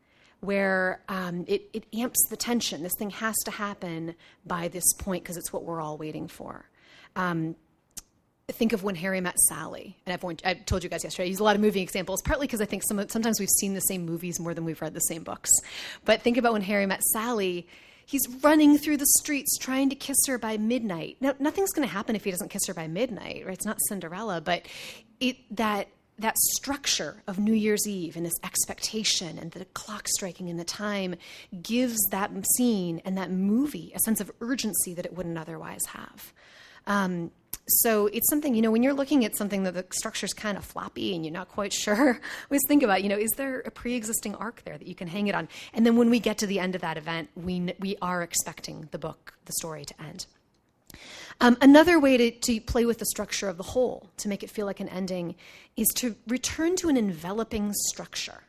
where 0.45 1.03
um, 1.09 1.45
it, 1.49 1.69
it 1.73 1.85
amps 1.95 2.27
the 2.29 2.37
tension. 2.37 2.83
This 2.83 2.95
thing 2.99 3.11
has 3.11 3.37
to 3.45 3.51
happen 3.51 4.15
by 4.47 4.69
this 4.69 4.93
point 4.99 5.25
because 5.25 5.37
it's 5.37 5.53
what 5.53 5.65
we're 5.65 5.81
all 5.81 5.99
waiting 5.99 6.29
for. 6.29 6.69
Um, 7.17 7.57
think 8.49 8.73
of 8.73 8.83
when 8.83 8.95
Harry 8.95 9.21
met 9.21 9.39
Sally, 9.39 9.97
and 10.05 10.13
I've, 10.13 10.25
I 10.45 10.55
told 10.55 10.85
you 10.85 10.91
guys 10.91 11.03
yesterday. 11.03 11.27
I 11.27 11.31
use 11.31 11.41
a 11.41 11.45
lot 11.45 11.57
of 11.57 11.63
movie 11.63 11.81
examples, 11.81 12.21
partly 12.23 12.47
because 12.47 12.61
I 12.61 12.67
think 12.67 12.83
some, 12.87 13.09
sometimes 13.09 13.41
we've 13.41 13.49
seen 13.49 13.75
the 13.75 13.81
same 13.81 14.05
movies 14.05 14.39
more 14.39 14.55
than 14.55 14.65
we've 14.65 14.81
read 14.81 14.95
the 14.95 15.01
same 15.01 15.23
books. 15.23 15.51
But 16.05 16.23
think 16.23 16.37
about 16.37 16.53
when 16.53 16.63
Harry 16.63 16.87
met 16.87 17.03
Sally. 17.03 17.67
He's 18.07 18.29
running 18.43 18.77
through 18.77 18.99
the 18.99 19.07
streets 19.19 19.57
trying 19.57 19.89
to 19.89 19.97
kiss 19.97 20.19
her 20.27 20.37
by 20.37 20.59
midnight. 20.59 21.17
Now, 21.21 21.35
nothing's 21.39 21.71
going 21.71 21.89
to 21.89 21.93
happen 21.93 22.15
if 22.15 22.25
he 22.25 22.31
doesn't 22.31 22.51
kiss 22.51 22.67
her 22.67 22.75
by 22.75 22.87
midnight, 22.87 23.45
right? 23.47 23.55
It's 23.55 23.65
not 23.65 23.79
Cinderella, 23.89 24.43
but 24.43 24.67
it 25.21 25.37
that 25.57 25.89
that 26.19 26.37
structure 26.39 27.23
of 27.27 27.39
New 27.39 27.55
Year's 27.55 27.87
Eve 27.89 28.17
and 28.17 28.25
this 28.25 28.39
expectation 28.45 29.39
and 29.39 29.51
the 29.51 29.65
clock 29.67 30.07
striking 30.09 30.49
and 30.49 30.59
the 30.59 30.65
time 30.65 31.17
gives 31.63 31.99
that 32.11 32.31
scene 32.57 33.01
and 33.05 33.19
that 33.19 33.31
movie 33.31 33.93
a 33.95 33.99
sense 34.01 34.21
of 34.21 34.31
urgency 34.41 34.95
that 34.95 35.05
it 35.05 35.15
wouldn't 35.15 35.39
otherwise 35.39 35.85
have. 35.89 36.33
Um, 36.87 37.31
so 37.67 38.09
it's 38.09 38.29
something, 38.29 38.55
you 38.55 38.63
know, 38.63 38.71
when 38.71 38.83
you're 38.83 38.95
looking 38.95 39.25
at 39.25 39.37
something 39.37 39.63
that 39.63 39.75
the 39.75 39.87
structure's 39.91 40.35
kind 40.35 40.59
of 40.59 40.65
floppy 40.65 41.15
and 41.15 41.25
you're 41.25 41.33
not 41.33 41.49
quite 41.49 41.73
sure, 41.85 42.21
always 42.51 42.63
think 42.69 42.83
about, 42.83 43.03
you 43.03 43.09
know, 43.09 43.19
is 43.19 43.31
there 43.37 43.61
a 43.61 43.71
pre-existing 43.71 44.35
arc 44.37 44.63
there 44.65 44.79
that 44.79 44.87
you 44.87 44.95
can 44.95 45.09
hang 45.09 45.27
it 45.27 45.35
on? 45.35 45.49
And 45.73 45.85
then 45.85 45.97
when 45.97 46.11
we 46.11 46.21
get 46.21 46.39
to 46.39 46.47
the 46.47 46.61
end 46.61 46.75
of 46.75 46.83
that 46.83 46.97
event, 46.97 47.31
we, 47.35 47.75
we 47.81 47.97
are 48.03 48.23
expecting 48.23 48.89
the 48.91 48.99
book, 48.99 49.35
the 49.47 49.53
story 49.59 49.85
to 49.85 50.03
end. 50.03 50.27
Um, 51.41 51.57
another 51.61 51.99
way 51.99 52.17
to, 52.17 52.31
to 52.31 52.61
play 52.61 52.85
with 52.85 52.99
the 52.99 53.07
structure 53.07 53.49
of 53.49 53.57
the 53.57 53.63
whole, 53.63 54.11
to 54.19 54.29
make 54.29 54.43
it 54.43 54.51
feel 54.51 54.67
like 54.67 54.81
an 54.81 54.89
ending, 54.89 55.35
is 55.77 55.89
to 55.97 56.17
return 56.29 56.77
to 56.77 56.89
an 56.89 56.97
enveloping 56.97 57.73
structure. 57.89 58.45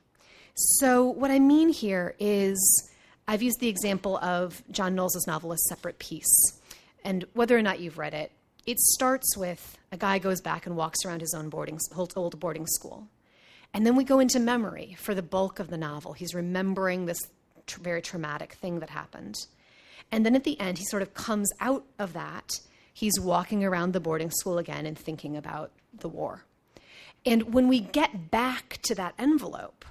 So, 0.54 1.06
what 1.06 1.32
I 1.32 1.40
mean 1.40 1.70
here 1.70 2.16
is 2.20 2.90
I've 3.28 3.42
used 3.42 3.60
the 3.60 3.68
example 3.68 4.18
of 4.18 4.64
John 4.72 4.96
Knowles' 4.96 5.26
novel, 5.28 5.52
A 5.52 5.58
Separate 5.58 6.00
Peace. 6.00 6.60
And 7.04 7.26
whether 7.34 7.58
or 7.58 7.62
not 7.62 7.80
you've 7.80 7.98
read 7.98 8.14
it, 8.14 8.32
it 8.66 8.80
starts 8.80 9.36
with 9.38 9.78
a 9.92 9.98
guy 9.98 10.18
goes 10.20 10.42
back 10.42 10.66
and 10.66 10.76
walks 10.76 11.06
around 11.06 11.22
his 11.22 11.34
own 11.34 11.50
boarding, 11.50 11.80
old 12.16 12.40
boarding 12.40 12.68
school. 12.68 13.08
And 13.74 13.86
then 13.86 13.96
we 13.96 14.04
go 14.04 14.20
into 14.20 14.40
memory 14.40 14.96
for 15.00 15.14
the 15.14 15.22
bulk 15.22 15.60
of 15.60 15.70
the 15.70 15.78
novel. 15.78 16.14
He's 16.14 16.34
remembering 16.34 17.06
this 17.06 17.20
tr- 17.68 17.82
very 17.82 18.02
traumatic 18.02 18.54
thing 18.54 18.80
that 18.80 18.90
happened. 18.90 19.36
And 20.12 20.26
then 20.26 20.36
at 20.36 20.44
the 20.44 20.60
end, 20.60 20.78
he 20.78 20.86
sort 20.86 21.02
of 21.02 21.14
comes 21.14 21.52
out 21.60 21.84
of 22.00 22.14
that. 22.14 22.60
He's 22.96 23.20
walking 23.20 23.62
around 23.66 23.91
the 23.91 24.00
boarding 24.00 24.32
school 24.32 24.58
again 24.58 24.86
and 24.86 24.98
thinking 24.98 25.36
about 25.36 25.74
the 25.93 26.08
war. 26.08 26.46
And 27.26 27.54
when 27.54 27.68
we 27.68 27.82
get 27.82 28.32
back 28.32 28.80
to 28.84 28.96
that 28.96 29.16
envelope, 29.20 29.84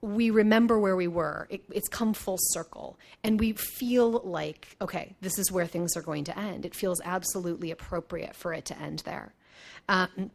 we 0.00 0.30
remember 0.30 0.78
where 0.78 0.96
we 0.96 1.08
were. 1.08 1.46
It, 1.50 1.62
it's 1.70 1.90
come 1.90 2.14
full 2.14 2.38
circle. 2.40 2.98
And 3.22 3.38
we 3.38 3.52
feel 3.52 4.22
like, 4.24 4.78
okay, 4.80 5.14
this 5.20 5.38
is 5.38 5.52
where 5.52 5.66
things 5.66 5.94
are 5.94 6.00
going 6.00 6.24
to 6.24 6.38
end. 6.38 6.64
It 6.64 6.74
feels 6.74 7.02
absolutely 7.04 7.70
appropriate 7.70 8.34
for 8.34 8.54
it 8.54 8.64
to 8.64 8.78
end 8.80 9.00
there. 9.00 9.34
Um, 9.90 10.30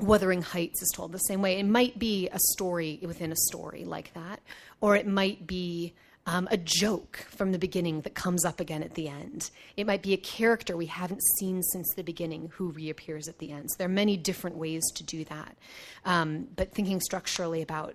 Wuthering 0.00 0.40
Heights 0.40 0.80
is 0.80 0.90
told 0.94 1.12
the 1.12 1.18
same 1.18 1.42
way. 1.42 1.58
It 1.58 1.66
might 1.66 1.98
be 1.98 2.26
a 2.30 2.38
story 2.52 3.00
within 3.02 3.32
a 3.32 3.36
story 3.50 3.84
like 3.84 4.14
that, 4.14 4.40
or 4.80 4.96
it 4.96 5.06
might 5.06 5.46
be 5.46 5.92
um, 6.26 6.48
a 6.50 6.56
joke 6.56 7.26
from 7.28 7.52
the 7.52 7.58
beginning 7.58 8.00
that 8.02 8.14
comes 8.14 8.44
up 8.44 8.60
again 8.60 8.82
at 8.82 8.94
the 8.94 9.08
end. 9.08 9.50
It 9.76 9.86
might 9.86 10.02
be 10.02 10.14
a 10.14 10.18
character 10.18 10.76
we 10.76 10.86
haven't 10.86 11.22
seen 11.38 11.62
since 11.62 11.92
the 11.94 12.02
beginning 12.02 12.50
who 12.54 12.70
reappears 12.70 13.28
at 13.28 13.38
the 13.38 13.52
end. 13.52 13.70
So 13.70 13.76
there 13.78 13.86
are 13.86 13.92
many 13.92 14.16
different 14.16 14.56
ways 14.56 14.82
to 14.94 15.02
do 15.02 15.24
that. 15.24 15.56
Um, 16.04 16.48
but 16.56 16.72
thinking 16.72 17.00
structurally 17.00 17.60
about, 17.60 17.94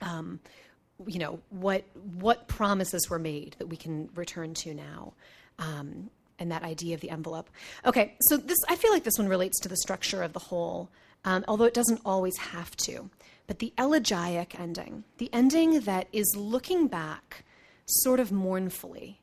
um, 0.00 0.38
you 1.06 1.18
know, 1.18 1.40
what 1.50 1.84
what 2.14 2.46
promises 2.46 3.10
were 3.10 3.18
made 3.18 3.56
that 3.58 3.66
we 3.66 3.76
can 3.76 4.08
return 4.14 4.54
to 4.54 4.74
now. 4.74 5.12
Um, 5.58 6.10
and 6.38 6.50
that 6.50 6.62
idea 6.64 6.94
of 6.94 7.00
the 7.00 7.10
envelope. 7.10 7.48
Okay, 7.84 8.14
so 8.22 8.36
this 8.36 8.58
I 8.68 8.76
feel 8.76 8.92
like 8.92 9.04
this 9.04 9.18
one 9.18 9.28
relates 9.28 9.60
to 9.60 9.68
the 9.68 9.76
structure 9.76 10.22
of 10.22 10.32
the 10.32 10.40
whole, 10.40 10.90
um, 11.24 11.44
although 11.46 11.64
it 11.64 11.74
doesn't 11.74 12.00
always 12.04 12.36
have 12.38 12.76
to. 12.78 13.10
But 13.46 13.58
the 13.58 13.72
elegiac 13.76 14.58
ending, 14.58 15.04
the 15.18 15.30
ending 15.32 15.80
that 15.80 16.08
is 16.12 16.34
looking 16.36 16.86
back 16.86 17.44
sort 17.86 18.20
of 18.20 18.32
mournfully 18.32 19.20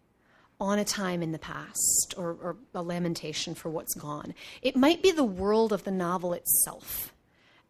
on 0.60 0.78
a 0.78 0.86
time 0.86 1.24
in 1.24 1.32
the 1.32 1.40
past 1.40 2.14
or, 2.18 2.32
or, 2.42 2.58
a 2.74 2.84
lamentation 2.84 3.56
for 3.56 3.70
what's 3.70 3.96
gone. 3.96 4.34
It 4.62 4.76
might 4.76 5.02
be 5.02 5.12
the 5.12 5.24
world 5.24 5.72
of 5.72 5.86
the 5.86 5.92
novel 5.92 6.34
itself. 6.34 7.14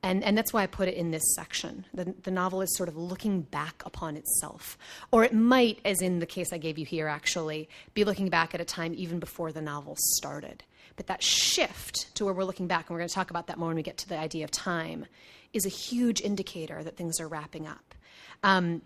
And, 0.02 0.24
and 0.24 0.38
that's 0.38 0.54
why 0.54 0.64
I 0.64 0.68
put 0.68 0.88
it 0.88 0.96
in 0.96 1.12
this 1.12 1.36
section. 1.36 1.86
The, 1.94 2.16
the 2.24 2.32
novel 2.32 2.62
is 2.62 2.76
sort 2.78 2.90
of 2.90 2.96
looking 2.96 3.42
back 3.42 3.84
upon 3.86 4.16
itself. 4.16 4.78
Or 5.12 5.24
it 5.24 5.34
might, 5.34 5.80
as 5.84 6.02
in 6.02 6.20
the 6.20 6.26
case 6.26 6.54
I 6.54 6.58
gave 6.58 6.78
you 6.78 6.86
here, 6.86 7.08
actually, 7.08 7.70
be 7.94 8.06
looking 8.06 8.30
back 8.30 8.56
at 8.56 8.62
a 8.62 8.66
time 8.66 8.94
even 8.96 9.20
before 9.20 9.52
the 9.52 9.62
novel 9.62 9.96
started. 9.98 10.64
But 10.96 11.08
that 11.08 11.22
shift 11.22 12.16
to 12.16 12.26
where 12.26 12.34
we're 12.34 12.46
looking 12.46 12.68
back, 12.68 12.88
and 12.88 12.96
we're 12.96 13.00
going 13.00 13.10
to 13.10 13.16
talk 13.16 13.30
about 13.30 13.48
that 13.48 13.60
more 13.60 13.68
when 13.68 13.76
we 13.76 13.84
get 13.84 13.98
to 14.00 14.10
the 14.10 14.18
idea 14.18 14.46
of 14.46 14.52
time, 14.52 15.06
is 15.54 15.66
a 15.66 15.70
huge 15.70 16.22
indicator 16.22 16.84
that 16.84 16.98
things 16.98 17.20
are 17.20 17.28
wrapping 17.28 17.68
up. 17.68 17.96
Um, 18.44 18.82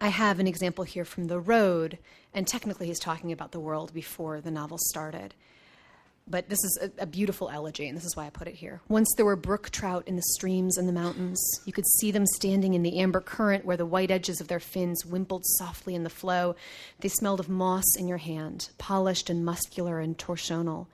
I 0.00 0.08
have 0.08 0.40
an 0.40 0.46
example 0.46 0.84
here 0.84 1.04
from 1.04 1.28
The 1.28 1.38
Road, 1.38 1.98
and 2.34 2.46
technically 2.46 2.88
he's 2.88 2.98
talking 2.98 3.30
about 3.32 3.52
the 3.52 3.60
world 3.60 3.94
before 3.94 4.40
the 4.40 4.50
novel 4.50 4.78
started. 4.78 5.34
But 6.28 6.48
this 6.48 6.62
is 6.64 6.78
a, 6.80 7.02
a, 7.02 7.06
beautiful 7.06 7.50
elegy, 7.50 7.88
and 7.88 7.96
this 7.96 8.04
is 8.04 8.16
why 8.16 8.26
I 8.26 8.30
put 8.30 8.46
it 8.46 8.54
here. 8.54 8.80
Once 8.88 9.12
there 9.16 9.26
were 9.26 9.36
brook 9.36 9.70
trout 9.70 10.04
in 10.06 10.16
the 10.16 10.22
streams 10.34 10.78
and 10.78 10.88
the 10.88 10.92
mountains. 10.92 11.42
You 11.64 11.72
could 11.72 11.86
see 11.98 12.10
them 12.10 12.26
standing 12.26 12.74
in 12.74 12.82
the 12.82 13.00
amber 13.00 13.20
current 13.20 13.64
where 13.64 13.76
the 13.76 13.84
white 13.84 14.10
edges 14.10 14.40
of 14.40 14.48
their 14.48 14.60
fins 14.60 15.04
wimpled 15.04 15.44
softly 15.58 15.94
in 15.94 16.04
the 16.04 16.10
flow. 16.10 16.54
They 17.00 17.08
smelled 17.08 17.40
of 17.40 17.48
moss 17.48 17.84
in 17.98 18.06
your 18.06 18.18
hand, 18.18 18.70
polished 18.78 19.30
and 19.30 19.44
muscular 19.44 19.98
and 19.98 20.16
torsional. 20.16 20.86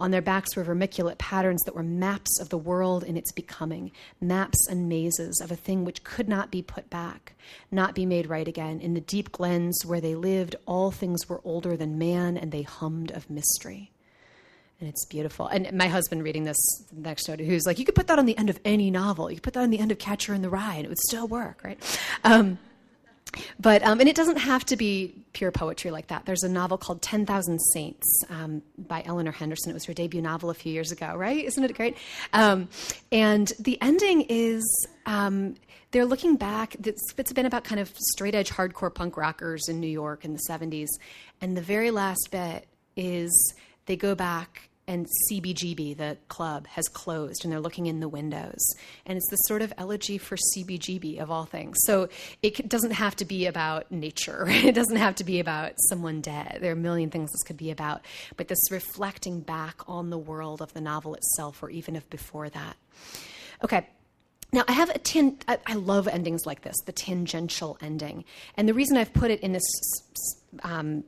On 0.00 0.12
their 0.12 0.22
backs 0.22 0.56
were 0.56 0.64
vermiculate 0.64 1.18
patterns 1.18 1.62
that 1.64 1.74
were 1.74 1.82
maps 1.82 2.40
of 2.40 2.48
the 2.48 2.56
world 2.56 3.04
in 3.04 3.18
its 3.18 3.32
becoming, 3.32 3.92
maps 4.18 4.66
and 4.70 4.88
mazes 4.88 5.42
of 5.42 5.52
a 5.52 5.56
thing 5.56 5.84
which 5.84 6.04
could 6.04 6.26
not 6.26 6.50
be 6.50 6.62
put 6.62 6.88
back, 6.88 7.34
not 7.70 7.94
be 7.94 8.06
made 8.06 8.26
right 8.26 8.48
again. 8.48 8.80
In 8.80 8.94
the 8.94 9.02
deep 9.02 9.30
glens 9.30 9.84
where 9.84 10.00
they 10.00 10.14
lived, 10.14 10.56
all 10.66 10.90
things 10.90 11.28
were 11.28 11.42
older 11.44 11.76
than 11.76 11.98
man, 11.98 12.38
and 12.38 12.50
they 12.50 12.62
hummed 12.62 13.10
of 13.10 13.28
mystery. 13.28 13.92
And 14.80 14.88
it's 14.88 15.04
beautiful. 15.04 15.46
And 15.46 15.70
my 15.74 15.88
husband 15.88 16.24
reading 16.24 16.44
this 16.44 16.56
next 16.90 17.28
note, 17.28 17.38
who's 17.40 17.66
like, 17.66 17.78
you 17.78 17.84
could 17.84 17.94
put 17.94 18.06
that 18.06 18.18
on 18.18 18.24
the 18.24 18.36
end 18.38 18.48
of 18.48 18.58
any 18.64 18.90
novel. 18.90 19.30
You 19.30 19.36
could 19.36 19.42
put 19.42 19.54
that 19.54 19.62
on 19.62 19.70
the 19.70 19.78
end 19.78 19.92
of 19.92 19.98
Catcher 19.98 20.32
in 20.32 20.40
the 20.40 20.48
Rye, 20.48 20.76
and 20.76 20.86
it 20.86 20.88
would 20.88 20.98
still 20.98 21.28
work, 21.28 21.60
right? 21.62 22.00
Um, 22.24 22.58
but 23.60 23.82
um, 23.84 24.00
and 24.00 24.08
it 24.08 24.16
doesn't 24.16 24.38
have 24.38 24.64
to 24.66 24.76
be 24.76 25.14
pure 25.34 25.52
poetry 25.52 25.90
like 25.90 26.08
that. 26.08 26.24
There's 26.24 26.42
a 26.42 26.48
novel 26.48 26.78
called 26.78 27.02
Ten 27.02 27.26
Thousand 27.26 27.60
Saints 27.74 28.24
um, 28.30 28.62
by 28.76 29.02
Eleanor 29.04 29.30
Henderson. 29.32 29.70
It 29.70 29.74
was 29.74 29.84
her 29.84 29.92
debut 29.92 30.22
novel 30.22 30.50
a 30.50 30.54
few 30.54 30.72
years 30.72 30.90
ago, 30.90 31.14
right? 31.14 31.44
Isn't 31.44 31.62
it 31.62 31.76
great? 31.76 31.96
Um, 32.32 32.68
and 33.12 33.52
the 33.60 33.80
ending 33.82 34.22
is 34.22 34.64
um, 35.06 35.56
they're 35.92 36.06
looking 36.06 36.36
back. 36.36 36.74
It's, 36.84 37.14
it's 37.18 37.32
been 37.32 37.46
about 37.46 37.64
kind 37.64 37.80
of 37.80 37.92
straight 37.96 38.34
edge 38.34 38.50
hardcore 38.50 38.92
punk 38.92 39.16
rockers 39.16 39.68
in 39.68 39.78
New 39.78 39.88
York 39.88 40.24
in 40.24 40.32
the 40.32 40.40
'70s, 40.48 40.88
and 41.40 41.56
the 41.56 41.62
very 41.62 41.90
last 41.90 42.30
bit 42.32 42.66
is 42.96 43.54
they 43.86 43.96
go 43.96 44.14
back 44.14 44.69
and 44.90 45.06
CBGB, 45.30 45.96
the 45.96 46.18
club, 46.26 46.66
has 46.66 46.88
closed 46.88 47.44
and 47.44 47.52
they're 47.52 47.60
looking 47.60 47.86
in 47.86 48.00
the 48.00 48.08
windows. 48.08 48.58
And 49.06 49.16
it's 49.16 49.30
this 49.30 49.38
sort 49.44 49.62
of 49.62 49.72
elegy 49.78 50.18
for 50.18 50.36
CBGB 50.36 51.20
of 51.20 51.30
all 51.30 51.44
things. 51.44 51.76
So 51.82 52.08
it 52.42 52.68
doesn't 52.68 52.90
have 52.90 53.14
to 53.16 53.24
be 53.24 53.46
about 53.46 53.92
nature, 53.92 54.44
right? 54.46 54.64
It 54.70 54.74
doesn't 54.74 54.96
have 54.96 55.14
to 55.16 55.24
be 55.24 55.38
about 55.38 55.74
someone 55.88 56.20
dead. 56.20 56.58
There 56.60 56.70
are 56.70 56.74
a 56.74 56.76
million 56.76 57.08
things 57.08 57.30
this 57.30 57.44
could 57.44 57.56
be 57.56 57.70
about. 57.70 58.04
But 58.36 58.48
this 58.48 58.58
reflecting 58.72 59.40
back 59.40 59.80
on 59.86 60.10
the 60.10 60.18
world 60.18 60.60
of 60.60 60.72
the 60.72 60.80
novel 60.80 61.14
itself, 61.14 61.62
or 61.62 61.70
even 61.70 61.94
if 61.94 62.08
before 62.10 62.48
that. 62.48 62.76
Okay. 63.62 63.86
Now, 64.52 64.64
I 64.66 64.72
have 64.72 64.90
a 64.90 64.98
tin, 64.98 65.38
I, 65.46 65.58
I 65.66 65.74
love 65.74 66.08
endings 66.08 66.46
like 66.46 66.62
this, 66.62 66.74
the 66.84 66.92
tangential 66.92 67.78
ending. 67.80 68.24
And 68.56 68.68
the 68.68 68.74
reason 68.74 68.96
I've 68.96 69.12
put 69.12 69.30
it 69.30 69.40
in 69.40 69.52
this 69.52 69.62
um, 70.64 71.04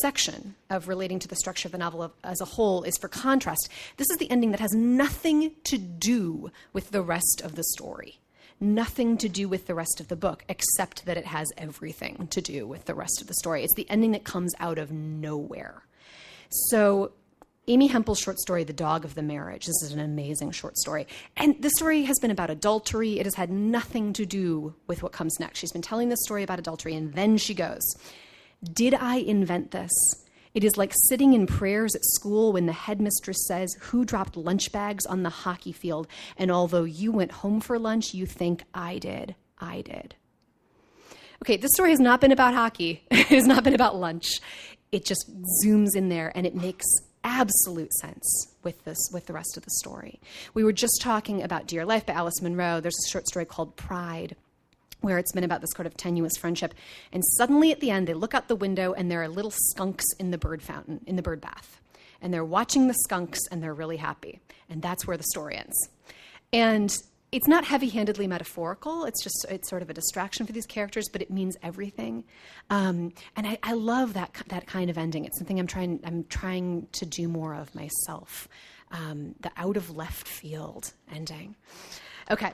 section 0.00 0.54
of 0.68 0.88
relating 0.88 1.18
to 1.18 1.28
the 1.28 1.36
structure 1.36 1.68
of 1.68 1.72
the 1.72 1.78
novel 1.78 2.12
as 2.24 2.40
a 2.40 2.44
whole 2.44 2.82
is 2.82 2.96
for 2.98 3.08
contrast. 3.08 3.68
This 3.96 4.10
is 4.10 4.18
the 4.18 4.30
ending 4.30 4.50
that 4.50 4.60
has 4.60 4.72
nothing 4.72 5.52
to 5.64 5.78
do 5.78 6.50
with 6.72 6.90
the 6.90 7.02
rest 7.02 7.42
of 7.44 7.54
the 7.56 7.64
story. 7.64 8.20
nothing 8.60 9.16
to 9.16 9.28
do 9.28 9.48
with 9.48 9.66
the 9.66 9.74
rest 9.74 10.00
of 10.00 10.08
the 10.08 10.16
book, 10.16 10.44
except 10.48 11.06
that 11.06 11.16
it 11.16 11.24
has 11.26 11.48
everything 11.56 12.28
to 12.28 12.40
do 12.40 12.66
with 12.66 12.84
the 12.84 12.94
rest 12.94 13.20
of 13.20 13.26
the 13.26 13.34
story. 13.34 13.64
It's 13.64 13.74
the 13.74 13.88
ending 13.88 14.12
that 14.12 14.24
comes 14.24 14.54
out 14.60 14.78
of 14.78 14.92
nowhere. 14.92 15.82
So, 16.50 17.12
Amy 17.68 17.86
Hempel's 17.86 18.18
short 18.18 18.38
story, 18.38 18.64
The 18.64 18.72
Dog 18.72 19.04
of 19.04 19.14
the 19.14 19.22
Marriage. 19.22 19.66
This 19.66 19.82
is 19.82 19.92
an 19.92 20.00
amazing 20.00 20.50
short 20.50 20.76
story. 20.76 21.06
And 21.36 21.60
the 21.62 21.70
story 21.70 22.02
has 22.02 22.18
been 22.18 22.30
about 22.30 22.50
adultery. 22.50 23.18
It 23.20 23.26
has 23.26 23.34
had 23.34 23.50
nothing 23.50 24.12
to 24.14 24.26
do 24.26 24.74
with 24.86 25.02
what 25.02 25.12
comes 25.12 25.38
next. 25.38 25.60
She's 25.60 25.72
been 25.72 25.82
telling 25.82 26.08
this 26.08 26.22
story 26.24 26.42
about 26.42 26.58
adultery, 26.58 26.94
and 26.94 27.14
then 27.14 27.36
she 27.38 27.54
goes, 27.54 27.82
Did 28.62 28.94
I 28.94 29.16
invent 29.16 29.70
this? 29.70 29.90
It 30.52 30.64
is 30.64 30.76
like 30.76 30.92
sitting 31.08 31.32
in 31.32 31.46
prayers 31.46 31.94
at 31.94 32.04
school 32.04 32.52
when 32.52 32.66
the 32.66 32.72
headmistress 32.72 33.46
says, 33.46 33.76
Who 33.80 34.04
dropped 34.04 34.36
lunch 34.36 34.72
bags 34.72 35.06
on 35.06 35.22
the 35.22 35.30
hockey 35.30 35.72
field? 35.72 36.08
And 36.36 36.50
although 36.50 36.84
you 36.84 37.12
went 37.12 37.30
home 37.30 37.60
for 37.60 37.78
lunch, 37.78 38.14
you 38.14 38.26
think, 38.26 38.64
I 38.74 38.98
did. 38.98 39.36
I 39.58 39.82
did. 39.82 40.16
Okay, 41.42 41.56
this 41.56 41.70
story 41.72 41.90
has 41.90 42.00
not 42.00 42.20
been 42.20 42.32
about 42.32 42.54
hockey, 42.54 43.04
it 43.10 43.28
has 43.28 43.46
not 43.46 43.64
been 43.64 43.74
about 43.74 43.96
lunch. 43.96 44.40
It 44.92 45.04
just 45.04 45.30
zooms 45.64 45.94
in 45.94 46.08
there 46.08 46.32
and 46.34 46.46
it 46.46 46.54
makes 46.54 46.84
absolute 47.22 47.92
sense 47.94 48.54
with 48.64 48.82
this 48.84 48.98
with 49.12 49.26
the 49.26 49.32
rest 49.32 49.56
of 49.56 49.62
the 49.62 49.70
story. 49.78 50.20
We 50.52 50.64
were 50.64 50.72
just 50.72 51.00
talking 51.00 51.42
about 51.42 51.66
Dear 51.66 51.84
Life 51.84 52.06
by 52.06 52.14
Alice 52.14 52.42
Munro. 52.42 52.80
There's 52.80 52.98
a 53.06 53.10
short 53.10 53.26
story 53.28 53.44
called 53.44 53.76
Pride 53.76 54.36
where 55.00 55.18
it's 55.18 55.32
been 55.32 55.44
about 55.44 55.60
this 55.60 55.70
sort 55.74 55.86
of 55.86 55.96
tenuous 55.96 56.36
friendship. 56.36 56.74
And 57.12 57.24
suddenly 57.24 57.72
at 57.72 57.80
the 57.80 57.90
end, 57.90 58.06
they 58.06 58.14
look 58.14 58.34
out 58.34 58.48
the 58.48 58.56
window 58.56 58.92
and 58.92 59.10
there 59.10 59.22
are 59.22 59.28
little 59.28 59.52
skunks 59.52 60.04
in 60.18 60.30
the 60.30 60.38
bird 60.38 60.62
fountain, 60.62 61.00
in 61.06 61.16
the 61.16 61.22
bird 61.22 61.40
bath. 61.40 61.80
And 62.22 62.32
they're 62.34 62.44
watching 62.44 62.88
the 62.88 62.94
skunks 62.94 63.40
and 63.50 63.62
they're 63.62 63.74
really 63.74 63.96
happy. 63.96 64.40
And 64.68 64.82
that's 64.82 65.06
where 65.06 65.16
the 65.16 65.24
story 65.24 65.56
ends. 65.56 65.88
And 66.52 66.94
it's 67.32 67.46
not 67.46 67.64
heavy-handedly 67.64 68.26
metaphorical. 68.26 69.04
It's 69.04 69.22
just 69.22 69.46
it's 69.48 69.68
sort 69.68 69.82
of 69.82 69.90
a 69.90 69.94
distraction 69.94 70.46
for 70.46 70.52
these 70.52 70.66
characters, 70.66 71.08
but 71.08 71.22
it 71.22 71.30
means 71.30 71.56
everything. 71.62 72.24
Um, 72.70 73.12
and 73.36 73.46
I, 73.46 73.58
I, 73.62 73.74
love 73.74 74.14
that 74.14 74.34
that 74.48 74.66
kind 74.66 74.90
of 74.90 74.98
ending. 74.98 75.24
It's 75.24 75.38
something 75.38 75.60
I'm 75.60 75.68
trying 75.68 76.00
I'm 76.04 76.24
trying 76.24 76.88
to 76.92 77.06
do 77.06 77.28
more 77.28 77.54
of 77.54 77.72
myself. 77.74 78.48
Um, 78.90 79.36
the 79.40 79.52
out 79.56 79.76
of 79.76 79.94
left 79.96 80.26
field 80.26 80.92
ending. 81.12 81.54
Okay. 82.30 82.52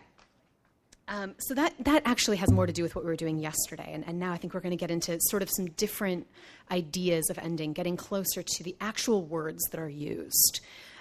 Um, 1.09 1.34
so 1.38 1.54
that 1.54 1.72
that 1.84 2.02
actually 2.04 2.36
has 2.38 2.50
more 2.50 2.66
to 2.66 2.72
do 2.72 2.82
with 2.82 2.96
what 2.96 3.04
we 3.04 3.11
were 3.11 3.16
doing 3.16 3.38
yesterday, 3.38 3.90
and, 3.92 4.07
and 4.09 4.18
now 4.18 4.32
I 4.32 4.38
think 4.38 4.54
we're 4.54 4.61
going 4.61 4.76
to 4.76 4.76
get 4.76 4.90
into 4.90 5.18
sort 5.20 5.42
of 5.42 5.50
some 5.54 5.66
different 5.66 6.26
ideas 6.70 7.30
of 7.30 7.38
ending, 7.38 7.72
getting 7.72 7.96
closer 7.96 8.42
to 8.42 8.64
the 8.64 8.74
actual 8.80 9.24
words 9.24 9.62
that 9.70 9.78
are 9.78 9.88
used. 9.88 10.61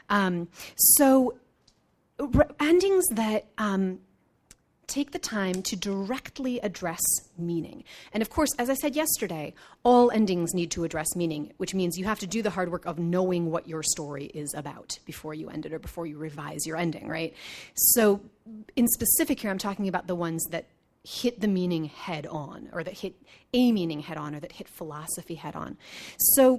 Um, 0.10 0.48
so 0.76 1.36
endings 2.60 3.06
that 3.12 3.48
um, 3.58 4.00
take 4.88 5.12
the 5.12 5.20
time 5.20 5.62
to 5.64 5.76
directly 5.76 6.60
address 6.60 7.02
meaning. 7.38 7.84
And 8.14 8.22
of 8.22 8.30
course, 8.30 8.50
as 8.58 8.70
I 8.70 8.74
said 8.74 8.96
yesterday, 8.96 9.54
all 9.84 10.12
endings 10.12 10.54
need 10.54 10.72
to 10.72 10.84
address 10.84 11.16
meaning, 11.16 11.54
which 11.58 11.74
means 11.74 11.98
you 11.98 12.06
have 12.06 12.20
to 12.20 12.28
do 12.28 12.42
the 12.42 12.50
hard 12.50 12.72
work 12.72 12.86
of 12.86 13.00
knowing 13.00 13.52
what 13.52 13.68
your 13.68 13.84
story 13.84 14.26
is 14.26 14.54
about 14.54 14.98
before 15.06 15.34
you 15.34 15.50
end 15.50 15.66
it 15.66 15.74
or 15.74 15.80
before 15.80 16.06
you 16.06 16.18
revise 16.18 16.66
your 16.66 16.78
ending, 16.78 17.08
right? 17.08 17.34
So, 17.76 18.22
in 18.76 18.88
specific 18.88 19.40
here, 19.40 19.50
I'm 19.50 19.58
talking 19.58 19.88
about 19.88 20.08
the 20.08 20.16
ones 20.16 20.44
that 20.52 20.66
hit 21.04 21.40
the 21.40 21.48
meaning 21.48 21.86
head 21.86 22.26
on, 22.28 22.70
or 22.74 22.84
that 22.84 22.94
hit 22.94 23.16
a 23.54 23.72
meaning 23.72 24.00
head 24.00 24.18
on, 24.18 24.36
or 24.36 24.40
that 24.40 24.52
hit 24.52 24.68
philosophy 24.68 25.36
head 25.36 25.56
on. 25.56 25.78
So, 26.18 26.58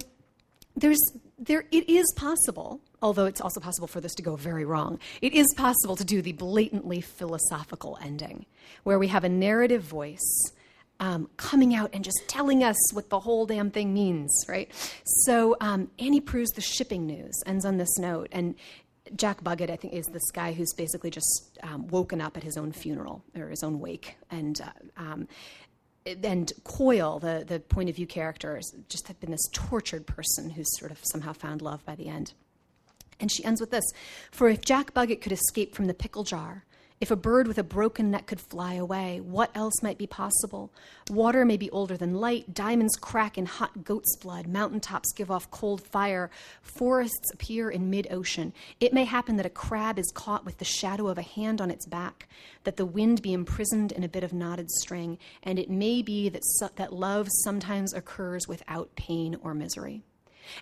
there's 0.75 1.01
there 1.39 1.65
it 1.71 1.89
is 1.89 2.05
possible 2.15 2.81
although 3.01 3.25
it's 3.25 3.41
also 3.41 3.59
possible 3.59 3.87
for 3.87 4.01
this 4.01 4.13
to 4.15 4.23
go 4.23 4.35
very 4.35 4.65
wrong 4.65 4.99
it 5.21 5.33
is 5.33 5.47
possible 5.55 5.95
to 5.95 6.05
do 6.05 6.21
the 6.21 6.33
blatantly 6.33 7.01
philosophical 7.01 7.97
ending 8.01 8.45
where 8.83 8.99
we 8.99 9.07
have 9.07 9.23
a 9.23 9.29
narrative 9.29 9.83
voice 9.83 10.51
um, 10.99 11.29
coming 11.37 11.75
out 11.75 11.91
and 11.93 12.03
just 12.03 12.23
telling 12.27 12.63
us 12.63 12.75
what 12.91 13.09
the 13.09 13.19
whole 13.19 13.45
damn 13.45 13.69
thing 13.69 13.93
means 13.93 14.45
right 14.47 14.71
so 15.05 15.55
um, 15.61 15.89
annie 15.99 16.21
proulx's 16.21 16.55
the 16.55 16.61
shipping 16.61 17.05
news 17.05 17.41
ends 17.45 17.65
on 17.65 17.77
this 17.77 17.97
note 17.97 18.27
and 18.31 18.55
jack 19.15 19.41
buggit 19.43 19.69
i 19.69 19.75
think 19.75 19.93
is 19.93 20.05
this 20.07 20.31
guy 20.31 20.51
who's 20.51 20.73
basically 20.73 21.09
just 21.09 21.57
um, 21.63 21.87
woken 21.87 22.19
up 22.19 22.35
at 22.35 22.43
his 22.43 22.57
own 22.57 22.71
funeral 22.71 23.23
or 23.35 23.49
his 23.49 23.63
own 23.63 23.79
wake 23.79 24.17
and 24.31 24.61
uh, 24.61 25.01
um, 25.01 25.27
and 26.23 26.53
Quoyle, 26.63 27.19
the, 27.19 27.43
the 27.45 27.59
point 27.59 27.89
of 27.89 27.95
view 27.95 28.07
character, 28.07 28.59
just 28.89 29.07
had 29.07 29.19
been 29.19 29.31
this 29.31 29.47
tortured 29.51 30.05
person 30.07 30.49
who's 30.49 30.67
sort 30.77 30.91
of 30.91 30.99
somehow 31.03 31.33
found 31.33 31.61
love 31.61 31.85
by 31.85 31.95
the 31.95 32.07
end. 32.07 32.33
And 33.19 33.31
she 33.31 33.43
ends 33.43 33.59
with 33.59 33.71
this 33.71 33.85
For 34.31 34.49
if 34.49 34.61
Jack 34.61 34.93
Buggit 34.93 35.21
could 35.21 35.31
escape 35.31 35.75
from 35.75 35.85
the 35.85 35.93
pickle 35.93 36.23
jar, 36.23 36.65
if 36.99 37.11
a 37.11 37.15
bird 37.15 37.47
with 37.47 37.59
a 37.59 37.63
broken 37.63 38.09
neck 38.09 38.25
could 38.25 38.41
fly 38.41 38.73
away, 38.73 39.21
what 39.21 39.51
else 39.53 39.83
might 39.83 39.99
be 39.99 40.07
possible? 40.07 40.73
Water 41.11 41.45
may 41.45 41.55
be 41.55 41.69
older 41.69 41.95
than 41.95 42.15
light, 42.15 42.55
diamonds 42.55 42.95
crack 42.95 43.37
in 43.37 43.45
hot 43.45 43.83
goat's 43.83 44.15
blood, 44.15 44.47
mountain 44.47 44.79
tops 44.79 45.13
give 45.13 45.29
off 45.29 45.51
cold 45.51 45.85
fire, 45.85 46.31
forests 46.63 47.31
appear 47.31 47.69
in 47.69 47.91
mid 47.91 48.07
ocean. 48.09 48.51
It 48.79 48.93
may 48.93 49.03
happen 49.03 49.37
that 49.37 49.45
a 49.45 49.51
crab 49.51 49.99
is 49.99 50.11
caught 50.15 50.43
with 50.43 50.57
the 50.57 50.65
shadow 50.65 51.07
of 51.07 51.19
a 51.19 51.21
hand 51.21 51.61
on 51.61 51.69
its 51.69 51.85
back, 51.85 52.27
that 52.63 52.77
the 52.77 52.85
wind 52.85 53.21
be 53.21 53.31
imprisoned 53.31 53.91
in 53.91 54.03
a 54.03 54.09
bit 54.09 54.23
of 54.23 54.33
knotted 54.33 54.71
string, 54.71 55.19
and 55.43 55.59
it 55.59 55.69
may 55.69 56.01
be 56.01 56.29
that, 56.29 56.41
that 56.77 56.93
love 56.93 57.27
sometimes 57.43 57.93
occurs 57.93 58.47
without 58.47 58.95
pain 58.95 59.37
or 59.43 59.53
misery. 59.53 60.01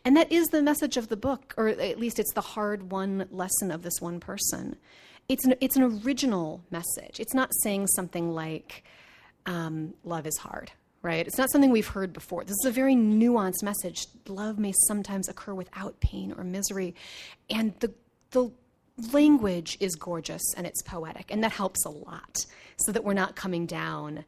And 0.03 0.15
that 0.17 0.31
is 0.31 0.47
the 0.47 0.61
message 0.61 0.97
of 0.97 1.09
the 1.09 1.17
book, 1.17 1.53
or 1.57 1.67
at 1.67 1.99
least 1.99 2.19
it's 2.19 2.33
the 2.33 2.41
hard 2.41 2.91
won 2.91 3.27
lesson 3.31 3.71
of 3.71 3.83
this 3.83 3.99
one 3.99 4.19
person 4.19 4.77
it's 5.27 5.45
an, 5.45 5.55
it's 5.61 5.75
an 5.75 5.83
original 6.05 6.63
message. 6.69 7.19
It's 7.19 7.33
not 7.33 7.51
saying 7.63 7.87
something 7.87 8.31
like, 8.31 8.83
um, 9.45 9.93
love 10.03 10.27
is 10.27 10.37
hard, 10.37 10.71
right? 11.01 11.25
It's 11.25 11.37
not 11.37 11.51
something 11.51 11.71
we've 11.71 11.87
heard 11.87 12.13
before. 12.13 12.43
This 12.43 12.57
is 12.63 12.65
a 12.65 12.71
very 12.71 12.95
nuanced 12.95 13.63
message. 13.63 14.07
Love 14.27 14.59
may 14.59 14.73
sometimes 14.87 15.27
occur 15.27 15.53
without 15.53 15.99
pain 15.99 16.33
or 16.37 16.43
misery. 16.43 16.95
And 17.49 17.73
the, 17.79 17.93
the 18.31 18.51
language 19.11 19.77
is 19.79 19.95
gorgeous 19.95 20.43
and 20.55 20.67
it's 20.67 20.81
poetic, 20.83 21.31
and 21.31 21.43
that 21.43 21.51
helps 21.51 21.85
a 21.85 21.89
lot 21.89 22.45
so 22.77 22.91
that 22.91 23.03
we're 23.03 23.13
not 23.13 23.35
coming 23.35 23.65
down 23.65 24.25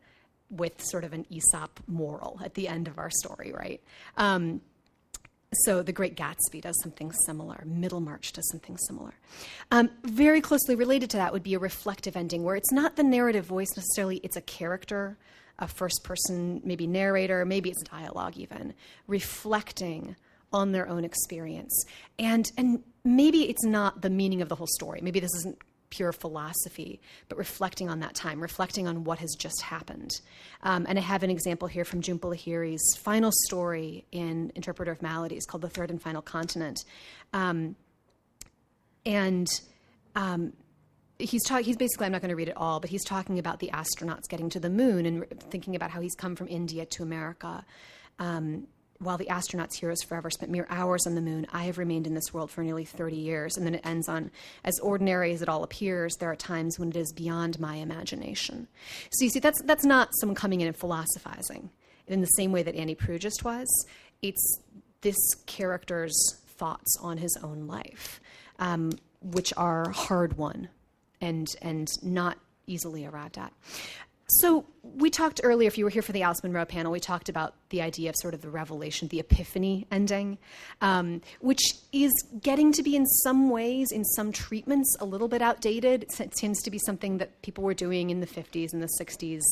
with 0.49 0.81
sort 0.81 1.03
of 1.03 1.13
an 1.13 1.25
Aesop 1.29 1.79
moral 1.87 2.39
at 2.43 2.53
the 2.53 2.67
end 2.67 2.87
of 2.87 2.97
our 2.97 3.09
story, 3.09 3.51
right? 3.51 3.81
Um, 4.15 4.61
so 5.65 5.81
the 5.81 5.91
Great 5.91 6.15
Gatsby 6.15 6.61
does 6.61 6.75
something 6.81 7.11
similar. 7.25 7.63
Middlemarch 7.65 8.33
does 8.33 8.49
something 8.51 8.77
similar. 8.77 9.13
Um, 9.71 9.89
very 10.03 10.41
closely 10.41 10.75
related 10.75 11.09
to 11.11 11.17
that 11.17 11.33
would 11.33 11.43
be 11.43 11.53
a 11.53 11.59
reflective 11.59 12.15
ending, 12.15 12.43
where 12.43 12.55
it's 12.55 12.71
not 12.71 12.95
the 12.95 13.03
narrative 13.03 13.45
voice 13.45 13.69
necessarily; 13.75 14.17
it's 14.17 14.35
a 14.35 14.41
character, 14.41 15.17
a 15.59 15.67
first-person, 15.67 16.61
maybe 16.63 16.87
narrator, 16.87 17.45
maybe 17.45 17.69
it's 17.69 17.83
dialogue 17.83 18.37
even, 18.37 18.73
reflecting 19.07 20.15
on 20.53 20.71
their 20.71 20.87
own 20.87 21.03
experience, 21.03 21.85
and 22.17 22.51
and 22.57 22.83
maybe 23.03 23.49
it's 23.49 23.65
not 23.65 24.01
the 24.01 24.09
meaning 24.09 24.41
of 24.41 24.49
the 24.49 24.55
whole 24.55 24.67
story. 24.67 24.99
Maybe 25.01 25.19
this 25.19 25.33
isn't 25.35 25.57
pure 25.89 26.11
philosophy, 26.11 26.99
but 27.29 27.38
reflecting 27.38 27.89
on 27.89 27.99
that 28.01 28.15
time, 28.15 28.39
reflecting 28.39 28.88
on 28.88 29.03
what 29.03 29.19
has 29.19 29.35
just 29.38 29.61
happened. 29.61 30.11
Um, 30.64 30.85
and 30.88 30.97
I 30.97 31.01
have 31.01 31.23
an 31.23 31.30
example 31.30 31.68
here 31.68 31.85
from 31.85 32.01
Jhumpa 32.01 32.35
Lahiri's 32.35 32.97
final 32.97 33.31
story 33.31 34.05
in 34.11 34.51
Interpreter 34.55 34.91
of 34.91 35.01
Maladies 35.01 35.45
called 35.45 35.61
The 35.61 35.69
Third 35.69 35.89
and 35.89 36.01
Final 36.01 36.22
Continent. 36.22 36.84
Um, 37.34 37.76
and 39.05 39.47
um, 40.15 40.53
he's 41.19 41.43
talking 41.43 41.65
he's 41.65 41.77
basically 41.77 42.05
i'm 42.05 42.11
not 42.11 42.22
going 42.22 42.30
to 42.30 42.35
read 42.35 42.49
it 42.49 42.57
all 42.57 42.80
but 42.80 42.89
he's 42.89 43.03
talking 43.03 43.39
about 43.39 43.59
the 43.59 43.69
astronauts 43.73 44.27
getting 44.30 44.49
to 44.49 44.59
the 44.59 44.69
moon 44.69 45.05
and 45.05 45.26
thinking 45.49 45.76
about 45.76 45.89
how 45.89 46.01
he's 46.01 46.15
come 46.15 46.35
from 46.35 46.47
india 46.47 46.85
to 46.85 47.03
america 47.03 47.65
um, 48.19 48.68
while 48.99 49.18
the 49.18 49.26
astronauts 49.26 49.76
heroes 49.76 50.02
forever 50.02 50.30
spent 50.30 50.52
mere 50.52 50.68
hours 50.69 51.06
on 51.06 51.15
the 51.15 51.22
moon, 51.22 51.45
I 51.52 51.64
have 51.65 51.78
remained 51.78 52.07
in 52.07 52.14
this 52.14 52.34
world 52.34 52.49
for 52.49 52.64
nearly 52.64 52.86
30 52.86 53.15
years. 53.15 53.57
And 53.57 53.65
then 53.65 53.76
it 53.76 53.86
ends 53.86 54.10
on, 54.10 54.32
as 54.64 54.80
ordinary 54.80 55.34
as 55.34 55.41
it 55.41 55.49
all 55.49 55.64
appears, 55.64 56.15
there 56.15 56.32
are 56.32 56.36
times 56.36 56.80
when 56.80 56.90
it 56.90 56.95
is 56.95 57.14
beyond 57.14 57.60
my 57.60 57.76
imagination. 57.76 58.68
So 59.11 59.24
you 59.24 59.30
see, 59.30 59.40
that's, 59.40 59.61
that's 59.64 59.86
not 59.86 60.10
someone 60.19 60.36
coming 60.36 60.61
in 60.61 60.68
and 60.68 60.78
philosophizing 60.78 61.69
in 62.07 62.22
the 62.22 62.28
same 62.28 62.52
way 62.52 62.64
that 62.64 62.76
Annie 62.76 62.95
Proulx 62.95 63.19
just 63.19 63.44
was. 63.44 63.68
It's 64.22 64.60
this 65.02 65.18
character's 65.45 66.15
thoughts 66.48 66.98
on 67.02 67.18
his 67.18 67.38
own 67.44 67.68
life, 67.68 68.19
um, 68.60 68.91
which 69.22 69.53
are 69.57 69.90
hard 69.91 70.38
won 70.38 70.69
and, 71.22 71.48
and 71.61 71.88
not 72.02 72.38
easily 72.65 73.06
arrived 73.06 73.38
at. 73.38 73.53
So 74.29 74.65
we 74.83 75.09
talked 75.09 75.39
earlier, 75.41 75.67
if 75.67 75.77
you 75.77 75.85
were 75.85 75.89
here 75.89 76.01
for 76.01 76.11
the 76.11 76.23
Alice 76.23 76.43
Munro 76.43 76.65
panel, 76.65 76.91
we 76.91 76.99
talked 76.99 77.29
about 77.29 77.55
the 77.69 77.81
idea 77.81 78.09
of 78.09 78.15
sort 78.17 78.33
of 78.33 78.41
the 78.41 78.49
revelation, 78.49 79.07
the 79.07 79.21
epiphany 79.21 79.87
ending, 79.89 80.37
um, 80.81 81.21
which 81.39 81.61
is 81.93 82.11
getting 82.41 82.73
to 82.73 82.83
be 82.83 82.97
in 82.97 83.05
some 83.05 83.49
ways, 83.49 83.89
in 83.93 84.03
some 84.03 84.33
treatments, 84.33 84.97
a 84.99 85.05
little 85.05 85.29
bit 85.29 85.41
outdated. 85.41 86.07
It 86.19 86.31
tends 86.31 86.61
to 86.63 86.71
be 86.71 86.77
something 86.77 87.19
that 87.19 87.41
people 87.41 87.63
were 87.63 87.73
doing 87.73 88.09
in 88.09 88.19
the 88.19 88.27
50s 88.27 88.73
and 88.73 88.83
the 88.83 88.89
60s. 88.99 89.43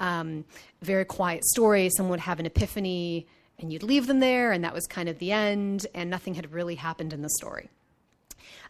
Um, 0.00 0.44
very 0.82 1.04
quiet 1.04 1.44
story. 1.44 1.88
Someone 1.96 2.10
would 2.10 2.20
have 2.20 2.40
an 2.40 2.46
epiphany, 2.46 3.28
and 3.60 3.72
you'd 3.72 3.84
leave 3.84 4.08
them 4.08 4.18
there, 4.18 4.50
and 4.50 4.64
that 4.64 4.74
was 4.74 4.88
kind 4.88 5.08
of 5.08 5.20
the 5.20 5.30
end, 5.30 5.86
and 5.94 6.10
nothing 6.10 6.34
had 6.34 6.52
really 6.52 6.74
happened 6.74 7.12
in 7.12 7.22
the 7.22 7.30
story. 7.30 7.70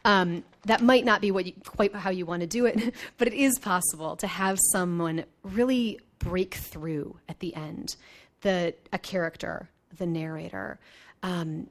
Um, 0.06 0.44
that 0.66 0.80
might 0.80 1.04
not 1.04 1.20
be 1.20 1.32
what 1.32 1.46
you, 1.46 1.52
quite 1.64 1.92
how 1.92 2.10
you 2.10 2.24
want 2.26 2.40
to 2.40 2.46
do 2.46 2.64
it, 2.64 2.94
but 3.18 3.26
it 3.28 3.34
is 3.34 3.58
possible 3.58 4.14
to 4.16 4.26
have 4.28 4.56
someone 4.70 5.24
really 5.42 5.98
break 6.20 6.54
through 6.54 7.18
at 7.28 7.40
the 7.40 7.54
end, 7.54 7.96
the 8.42 8.72
a 8.92 8.98
character, 8.98 9.68
the 9.98 10.06
narrator, 10.06 10.78
um, 11.24 11.68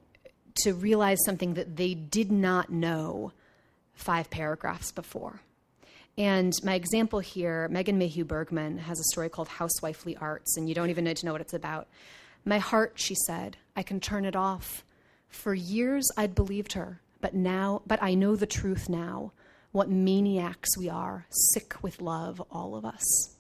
to 0.64 0.74
realize 0.74 1.18
something 1.26 1.54
that 1.54 1.78
they 1.78 1.94
did 1.94 2.30
not 2.30 2.70
know 2.70 3.32
five 3.94 4.30
paragraphs 4.30 4.92
before. 4.92 5.40
And 6.18 6.54
my 6.64 6.76
example 6.76 7.20
here, 7.20 7.70
Megan 7.70 7.98
Mayhew 7.98 8.26
Bergman 8.26 8.80
has 8.80 9.00
a 9.00 9.04
story 9.12 9.30
called 9.30 9.48
Housewifely 9.48 10.18
Arts, 10.22 10.58
and 10.58 10.68
you 10.68 10.76
don't 10.76 10.90
even 10.90 11.06
need 11.06 11.18
to 11.18 11.26
know 11.26 11.32
what 11.32 11.42
it's 11.42 11.54
about. 11.54 11.88
My 12.44 12.58
heart, 12.58 12.94
she 12.96 13.16
said, 13.28 13.56
I 13.78 13.84
can 13.84 14.02
turn 14.02 14.26
it 14.26 14.36
off. 14.36 14.84
For 15.30 15.54
years 15.54 16.06
I'd 16.18 16.36
believed 16.36 16.74
her, 16.74 17.00
but 17.26 17.34
now, 17.34 17.82
but 17.88 17.98
I 18.04 18.14
know 18.14 18.36
the 18.36 18.46
truth 18.46 18.88
now. 18.88 19.32
What 19.72 19.90
maniacs 19.90 20.78
we 20.78 20.90
are, 20.90 21.26
sick 21.32 21.74
with 21.82 22.00
love, 22.00 22.40
all 22.52 22.76
of 22.76 22.86
us. 22.86 23.36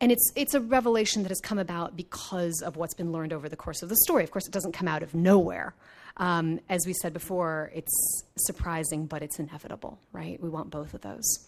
And 0.00 0.12
it's, 0.12 0.30
it's 0.36 0.54
a 0.54 0.60
revelation 0.60 1.24
that 1.24 1.30
has 1.30 1.40
come 1.40 1.58
about 1.58 1.96
because 1.96 2.62
of 2.62 2.76
what's 2.76 2.94
been 2.94 3.10
learned 3.10 3.32
over 3.32 3.48
the 3.48 3.56
course 3.56 3.82
of 3.82 3.88
the 3.88 3.96
story. 3.96 4.22
Of 4.22 4.30
course, 4.30 4.46
it 4.46 4.52
doesn't 4.52 4.70
come 4.70 4.86
out 4.86 5.02
of 5.02 5.16
nowhere. 5.16 5.74
Um, 6.18 6.60
as 6.68 6.86
we 6.86 6.92
said 6.92 7.12
before, 7.12 7.72
it's 7.74 8.22
surprising, 8.36 9.06
but 9.06 9.20
it's 9.20 9.40
inevitable, 9.40 9.98
right? 10.12 10.40
We 10.40 10.48
want 10.48 10.70
both 10.70 10.94
of 10.94 11.00
those. 11.00 11.44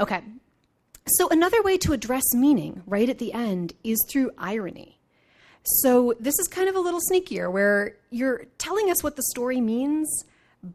Okay. 0.00 0.20
So, 1.06 1.28
another 1.28 1.62
way 1.62 1.78
to 1.78 1.92
address 1.92 2.24
meaning 2.34 2.82
right 2.86 3.08
at 3.08 3.18
the 3.18 3.32
end 3.32 3.72
is 3.84 4.04
through 4.10 4.32
irony. 4.36 4.98
So, 5.62 6.14
this 6.18 6.40
is 6.40 6.48
kind 6.48 6.68
of 6.68 6.74
a 6.74 6.80
little 6.80 7.00
sneakier 7.08 7.52
where 7.52 7.94
you're 8.10 8.46
telling 8.58 8.90
us 8.90 9.04
what 9.04 9.14
the 9.14 9.22
story 9.22 9.60
means 9.60 10.24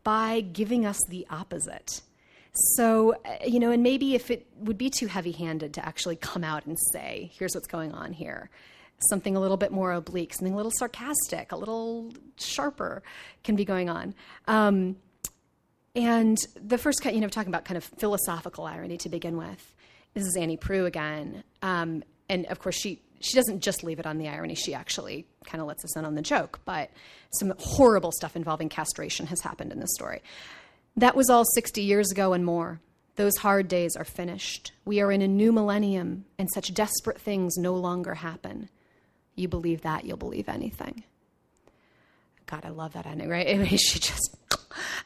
by 0.03 0.41
giving 0.41 0.85
us 0.85 0.99
the 1.10 1.26
opposite. 1.30 2.01
So, 2.76 3.15
uh, 3.26 3.45
you 3.45 3.60
know, 3.60 3.72
and 3.72 3.81
maybe 3.81 4.14
if 4.14 4.30
it 4.30 4.45
would 4.57 4.77
be 4.77 4.89
too 4.89 5.07
heavy 5.07 5.31
handed 5.31 5.73
to 5.73 5.85
actually 5.85 6.15
come 6.15 6.43
out 6.43 6.65
and 6.65 6.77
say, 6.91 7.31
here's 7.34 7.55
what's 7.55 7.68
going 7.68 7.93
on 7.93 8.14
here, 8.14 8.49
something 9.10 9.35
a 9.35 9.39
little 9.39 9.57
bit 9.57 9.72
more 9.72 9.91
oblique, 9.91 10.34
something 10.34 10.53
a 10.53 10.55
little 10.55 10.72
sarcastic, 10.77 11.51
a 11.51 11.55
little 11.55 12.11
sharper 12.38 13.01
can 13.43 13.55
be 13.55 13.65
going 13.65 13.89
on. 13.89 14.14
Um, 14.47 14.97
and 15.95 16.38
the 16.55 16.77
first, 16.77 17.01
cut, 17.01 17.14
you 17.14 17.22
know, 17.22 17.27
talking 17.27 17.49
about 17.49 17.65
kind 17.65 17.77
of 17.77 17.84
philosophical 17.84 18.65
irony 18.65 18.97
to 18.97 19.10
begin 19.10 19.38
with. 19.38 19.73
This 20.14 20.26
is 20.26 20.35
Annie 20.35 20.57
Proulx 20.57 20.88
again. 20.88 21.43
Um, 21.61 22.03
and 22.30 22.45
of 22.47 22.60
course, 22.60 22.76
she, 22.76 23.01
she 23.24 23.36
doesn't 23.36 23.62
just 23.62 23.84
leave 23.84 24.00
it 24.00 24.06
on 24.06 24.18
the 24.18 24.28
irony, 24.28 24.56
she 24.56 24.74
actually 24.74 25.26
kind 25.45 25.62
of 25.62 25.68
lets 25.68 25.84
us 25.84 25.95
in 25.95 26.06
on 26.06 26.16
the 26.16 26.22
joke. 26.22 26.60
But 26.66 26.90
some 27.32 27.54
horrible 27.58 28.12
stuff 28.12 28.36
involving 28.36 28.70
castration 28.70 29.28
has 29.28 29.41
happened 29.41 29.72
in 29.72 29.80
this 29.80 29.94
story. 29.94 30.22
That 30.98 31.16
was 31.16 31.30
all 31.30 31.45
60 31.45 31.82
years 31.82 32.12
ago 32.12 32.34
and 32.34 32.45
more. 32.45 32.80
Those 33.16 33.38
hard 33.38 33.68
days 33.68 33.95
are 33.95 34.06
finished. 34.06 34.72
We 34.86 35.00
are 35.00 35.12
in 35.12 35.22
a 35.22 35.28
new 35.28 35.52
millennium, 35.52 36.26
and 36.38 36.50
such 36.52 36.74
desperate 36.74 37.22
things 37.22 37.58
no 37.58 37.76
longer 37.76 38.16
happen. 38.16 38.70
You 39.36 39.48
believe 39.48 39.82
that, 39.82 40.04
you'll 40.04 40.18
believe 40.18 40.50
anything. 40.50 41.04
God, 42.48 42.66
I 42.66 42.70
love 42.70 42.94
that 42.94 43.06
ending, 43.06 43.30
right? 43.30 43.48
I 43.48 43.66
she 43.76 44.00
just. 44.00 44.36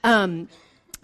Um, 0.04 0.48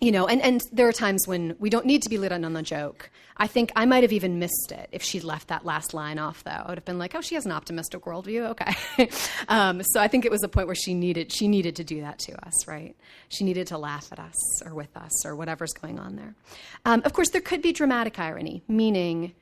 you 0.04 0.12
know, 0.12 0.28
and, 0.28 0.42
and 0.42 0.62
there 0.74 0.86
are 0.88 0.94
times 0.94 1.26
when 1.28 1.56
we 1.60 1.70
don't 1.70 1.86
need 1.86 2.02
to 2.04 2.10
be 2.10 2.18
lit 2.18 2.34
on 2.34 2.44
on 2.44 2.52
the 2.52 2.62
joke. 2.62 3.10
I 3.38 3.48
think 3.48 3.72
I 3.74 3.86
might 3.86 4.04
have 4.04 4.12
even 4.12 4.38
missed 4.38 4.74
it 4.74 4.90
if 4.92 5.02
she'd 5.02 5.24
left 5.24 5.48
that 5.48 5.66
last 5.66 5.94
line 5.94 6.20
off, 6.20 6.44
though. 6.44 6.52
I 6.52 6.68
would 6.68 6.78
have 6.78 6.84
been 6.84 6.98
like, 6.98 7.16
oh, 7.16 7.22
she 7.22 7.36
has 7.36 7.46
an 7.46 7.54
optimistic 7.54 8.02
worldview. 8.02 8.50
Okay. 8.50 9.10
um, 9.48 9.82
so 9.82 10.02
I 10.02 10.10
think 10.10 10.26
it 10.26 10.32
was 10.32 10.44
a 10.44 10.50
point 10.50 10.68
where 10.68 10.76
she 10.76 10.94
needed, 10.94 11.32
she 11.32 11.48
needed 11.48 11.78
to 11.78 11.86
do 11.86 12.02
that 12.02 12.20
to 12.20 12.46
us, 12.46 12.68
right? 12.68 12.98
She 13.30 13.46
needed 13.46 13.68
to 13.68 13.78
laugh 13.78 14.10
at 14.12 14.20
us 14.20 14.62
or 14.66 14.76
with 14.76 14.96
us 14.98 15.26
or 15.26 15.38
whatever's 15.38 15.72
going 15.72 16.00
on 16.00 16.18
there. 16.18 16.36
Um, 16.84 17.02
of 17.06 17.14
course, 17.14 17.30
there 17.30 17.42
could 17.42 17.62
be 17.62 17.72
dramatic 17.72 18.20
irony, 18.20 18.62
meaning 18.68 19.34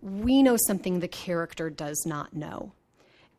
we 0.00 0.42
know 0.42 0.56
something 0.66 1.00
the 1.00 1.08
character 1.08 1.68
does 1.68 2.04
not 2.06 2.34
know. 2.34 2.72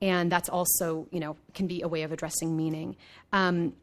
And 0.02 0.32
that's 0.32 0.50
also, 0.50 1.08
you 1.12 1.20
know, 1.20 1.36
can 1.56 1.66
be 1.66 1.82
a 1.82 1.88
way 1.88 2.04
of 2.04 2.12
addressing 2.12 2.56
meaning. 2.56 2.96
Um, 3.34 3.74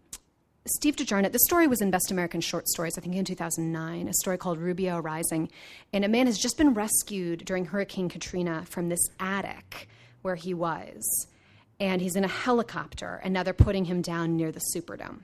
Steve 0.68 0.96
De 0.96 1.04
Jarnatt, 1.04 1.30
the 1.30 1.38
story 1.38 1.68
was 1.68 1.80
in 1.80 1.92
Best 1.92 2.10
American 2.10 2.40
Short 2.40 2.66
Stories, 2.66 2.98
I 2.98 3.00
think 3.00 3.14
in 3.14 3.24
2009, 3.24 4.08
a 4.08 4.12
story 4.14 4.36
called 4.36 4.58
Rubiaux 4.58 5.02
Rising. 5.02 5.48
And 5.92 6.04
a 6.04 6.08
man 6.08 6.26
has 6.26 6.38
just 6.38 6.58
been 6.58 6.74
rescued 6.74 7.44
during 7.44 7.66
Hurricane 7.66 8.08
Katrina 8.08 8.64
from 8.68 8.88
this 8.88 9.08
attic 9.20 9.88
where 10.22 10.34
he 10.34 10.54
was. 10.54 11.28
And 11.78 12.02
he's 12.02 12.16
in 12.16 12.24
a 12.24 12.28
helicopter, 12.28 13.20
and 13.22 13.32
now 13.32 13.44
they're 13.44 13.54
putting 13.54 13.84
him 13.84 14.02
down 14.02 14.36
near 14.36 14.50
the 14.50 14.62
Superdome. 14.74 15.20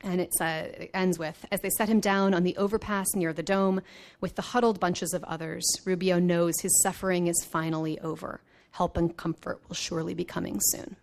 And 0.00 0.20
uh, 0.22 0.44
it 0.44 0.90
ends 0.92 1.18
with 1.18 1.44
As 1.52 1.60
they 1.60 1.70
set 1.70 1.88
him 1.88 2.00
down 2.00 2.34
on 2.34 2.42
the 2.42 2.56
overpass 2.56 3.14
near 3.14 3.32
the 3.32 3.42
dome 3.44 3.80
with 4.20 4.34
the 4.34 4.42
huddled 4.42 4.80
bunches 4.80 5.14
of 5.14 5.22
others, 5.24 5.64
Rubiaux 5.84 6.20
knows 6.20 6.60
his 6.60 6.82
suffering 6.82 7.28
is 7.28 7.44
finally 7.44 8.00
over. 8.00 8.40
Help 8.72 8.96
and 8.96 9.16
comfort 9.16 9.60
will 9.68 9.76
surely 9.76 10.14
be 10.14 10.24
coming 10.24 10.58
soon 10.60 10.96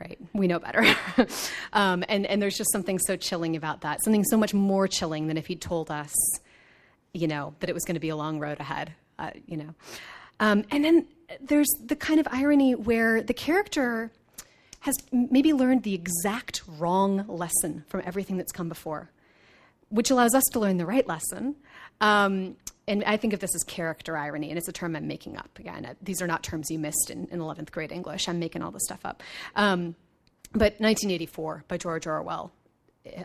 right? 0.00 0.18
We 0.32 0.46
know 0.46 0.58
better. 0.58 0.84
um, 1.72 2.04
and, 2.08 2.26
and 2.26 2.40
there's 2.40 2.56
just 2.56 2.70
something 2.72 2.98
so 2.98 3.16
chilling 3.16 3.56
about 3.56 3.82
that, 3.82 4.02
something 4.04 4.24
so 4.24 4.36
much 4.36 4.52
more 4.52 4.88
chilling 4.88 5.26
than 5.26 5.36
if 5.36 5.46
he'd 5.46 5.60
told 5.60 5.90
us, 5.90 6.14
you 7.12 7.26
know, 7.26 7.54
that 7.60 7.70
it 7.70 7.72
was 7.72 7.84
going 7.84 7.94
to 7.94 8.00
be 8.00 8.10
a 8.10 8.16
long 8.16 8.38
road 8.38 8.60
ahead, 8.60 8.92
uh, 9.18 9.30
you 9.46 9.56
know. 9.56 9.74
Um, 10.40 10.64
and 10.70 10.84
then 10.84 11.06
there's 11.40 11.68
the 11.84 11.96
kind 11.96 12.20
of 12.20 12.28
irony 12.30 12.74
where 12.74 13.22
the 13.22 13.34
character 13.34 14.12
has 14.80 14.94
maybe 15.10 15.52
learned 15.52 15.82
the 15.82 15.94
exact 15.94 16.62
wrong 16.68 17.24
lesson 17.26 17.84
from 17.88 18.02
everything 18.04 18.36
that's 18.36 18.52
come 18.52 18.68
before, 18.68 19.10
which 19.88 20.10
allows 20.10 20.34
us 20.34 20.44
to 20.52 20.60
learn 20.60 20.76
the 20.76 20.86
right 20.86 21.06
lesson. 21.08 21.56
Um, 22.00 22.56
and 22.88 23.02
I 23.04 23.16
think 23.16 23.32
of 23.32 23.40
this 23.40 23.54
as 23.54 23.64
character 23.64 24.16
irony, 24.16 24.50
and 24.50 24.58
it's 24.58 24.68
a 24.68 24.72
term 24.72 24.94
I'm 24.94 25.08
making 25.08 25.36
up. 25.36 25.58
Again, 25.58 25.96
these 26.02 26.22
are 26.22 26.26
not 26.26 26.42
terms 26.42 26.70
you 26.70 26.78
missed 26.78 27.10
in, 27.10 27.26
in 27.30 27.40
11th 27.40 27.70
grade 27.72 27.90
English. 27.90 28.28
I'm 28.28 28.38
making 28.38 28.62
all 28.62 28.70
this 28.70 28.84
stuff 28.84 29.04
up. 29.04 29.22
Um, 29.56 29.96
but 30.52 30.78
1984 30.78 31.64
by 31.68 31.76
George 31.76 32.06
Orwell 32.06 32.52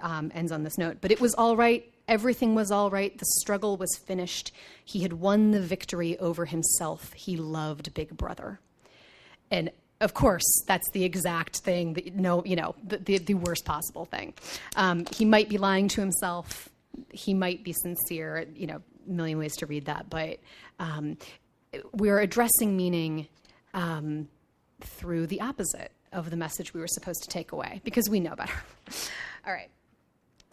um, 0.01 0.31
ends 0.33 0.51
on 0.51 0.63
this 0.63 0.77
note. 0.77 0.97
But 1.01 1.11
it 1.11 1.21
was 1.21 1.33
all 1.35 1.55
right. 1.55 1.85
Everything 2.07 2.55
was 2.55 2.71
all 2.71 2.89
right. 2.89 3.17
The 3.17 3.25
struggle 3.25 3.77
was 3.77 3.95
finished. 4.05 4.51
He 4.83 5.01
had 5.01 5.13
won 5.13 5.51
the 5.51 5.61
victory 5.61 6.17
over 6.19 6.45
himself. 6.45 7.13
He 7.13 7.37
loved 7.37 7.93
Big 7.93 8.17
Brother. 8.17 8.59
And 9.49 9.71
of 10.01 10.13
course, 10.13 10.63
that's 10.67 10.89
the 10.91 11.03
exact 11.03 11.57
thing 11.57 11.93
that, 11.93 12.15
no, 12.15 12.43
you 12.43 12.55
know, 12.55 12.75
the, 12.83 12.97
the, 12.97 13.17
the 13.19 13.33
worst 13.35 13.65
possible 13.65 14.05
thing. 14.05 14.33
Um, 14.75 15.05
he 15.11 15.25
might 15.25 15.47
be 15.47 15.59
lying 15.59 15.87
to 15.89 16.01
himself. 16.01 16.69
He 17.11 17.33
might 17.35 17.63
be 17.63 17.73
sincere. 17.73 18.47
You 18.55 18.67
know, 18.67 18.81
million 19.07 19.37
ways 19.37 19.55
to 19.57 19.65
read 19.65 19.85
that, 19.85 20.09
but 20.09 20.39
um, 20.79 21.17
we're 21.93 22.19
addressing 22.19 22.75
meaning 22.75 23.27
um, 23.73 24.27
through 24.81 25.27
the 25.27 25.41
opposite 25.41 25.91
of 26.11 26.29
the 26.29 26.37
message 26.37 26.73
we 26.73 26.81
were 26.81 26.87
supposed 26.87 27.23
to 27.23 27.29
take 27.29 27.51
away 27.51 27.81
because 27.83 28.09
we 28.09 28.19
know 28.19 28.35
better. 28.35 28.53
All 29.47 29.53
right. 29.53 29.69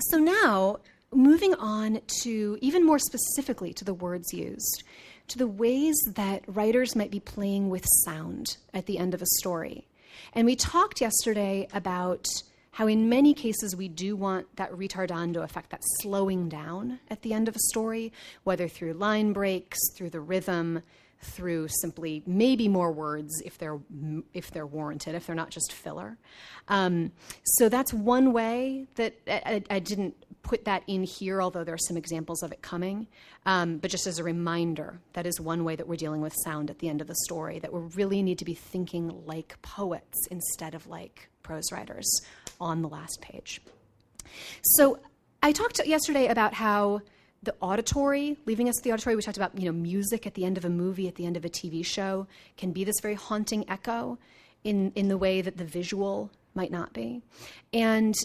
So 0.00 0.18
now, 0.18 0.78
moving 1.12 1.54
on 1.54 2.00
to 2.22 2.58
even 2.60 2.86
more 2.86 2.98
specifically 2.98 3.72
to 3.74 3.84
the 3.84 3.94
words 3.94 4.32
used, 4.32 4.84
to 5.28 5.38
the 5.38 5.46
ways 5.46 5.96
that 6.14 6.42
writers 6.46 6.94
might 6.94 7.10
be 7.10 7.20
playing 7.20 7.68
with 7.68 7.84
sound 8.04 8.56
at 8.72 8.86
the 8.86 8.98
end 8.98 9.14
of 9.14 9.22
a 9.22 9.26
story. 9.38 9.86
And 10.32 10.46
we 10.46 10.56
talked 10.56 11.00
yesterday 11.00 11.68
about 11.72 12.26
how 12.78 12.86
in 12.86 13.08
many 13.08 13.34
cases 13.34 13.74
we 13.74 13.88
do 13.88 14.14
want 14.14 14.46
that 14.54 14.70
ritardando 14.70 15.42
effect, 15.42 15.70
that 15.70 15.80
slowing 16.00 16.48
down 16.48 17.00
at 17.10 17.22
the 17.22 17.32
end 17.32 17.48
of 17.48 17.56
a 17.56 17.58
story, 17.70 18.12
whether 18.44 18.68
through 18.68 18.92
line 18.92 19.32
breaks, 19.32 19.76
through 19.96 20.10
the 20.10 20.20
rhythm, 20.20 20.80
through 21.20 21.66
simply 21.66 22.22
maybe 22.24 22.68
more 22.68 22.92
words 22.92 23.42
if 23.44 23.58
they're 23.58 23.80
if 24.32 24.52
they're 24.52 24.64
warranted, 24.64 25.16
if 25.16 25.26
they're 25.26 25.34
not 25.34 25.50
just 25.50 25.72
filler. 25.72 26.18
Um, 26.68 27.10
so 27.42 27.68
that's 27.68 27.92
one 27.92 28.32
way 28.32 28.86
that 28.94 29.16
I, 29.26 29.60
I, 29.68 29.80
didn't 29.80 30.14
put 30.44 30.66
that 30.66 30.84
in 30.86 31.02
here, 31.02 31.42
although 31.42 31.64
there 31.64 31.74
are 31.74 31.78
some 31.88 31.96
examples 31.96 32.44
of 32.44 32.52
it 32.52 32.62
coming. 32.62 33.08
Um, 33.44 33.78
but 33.78 33.90
just 33.90 34.06
as 34.06 34.20
a 34.20 34.22
reminder, 34.22 35.00
that 35.14 35.26
is 35.26 35.40
one 35.40 35.64
way 35.64 35.74
that 35.74 35.88
we're 35.88 35.96
dealing 35.96 36.20
with 36.20 36.34
sound 36.44 36.70
at 36.70 36.78
the 36.78 36.88
end 36.88 37.00
of 37.00 37.08
the 37.08 37.16
story. 37.24 37.58
That 37.58 37.72
we 37.72 37.80
really 37.96 38.22
need 38.22 38.38
to 38.38 38.44
be 38.44 38.54
thinking 38.54 39.26
like 39.26 39.60
poets 39.62 40.28
instead 40.30 40.76
of 40.76 40.86
like 40.86 41.28
prose 41.42 41.72
writers 41.72 42.06
on 42.60 42.82
the 42.82 42.88
last 42.88 43.20
page. 43.20 43.60
So 44.62 44.98
I 45.42 45.52
talked 45.52 45.84
yesterday 45.86 46.28
about 46.28 46.54
how 46.54 47.00
the 47.42 47.54
auditory, 47.60 48.36
leaving 48.46 48.68
us 48.68 48.80
the 48.80 48.92
auditory, 48.92 49.14
we 49.14 49.22
talked 49.22 49.36
about 49.36 49.58
you 49.58 49.66
know 49.66 49.72
music 49.72 50.26
at 50.26 50.34
the 50.34 50.44
end 50.44 50.58
of 50.58 50.64
a 50.64 50.70
movie, 50.70 51.06
at 51.06 51.14
the 51.14 51.26
end 51.26 51.36
of 51.36 51.44
a 51.44 51.48
TV 51.48 51.84
show, 51.84 52.26
can 52.56 52.72
be 52.72 52.84
this 52.84 53.00
very 53.00 53.14
haunting 53.14 53.64
echo 53.70 54.18
in, 54.64 54.92
in 54.96 55.08
the 55.08 55.16
way 55.16 55.40
that 55.40 55.56
the 55.56 55.64
visual 55.64 56.30
might 56.54 56.72
not 56.72 56.92
be. 56.92 57.22
And 57.72 58.16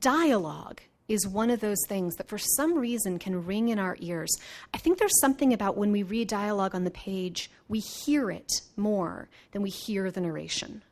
dialogue 0.00 0.80
is 1.08 1.28
one 1.28 1.50
of 1.50 1.60
those 1.60 1.78
things 1.86 2.16
that 2.16 2.28
for 2.28 2.38
some 2.38 2.76
reason 2.76 3.20
can 3.20 3.46
ring 3.46 3.68
in 3.68 3.78
our 3.78 3.96
ears. 4.00 4.36
I 4.74 4.78
think 4.78 4.98
there's 4.98 5.20
something 5.20 5.52
about 5.52 5.76
when 5.76 5.92
we 5.92 6.02
read 6.02 6.26
dialogue 6.26 6.74
on 6.74 6.82
the 6.82 6.90
page, 6.90 7.48
we 7.68 7.78
hear 7.78 8.30
it 8.32 8.50
more 8.76 9.28
than 9.52 9.62
we 9.62 9.70
hear 9.70 10.10
the 10.10 10.20
narration 10.20 10.82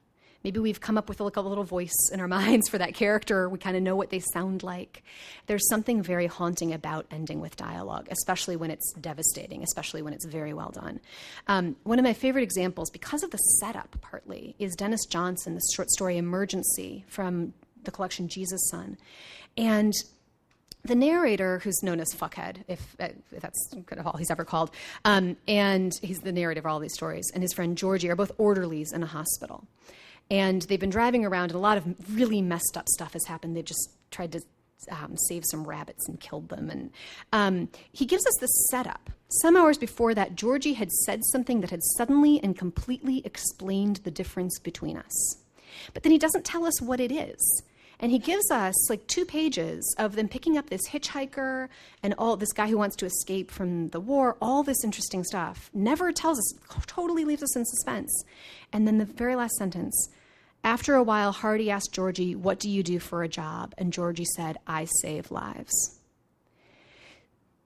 Maybe 0.45 0.61
we've 0.61 0.81
come 0.81 0.99
up 0.99 1.09
with 1.09 1.21
like 1.21 1.37
a 1.37 1.41
little 1.41 1.65
voice 1.65 2.11
in 2.13 2.21
our 2.21 2.29
minds 2.39 2.69
for 2.69 2.79
that 2.79 2.95
character. 2.95 3.49
We 3.49 3.59
kind 3.59 3.77
of 3.77 3.83
know 3.83 3.97
what 3.97 4.11
they 4.11 4.21
sound 4.21 4.63
like. 4.63 5.03
There's 5.47 5.67
something 5.69 6.03
very 6.03 6.27
haunting 6.27 6.73
about 6.75 7.07
ending 7.11 7.41
with 7.41 7.57
dialogue, 7.57 8.09
especially 8.11 8.57
when 8.57 8.71
it's 8.71 8.93
devastating, 9.01 9.63
especially 9.63 10.03
when 10.03 10.13
it's 10.13 10.27
very 10.27 10.53
well 10.53 10.71
done. 10.71 11.01
Um, 11.49 11.77
one 11.83 11.99
of 11.99 12.05
my 12.05 12.13
favorite 12.13 12.43
examples, 12.43 12.91
because 12.91 13.23
of 13.23 13.31
the 13.31 13.39
setup 13.39 13.97
partly, 14.03 14.55
is 14.59 14.77
Denis 14.77 15.07
Johnson's 15.07 15.67
short 15.75 15.91
story 15.91 16.19
Emergency 16.19 17.05
from 17.09 17.55
the 17.83 17.91
collection 17.91 18.29
Jesus 18.29 18.69
Son. 18.71 18.99
And 19.57 19.93
the 20.85 20.95
narrator, 20.95 21.61
who's 21.61 21.83
known 21.83 21.99
as 21.99 22.15
Fuckhead, 22.15 22.65
if, 22.69 22.95
if 22.99 23.41
that's 23.41 23.75
kind 23.87 23.99
of 23.99 24.07
all 24.07 24.19
he's 24.19 24.31
ever 24.31 24.45
called, 24.45 24.71
um, 25.07 25.37
and 25.49 25.95
he's 26.03 26.21
the 26.21 26.33
narrator 26.33 26.61
of 26.61 26.67
all 26.67 26.79
these 26.79 26.93
stories, 26.93 27.31
and 27.33 27.43
his 27.43 27.55
friend 27.55 27.79
Georgie 27.79 28.11
are 28.11 28.17
both 28.17 28.33
orderlies 28.37 28.93
in 28.93 29.03
a 29.03 29.07
hospital. 29.07 29.67
And 30.31 30.63
they've 30.63 30.81
been 30.81 30.91
driving 30.91 31.25
around, 31.25 31.51
and 31.51 31.57
a 31.57 31.59
lot 31.59 31.77
of 31.77 31.85
really 32.17 32.41
messed 32.41 32.77
up 32.77 32.89
stuff 32.89 33.13
has 33.13 33.25
happened. 33.27 33.57
They've 33.57 33.65
just 33.65 33.91
tried 34.11 34.33
to 34.33 34.41
um, 34.91 35.17
save 35.17 35.45
some 35.45 35.65
rabbits 35.65 36.09
and 36.09 36.21
killed 36.21 36.49
them. 36.49 36.71
And 36.71 36.91
um, 37.33 37.69
he 37.93 38.05
gives 38.07 38.27
us 38.27 38.37
this 38.41 38.69
setup. 38.71 39.11
Some 39.43 39.57
hours 39.57 39.79
before 39.79 40.15
that, 40.15 40.37
Georgie 40.37 40.75
had 40.75 40.93
said 40.93 41.25
something 41.27 41.61
that 41.61 41.71
had 41.71 41.83
suddenly 41.97 42.41
and 42.43 42.57
completely 42.57 43.23
explained 43.25 43.97
the 44.05 44.11
difference 44.11 44.59
between 44.59 44.97
us. 44.97 45.39
But 45.93 46.03
then 46.03 46.13
he 46.13 46.19
doesn't 46.19 46.45
tell 46.45 46.65
us 46.65 46.81
what 46.81 47.01
it 47.01 47.13
is. 47.13 47.63
And 48.05 48.13
he 48.13 48.19
gives 48.19 48.51
us 48.51 48.91
like 48.91 49.07
two 49.07 49.25
pages 49.25 49.95
of 49.99 50.15
them 50.15 50.29
picking 50.29 50.59
up 50.59 50.69
this 50.69 50.91
hitchhiker 50.91 51.71
and 52.03 52.15
all 52.19 52.37
this 52.37 52.53
guy 52.53 52.69
who 52.69 52.77
wants 52.77 52.97
to 52.97 53.07
escape 53.07 53.51
from 53.51 53.89
the 53.89 53.99
war, 53.99 54.37
all 54.43 54.63
this 54.63 54.85
interesting 54.85 55.25
stuff. 55.25 55.71
Never 55.73 56.13
tells 56.13 56.39
us, 56.39 56.53
totally 56.87 57.25
leaves 57.25 57.43
us 57.43 57.57
in 57.57 57.65
suspense. 57.65 58.25
And 58.75 58.87
then 58.87 58.99
the 58.99 59.07
very 59.07 59.37
last 59.37 59.55
sentence 59.55 60.11
after 60.63 60.95
a 60.95 61.03
while, 61.03 61.33
Hardy 61.33 61.71
asked 61.71 61.95
Georgie, 61.95 62.35
What 62.35 62.61
do 62.61 62.69
you 62.69 62.83
do 62.83 62.99
for 62.99 63.23
a 63.23 63.29
job? 63.29 63.73
And 63.79 63.91
Georgie 63.91 64.27
said, 64.37 64.59
I 64.67 64.85
save 65.01 65.31
lives 65.31 65.99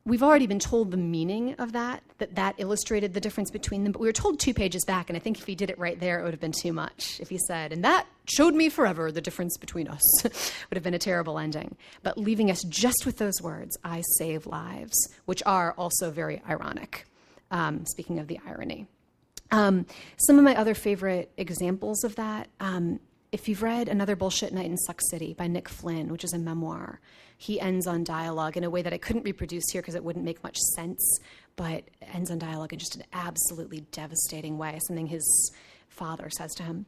we've 0.09 0.23
already 0.23 0.47
been 0.47 0.59
told 0.59 0.91
the 0.91 0.97
meaning 0.97 1.55
of 1.55 1.73
that, 1.73 2.03
that 2.19 2.35
that 2.35 2.55
illustrated 2.59 3.15
the 3.15 3.21
difference 3.21 3.51
between 3.51 3.85
them, 3.85 3.93
but 3.93 4.01
we 4.01 4.09
were 4.09 4.13
told 4.13 4.41
two 4.41 4.55
pages 4.55 4.85
back, 4.85 5.11
and 5.11 5.17
I 5.17 5.21
think 5.21 5.39
if 5.39 5.47
he 5.47 5.55
did 5.55 5.71
it 5.71 5.79
right 5.79 5.99
there, 6.01 6.21
it 6.21 6.25
would 6.25 6.33
have 6.33 6.41
been 6.41 6.53
too 6.53 6.73
much. 6.73 7.21
If 7.21 7.29
he 7.29 7.39
said, 7.47 7.73
and 7.73 7.85
that 7.85 8.07
showed 8.25 8.55
me 8.55 8.69
forever 8.69 9.13
the 9.13 9.21
difference 9.21 9.57
between 9.59 9.89
us, 9.89 10.03
would 10.25 10.75
have 10.75 10.83
been 10.83 10.95
a 10.95 10.99
terrible 10.99 11.39
ending. 11.39 11.77
But 12.03 12.19
leaving 12.19 12.51
us 12.51 12.63
just 12.65 13.05
with 13.07 13.19
those 13.19 13.41
words, 13.43 13.77
I 13.85 14.03
save 14.17 14.47
lives, 14.47 14.97
which 15.27 15.43
are 15.47 15.73
also 15.73 16.11
very 16.11 16.43
ironic, 16.49 17.07
um, 17.51 17.85
speaking 17.87 18.19
of 18.19 18.29
the 18.29 18.41
irony. 18.47 18.87
Um, 19.51 19.87
some 20.17 20.39
of 20.39 20.45
my 20.45 20.57
other 20.57 20.75
favorite 20.75 21.31
examples 21.37 22.05
of 22.05 22.17
that, 22.17 22.49
um, 22.61 23.01
if 23.33 23.49
you've 23.49 23.63
read 23.63 23.89
Another 23.89 24.17
Bullshit 24.17 24.53
Night 24.53 24.67
in 24.67 24.77
Suck 24.77 25.01
City 25.11 25.35
by 25.35 25.47
Nick 25.47 25.69
Flynn, 25.69 26.09
which 26.09 26.25
is 26.25 26.33
a 26.33 26.39
memoir, 26.39 27.01
he 27.39 27.61
ends 27.61 27.87
on 27.87 28.03
dialogue 28.03 28.57
in 28.57 28.65
a 28.65 28.71
way 28.71 28.83
that 28.83 28.93
I 28.93 28.99
couldn't 28.99 29.23
reproduce 29.23 29.65
here 29.71 29.81
because 29.81 29.95
it 29.95 30.03
wouldn't 30.05 30.25
make 30.25 30.43
much 30.43 30.59
sense, 30.75 31.21
but 31.55 31.85
ends 32.13 32.33
on 32.33 32.39
dialogue 32.39 32.73
in 32.73 32.81
just 32.81 32.97
an 32.97 33.05
absolutely 33.13 33.81
devastating 33.93 34.59
way, 34.59 34.79
something 34.87 35.07
his 35.07 35.53
father 35.89 36.31
says 36.31 36.53
to 36.55 36.65
him. 36.65 36.85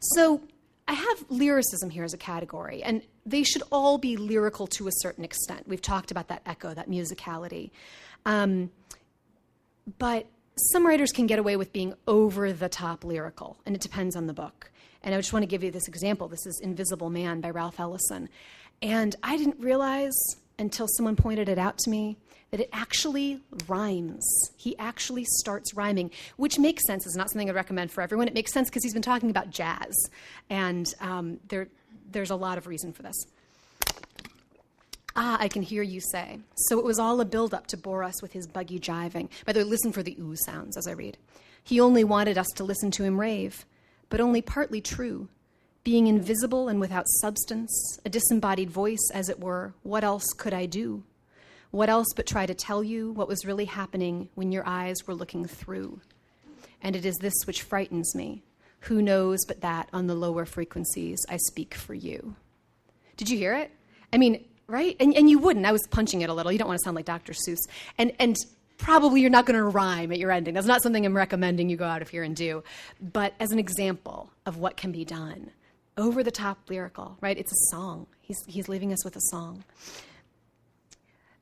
So 0.00 0.40
I 0.88 0.94
have 0.94 1.24
lyricism 1.28 1.90
here 1.90 2.04
as 2.04 2.14
a 2.14 2.18
category, 2.18 2.82
and 2.82 3.02
they 3.26 3.42
should 3.42 3.62
all 3.70 3.98
be 3.98 4.16
lyrical 4.16 4.66
to 4.68 4.88
a 4.88 4.92
certain 4.92 5.24
extent. 5.24 5.68
We've 5.68 5.82
talked 5.82 6.10
about 6.10 6.28
that 6.28 6.40
echo, 6.46 6.72
that 6.72 6.88
musicality. 6.88 7.70
Um, 8.24 8.70
but 9.98 10.26
some 10.56 10.86
writers 10.86 11.12
can 11.12 11.26
get 11.26 11.38
away 11.38 11.56
with 11.56 11.70
being 11.70 11.92
over 12.08 12.50
the 12.52 12.70
top 12.70 13.04
lyrical, 13.04 13.58
and 13.66 13.76
it 13.76 13.82
depends 13.82 14.16
on 14.16 14.26
the 14.26 14.32
book. 14.32 14.70
And 15.02 15.14
I 15.14 15.18
just 15.18 15.32
want 15.32 15.42
to 15.42 15.46
give 15.46 15.62
you 15.62 15.70
this 15.70 15.86
example. 15.86 16.28
This 16.28 16.46
is 16.46 16.60
Invisible 16.62 17.10
Man 17.10 17.40
by 17.40 17.50
Ralph 17.50 17.78
Ellison. 17.78 18.28
And 18.82 19.14
I 19.22 19.36
didn't 19.36 19.60
realize 19.60 20.16
until 20.58 20.86
someone 20.88 21.16
pointed 21.16 21.48
it 21.48 21.58
out 21.58 21.78
to 21.78 21.90
me 21.90 22.16
that 22.50 22.60
it 22.60 22.68
actually 22.72 23.40
rhymes. 23.68 24.26
He 24.56 24.76
actually 24.78 25.24
starts 25.24 25.74
rhyming, 25.74 26.10
which 26.36 26.58
makes 26.58 26.84
sense. 26.86 27.06
It's 27.06 27.16
not 27.16 27.30
something 27.30 27.48
I'd 27.48 27.54
recommend 27.54 27.92
for 27.92 28.00
everyone. 28.00 28.26
It 28.26 28.34
makes 28.34 28.52
sense 28.52 28.68
because 28.68 28.82
he's 28.82 28.92
been 28.92 29.02
talking 29.02 29.30
about 29.30 29.50
jazz. 29.50 29.94
And 30.48 30.92
um, 31.00 31.38
there, 31.48 31.68
there's 32.10 32.30
a 32.30 32.36
lot 32.36 32.58
of 32.58 32.66
reason 32.66 32.92
for 32.92 33.02
this. 33.02 33.16
Ah, 35.14 35.36
I 35.40 35.48
can 35.48 35.62
hear 35.62 35.82
you 35.82 36.00
say. 36.00 36.38
So 36.54 36.78
it 36.78 36.84
was 36.84 36.98
all 36.98 37.20
a 37.20 37.24
build-up 37.24 37.66
to 37.68 37.76
bore 37.76 38.02
us 38.02 38.22
with 38.22 38.32
his 38.32 38.46
buggy 38.46 38.78
jiving. 38.78 39.28
By 39.44 39.52
the 39.52 39.60
way, 39.60 39.64
listen 39.64 39.92
for 39.92 40.02
the 40.02 40.16
ooh 40.20 40.36
sounds 40.46 40.76
as 40.76 40.86
I 40.86 40.92
read. 40.92 41.18
He 41.62 41.80
only 41.80 42.04
wanted 42.04 42.38
us 42.38 42.48
to 42.56 42.64
listen 42.64 42.90
to 42.92 43.04
him 43.04 43.20
rave, 43.20 43.66
but 44.08 44.20
only 44.20 44.40
partly 44.42 44.80
true. 44.80 45.28
Being 45.90 46.06
invisible 46.06 46.68
and 46.68 46.78
without 46.78 47.08
substance, 47.08 47.98
a 48.04 48.08
disembodied 48.08 48.70
voice, 48.70 49.10
as 49.12 49.28
it 49.28 49.40
were, 49.40 49.74
what 49.82 50.04
else 50.04 50.24
could 50.36 50.54
I 50.54 50.66
do? 50.66 51.02
What 51.72 51.88
else 51.88 52.06
but 52.14 52.28
try 52.28 52.46
to 52.46 52.54
tell 52.54 52.84
you 52.84 53.10
what 53.10 53.26
was 53.26 53.44
really 53.44 53.64
happening 53.64 54.28
when 54.36 54.52
your 54.52 54.62
eyes 54.64 55.04
were 55.04 55.16
looking 55.16 55.46
through? 55.46 56.00
And 56.80 56.94
it 56.94 57.04
is 57.04 57.16
this 57.16 57.34
which 57.44 57.62
frightens 57.62 58.14
me. 58.14 58.44
Who 58.82 59.02
knows 59.02 59.40
but 59.48 59.62
that 59.62 59.88
on 59.92 60.06
the 60.06 60.14
lower 60.14 60.44
frequencies 60.44 61.18
I 61.28 61.38
speak 61.38 61.74
for 61.74 61.92
you? 61.92 62.36
Did 63.16 63.28
you 63.28 63.36
hear 63.36 63.56
it? 63.56 63.72
I 64.12 64.18
mean, 64.18 64.44
right? 64.68 64.94
And, 65.00 65.12
and 65.16 65.28
you 65.28 65.40
wouldn't. 65.40 65.66
I 65.66 65.72
was 65.72 65.84
punching 65.90 66.20
it 66.20 66.30
a 66.30 66.34
little. 66.34 66.52
You 66.52 66.58
don't 66.58 66.68
want 66.68 66.78
to 66.78 66.84
sound 66.84 66.94
like 66.94 67.06
Dr. 67.06 67.32
Seuss. 67.32 67.58
And, 67.98 68.12
and 68.20 68.36
probably 68.78 69.22
you're 69.22 69.28
not 69.30 69.44
going 69.44 69.58
to 69.58 69.64
rhyme 69.64 70.12
at 70.12 70.20
your 70.20 70.30
ending. 70.30 70.54
That's 70.54 70.68
not 70.68 70.84
something 70.84 71.04
I'm 71.04 71.16
recommending 71.16 71.68
you 71.68 71.76
go 71.76 71.84
out 71.84 72.00
of 72.00 72.10
here 72.10 72.22
and 72.22 72.36
do. 72.36 72.62
But 73.00 73.34
as 73.40 73.50
an 73.50 73.58
example 73.58 74.30
of 74.46 74.56
what 74.56 74.76
can 74.76 74.92
be 74.92 75.04
done, 75.04 75.50
over 76.00 76.22
the 76.22 76.30
top 76.30 76.58
lyrical, 76.68 77.16
right? 77.20 77.38
It's 77.38 77.52
a 77.52 77.76
song. 77.76 78.06
He's, 78.20 78.38
he's 78.46 78.68
leaving 78.68 78.92
us 78.92 79.04
with 79.04 79.16
a 79.16 79.20
song. 79.30 79.64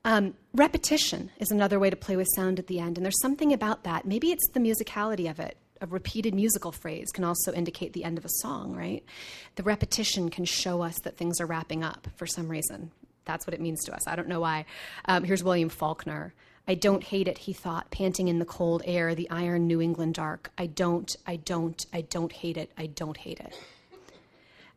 Um, 0.04 0.34
repetition 0.54 1.30
is 1.38 1.50
another 1.50 1.78
way 1.78 1.90
to 1.90 1.96
play 1.96 2.16
with 2.16 2.28
sound 2.34 2.58
at 2.58 2.66
the 2.66 2.80
end, 2.80 2.96
and 2.96 3.04
there's 3.04 3.20
something 3.20 3.52
about 3.52 3.84
that. 3.84 4.06
Maybe 4.06 4.30
it's 4.30 4.48
the 4.52 4.60
musicality 4.60 5.30
of 5.30 5.38
it. 5.40 5.56
A 5.80 5.86
repeated 5.86 6.34
musical 6.34 6.72
phrase 6.72 7.08
can 7.12 7.24
also 7.24 7.52
indicate 7.52 7.92
the 7.92 8.04
end 8.04 8.18
of 8.18 8.24
a 8.24 8.30
song, 8.40 8.74
right? 8.74 9.04
The 9.56 9.62
repetition 9.62 10.28
can 10.28 10.44
show 10.44 10.82
us 10.82 10.98
that 11.00 11.16
things 11.16 11.40
are 11.40 11.46
wrapping 11.46 11.84
up 11.84 12.08
for 12.16 12.26
some 12.26 12.48
reason. 12.48 12.90
That's 13.26 13.46
what 13.46 13.54
it 13.54 13.60
means 13.60 13.84
to 13.84 13.94
us. 13.94 14.08
I 14.08 14.16
don't 14.16 14.28
know 14.28 14.40
why. 14.40 14.64
Um, 15.04 15.24
here's 15.24 15.44
William 15.44 15.68
Faulkner. 15.68 16.32
I 16.66 16.74
don't 16.74 17.04
hate 17.04 17.28
it, 17.28 17.38
he 17.38 17.52
thought, 17.52 17.90
panting 17.90 18.28
in 18.28 18.38
the 18.38 18.44
cold 18.44 18.82
air, 18.84 19.14
the 19.14 19.30
iron 19.30 19.66
New 19.66 19.80
England 19.80 20.14
dark. 20.14 20.50
I 20.58 20.66
don't, 20.66 21.14
I 21.26 21.36
don't, 21.36 21.84
I 21.92 22.02
don't 22.02 22.32
hate 22.32 22.56
it, 22.56 22.72
I 22.76 22.86
don't 22.86 23.16
hate 23.16 23.40
it. 23.40 23.54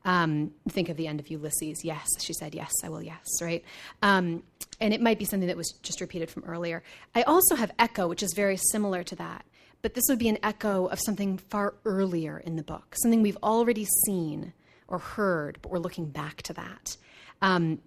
Um, 0.04 0.52
think 0.70 0.90
of 0.90 0.98
the 0.98 1.08
end 1.08 1.20
of 1.20 1.30
Ulysses. 1.30 1.84
Yes, 1.84 2.08
she 2.20 2.34
said, 2.34 2.56
yes, 2.56 2.72
I 2.84 2.90
will, 2.90 3.04
yes, 3.04 3.26
right? 3.42 3.64
Um, 4.02 4.44
and 4.80 4.94
it 4.94 5.02
might 5.02 5.20
be 5.20 5.26
something 5.26 5.48
that 5.48 5.58
was 5.58 5.74
just 5.84 6.02
repeated 6.02 6.30
from 6.30 6.44
earlier. 6.46 6.82
I 7.14 7.22
also 7.24 7.56
have 7.56 7.72
echo, 7.78 8.08
which 8.08 8.24
is 8.24 8.34
very 8.36 8.58
similar 8.58 9.04
to 9.04 9.16
that. 9.18 9.46
But 9.82 9.94
this 9.96 10.04
would 10.10 10.20
be 10.20 10.30
an 10.30 10.38
echo 10.44 10.88
of 10.88 11.00
something 11.00 11.38
far 11.38 11.74
earlier 11.86 12.38
in 12.40 12.56
the 12.56 12.64
book, 12.64 12.96
something 13.02 13.22
we've 13.22 13.38
already 13.42 13.88
seen 14.06 14.54
or 14.88 15.00
heard, 15.00 15.58
but 15.62 15.72
we're 15.72 15.80
looking 15.80 16.06
back 16.06 16.42
to 16.44 16.54
that. 16.54 16.98
Um, 17.42 17.80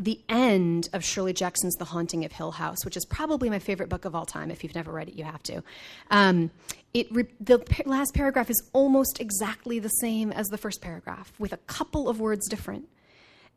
the 0.00 0.18
end 0.30 0.88
of 0.94 1.04
Shirley 1.04 1.34
Jackson's 1.34 1.76
The 1.76 1.84
Haunting 1.84 2.24
of 2.24 2.32
Hill 2.32 2.52
House, 2.52 2.84
which 2.86 2.96
is 2.96 3.04
probably 3.04 3.50
my 3.50 3.58
favorite 3.58 3.90
book 3.90 4.06
of 4.06 4.14
all 4.14 4.24
time. 4.24 4.50
If 4.50 4.64
you've 4.64 4.74
never 4.74 4.90
read 4.90 5.08
it, 5.08 5.14
you 5.14 5.24
have 5.24 5.42
to. 5.44 5.62
Um, 6.10 6.50
it 6.94 7.06
re- 7.12 7.28
the 7.38 7.58
pa- 7.58 7.82
last 7.84 8.14
paragraph 8.14 8.48
is 8.48 8.62
almost 8.72 9.20
exactly 9.20 9.78
the 9.78 9.88
same 9.88 10.32
as 10.32 10.46
the 10.48 10.56
first 10.56 10.80
paragraph, 10.80 11.32
with 11.38 11.52
a 11.52 11.58
couple 11.58 12.08
of 12.08 12.18
words 12.18 12.48
different. 12.48 12.88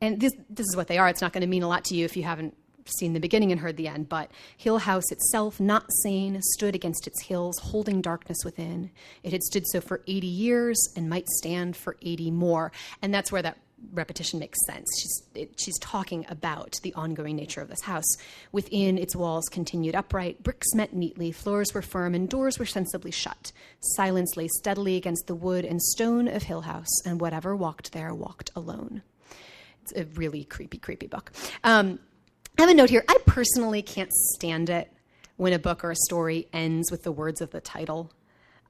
And 0.01 0.19
this, 0.19 0.33
this 0.49 0.67
is 0.67 0.75
what 0.75 0.89
they 0.89 0.97
are. 0.97 1.07
It's 1.07 1.21
not 1.21 1.31
going 1.31 1.41
to 1.41 1.47
mean 1.47 1.63
a 1.63 1.67
lot 1.69 1.85
to 1.85 1.95
you 1.95 2.03
if 2.03 2.17
you 2.17 2.23
haven't 2.23 2.57
seen 2.99 3.13
the 3.13 3.21
beginning 3.21 3.53
and 3.53 3.61
heard 3.61 3.77
the 3.77 3.87
end, 3.87 4.09
but 4.09 4.29
Hill 4.57 4.79
House 4.79 5.09
itself, 5.13 5.61
not 5.61 5.85
sane, 6.03 6.41
stood 6.41 6.75
against 6.75 7.07
its 7.07 7.23
hills, 7.23 7.57
holding 7.59 8.01
darkness 8.01 8.39
within. 8.43 8.91
It 9.23 9.31
had 9.31 9.43
stood 9.43 9.63
so 9.67 9.79
for 9.79 10.01
80 10.07 10.27
years 10.27 10.77
and 10.97 11.09
might 11.09 11.29
stand 11.29 11.77
for 11.77 11.95
80 12.01 12.31
more. 12.31 12.73
And 13.01 13.13
that's 13.13 13.31
where 13.31 13.41
that 13.41 13.57
repetition 13.91 14.39
makes 14.39 14.57
sense. 14.65 14.87
She's, 14.99 15.23
it, 15.35 15.59
she's 15.59 15.77
talking 15.79 16.25
about 16.29 16.79
the 16.83 16.93
ongoing 16.93 17.35
nature 17.35 17.61
of 17.61 17.69
this 17.69 17.81
house. 17.81 18.05
Within, 18.51 18.97
its 18.97 19.15
walls 19.15 19.45
continued 19.49 19.95
upright, 19.95 20.41
bricks 20.43 20.73
met 20.73 20.93
neatly, 20.93 21.31
floors 21.31 21.73
were 21.73 21.81
firm, 21.81 22.15
and 22.15 22.29
doors 22.29 22.59
were 22.59 22.65
sensibly 22.65 23.11
shut. 23.11 23.51
Silence 23.79 24.37
lay 24.37 24.47
steadily 24.47 24.95
against 24.95 25.27
the 25.27 25.35
wood 25.35 25.65
and 25.65 25.81
stone 25.81 26.27
of 26.27 26.43
Hill 26.43 26.61
House, 26.61 27.01
and 27.05 27.19
whatever 27.19 27.55
walked 27.55 27.91
there 27.91 28.13
walked 28.13 28.51
alone. 28.55 29.01
It's 29.81 29.93
a 29.95 30.05
really 30.15 30.45
creepy, 30.45 30.77
creepy 30.77 31.07
book. 31.07 31.31
Um, 31.63 31.99
I 32.57 32.61
have 32.61 32.69
a 32.69 32.73
note 32.73 32.89
here. 32.89 33.03
I 33.07 33.17
personally 33.25 33.81
can't 33.81 34.13
stand 34.13 34.69
it 34.69 34.91
when 35.37 35.53
a 35.53 35.59
book 35.59 35.83
or 35.83 35.91
a 35.91 35.95
story 35.95 36.47
ends 36.53 36.91
with 36.91 37.03
the 37.03 37.11
words 37.11 37.41
of 37.41 37.51
the 37.51 37.59
title. 37.59 38.11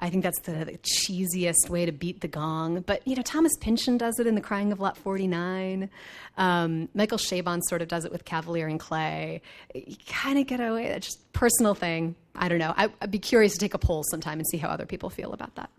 I 0.03 0.09
think 0.09 0.21
that's 0.21 0.41
the, 0.41 0.51
the, 0.51 0.77
cheesiest 0.79 1.69
way 1.69 1.85
to 1.85 1.93
beat 1.93 2.19
the 2.19 2.27
gong. 2.27 2.81
But 2.81 3.07
you 3.07 3.15
know, 3.15 3.21
Thomas 3.21 3.53
Pynchon 3.61 3.97
does 3.97 4.19
it 4.19 4.27
in 4.27 4.35
The 4.35 4.41
Crying 4.41 4.73
of 4.73 4.81
Lot 4.81 4.97
49. 4.97 5.89
Um, 6.35 6.89
Michael 6.93 7.17
Chabon 7.17 7.61
sort 7.63 7.81
of 7.81 7.87
does 7.87 8.03
it 8.03 8.11
with 8.11 8.25
Kavalier 8.25 8.67
and 8.67 8.77
Clay. 8.77 9.41
You 9.73 9.95
kind 10.05 10.37
of 10.37 10.45
get 10.45 10.59
away. 10.59 10.89
That's 10.89 11.07
just 11.07 11.31
personal 11.31 11.73
thing. 11.73 12.15
I 12.35 12.49
don't 12.49 12.59
know. 12.59 12.73
I, 12.75 12.87
would 12.99 13.11
be 13.11 13.19
curious 13.19 13.53
to 13.53 13.59
take 13.59 13.73
a 13.73 13.77
poll 13.77 14.03
sometime 14.11 14.39
and 14.39 14.47
see 14.49 14.57
how 14.57 14.67
other 14.67 14.85
people 14.85 15.09
feel 15.09 15.31
about 15.31 15.55
that. 15.55 15.69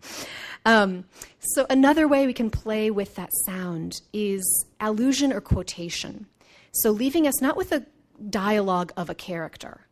Um, 0.65 1.05
so 1.37 1.67
another 1.69 2.07
way 2.07 2.25
we 2.25 2.33
can 2.33 2.49
play 2.49 2.89
with 2.89 3.13
that 3.15 3.29
sound 3.45 4.01
is 4.11 4.65
allusion 4.79 5.33
or 5.33 5.39
quotation. 5.39 6.25
So 6.71 6.89
leaving 6.89 7.27
us 7.27 7.43
not 7.43 7.55
with 7.55 7.71
a 7.71 7.85
dialogue 8.31 8.91
of 8.97 9.11
a 9.11 9.15
character 9.15 9.84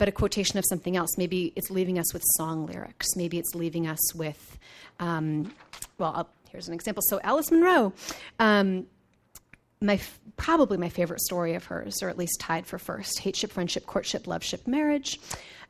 but 0.00 0.08
a 0.08 0.12
quotation 0.12 0.58
of 0.58 0.64
something 0.66 0.96
else. 0.96 1.18
Maybe 1.18 1.52
it's 1.56 1.70
leaving 1.70 1.98
us 1.98 2.14
with 2.14 2.22
song 2.38 2.64
lyrics. 2.64 3.06
Maybe 3.16 3.38
it's 3.38 3.54
leaving 3.54 3.86
us 3.86 4.14
with, 4.14 4.58
um, 4.98 5.52
well, 5.98 6.14
I'll, 6.16 6.28
here's 6.50 6.68
an 6.68 6.74
example. 6.74 7.02
So 7.06 7.20
Alice 7.22 7.50
Munro, 7.50 7.92
um, 8.38 8.86
my 9.82 10.00
probably 10.38 10.78
my 10.78 10.88
favorite 10.88 11.20
story 11.20 11.52
of 11.52 11.66
hers, 11.66 12.02
or 12.02 12.08
at 12.08 12.16
least 12.16 12.40
tied 12.40 12.66
for 12.66 12.78
first: 12.78 13.20
Hateship, 13.20 13.50
friendship, 13.50 13.84
courtship, 13.84 14.24
Loveship, 14.24 14.66
marriage. 14.66 15.20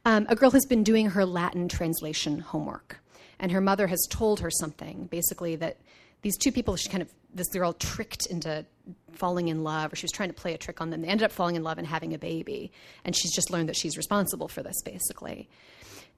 Um, 0.05 0.27
a 0.29 0.37
girl 0.37 0.53
has 0.53 0.65
been 0.65 0.85
doing 0.85 1.11
her 1.11 1.25
Latin 1.25 1.67
translation 1.67 2.39
homework, 2.39 3.01
and 3.41 3.51
her 3.51 3.61
mother 3.61 3.89
has 3.89 4.07
told 4.11 4.39
her 4.39 4.51
something, 4.51 5.09
basically 5.11 5.57
that 5.57 5.77
these 6.23 6.37
two 6.37 6.53
people, 6.53 6.77
she 6.77 6.89
kind 6.89 7.03
of 7.03 7.11
this 7.33 7.49
girl 7.49 7.73
tricked 7.73 8.27
into 8.27 8.65
falling 9.13 9.49
in 9.49 9.63
love, 9.63 9.93
or 9.93 9.97
she 9.97 10.05
was 10.05 10.13
trying 10.13 10.31
to 10.31 10.35
play 10.35 10.55
a 10.55 10.59
trick 10.59 10.81
on 10.81 10.91
them. 10.91 11.03
They 11.03 11.09
ended 11.09 11.25
up 11.25 11.33
falling 11.33 11.57
in 11.57 11.63
love 11.63 11.79
and 11.79 11.87
having 11.87 12.15
a 12.15 12.19
baby, 12.19 12.73
and 13.05 13.15
she's 13.15 13.35
just 13.35 13.51
learned 13.51 13.69
that 13.69 13.77
she's 13.77 13.97
responsible 13.97 14.49
for 14.49 14.63
this, 14.63 14.83
basically. 14.83 15.49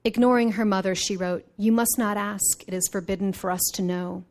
Ignoring 0.03 0.53
her 0.53 0.65
mother, 0.65 0.95
she 0.95 1.15
wrote, 1.15 1.45
You 1.57 1.71
must 1.71 1.97
not 1.97 2.17
ask. 2.17 2.67
It 2.67 2.73
is 2.73 2.89
forbidden 2.91 3.33
for 3.33 3.51
us 3.51 3.61
to 3.75 3.81
know. 3.81 4.23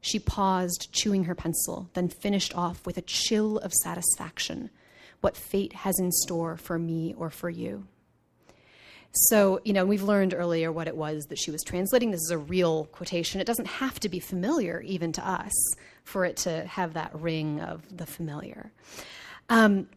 She 0.00 0.18
paused, 0.18 0.88
chewing 0.92 1.24
her 1.24 1.34
pencil, 1.34 1.90
then 1.94 2.08
finished 2.08 2.56
off 2.56 2.86
with 2.86 2.96
a 2.96 3.02
chill 3.02 3.58
of 3.58 3.72
satisfaction 3.74 4.70
what 5.20 5.36
fate 5.36 5.72
has 5.72 5.98
in 5.98 6.12
store 6.12 6.56
for 6.56 6.78
me 6.78 7.14
or 7.18 7.30
for 7.30 7.50
you. 7.50 7.86
So, 9.12 9.60
you 9.64 9.72
know, 9.72 9.84
we've 9.84 10.02
learned 10.02 10.34
earlier 10.34 10.70
what 10.70 10.86
it 10.86 10.96
was 10.96 11.24
that 11.26 11.38
she 11.38 11.50
was 11.50 11.62
translating. 11.62 12.10
This 12.10 12.20
is 12.20 12.30
a 12.30 12.38
real 12.38 12.84
quotation. 12.86 13.40
It 13.40 13.46
doesn't 13.46 13.66
have 13.66 13.98
to 14.00 14.08
be 14.08 14.20
familiar, 14.20 14.80
even 14.82 15.12
to 15.12 15.26
us, 15.26 15.52
for 16.04 16.24
it 16.24 16.36
to 16.38 16.64
have 16.66 16.94
that 16.94 17.18
ring 17.18 17.60
of 17.60 17.96
the 17.96 18.06
familiar. 18.06 18.70
Um, 19.48 19.88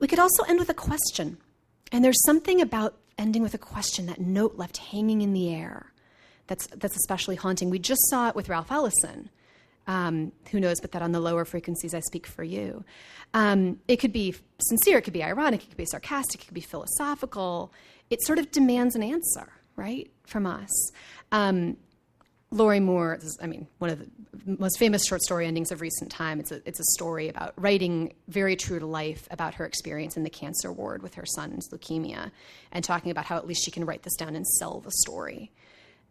we 0.00 0.08
could 0.08 0.18
also 0.18 0.42
end 0.44 0.58
with 0.58 0.68
a 0.68 0.74
question. 0.74 1.38
And 1.92 2.04
there's 2.04 2.22
something 2.26 2.60
about 2.60 2.96
ending 3.18 3.42
with 3.42 3.54
a 3.54 3.58
question, 3.58 4.06
that 4.06 4.20
note 4.20 4.56
left 4.56 4.78
hanging 4.78 5.22
in 5.22 5.32
the 5.32 5.54
air, 5.54 5.92
that's, 6.46 6.66
that's 6.66 6.96
especially 6.96 7.36
haunting. 7.36 7.70
We 7.70 7.78
just 7.78 8.00
saw 8.10 8.28
it 8.28 8.34
with 8.34 8.48
Ralph 8.48 8.72
Ellison. 8.72 9.30
Um, 9.84 10.30
who 10.52 10.60
knows 10.60 10.80
but 10.80 10.92
that 10.92 11.02
on 11.02 11.10
the 11.10 11.18
lower 11.18 11.44
frequencies 11.44 11.92
I 11.92 11.98
speak 12.00 12.28
for 12.28 12.44
you. 12.44 12.84
Um, 13.34 13.80
it 13.88 13.96
could 13.96 14.12
be 14.12 14.32
sincere, 14.60 14.98
it 14.98 15.02
could 15.02 15.12
be 15.12 15.24
ironic, 15.24 15.64
it 15.64 15.68
could 15.70 15.76
be 15.76 15.86
sarcastic, 15.86 16.42
it 16.42 16.44
could 16.44 16.54
be 16.54 16.60
philosophical. 16.60 17.72
It 18.12 18.22
sort 18.22 18.38
of 18.38 18.50
demands 18.50 18.94
an 18.94 19.02
answer, 19.02 19.50
right, 19.74 20.10
from 20.26 20.46
us. 20.46 20.92
Um, 21.32 21.78
Lorrie 22.50 22.78
Moore, 22.78 23.14
is, 23.14 23.38
I 23.42 23.46
mean, 23.46 23.66
one 23.78 23.88
of 23.88 24.00
the 24.00 24.06
most 24.44 24.78
famous 24.78 25.06
short 25.06 25.22
story 25.22 25.46
endings 25.46 25.72
of 25.72 25.80
recent 25.80 26.10
time. 26.10 26.38
It's 26.38 26.52
a, 26.52 26.60
it's 26.68 26.78
a 26.78 26.84
story 26.92 27.30
about 27.30 27.54
writing 27.56 28.12
very 28.28 28.54
true 28.54 28.78
to 28.78 28.84
life 28.84 29.26
about 29.30 29.54
her 29.54 29.64
experience 29.64 30.18
in 30.18 30.24
the 30.24 30.30
cancer 30.30 30.70
ward 30.70 31.02
with 31.02 31.14
her 31.14 31.24
son's 31.24 31.70
leukemia 31.70 32.30
and 32.70 32.84
talking 32.84 33.10
about 33.10 33.24
how 33.24 33.38
at 33.38 33.46
least 33.46 33.64
she 33.64 33.70
can 33.70 33.86
write 33.86 34.02
this 34.02 34.16
down 34.16 34.36
and 34.36 34.46
sell 34.46 34.80
the 34.80 34.90
story. 34.90 35.50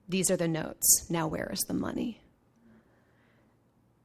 These 0.10 0.32
are 0.32 0.38
the 0.38 0.48
notes. 0.48 1.06
Now, 1.11 1.28
where 1.28 1.52
is 1.53 1.60
the 1.68 1.76
money? 1.76 2.19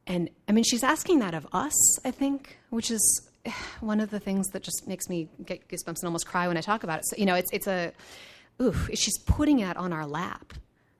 And 0.06 0.28
I 0.46 0.52
mean, 0.52 0.64
she's 0.64 0.84
asking 0.84 1.20
that 1.20 1.32
of 1.32 1.46
us, 1.50 1.98
I 2.04 2.10
think, 2.10 2.58
which 2.68 2.90
is 2.90 3.30
one 3.80 4.00
of 4.00 4.10
the 4.10 4.20
things 4.20 4.48
that 4.48 4.62
just 4.62 4.86
makes 4.86 5.08
me 5.08 5.28
get 5.44 5.68
goosebumps 5.68 5.98
and 5.98 6.04
almost 6.04 6.26
cry 6.26 6.48
when 6.48 6.56
I 6.56 6.60
talk 6.60 6.84
about 6.84 7.00
it. 7.00 7.06
So, 7.08 7.16
you 7.16 7.26
know, 7.26 7.34
it's, 7.34 7.50
it's 7.52 7.66
a, 7.66 7.92
oof, 8.60 8.90
she's 8.94 9.18
putting 9.18 9.60
it 9.60 9.76
on 9.76 9.92
our 9.92 10.06
lap 10.06 10.54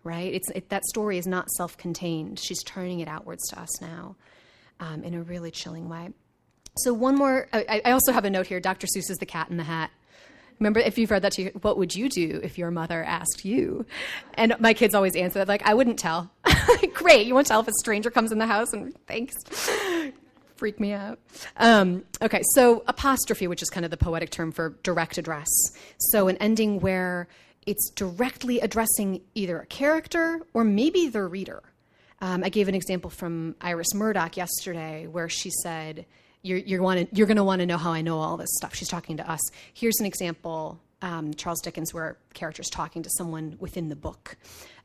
right? 0.07 0.33
It's, 0.33 0.49
it, 0.51 0.69
that 0.71 0.85
story 0.85 1.19
is 1.19 1.27
not 1.27 1.51
self 1.51 1.77
contained. 1.77 2.39
She's 2.39 2.63
turning 2.63 3.01
it 3.01 3.09
outwards 3.09 3.47
to 3.49 3.61
us 3.61 3.81
now 3.83 4.17
um, 4.81 5.03
in 5.03 5.15
a 5.15 5.23
really 5.23 5.51
chilling 5.51 5.89
way. 5.89 6.11
So, 6.79 6.95
one 6.95 7.17
more, 7.17 7.49
I, 7.53 7.83
I, 7.85 7.91
also 7.91 8.13
have 8.13 8.25
a 8.25 8.31
note 8.31 8.47
here 8.47 8.61
Dr. 8.61 8.87
Seuss 8.87 9.11
is 9.11 9.17
The 9.19 9.27
Cat 9.27 9.51
in 9.51 9.57
the 9.57 9.65
Hat. 9.65 9.91
Remember, 10.59 10.81
if 10.81 10.97
you've 10.97 11.11
read 11.11 11.23
that 11.23 11.33
to 11.33 11.43
you, 11.43 11.51
what 11.61 11.77
would 11.77 11.95
you 11.95 12.09
do 12.09 12.41
if 12.43 12.57
your 12.57 12.71
mother 12.71 13.05
asked 13.05 13.45
you? 13.45 13.85
And 14.35 14.55
my 14.59 14.73
kids 14.73 14.95
always 14.95 15.15
answer 15.15 15.39
that, 15.41 15.49
like, 15.49 15.67
I 15.67 15.75
wouldn't 15.75 15.99
tell. 15.99 16.31
Great, 16.95 17.27
you 17.27 17.35
won't 17.35 17.47
tell 17.47 17.61
if 17.61 17.69
a 17.69 17.73
stranger 17.73 18.11
comes 18.11 18.33
in 18.33 18.39
the 18.39 18.47
house 18.47 18.73
and 18.73 18.95
thanks. 19.07 19.35
Freak 20.57 20.81
me 20.81 20.93
out. 20.93 21.19
Um, 21.57 22.05
okay, 22.23 22.43
so 22.55 22.83
apostrophe, 22.87 23.47
which 23.47 23.63
is 23.63 23.71
kind 23.71 23.85
of 23.85 23.91
the 23.91 23.97
poetic 23.97 24.31
term 24.31 24.53
for 24.53 24.71
direct 24.83 25.19
address. 25.19 25.49
So, 25.99 26.29
an 26.29 26.37
ending 26.39 26.81
where 26.81 27.29
it's 27.67 27.91
directly 27.91 28.61
addressing 28.61 29.21
either 29.35 29.61
a 29.61 29.67
character 29.67 30.41
or 30.55 30.65
maybe 30.65 31.09
the 31.09 31.25
reader. 31.25 31.63
Um, 32.21 32.43
I 32.45 32.49
gave 32.49 32.69
an 32.69 32.75
example 32.75 33.11
from 33.11 33.57
Iris 33.61 33.93
Murdoch 33.93 34.37
yesterday 34.37 35.07
where 35.07 35.29
she 35.29 35.51
said, 35.63 36.07
You're, 36.43 36.59
you're, 36.59 37.07
you're 37.13 37.27
going 37.27 37.37
to 37.37 37.45
want 37.45 37.61
to 37.61 37.67
know 37.67 37.77
how 37.77 37.93
I 37.93 38.01
know 38.01 38.19
all 38.19 38.37
this 38.37 38.49
stuff. 38.57 38.75
She's 38.75 38.89
talking 38.89 39.19
to 39.19 39.31
us. 39.31 39.41
Here's 39.75 40.01
an 40.01 40.07
example 40.07 40.81
um, 41.03 41.35
Charles 41.35 41.61
Dickens 41.61 41.93
where 41.93 42.17
character's 42.35 42.71
talking 42.71 43.03
to 43.03 43.11
someone 43.11 43.57
within 43.61 43.89
the 43.89 43.97
book. 43.97 44.37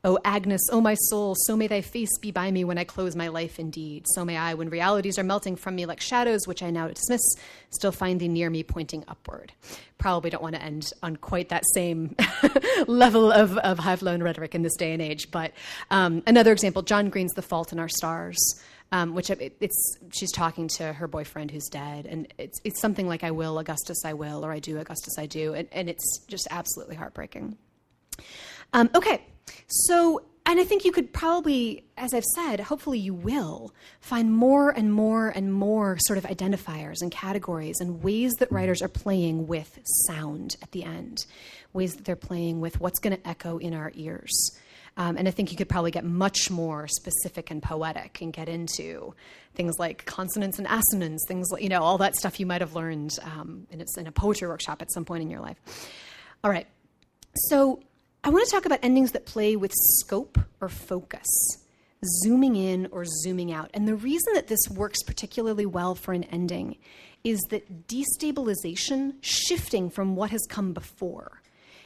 O 0.03 0.18
Agnes, 0.26 0.61
O 0.72 0.82
my 0.82 0.95
soul, 0.95 1.36
so 1.36 1.56
may 1.56 1.68
thy 1.68 1.82
face 1.82 2.18
be 2.19 2.32
by 2.32 2.49
me 2.49 2.64
when 2.64 2.80
I 2.80 2.84
close 2.84 3.15
my 3.15 3.28
life 3.28 3.60
indeed. 3.60 4.06
So 4.15 4.26
may 4.26 4.36
I, 4.36 4.56
when 4.56 4.69
realities 4.69 5.19
are 5.19 5.23
melting 5.23 5.56
from 5.56 5.76
me 5.76 5.86
like 5.86 6.02
shadows, 6.02 6.48
which 6.48 6.64
I 6.64 6.72
now 6.72 6.88
dismiss, 6.88 7.22
still 7.69 7.91
find 7.91 8.19
thee 8.19 8.28
near 8.28 8.49
me 8.49 8.64
pointing 8.64 9.03
upward. 9.07 9.53
Probably 9.99 10.32
don't 10.32 10.41
want 10.41 10.56
to 10.56 10.64
end 10.64 10.91
on 11.03 11.18
quite 11.18 11.49
that 11.49 11.64
same 11.76 12.15
level 12.88 13.32
of, 13.32 13.60
of 13.60 13.78
high 13.78 13.95
flown 13.95 14.23
rhetoric 14.23 14.56
in 14.56 14.64
this 14.64 14.76
day 14.76 14.91
and 14.91 15.03
age. 15.03 15.30
But 15.30 15.52
um, 15.91 16.23
another 16.26 16.52
example 16.52 16.82
John 16.82 17.10
Green's 17.10 17.34
The 17.34 17.44
Fault 17.44 17.72
in 17.72 17.80
Our 17.80 17.90
Stars. 17.90 18.40
Um, 18.94 19.15
which 19.15 19.30
it, 19.30 19.56
it's 19.61 19.98
she's 20.11 20.34
talking 20.34 20.68
to 20.68 20.91
her 20.91 21.07
boyfriend 21.07 21.49
who's 21.49 21.69
dead, 21.69 22.06
and 22.06 22.28
it's 22.38 22.60
it's 22.65 22.82
something 22.82 23.07
like 23.07 23.23
"I 23.23 23.32
will, 23.32 23.57
Augustus, 23.57 24.03
I 24.03 24.11
will," 24.11 24.45
or 24.45 24.52
"I 24.52 24.60
do, 24.60 24.78
Augustus, 24.80 25.18
I 25.18 25.28
do," 25.28 25.53
and, 25.53 25.69
and 25.72 25.90
it's 25.90 26.19
just 26.28 26.45
absolutely 26.52 26.98
heartbreaking. 26.98 27.57
Um, 28.73 28.90
okay, 28.94 29.23
so, 29.68 30.22
and 30.45 30.60
I 30.60 30.64
think 30.64 30.86
you 30.86 30.91
could 30.91 31.14
probably, 31.14 31.86
as 31.98 32.14
I've 32.14 32.23
said, 32.36 32.60
hopefully 32.60 32.99
you 32.99 33.14
will 33.14 33.73
find 33.99 34.34
more 34.34 34.69
and 34.69 34.94
more 34.94 35.30
and 35.30 35.53
more 35.53 35.98
sort 35.99 36.18
of 36.18 36.26
identifiers 36.26 36.95
and 37.02 37.11
categories 37.11 37.80
and 37.80 38.03
ways 38.03 38.34
that 38.40 38.52
writers 38.52 38.82
are 38.82 38.90
playing 38.90 39.48
with 39.48 39.80
sound 40.07 40.56
at 40.61 40.72
the 40.72 40.84
end, 40.84 41.26
ways 41.73 41.95
that 41.95 42.06
they're 42.06 42.15
playing 42.15 42.60
with 42.60 42.80
what's 42.80 42.99
going 42.99 43.15
to 43.15 43.28
echo 43.28 43.57
in 43.57 43.73
our 43.73 43.91
ears. 43.95 44.52
Um, 44.98 45.15
and 45.15 45.28
I 45.28 45.32
think 45.32 45.52
you 45.52 45.57
could 45.57 45.69
probably 45.69 45.91
get 45.91 46.03
much 46.03 46.49
more 46.49 46.88
specific 46.88 47.49
and 47.49 47.64
poetic 47.64 48.19
and 48.22 48.34
get 48.34 48.49
into 48.49 49.14
things 49.53 49.80
like 49.80 50.06
consonants 50.06 50.57
and 50.57 50.68
assonance, 50.68 51.23
things 51.28 51.49
like, 51.52 51.64
you 51.64 51.69
know, 51.69 51.82
all 51.82 51.98
that 51.99 52.15
stuff 52.15 52.40
you 52.40 52.45
might 52.45 52.61
have 52.61 52.76
learned 52.76 53.18
um, 53.23 53.68
in, 53.72 53.84
in 53.98 54.07
a 54.07 54.11
poetry 54.11 54.48
workshop 54.48 54.82
at 54.82 54.91
some 54.91 55.06
point 55.06 55.22
in 55.22 55.30
your 55.30 55.40
life. 55.40 55.57
All 56.44 56.52
right. 56.52 56.68
So 57.36 57.82
I 58.23 58.30
want 58.30 58.45
to 58.45 58.52
talk 58.52 58.68
about 58.68 58.80
endings 58.84 59.14
that 59.14 59.26
play 59.26 59.56
with 59.56 59.73
scope 59.73 60.38
or 60.60 60.69
focus, 60.69 61.27
zooming 62.23 62.56
in 62.56 62.88
or 62.91 63.03
zooming 63.03 63.52
out. 63.52 63.72
And 63.73 63.88
the 63.88 63.95
reason 63.95 64.34
that 64.35 64.48
this 64.48 64.69
works 64.69 65.02
particularly 65.02 65.65
well 65.65 65.95
for 65.95 66.14
an 66.14 66.26
ending 66.26 66.77
is 67.23 67.39
that 67.49 67.88
destabilization, 67.88 69.15
shifting 69.22 69.89
from 69.89 70.15
what 70.15 70.30
has 70.30 70.45
come 70.48 70.72
before, 70.72 71.41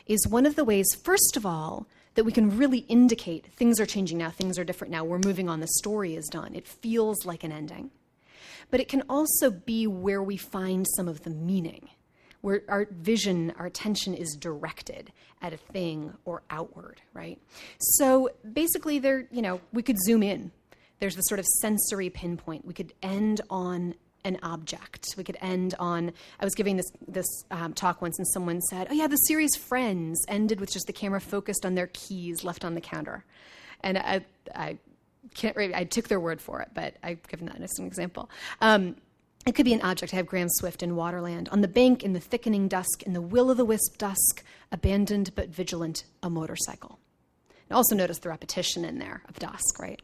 is 0.07 0.27
one 0.27 0.45
of 0.45 0.57
the 0.57 0.65
ways, 0.65 0.87
first 1.05 1.37
of 1.37 1.45
all, 1.45 1.87
that 2.15 2.25
we 2.25 2.33
can 2.33 2.57
really 2.57 2.79
indicate 2.79 3.53
things 3.53 3.79
are 3.79 3.85
changing 3.85 4.17
now, 4.17 4.29
things 4.29 4.59
are 4.59 4.65
different 4.65 4.91
now, 4.91 5.05
we're 5.05 5.19
moving 5.19 5.47
on, 5.47 5.61
the 5.61 5.67
story 5.67 6.15
is 6.15 6.27
done. 6.27 6.53
It 6.53 6.67
feels 6.67 7.25
like 7.25 7.45
an 7.45 7.53
ending. 7.53 7.91
But 8.69 8.81
it 8.81 8.89
can 8.89 9.03
also 9.09 9.51
be 9.51 9.87
where 9.87 10.21
we 10.21 10.35
find 10.35 10.85
some 10.97 11.07
of 11.07 11.23
the 11.23 11.29
meaning 11.29 11.87
our 12.67 12.87
vision, 12.91 13.53
our 13.57 13.65
attention 13.65 14.13
is 14.13 14.35
directed 14.39 15.11
at 15.41 15.53
a 15.53 15.57
thing 15.57 16.13
or 16.25 16.43
outward, 16.49 17.01
right? 17.13 17.39
So 17.79 18.29
basically, 18.53 18.99
there, 18.99 19.27
you 19.31 19.41
know, 19.41 19.61
we 19.73 19.83
could 19.83 19.97
zoom 19.99 20.23
in. 20.23 20.51
There's 20.99 21.15
the 21.15 21.21
sort 21.23 21.39
of 21.39 21.45
sensory 21.61 22.09
pinpoint. 22.09 22.65
We 22.65 22.73
could 22.73 22.93
end 23.03 23.41
on 23.49 23.95
an 24.23 24.39
object. 24.41 25.05
We 25.17 25.23
could 25.23 25.37
end 25.39 25.75
on. 25.79 26.11
I 26.39 26.43
was 26.43 26.55
giving 26.55 26.77
this 26.77 26.91
this 27.07 27.27
um, 27.51 27.73
talk 27.73 28.01
once, 28.01 28.17
and 28.17 28.27
someone 28.29 28.61
said, 28.61 28.87
"Oh 28.89 28.93
yeah, 28.93 29.07
the 29.07 29.17
series 29.17 29.55
Friends 29.55 30.23
ended 30.27 30.59
with 30.59 30.71
just 30.71 30.87
the 30.87 30.93
camera 30.93 31.21
focused 31.21 31.65
on 31.65 31.75
their 31.75 31.87
keys 31.87 32.43
left 32.43 32.65
on 32.65 32.73
the 32.73 32.81
counter," 32.81 33.23
and 33.81 33.97
I, 33.97 34.25
I 34.53 34.77
can't. 35.35 35.55
I 35.57 35.83
took 35.83 36.07
their 36.07 36.19
word 36.19 36.41
for 36.41 36.61
it, 36.61 36.69
but 36.73 36.95
I've 37.03 37.25
given 37.27 37.45
that 37.47 37.61
as 37.61 37.77
an 37.77 37.85
example. 37.85 38.29
Um, 38.61 38.95
it 39.45 39.53
could 39.53 39.65
be 39.65 39.73
an 39.73 39.81
object. 39.81 40.13
I 40.13 40.17
have 40.17 40.25
Graham 40.25 40.49
Swift 40.49 40.81
in 40.81 40.95
Waterland. 40.95 41.51
On 41.51 41.61
the 41.61 41.67
bank, 41.67 42.03
in 42.03 42.13
the 42.13 42.19
thickening 42.19 42.67
dusk, 42.67 43.03
in 43.03 43.13
the 43.13 43.21
will 43.21 43.51
o' 43.51 43.53
the 43.53 43.65
wisp 43.65 43.97
dusk, 43.97 44.43
abandoned 44.71 45.35
but 45.35 45.49
vigilant, 45.49 46.05
a 46.23 46.29
motorcycle. 46.29 46.99
And 47.69 47.75
also 47.75 47.95
notice 47.95 48.19
the 48.19 48.29
repetition 48.29 48.85
in 48.85 48.99
there 48.99 49.21
of 49.27 49.39
dusk, 49.39 49.79
right? 49.79 50.01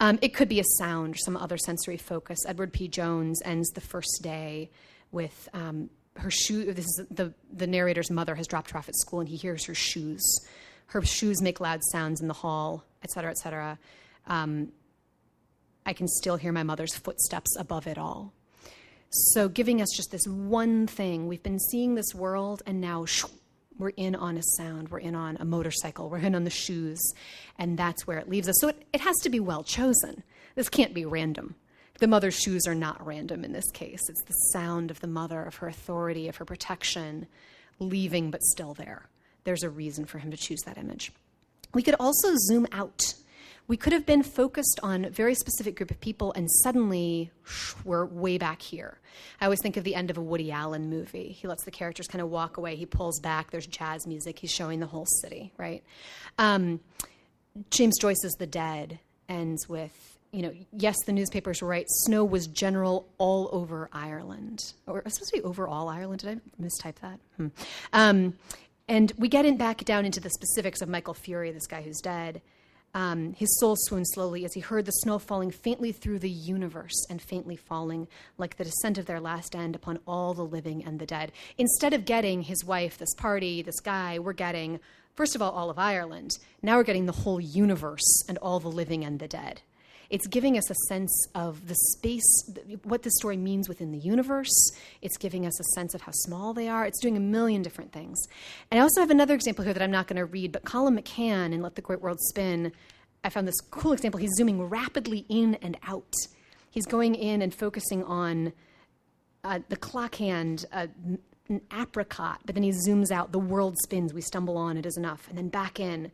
Um, 0.00 0.18
it 0.22 0.34
could 0.34 0.48
be 0.48 0.60
a 0.60 0.64
sound 0.78 1.14
or 1.14 1.18
some 1.18 1.36
other 1.36 1.58
sensory 1.58 1.96
focus. 1.96 2.38
Edward 2.46 2.72
P. 2.72 2.88
Jones 2.88 3.40
ends 3.44 3.70
the 3.70 3.80
first 3.80 4.20
day 4.22 4.70
with 5.12 5.48
um, 5.52 5.90
her 6.16 6.30
shoe. 6.30 6.72
This 6.72 6.86
is 6.86 7.06
the 7.10 7.34
the 7.52 7.66
narrator's 7.66 8.10
mother 8.10 8.34
has 8.34 8.46
dropped 8.46 8.70
her 8.72 8.78
off 8.78 8.88
at 8.88 8.96
school, 8.96 9.20
and 9.20 9.28
he 9.28 9.36
hears 9.36 9.66
her 9.66 9.74
shoes. 9.74 10.22
Her 10.86 11.02
shoes 11.02 11.40
make 11.40 11.60
loud 11.60 11.80
sounds 11.92 12.20
in 12.20 12.28
the 12.28 12.34
hall, 12.34 12.84
et 13.02 13.10
cetera, 13.10 13.30
et 13.30 13.38
cetera. 13.38 13.78
Um, 14.26 14.72
I 15.86 15.92
can 15.92 16.08
still 16.08 16.36
hear 16.36 16.52
my 16.52 16.62
mother's 16.62 16.94
footsteps 16.94 17.56
above 17.58 17.86
it 17.86 17.98
all. 17.98 18.32
So, 19.14 19.46
giving 19.50 19.82
us 19.82 19.90
just 19.94 20.10
this 20.10 20.26
one 20.26 20.86
thing, 20.86 21.28
we've 21.28 21.42
been 21.42 21.58
seeing 21.58 21.94
this 21.94 22.14
world, 22.14 22.62
and 22.64 22.80
now 22.80 23.04
shoo, 23.04 23.28
we're 23.76 23.90
in 23.90 24.14
on 24.14 24.38
a 24.38 24.42
sound, 24.56 24.88
we're 24.88 25.00
in 25.00 25.14
on 25.14 25.36
a 25.38 25.44
motorcycle, 25.44 26.08
we're 26.08 26.16
in 26.16 26.34
on 26.34 26.44
the 26.44 26.50
shoes, 26.50 27.12
and 27.58 27.76
that's 27.76 28.06
where 28.06 28.16
it 28.16 28.30
leaves 28.30 28.48
us. 28.48 28.56
So, 28.58 28.68
it, 28.68 28.86
it 28.94 29.02
has 29.02 29.18
to 29.18 29.28
be 29.28 29.38
well 29.38 29.64
chosen. 29.64 30.22
This 30.54 30.70
can't 30.70 30.94
be 30.94 31.04
random. 31.04 31.56
The 31.98 32.06
mother's 32.06 32.40
shoes 32.40 32.66
are 32.66 32.74
not 32.74 33.04
random 33.04 33.44
in 33.44 33.52
this 33.52 33.70
case. 33.72 34.00
It's 34.08 34.24
the 34.24 34.32
sound 34.54 34.90
of 34.90 35.00
the 35.00 35.08
mother, 35.08 35.42
of 35.42 35.56
her 35.56 35.68
authority, 35.68 36.26
of 36.28 36.36
her 36.36 36.46
protection, 36.46 37.26
leaving 37.80 38.30
but 38.30 38.42
still 38.42 38.72
there. 38.72 39.10
There's 39.44 39.62
a 39.62 39.68
reason 39.68 40.06
for 40.06 40.20
him 40.20 40.30
to 40.30 40.38
choose 40.38 40.62
that 40.62 40.78
image. 40.78 41.12
We 41.74 41.82
could 41.82 41.96
also 42.00 42.34
zoom 42.36 42.66
out 42.72 43.12
we 43.72 43.78
could 43.78 43.94
have 43.94 44.04
been 44.04 44.22
focused 44.22 44.78
on 44.82 45.06
a 45.06 45.08
very 45.08 45.34
specific 45.34 45.76
group 45.76 45.90
of 45.90 45.98
people 45.98 46.30
and 46.36 46.46
suddenly 46.62 47.30
we're 47.86 48.04
way 48.04 48.36
back 48.36 48.60
here. 48.60 48.98
I 49.40 49.46
always 49.46 49.62
think 49.62 49.78
of 49.78 49.84
the 49.84 49.94
end 49.94 50.10
of 50.10 50.18
a 50.18 50.20
Woody 50.20 50.52
Allen 50.52 50.90
movie. 50.90 51.28
He 51.28 51.48
lets 51.48 51.64
the 51.64 51.70
characters 51.70 52.06
kind 52.06 52.20
of 52.20 52.28
walk 52.28 52.58
away, 52.58 52.76
he 52.76 52.84
pulls 52.84 53.18
back, 53.18 53.50
there's 53.50 53.66
jazz 53.66 54.06
music, 54.06 54.38
he's 54.38 54.50
showing 54.50 54.80
the 54.80 54.86
whole 54.86 55.06
city, 55.22 55.54
right? 55.56 55.82
Um, 56.36 56.80
James 57.70 57.98
Joyce's 57.98 58.34
The 58.38 58.46
Dead 58.46 58.98
ends 59.30 59.66
with 59.70 60.18
you 60.32 60.42
know, 60.42 60.52
yes, 60.72 60.96
the 61.06 61.12
newspapers 61.12 61.62
were 61.62 61.68
right. 61.68 61.86
Snow 61.88 62.26
was 62.26 62.48
general 62.48 63.08
all 63.16 63.48
over 63.52 63.88
Ireland. 63.90 64.74
Or 64.86 64.98
it 64.98 65.04
was 65.06 65.14
supposed 65.14 65.32
to 65.32 65.40
be 65.40 65.44
over 65.44 65.66
all 65.66 65.88
Ireland. 65.88 66.20
Did 66.20 66.38
I 66.38 66.62
mistype 66.62 66.96
that? 66.96 67.20
Hmm. 67.38 67.48
Um, 67.94 68.34
and 68.88 69.12
we 69.16 69.28
get 69.28 69.46
in 69.46 69.56
back 69.56 69.84
down 69.84 70.04
into 70.04 70.20
the 70.20 70.30
specifics 70.30 70.82
of 70.82 70.88
Michael 70.90 71.14
Furey, 71.14 71.52
this 71.52 71.66
guy 71.66 71.82
who's 71.82 72.00
dead. 72.00 72.42
Um, 72.94 73.32
his 73.32 73.58
soul 73.58 73.74
swooned 73.78 74.06
slowly 74.08 74.44
as 74.44 74.52
he 74.52 74.60
heard 74.60 74.84
the 74.84 74.92
snow 74.92 75.18
falling 75.18 75.50
faintly 75.50 75.92
through 75.92 76.18
the 76.18 76.30
universe 76.30 77.06
and 77.08 77.22
faintly 77.22 77.56
falling 77.56 78.06
like 78.36 78.56
the 78.56 78.64
descent 78.64 78.98
of 78.98 79.06
their 79.06 79.20
last 79.20 79.56
end 79.56 79.74
upon 79.74 79.98
all 80.06 80.34
the 80.34 80.44
living 80.44 80.84
and 80.84 80.98
the 80.98 81.06
dead. 81.06 81.32
Instead 81.56 81.94
of 81.94 82.04
getting 82.04 82.42
his 82.42 82.64
wife, 82.64 82.98
this 82.98 83.14
party, 83.14 83.62
this 83.62 83.80
guy, 83.80 84.18
we're 84.18 84.34
getting, 84.34 84.78
first 85.14 85.34
of 85.34 85.40
all, 85.40 85.52
all 85.52 85.70
of 85.70 85.78
Ireland. 85.78 86.32
Now 86.60 86.76
we're 86.76 86.82
getting 86.82 87.06
the 87.06 87.12
whole 87.12 87.40
universe 87.40 88.24
and 88.28 88.36
all 88.38 88.60
the 88.60 88.68
living 88.68 89.04
and 89.04 89.18
the 89.18 89.28
dead. 89.28 89.62
It's 90.12 90.26
giving 90.26 90.58
us 90.58 90.70
a 90.70 90.74
sense 90.88 91.26
of 91.34 91.68
the 91.68 91.74
space, 91.74 92.50
what 92.84 93.02
this 93.02 93.14
story 93.16 93.38
means 93.38 93.66
within 93.66 93.92
the 93.92 93.98
universe. 93.98 94.70
It's 95.00 95.16
giving 95.16 95.46
us 95.46 95.58
a 95.58 95.64
sense 95.74 95.94
of 95.94 96.02
how 96.02 96.12
small 96.12 96.52
they 96.52 96.68
are. 96.68 96.84
It's 96.84 97.00
doing 97.00 97.16
a 97.16 97.20
million 97.20 97.62
different 97.62 97.92
things. 97.92 98.18
And 98.70 98.78
I 98.78 98.82
also 98.82 99.00
have 99.00 99.10
another 99.10 99.32
example 99.32 99.64
here 99.64 99.72
that 99.72 99.82
I'm 99.82 99.90
not 99.90 100.08
going 100.08 100.18
to 100.18 100.26
read, 100.26 100.52
but 100.52 100.64
Colum 100.66 100.98
McCann 100.98 101.54
in 101.54 101.62
Let 101.62 101.76
the 101.76 101.80
Great 101.80 102.02
World 102.02 102.20
Spin, 102.20 102.72
I 103.24 103.30
found 103.30 103.48
this 103.48 103.58
cool 103.70 103.94
example. 103.94 104.20
He's 104.20 104.34
zooming 104.36 104.62
rapidly 104.62 105.24
in 105.30 105.54
and 105.62 105.78
out. 105.88 106.12
He's 106.70 106.84
going 106.84 107.14
in 107.14 107.40
and 107.40 107.54
focusing 107.54 108.04
on 108.04 108.52
uh, 109.44 109.60
the 109.70 109.76
clock 109.76 110.16
hand, 110.16 110.66
uh, 110.74 110.88
an 111.48 111.62
apricot, 111.72 112.40
but 112.44 112.54
then 112.54 112.64
he 112.64 112.72
zooms 112.86 113.10
out. 113.10 113.32
The 113.32 113.38
world 113.38 113.78
spins. 113.82 114.12
We 114.12 114.20
stumble 114.20 114.58
on. 114.58 114.76
It 114.76 114.84
is 114.84 114.98
enough. 114.98 115.26
And 115.30 115.38
then 115.38 115.48
back 115.48 115.80
in 115.80 116.12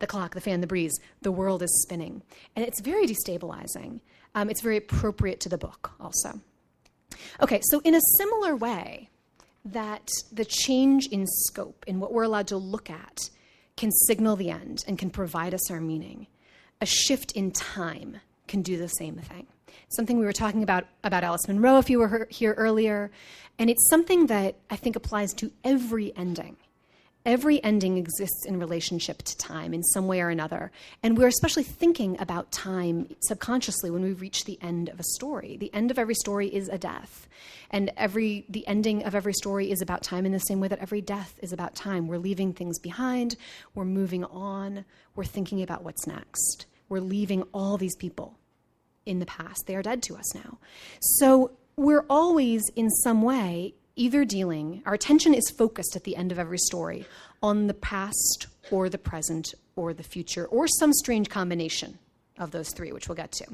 the 0.00 0.06
clock, 0.06 0.34
the 0.34 0.40
fan, 0.40 0.60
the 0.60 0.66
breeze, 0.66 0.98
the 1.22 1.30
world 1.30 1.62
is 1.62 1.82
spinning. 1.82 2.22
And 2.56 2.64
it's 2.64 2.80
very 2.80 3.06
destabilizing. 3.06 4.00
Um, 4.34 4.50
it's 4.50 4.60
very 4.60 4.76
appropriate 4.76 5.40
to 5.40 5.48
the 5.48 5.58
book, 5.58 5.92
also. 6.00 6.40
Okay, 7.40 7.60
so 7.62 7.80
in 7.84 7.94
a 7.94 8.00
similar 8.18 8.56
way, 8.56 9.08
that 9.64 10.08
the 10.32 10.44
change 10.44 11.06
in 11.08 11.26
scope, 11.26 11.84
in 11.86 12.00
what 12.00 12.12
we're 12.12 12.22
allowed 12.22 12.48
to 12.48 12.56
look 12.56 12.90
at, 12.90 13.30
can 13.76 13.90
signal 13.90 14.36
the 14.36 14.50
end 14.50 14.84
and 14.86 14.98
can 14.98 15.10
provide 15.10 15.54
us 15.54 15.70
our 15.70 15.80
meaning. 15.80 16.26
A 16.80 16.86
shift 16.86 17.32
in 17.32 17.50
time 17.50 18.20
can 18.46 18.62
do 18.62 18.76
the 18.76 18.88
same 18.88 19.16
thing. 19.16 19.46
Something 19.88 20.18
we 20.18 20.24
were 20.24 20.32
talking 20.32 20.62
about 20.62 20.86
about 21.04 21.24
Alice 21.24 21.46
Munro 21.46 21.78
if 21.78 21.90
you 21.90 21.98
were 21.98 22.26
here 22.30 22.54
earlier, 22.54 23.10
and 23.58 23.68
it's 23.68 23.88
something 23.90 24.26
that 24.26 24.56
I 24.70 24.76
think 24.76 24.96
applies 24.96 25.34
to 25.34 25.52
every 25.64 26.16
ending. 26.16 26.56
Every 27.26 27.62
ending 27.62 27.98
exists 27.98 28.46
in 28.46 28.58
relationship 28.58 29.22
to 29.22 29.36
time 29.36 29.74
in 29.74 29.82
some 29.82 30.06
way 30.06 30.22
or 30.22 30.30
another. 30.30 30.72
And 31.02 31.18
we're 31.18 31.28
especially 31.28 31.64
thinking 31.64 32.18
about 32.18 32.50
time 32.50 33.14
subconsciously 33.20 33.90
when 33.90 34.02
we 34.02 34.12
reach 34.12 34.46
the 34.46 34.58
end 34.62 34.88
of 34.88 34.98
a 34.98 35.04
story. 35.04 35.58
The 35.58 35.72
end 35.74 35.90
of 35.90 35.98
every 35.98 36.14
story 36.14 36.48
is 36.48 36.68
a 36.68 36.78
death. 36.78 37.28
And 37.70 37.92
every 37.96 38.46
the 38.48 38.66
ending 38.66 39.04
of 39.04 39.14
every 39.14 39.34
story 39.34 39.70
is 39.70 39.82
about 39.82 40.02
time 40.02 40.24
in 40.24 40.32
the 40.32 40.38
same 40.38 40.60
way 40.60 40.68
that 40.68 40.78
every 40.78 41.02
death 41.02 41.38
is 41.42 41.52
about 41.52 41.74
time. 41.74 42.08
We're 42.08 42.18
leaving 42.18 42.54
things 42.54 42.78
behind, 42.78 43.36
we're 43.74 43.84
moving 43.84 44.24
on, 44.24 44.86
we're 45.14 45.24
thinking 45.24 45.62
about 45.62 45.84
what's 45.84 46.06
next. 46.06 46.66
We're 46.88 47.00
leaving 47.00 47.42
all 47.52 47.76
these 47.76 47.96
people 47.96 48.38
in 49.04 49.18
the 49.18 49.26
past. 49.26 49.64
They 49.66 49.76
are 49.76 49.82
dead 49.82 50.02
to 50.04 50.16
us 50.16 50.34
now. 50.34 50.58
So 51.00 51.52
we're 51.76 52.04
always 52.10 52.62
in 52.76 52.90
some 52.90 53.22
way 53.22 53.74
either 54.00 54.24
dealing, 54.24 54.82
our 54.86 54.94
attention 54.94 55.34
is 55.34 55.50
focused 55.50 55.94
at 55.94 56.04
the 56.04 56.16
end 56.16 56.32
of 56.32 56.38
every 56.38 56.56
story 56.56 57.04
on 57.42 57.66
the 57.66 57.74
past 57.74 58.46
or 58.70 58.88
the 58.88 58.98
present 58.98 59.54
or 59.76 59.92
the 59.92 60.02
future 60.02 60.46
or 60.46 60.66
some 60.66 60.92
strange 60.92 61.28
combination 61.28 61.98
of 62.38 62.50
those 62.50 62.72
three, 62.72 62.92
which 62.92 63.08
we'll 63.08 63.16
get 63.16 63.30
to. 63.30 63.44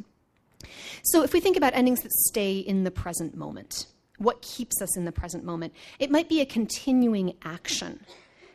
So, 1.02 1.23
if 1.23 1.32
we 1.32 1.40
think 1.40 1.56
about 1.56 1.74
endings 1.74 2.02
that 2.02 2.12
stay 2.12 2.59
in 2.59 2.85
the 2.85 2.93
present 2.93 3.36
moment, 3.36 3.86
what 4.18 4.40
keeps 4.40 4.81
us 4.81 4.97
in 4.97 5.05
the 5.05 5.12
present 5.12 5.44
moment? 5.44 5.74
It 5.98 6.10
might 6.12 6.28
be 6.28 6.40
a 6.40 6.47
continuing 6.47 7.35
action. 7.43 8.01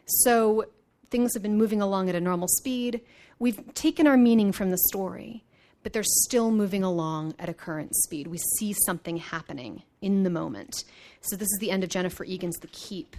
So, 0.06 0.66
things 1.10 1.34
have 1.34 1.44
been 1.44 1.58
moving 1.58 1.82
along 1.82 2.08
at 2.08 2.16
a 2.16 2.22
normal 2.22 2.48
speed. 2.48 3.02
We've 3.38 3.74
taken 3.74 4.08
our 4.08 4.18
meaning 4.18 4.54
from 4.54 4.72
the 4.72 4.78
story, 4.78 5.44
but 5.84 5.94
they're 5.94 6.04
still 6.04 6.52
moving 6.52 6.84
along 6.84 7.36
at 7.40 7.50
a 7.50 7.54
current 7.54 7.96
speed. 7.96 8.28
We 8.28 8.38
see 8.58 8.76
something 8.86 9.18
happening 9.18 9.84
in 10.02 10.24
the 10.24 10.30
moment. 10.30 10.84
So, 11.22 11.36
this 11.36 11.48
is 11.48 11.58
the 11.60 11.72
end 11.72 11.84
of 11.84 11.90
Jennifer 11.90 12.24
Egan's 12.24 12.58
The 12.58 12.68
Keep. 12.68 13.16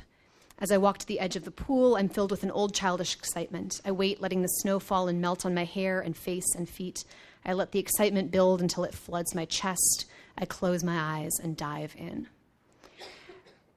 As 0.59 0.71
I 0.71 0.79
walk 0.79 0.99
to 0.99 1.07
the 1.07 1.19
edge 1.19 1.35
of 1.35 1.45
the 1.45 1.51
pool, 1.51 1.97
I'm 1.97 2.09
filled 2.09 2.31
with 2.31 2.45
an 2.45 2.51
old 2.51 2.75
childish 2.75 3.17
excitement. 3.17 3.81
I 3.85 3.91
wait, 3.91 4.21
letting 4.21 4.43
the 4.43 4.49
snow 4.49 4.79
fall 4.79 5.09
and 5.09 5.21
melt 5.21 5.45
on 5.45 5.55
my 5.55 5.65
hair 5.65 6.01
and 6.01 6.17
face 6.17 6.55
and 6.57 6.69
feet. 6.69 7.05
I 7.45 7.53
let 7.53 7.73
the 7.73 7.81
excitement 7.81 8.31
build 8.31 8.63
until 8.63 8.85
it 8.85 8.95
floods 8.95 9.35
my 9.35 9.45
chest. 9.45 10.05
I 10.39 10.45
close 10.45 10.85
my 10.85 10.97
eyes 10.97 11.33
and 11.43 11.57
dive 11.57 11.95
in. 11.99 12.29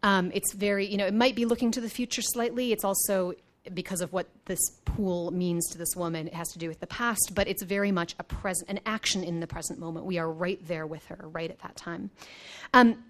Um, 0.03 0.31
it's 0.35 0.53
very, 0.53 0.85
you 0.85 0.97
know, 0.97 1.07
it 1.07 1.15
might 1.15 1.35
be 1.35 1.45
looking 1.45 1.71
to 1.71 1.81
the 1.81 1.89
future 1.89 2.21
slightly. 2.21 2.71
It's 2.71 2.83
also 2.83 3.33
because 3.73 4.01
of 4.01 4.13
what 4.13 4.27
this 4.45 4.59
pool 4.85 5.31
means 5.31 5.67
to 5.69 5.77
this 5.77 5.95
woman. 5.95 6.27
It 6.27 6.33
has 6.33 6.49
to 6.49 6.59
do 6.59 6.67
with 6.67 6.79
the 6.79 6.87
past, 6.87 7.31
but 7.33 7.47
it's 7.47 7.63
very 7.63 7.91
much 7.91 8.15
a 8.19 8.23
present, 8.23 8.69
an 8.69 8.79
action 8.85 9.23
in 9.23 9.39
the 9.39 9.47
present 9.47 9.79
moment. 9.79 10.05
We 10.05 10.17
are 10.17 10.31
right 10.31 10.59
there 10.67 10.85
with 10.85 11.05
her, 11.07 11.27
right 11.31 11.49
at 11.49 11.59
that 11.59 11.75
time. 11.75 12.11
Um, 12.73 13.03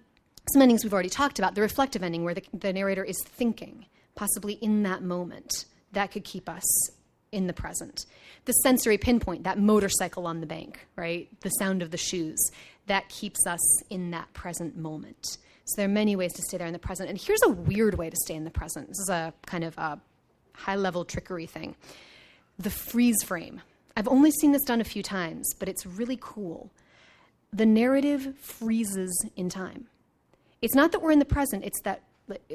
some 0.52 0.62
endings 0.62 0.84
we've 0.84 0.92
already 0.92 1.08
talked 1.08 1.38
about. 1.38 1.54
The 1.54 1.60
reflective 1.60 2.02
ending, 2.02 2.24
where 2.24 2.34
the, 2.34 2.42
the 2.52 2.72
narrator 2.72 3.04
is 3.04 3.16
thinking, 3.24 3.86
possibly 4.14 4.54
in 4.54 4.82
that 4.84 5.02
moment, 5.02 5.66
that 5.92 6.12
could 6.12 6.24
keep 6.24 6.48
us 6.48 6.90
in 7.32 7.46
the 7.46 7.52
present. 7.52 8.06
The 8.44 8.52
sensory 8.52 8.98
pinpoint, 8.98 9.44
that 9.44 9.58
motorcycle 9.58 10.26
on 10.26 10.40
the 10.40 10.46
bank, 10.46 10.86
right? 10.94 11.28
The 11.40 11.50
sound 11.50 11.82
of 11.82 11.90
the 11.90 11.96
shoes, 11.96 12.38
that 12.86 13.08
keeps 13.08 13.46
us 13.46 13.82
in 13.90 14.12
that 14.12 14.32
present 14.32 14.76
moment. 14.76 15.38
So 15.64 15.76
there 15.76 15.86
are 15.86 15.92
many 15.92 16.14
ways 16.14 16.32
to 16.34 16.42
stay 16.42 16.58
there 16.58 16.66
in 16.68 16.72
the 16.72 16.78
present. 16.78 17.10
And 17.10 17.20
here's 17.20 17.42
a 17.44 17.50
weird 17.50 17.94
way 17.94 18.08
to 18.08 18.16
stay 18.16 18.34
in 18.34 18.44
the 18.44 18.50
present. 18.50 18.86
This 18.86 19.00
is 19.00 19.08
a 19.10 19.34
kind 19.46 19.64
of 19.64 19.76
a 19.76 20.00
high 20.56 20.76
level 20.76 21.04
trickery 21.04 21.46
thing. 21.46 21.74
The 22.58 22.70
freeze 22.70 23.22
frame. 23.24 23.60
I've 23.96 24.08
only 24.08 24.30
seen 24.30 24.52
this 24.52 24.62
done 24.62 24.80
a 24.80 24.84
few 24.84 25.02
times, 25.02 25.54
but 25.58 25.68
it's 25.68 25.86
really 25.86 26.18
cool. 26.20 26.70
The 27.52 27.66
narrative 27.66 28.36
freezes 28.38 29.14
in 29.36 29.48
time. 29.48 29.86
It's 30.60 30.74
not 30.74 30.92
that 30.92 31.00
we're 31.00 31.12
in 31.12 31.18
the 31.18 31.24
present, 31.24 31.64
it's 31.64 31.80
that 31.82 32.02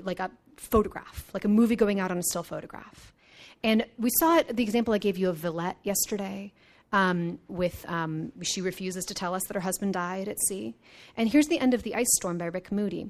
like 0.03 0.19
a 0.19 0.29
photograph, 0.57 1.29
like 1.33 1.45
a 1.45 1.47
movie 1.47 1.75
going 1.75 1.99
out 1.99 2.11
on 2.11 2.17
a 2.17 2.23
still 2.23 2.43
photograph. 2.43 3.13
And 3.63 3.85
we 3.97 4.09
saw 4.19 4.37
it, 4.37 4.55
the 4.55 4.63
example 4.63 4.93
I 4.93 4.97
gave 4.97 5.17
you 5.17 5.29
of 5.29 5.37
Villette 5.37 5.77
yesterday, 5.83 6.51
um, 6.91 7.39
with 7.47 7.85
um, 7.87 8.31
she 8.41 8.61
refuses 8.61 9.05
to 9.05 9.13
tell 9.13 9.33
us 9.33 9.43
that 9.47 9.53
her 9.53 9.61
husband 9.61 9.93
died 9.93 10.27
at 10.27 10.39
sea. 10.47 10.75
And 11.15 11.29
here's 11.29 11.47
the 11.47 11.59
end 11.59 11.73
of 11.73 11.83
The 11.83 11.95
Ice 11.95 12.09
Storm 12.15 12.37
by 12.37 12.45
Rick 12.45 12.71
Moody. 12.71 13.09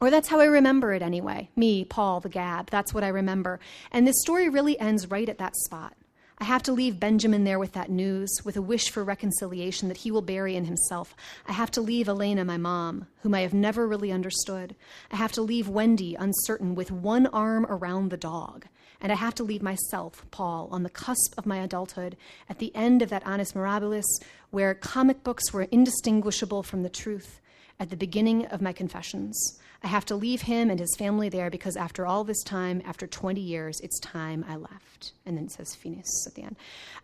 Or 0.00 0.10
that's 0.10 0.28
how 0.28 0.40
I 0.40 0.44
remember 0.44 0.92
it 0.92 1.02
anyway. 1.02 1.50
Me, 1.56 1.84
Paul, 1.84 2.20
the 2.20 2.28
Gab, 2.28 2.70
that's 2.70 2.94
what 2.94 3.02
I 3.02 3.08
remember. 3.08 3.58
And 3.90 4.06
this 4.06 4.20
story 4.20 4.48
really 4.48 4.78
ends 4.78 5.10
right 5.10 5.28
at 5.28 5.38
that 5.38 5.56
spot. 5.56 5.94
I 6.40 6.44
have 6.44 6.62
to 6.64 6.72
leave 6.72 7.00
Benjamin 7.00 7.42
there 7.42 7.58
with 7.58 7.72
that 7.72 7.90
news, 7.90 8.30
with 8.44 8.56
a 8.56 8.62
wish 8.62 8.90
for 8.90 9.02
reconciliation 9.02 9.88
that 9.88 9.96
he 9.96 10.12
will 10.12 10.22
bury 10.22 10.54
in 10.54 10.66
himself. 10.66 11.16
I 11.48 11.52
have 11.52 11.72
to 11.72 11.80
leave 11.80 12.08
Elena, 12.08 12.44
my 12.44 12.56
mom, 12.56 13.08
whom 13.22 13.34
I 13.34 13.40
have 13.40 13.52
never 13.52 13.88
really 13.88 14.12
understood. 14.12 14.76
I 15.10 15.16
have 15.16 15.32
to 15.32 15.42
leave 15.42 15.68
Wendy 15.68 16.14
uncertain 16.14 16.76
with 16.76 16.92
one 16.92 17.26
arm 17.26 17.66
around 17.68 18.10
the 18.10 18.16
dog. 18.16 18.66
And 19.00 19.10
I 19.10 19.16
have 19.16 19.34
to 19.36 19.42
leave 19.42 19.62
myself, 19.62 20.24
Paul, 20.30 20.68
on 20.70 20.84
the 20.84 20.90
cusp 20.90 21.34
of 21.36 21.46
my 21.46 21.58
adulthood, 21.58 22.16
at 22.48 22.60
the 22.60 22.74
end 22.74 23.02
of 23.02 23.10
that 23.10 23.26
annus 23.26 23.52
mirabilis, 23.52 24.06
where 24.50 24.74
comic 24.74 25.24
books 25.24 25.52
were 25.52 25.62
indistinguishable 25.62 26.62
from 26.62 26.84
the 26.84 26.88
truth, 26.88 27.40
at 27.80 27.90
the 27.90 27.96
beginning 27.96 28.46
of 28.46 28.62
my 28.62 28.72
confessions. 28.72 29.58
I 29.82 29.86
have 29.86 30.04
to 30.06 30.16
leave 30.16 30.42
him 30.42 30.70
and 30.70 30.80
his 30.80 30.94
family 30.96 31.28
there 31.28 31.50
because 31.50 31.76
after 31.76 32.04
all 32.06 32.24
this 32.24 32.42
time, 32.42 32.82
after 32.84 33.06
20 33.06 33.40
years, 33.40 33.78
it's 33.80 33.98
time 34.00 34.44
I 34.48 34.56
left. 34.56 35.12
And 35.24 35.36
then 35.36 35.44
it 35.44 35.52
says 35.52 35.74
finis 35.74 36.26
at 36.26 36.34
the 36.34 36.42
end. 36.42 36.56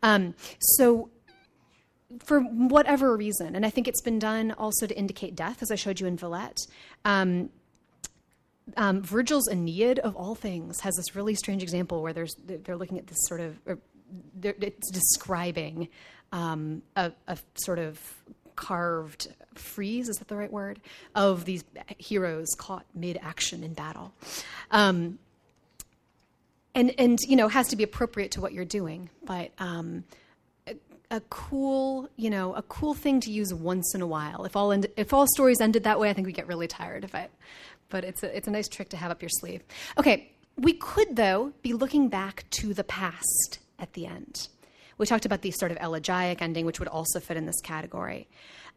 Um, 0.02 0.34
so, 0.58 1.10
for 2.24 2.40
whatever 2.40 3.16
reason, 3.16 3.56
and 3.56 3.64
I 3.64 3.70
think 3.70 3.88
it's 3.88 4.02
been 4.02 4.18
done 4.18 4.52
also 4.52 4.86
to 4.86 4.96
indicate 4.96 5.34
death, 5.34 5.62
as 5.62 5.70
I 5.70 5.74
showed 5.74 6.00
you 6.00 6.06
in 6.06 6.16
Villette. 6.16 6.58
Um, 7.04 7.50
um, 8.76 9.02
Virgil's 9.02 9.48
Aeneid, 9.48 9.98
of 10.00 10.14
all 10.16 10.34
things, 10.34 10.80
has 10.80 10.94
this 10.96 11.14
really 11.16 11.34
strange 11.34 11.62
example 11.62 12.02
where 12.02 12.12
there's, 12.12 12.34
they're 12.44 12.76
looking 12.76 12.98
at 12.98 13.06
this 13.06 13.18
sort 13.26 13.40
of, 13.40 13.58
it's 14.42 14.90
describing 14.90 15.88
um, 16.32 16.82
a, 16.96 17.12
a, 17.28 17.38
sort 17.56 17.78
of 17.78 18.00
carved 18.56 19.28
frieze, 19.54 20.08
is 20.08 20.18
that 20.18 20.28
the 20.28 20.36
right 20.36 20.52
word? 20.52 20.80
Of 21.14 21.44
these 21.44 21.64
heroes 21.98 22.48
caught 22.56 22.84
mid 22.94 23.18
action 23.22 23.62
in 23.62 23.74
battle. 23.74 24.12
Um, 24.70 25.18
and, 26.74 26.92
and, 26.98 27.18
you 27.28 27.36
know, 27.36 27.48
has 27.48 27.68
to 27.68 27.76
be 27.76 27.84
appropriate 27.84 28.32
to 28.32 28.40
what 28.40 28.52
you're 28.52 28.64
doing, 28.64 29.08
but 29.24 29.52
um, 29.58 30.04
a, 31.10 31.20
cool, 31.30 32.08
you 32.16 32.30
know, 32.30 32.54
a 32.54 32.62
cool 32.62 32.94
thing 32.94 33.20
to 33.20 33.30
use 33.30 33.54
once 33.54 33.94
in 33.94 34.00
a 34.00 34.06
while. 34.06 34.44
If 34.44 34.56
all, 34.56 34.72
end, 34.72 34.88
if 34.96 35.12
all 35.12 35.26
stories 35.34 35.60
ended 35.60 35.84
that 35.84 36.00
way, 36.00 36.10
I 36.10 36.12
think 36.12 36.26
we 36.26 36.32
get 36.32 36.48
really 36.48 36.66
tired 36.66 37.04
of 37.04 37.14
it. 37.14 37.30
But 37.90 38.04
it's 38.04 38.22
a, 38.24 38.36
it's 38.36 38.48
a 38.48 38.50
nice 38.50 38.68
trick 38.68 38.88
to 38.88 38.96
have 38.96 39.10
up 39.10 39.22
your 39.22 39.28
sleeve. 39.28 39.62
Okay, 39.98 40.32
we 40.56 40.72
could, 40.72 41.14
though, 41.14 41.52
be 41.62 41.72
looking 41.72 42.08
back 42.08 42.44
to 42.50 42.74
the 42.74 42.84
past 42.84 43.60
at 43.78 43.92
the 43.92 44.06
end. 44.06 44.48
We 44.98 45.06
talked 45.06 45.26
about 45.26 45.42
the 45.42 45.50
sort 45.50 45.72
of 45.72 45.78
elegiac 45.78 46.40
ending, 46.40 46.66
which 46.66 46.78
would 46.78 46.88
also 46.88 47.20
fit 47.20 47.36
in 47.36 47.46
this 47.46 47.60
category. 47.60 48.28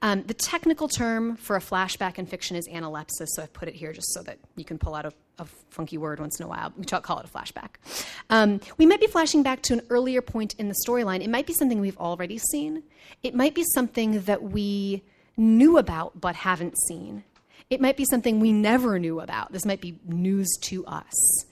Um, 0.02 0.24
the 0.24 0.34
technical 0.34 0.88
term 0.88 1.38
for 1.38 1.56
a 1.56 1.60
flashback 1.60 2.20
in 2.20 2.28
fiction 2.28 2.56
is 2.56 2.68
analepsis, 2.68 3.28
so 3.30 3.42
I've 3.42 3.54
put 3.54 3.68
it 3.68 3.74
here 3.74 3.94
just 3.94 4.14
so 4.14 4.22
that 4.24 4.38
you 4.56 4.64
can 4.64 4.78
pull 4.78 4.94
out 4.94 5.06
a, 5.06 5.14
a 5.40 5.46
funky 5.72 5.98
word 5.98 6.20
once 6.20 6.40
in 6.40 6.46
a 6.46 6.48
while. 6.48 6.72
We 6.78 6.86
call 6.86 7.20
it 7.20 7.26
a 7.26 7.30
flashback. 7.30 7.76
Um, 8.30 8.60
we 8.78 8.86
might 8.86 9.00
be 9.00 9.08
flashing 9.08 9.42
back 9.42 9.64
to 9.64 9.74
an 9.74 9.82
earlier 9.90 10.22
point 10.22 10.54
in 10.60 10.68
the 10.68 10.76
storyline. 10.86 11.24
It 11.24 11.32
might 11.32 11.48
be 11.48 11.54
something 11.54 11.80
we've 11.80 11.98
already 11.98 12.38
seen, 12.38 12.84
it 13.24 13.34
might 13.34 13.56
be 13.56 13.64
something 13.74 14.22
that 14.22 14.44
we 14.44 15.04
knew 15.36 15.78
about 15.78 16.20
but 16.20 16.36
haven't 16.36 16.76
seen. 16.88 17.24
It 17.70 17.82
might 17.82 17.98
be 17.98 18.06
something 18.06 18.40
we 18.40 18.54
never 18.54 18.98
knew 18.98 19.20
about. 19.20 19.52
This 19.52 19.66
might 19.66 19.82
be 19.82 20.00
news 20.06 20.48
to 20.62 20.86
us 20.86 21.46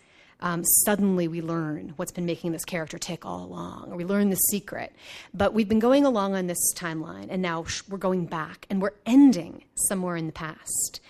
um, 0.45 0.63
suddenly 0.63 1.27
we 1.27 1.41
learn 1.41 1.93
what's 1.95 2.11
been 2.11 2.25
making 2.25 2.51
this 2.51 2.63
character 2.63 2.99
tick 2.99 3.25
all 3.25 3.43
along, 3.43 3.91
or 3.91 3.95
we 3.95 4.05
learn 4.05 4.29
the 4.29 4.35
secret. 4.35 4.93
But 5.33 5.55
we've 5.55 5.67
been 5.67 5.79
going 5.79 6.05
along 6.05 6.35
on 6.35 6.45
this 6.45 6.71
timeline, 6.75 7.27
and 7.31 7.41
now 7.41 7.65
we're 7.89 7.97
going 7.97 8.27
back, 8.27 8.67
and 8.69 8.79
we're 8.79 8.93
ending 9.07 9.63
somewhere 9.73 10.15
in 10.15 10.27
the 10.27 10.31
past. 10.31 11.01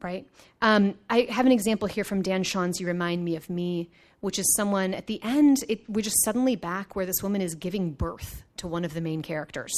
Right? 0.00 0.26
Um, 0.62 0.94
I 1.10 1.28
have 1.30 1.44
an 1.44 1.52
example 1.52 1.86
here 1.86 2.02
from 2.02 2.22
Dan 2.22 2.42
Chaon's 2.42 2.80
You 2.80 2.86
Remind 2.86 3.22
Me 3.22 3.36
of 3.36 3.50
Me, 3.50 3.90
which 4.20 4.38
is 4.38 4.54
someone 4.56 4.94
at 4.94 5.06
the 5.06 5.22
end, 5.22 5.58
it, 5.68 5.88
we're 5.88 6.00
just 6.00 6.24
suddenly 6.24 6.56
back 6.56 6.96
where 6.96 7.04
this 7.04 7.22
woman 7.22 7.42
is 7.42 7.54
giving 7.54 7.92
birth 7.92 8.42
to 8.56 8.66
one 8.66 8.86
of 8.86 8.94
the 8.94 9.02
main 9.02 9.20
characters. 9.20 9.74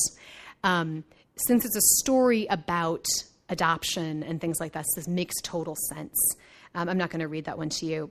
Um, 0.63 1.03
since 1.35 1.65
it's 1.65 1.77
a 1.77 2.01
story 2.01 2.47
about 2.47 3.07
adoption 3.49 4.23
and 4.23 4.41
things 4.41 4.61
like 4.61 4.73
that, 4.73 4.87
this 4.95 5.09
makes 5.09 5.35
total 5.43 5.77
sense. 5.89 6.37
Um, 6.75 6.89
I'm 6.89 6.99
not 6.99 7.11
going 7.11 7.21
to 7.21 7.29
read 7.29 7.45
that 7.47 7.59
one 7.59 7.69
to 7.69 7.87
you, 7.87 8.11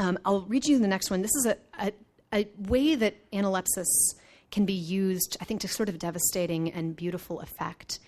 um, 0.00 0.18
I'll 0.24 0.42
read 0.42 0.64
you 0.64 0.78
the 0.78 0.88
next 0.88 1.10
one. 1.10 1.20
This 1.20 1.34
is 1.36 1.46
a, 1.46 1.56
a, 1.78 1.92
a 2.32 2.48
way 2.56 2.94
that 2.94 3.30
analepsis 3.32 3.86
can 4.50 4.64
be 4.64 4.72
used, 4.72 5.36
I 5.40 5.44
think, 5.44 5.60
to 5.60 5.68
sort 5.68 5.90
of 5.90 5.98
devastating 5.98 6.72
and 6.72 6.96
beautiful 6.96 7.40
effect. 7.40 8.00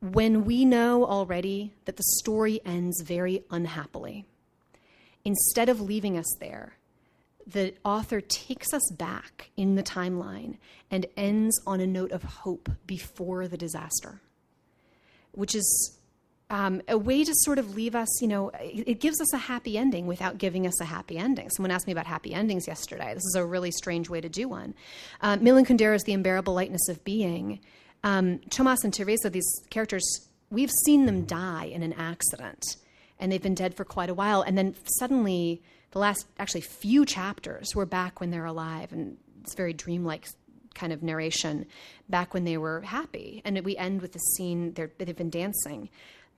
When 0.00 0.44
we 0.44 0.64
know 0.64 1.04
already 1.04 1.72
that 1.84 1.96
the 1.96 2.04
story 2.20 2.60
ends 2.64 3.02
very 3.02 3.44
unhappily, 3.50 4.26
instead 5.24 5.68
of 5.68 5.80
leaving 5.80 6.16
us 6.16 6.36
there, 6.40 6.76
the 7.46 7.74
author 7.84 8.20
takes 8.20 8.72
us 8.72 8.88
back 8.96 9.50
in 9.56 9.74
the 9.74 9.82
timeline 9.82 10.58
and 10.88 11.06
ends 11.16 11.60
on 11.66 11.80
a 11.80 11.86
note 11.86 12.12
of 12.12 12.22
hope 12.22 12.70
before 12.86 13.48
the 13.48 13.56
disaster, 13.56 14.20
which 15.32 15.54
is 15.56 15.98
um, 16.52 16.82
a 16.86 16.98
way 16.98 17.24
to 17.24 17.32
sort 17.34 17.58
of 17.58 17.74
leave 17.74 17.94
us, 17.94 18.20
you 18.20 18.28
know, 18.28 18.50
it, 18.60 18.86
it, 18.86 19.00
gives 19.00 19.22
us 19.22 19.32
a 19.32 19.38
happy 19.38 19.78
ending 19.78 20.06
without 20.06 20.36
giving 20.36 20.66
us 20.66 20.78
a 20.82 20.84
happy 20.84 21.16
ending. 21.16 21.48
Someone 21.48 21.70
asked 21.70 21.86
me 21.86 21.94
about 21.94 22.06
happy 22.06 22.34
endings 22.34 22.68
yesterday. 22.68 23.14
This 23.14 23.24
is 23.24 23.34
a 23.36 23.44
really 23.44 23.70
strange 23.70 24.10
way 24.10 24.20
to 24.20 24.28
do 24.28 24.48
one. 24.48 24.74
Um, 25.22 25.42
Milan 25.42 25.64
Kundera's 25.64 26.04
The 26.04 26.12
Unbearable 26.12 26.52
Lightness 26.52 26.90
of 26.90 27.02
Being. 27.04 27.58
Um, 28.04 28.38
Tomas 28.50 28.84
and 28.84 28.92
Teresa, 28.92 29.30
these 29.30 29.50
characters, 29.70 30.04
we've 30.50 30.70
seen 30.84 31.06
them 31.06 31.24
die 31.24 31.64
in 31.64 31.82
an 31.82 31.94
accident, 31.94 32.76
and 33.18 33.32
they've 33.32 33.42
been 33.42 33.54
dead 33.54 33.74
for 33.74 33.86
quite 33.86 34.10
a 34.10 34.14
while. 34.14 34.42
And 34.42 34.58
then 34.58 34.74
suddenly, 34.98 35.62
the 35.92 36.00
last 36.00 36.26
actually 36.38 36.60
few 36.60 37.06
chapters, 37.06 37.74
we're 37.74 37.86
back 37.86 38.20
when 38.20 38.30
they're 38.30 38.44
alive, 38.44 38.92
and 38.92 39.16
it's 39.40 39.54
very 39.54 39.72
dreamlike 39.72 40.26
kind 40.74 40.92
of 40.92 41.02
narration 41.02 41.64
back 42.10 42.34
when 42.34 42.44
they 42.44 42.58
were 42.58 42.82
happy. 42.82 43.40
And 43.46 43.58
we 43.64 43.74
end 43.78 44.02
with 44.02 44.12
the 44.12 44.18
scene 44.18 44.74
they've 44.74 45.16
been 45.16 45.30
dancing. 45.30 45.88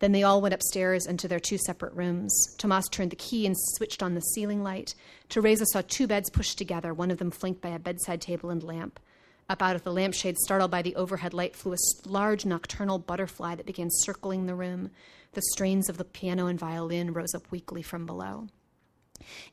Then 0.05 0.13
they 0.13 0.23
all 0.23 0.43
went 0.43 0.53
upstairs 0.53 1.07
into 1.07 1.29
their 1.29 1.41
two 1.41 1.57
separate 1.57 1.95
rooms. 1.95 2.55
Tomas 2.59 2.91
turned 2.91 3.11
the 3.11 3.17
key 3.17 3.47
and 3.47 3.57
switched 3.59 4.03
on 4.03 4.13
the 4.13 4.21
ceiling 4.21 4.63
light. 4.63 4.95
Teresa 5.31 5.65
saw 5.65 5.81
two 5.81 6.07
beds 6.07 6.29
pushed 6.29 6.59
together, 6.59 6.93
one 6.93 7.11
of 7.11 7.17
them 7.17 7.31
flanked 7.31 7.63
by 7.63 7.71
a 7.71 7.79
bedside 7.79 8.21
table 8.21 8.51
and 8.51 8.63
lamp. 8.63 9.01
Up 9.49 9.63
out 9.63 9.77
of 9.77 9.83
the 9.83 9.95
lampshade, 9.95 10.37
startled 10.37 10.71
by 10.71 10.83
the 10.83 10.95
overhead 10.95 11.33
light, 11.33 11.57
flew 11.57 11.73
a 11.73 11.77
large 12.07 12.45
nocturnal 12.45 12.99
butterfly 12.99 13.55
that 13.55 13.65
began 13.65 13.89
circling 13.91 14.45
the 14.45 14.55
room. 14.55 14.91
The 15.33 15.41
strains 15.41 15.89
of 15.89 15.97
the 15.97 16.05
piano 16.05 16.49
and 16.49 16.61
violin 16.61 17.15
rose 17.15 17.35
up 17.35 17.51
weakly 17.51 17.81
from 17.81 18.05
below. 18.05 18.49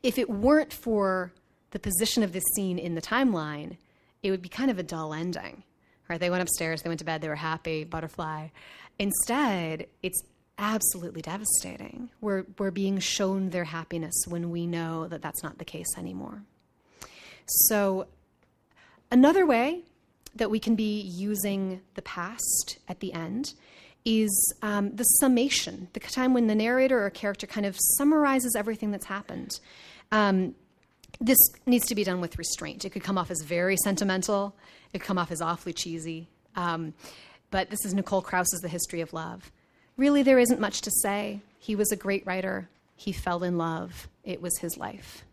If 0.04 0.18
it 0.18 0.30
weren't 0.30 0.74
for 0.74 1.32
the 1.70 1.80
position 1.80 2.24
of 2.24 2.34
this 2.34 2.44
scene 2.58 2.78
in 2.78 2.96
the 2.96 3.02
timeline, 3.02 3.78
it 4.22 4.32
would 4.32 4.42
be 4.42 4.50
kind 4.50 4.70
of 4.70 4.80
a 4.80 4.84
dull 4.84 5.14
ending. 5.14 5.64
Right? 6.10 6.20
They 6.20 6.30
went 6.30 6.44
upstairs, 6.44 6.82
they 6.82 6.90
went 6.90 7.00
to 7.00 7.06
bed, 7.06 7.22
they 7.22 7.30
were 7.30 7.36
happy, 7.36 7.86
butterfly. 7.86 8.50
Instead, 9.00 9.88
it's 10.04 10.22
absolutely 10.62 11.22
devastating. 11.22 12.10
We're, 12.22 12.46
we're 12.58 12.72
being 12.72 13.00
shown 13.00 13.50
their 13.50 13.66
happiness 13.66 14.14
when 14.28 14.52
we 14.52 14.68
know 14.68 15.08
that 15.08 15.22
that's 15.22 15.44
not 15.44 15.58
the 15.58 15.66
case 15.66 15.98
anymore. 15.98 16.44
So, 17.46 18.08
another 19.12 19.46
way 19.46 19.82
that 20.36 20.50
we 20.50 20.60
can 20.60 20.76
be 20.76 21.02
using 21.02 21.82
the 21.96 22.02
past 22.04 22.78
at 22.88 23.02
the 23.02 23.12
end 23.12 23.54
is 24.06 24.54
um, 24.62 24.96
the 24.96 25.04
summation, 25.04 25.90
the 25.94 26.00
time 26.00 26.34
when 26.34 26.48
the 26.48 26.56
narrator 26.56 27.04
or 27.04 27.10
character 27.10 27.46
kind 27.46 27.66
of 27.66 27.76
summarizes 27.98 28.56
everything 28.56 28.92
that's 28.92 29.06
happened. 29.06 29.60
Um, 30.12 30.56
this 31.20 31.38
needs 31.66 31.86
to 31.88 31.96
be 31.96 32.04
done 32.04 32.22
with 32.22 32.38
restraint. 32.38 32.86
It 32.86 32.92
could 32.92 33.04
come 33.04 33.18
off 33.18 33.30
as 33.30 33.42
very 33.42 33.78
sentimental, 33.84 34.56
it 34.94 35.00
could 35.00 35.08
come 35.08 35.18
off 35.18 35.32
as 35.32 35.42
awfully 35.42 35.74
cheesy. 35.74 36.28
Um, 36.56 36.94
but 37.50 37.70
this 37.70 37.84
is 37.86 37.94
Nicole 37.94 38.22
Krauss's 38.22 38.62
The 38.62 38.70
History 38.70 39.02
of 39.02 39.12
Love. 39.14 39.52
Really, 39.98 40.24
there 40.24 40.40
isn't 40.40 40.60
much 40.60 40.82
to 40.82 40.92
say. 41.02 41.42
He 41.60 41.76
was 41.76 41.92
a 41.92 41.96
great 41.96 42.26
writer. 42.26 42.70
He 42.96 43.12
fell 43.12 43.44
in 43.44 43.58
love. 43.58 44.08
It 44.24 44.42
was 44.42 44.58
his 44.60 44.78
life. 44.78 45.24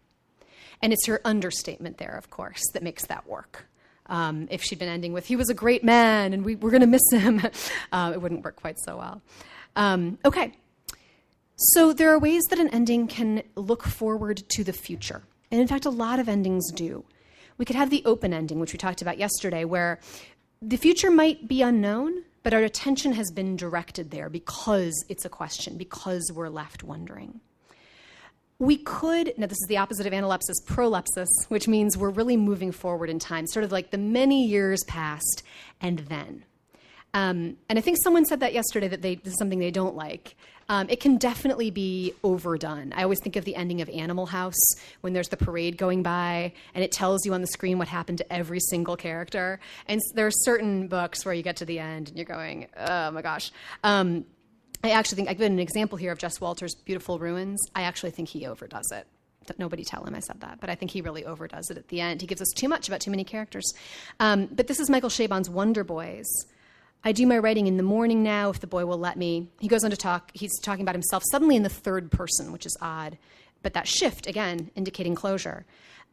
And 0.82 0.92
it's 0.92 1.06
her 1.06 1.20
understatement 1.24 1.98
there, 1.98 2.16
of 2.16 2.30
course, 2.30 2.62
that 2.72 2.82
makes 2.82 3.06
that 3.06 3.26
work. 3.26 3.66
Um, 4.06 4.48
if 4.50 4.62
she'd 4.62 4.78
been 4.78 4.88
ending 4.88 5.12
with, 5.12 5.26
he 5.26 5.36
was 5.36 5.50
a 5.50 5.54
great 5.54 5.84
man 5.84 6.32
and 6.32 6.44
we, 6.44 6.56
we're 6.56 6.70
going 6.70 6.80
to 6.80 6.86
miss 6.86 7.02
him, 7.12 7.42
uh, 7.92 8.12
it 8.14 8.22
wouldn't 8.22 8.42
work 8.42 8.56
quite 8.56 8.78
so 8.78 8.96
well. 8.96 9.22
Um, 9.76 10.18
okay. 10.24 10.52
So 11.56 11.92
there 11.92 12.10
are 12.10 12.18
ways 12.18 12.44
that 12.50 12.58
an 12.58 12.68
ending 12.68 13.06
can 13.08 13.42
look 13.56 13.82
forward 13.82 14.44
to 14.50 14.64
the 14.64 14.72
future. 14.72 15.22
And 15.50 15.60
in 15.60 15.66
fact, 15.66 15.84
a 15.84 15.90
lot 15.90 16.20
of 16.20 16.28
endings 16.28 16.70
do. 16.72 17.04
We 17.58 17.64
could 17.64 17.76
have 17.76 17.90
the 17.90 18.02
open 18.04 18.32
ending, 18.32 18.60
which 18.60 18.72
we 18.72 18.78
talked 18.78 19.02
about 19.02 19.18
yesterday, 19.18 19.64
where 19.64 19.98
the 20.62 20.76
future 20.76 21.10
might 21.10 21.48
be 21.48 21.62
unknown, 21.62 22.22
but 22.48 22.54
our 22.54 22.62
attention 22.62 23.12
has 23.12 23.30
been 23.30 23.56
directed 23.56 24.10
there 24.10 24.30
because 24.30 25.04
it's 25.10 25.26
a 25.26 25.28
question, 25.28 25.76
because 25.76 26.32
we're 26.34 26.48
left 26.48 26.82
wondering. 26.82 27.42
We 28.58 28.78
could, 28.78 29.34
now 29.36 29.46
this 29.46 29.58
is 29.58 29.66
the 29.68 29.76
opposite 29.76 30.06
of 30.06 30.14
analepsis, 30.14 30.64
prolepsis, 30.64 31.26
which 31.48 31.68
means 31.68 31.98
we're 31.98 32.08
really 32.08 32.38
moving 32.38 32.72
forward 32.72 33.10
in 33.10 33.18
time, 33.18 33.46
sort 33.46 33.64
of 33.64 33.70
like 33.70 33.90
the 33.90 33.98
many 33.98 34.46
years 34.46 34.82
past 34.84 35.42
and 35.82 35.98
then. 35.98 36.46
Um, 37.12 37.58
and 37.68 37.78
I 37.78 37.82
think 37.82 37.98
someone 38.02 38.24
said 38.24 38.40
that 38.40 38.54
yesterday 38.54 38.88
that 38.88 39.02
they, 39.02 39.16
this 39.16 39.34
is 39.34 39.38
something 39.38 39.58
they 39.58 39.70
don't 39.70 39.94
like. 39.94 40.34
Um, 40.68 40.88
it 40.90 41.00
can 41.00 41.16
definitely 41.16 41.70
be 41.70 42.12
overdone. 42.22 42.92
I 42.94 43.02
always 43.02 43.20
think 43.20 43.36
of 43.36 43.44
the 43.44 43.56
ending 43.56 43.80
of 43.80 43.88
Animal 43.88 44.26
House 44.26 44.60
when 45.00 45.12
there's 45.12 45.28
the 45.28 45.36
parade 45.36 45.78
going 45.78 46.02
by 46.02 46.52
and 46.74 46.84
it 46.84 46.92
tells 46.92 47.24
you 47.24 47.32
on 47.32 47.40
the 47.40 47.46
screen 47.46 47.78
what 47.78 47.88
happened 47.88 48.18
to 48.18 48.32
every 48.32 48.60
single 48.60 48.96
character. 48.96 49.60
And 49.86 50.00
there 50.14 50.26
are 50.26 50.30
certain 50.30 50.88
books 50.88 51.24
where 51.24 51.34
you 51.34 51.42
get 51.42 51.56
to 51.56 51.64
the 51.64 51.78
end 51.78 52.08
and 52.08 52.16
you're 52.16 52.26
going, 52.26 52.66
oh 52.76 53.10
my 53.10 53.22
gosh. 53.22 53.50
Um, 53.82 54.26
I 54.84 54.90
actually 54.90 55.16
think 55.16 55.28
I've 55.28 55.38
given 55.38 55.54
an 55.54 55.58
example 55.58 55.98
here 55.98 56.12
of 56.12 56.18
Jess 56.18 56.40
Walter's 56.40 56.74
Beautiful 56.74 57.18
Ruins. 57.18 57.60
I 57.74 57.82
actually 57.82 58.10
think 58.10 58.28
he 58.28 58.46
overdoes 58.46 58.92
it 58.92 59.06
nobody 59.56 59.84
tell 59.84 60.04
him 60.04 60.14
I 60.14 60.20
said 60.20 60.40
that, 60.40 60.58
but 60.60 60.68
I 60.68 60.74
think 60.74 60.90
he 60.90 61.00
really 61.00 61.24
overdoes 61.24 61.70
it 61.70 61.78
at 61.78 61.88
the 61.88 62.00
end. 62.00 62.20
He 62.20 62.26
gives 62.26 62.42
us 62.42 62.52
too 62.54 62.68
much 62.68 62.88
about 62.88 63.00
too 63.00 63.10
many 63.10 63.24
characters. 63.24 63.72
Um, 64.20 64.46
but 64.46 64.66
this 64.66 64.80
is 64.80 64.90
Michael 64.90 65.08
Chabon's 65.08 65.48
Wonder 65.48 65.84
Boys. 65.84 66.26
I 67.04 67.12
do 67.12 67.26
my 67.26 67.38
writing 67.38 67.66
in 67.66 67.76
the 67.76 67.82
morning 67.82 68.22
now, 68.22 68.50
if 68.50 68.60
the 68.60 68.66
boy 68.66 68.84
will 68.84 68.98
let 68.98 69.16
me. 69.16 69.48
He 69.60 69.68
goes 69.68 69.84
on 69.84 69.90
to 69.90 69.96
talk, 69.96 70.30
he's 70.34 70.58
talking 70.60 70.82
about 70.82 70.94
himself 70.94 71.22
suddenly 71.30 71.56
in 71.56 71.62
the 71.62 71.68
third 71.68 72.10
person, 72.10 72.52
which 72.52 72.66
is 72.66 72.76
odd. 72.80 73.18
But 73.62 73.74
that 73.74 73.88
shift, 73.88 74.26
again, 74.26 74.70
indicating 74.74 75.14
closure 75.14 75.64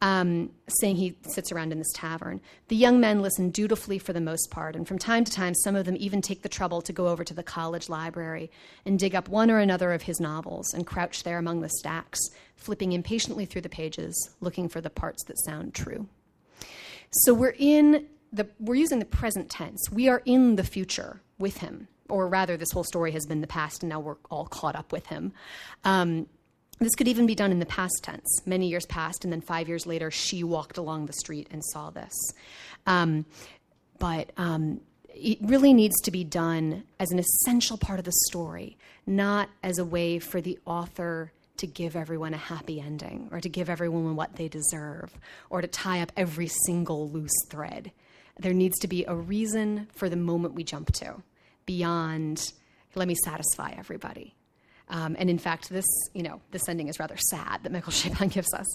um, 0.02 0.50
saying 0.80 0.96
he 0.96 1.16
sits 1.22 1.50
around 1.50 1.72
in 1.72 1.78
this 1.78 1.92
tavern. 1.94 2.40
The 2.68 2.76
young 2.76 3.00
men 3.00 3.22
listen 3.22 3.50
dutifully 3.50 3.98
for 3.98 4.12
the 4.12 4.20
most 4.20 4.50
part, 4.50 4.76
and 4.76 4.86
from 4.86 4.98
time 4.98 5.24
to 5.24 5.32
time, 5.32 5.54
some 5.54 5.74
of 5.74 5.86
them 5.86 5.96
even 5.98 6.20
take 6.20 6.42
the 6.42 6.48
trouble 6.48 6.82
to 6.82 6.92
go 6.92 7.08
over 7.08 7.24
to 7.24 7.34
the 7.34 7.42
college 7.42 7.88
library 7.88 8.50
and 8.84 8.98
dig 8.98 9.14
up 9.14 9.28
one 9.28 9.50
or 9.50 9.58
another 9.58 9.92
of 9.92 10.02
his 10.02 10.20
novels 10.20 10.74
and 10.74 10.86
crouch 10.86 11.22
there 11.22 11.38
among 11.38 11.60
the 11.60 11.70
stacks, 11.70 12.20
flipping 12.56 12.92
impatiently 12.92 13.46
through 13.46 13.62
the 13.62 13.68
pages, 13.68 14.30
looking 14.40 14.68
for 14.68 14.80
the 14.80 14.90
parts 14.90 15.24
that 15.24 15.38
sound 15.44 15.74
true. 15.74 16.06
So 17.10 17.32
we're 17.32 17.54
in 17.58 18.06
the, 18.36 18.48
we're 18.60 18.74
using 18.74 18.98
the 18.98 19.04
present 19.04 19.50
tense. 19.50 19.90
We 19.90 20.08
are 20.08 20.22
in 20.24 20.56
the 20.56 20.64
future 20.64 21.20
with 21.38 21.58
him, 21.58 21.88
or 22.08 22.28
rather, 22.28 22.56
this 22.56 22.70
whole 22.70 22.84
story 22.84 23.12
has 23.12 23.26
been 23.26 23.40
the 23.40 23.46
past, 23.46 23.82
and 23.82 23.90
now 23.90 24.00
we're 24.00 24.16
all 24.30 24.46
caught 24.46 24.76
up 24.76 24.92
with 24.92 25.06
him. 25.06 25.32
Um, 25.84 26.26
this 26.78 26.94
could 26.94 27.08
even 27.08 27.26
be 27.26 27.34
done 27.34 27.50
in 27.50 27.58
the 27.58 27.66
past 27.66 28.00
tense. 28.02 28.42
Many 28.44 28.68
years 28.68 28.84
passed, 28.86 29.24
and 29.24 29.32
then 29.32 29.40
five 29.40 29.68
years 29.68 29.86
later, 29.86 30.10
she 30.10 30.44
walked 30.44 30.76
along 30.76 31.06
the 31.06 31.14
street 31.14 31.48
and 31.50 31.64
saw 31.64 31.90
this. 31.90 32.14
Um, 32.86 33.24
but 33.98 34.30
um, 34.36 34.82
it 35.08 35.38
really 35.40 35.72
needs 35.72 35.98
to 36.02 36.10
be 36.10 36.22
done 36.22 36.84
as 37.00 37.10
an 37.10 37.18
essential 37.18 37.78
part 37.78 37.98
of 37.98 38.04
the 38.04 38.12
story, 38.26 38.76
not 39.06 39.48
as 39.62 39.78
a 39.78 39.84
way 39.84 40.18
for 40.18 40.42
the 40.42 40.58
author 40.66 41.32
to 41.56 41.66
give 41.66 41.96
everyone 41.96 42.34
a 42.34 42.38
happy 42.38 42.78
ending 42.78 43.28
or 43.32 43.40
to 43.40 43.48
give 43.48 43.70
everyone 43.70 44.14
what 44.14 44.36
they 44.36 44.46
deserve 44.46 45.18
or 45.48 45.62
to 45.62 45.66
tie 45.66 46.02
up 46.02 46.12
every 46.14 46.48
single 46.48 47.08
loose 47.08 47.32
thread. 47.48 47.92
There 48.38 48.52
needs 48.52 48.78
to 48.80 48.88
be 48.88 49.04
a 49.06 49.14
reason 49.14 49.88
for 49.94 50.08
the 50.08 50.16
moment 50.16 50.54
we 50.54 50.64
jump 50.64 50.92
to 50.94 51.22
beyond, 51.66 52.52
let 52.94 53.08
me 53.08 53.16
satisfy 53.24 53.74
everybody. 53.76 54.34
Um, 54.88 55.16
and 55.18 55.28
in 55.28 55.38
fact, 55.38 55.68
this, 55.68 55.86
you 56.14 56.22
know, 56.22 56.40
this 56.52 56.68
ending 56.68 56.88
is 56.88 57.00
rather 57.00 57.16
sad 57.16 57.64
that 57.64 57.72
Michael 57.72 57.92
Chabon 57.92 58.30
gives 58.30 58.54
us. 58.54 58.66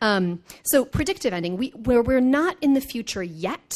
Um, 0.00 0.42
so, 0.64 0.84
predictive 0.84 1.34
ending, 1.34 1.56
we, 1.56 1.68
where 1.70 2.02
we're 2.02 2.20
not 2.20 2.56
in 2.62 2.72
the 2.72 2.80
future 2.80 3.22
yet, 3.22 3.74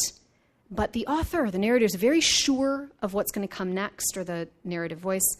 but 0.70 0.92
the 0.92 1.06
author, 1.06 1.50
the 1.50 1.58
narrator, 1.58 1.84
is 1.84 1.94
very 1.94 2.20
sure 2.20 2.88
of 3.02 3.12
what's 3.12 3.30
going 3.30 3.46
to 3.46 3.54
come 3.54 3.74
next, 3.74 4.16
or 4.16 4.24
the 4.24 4.48
narrative 4.64 4.98
voice, 4.98 5.36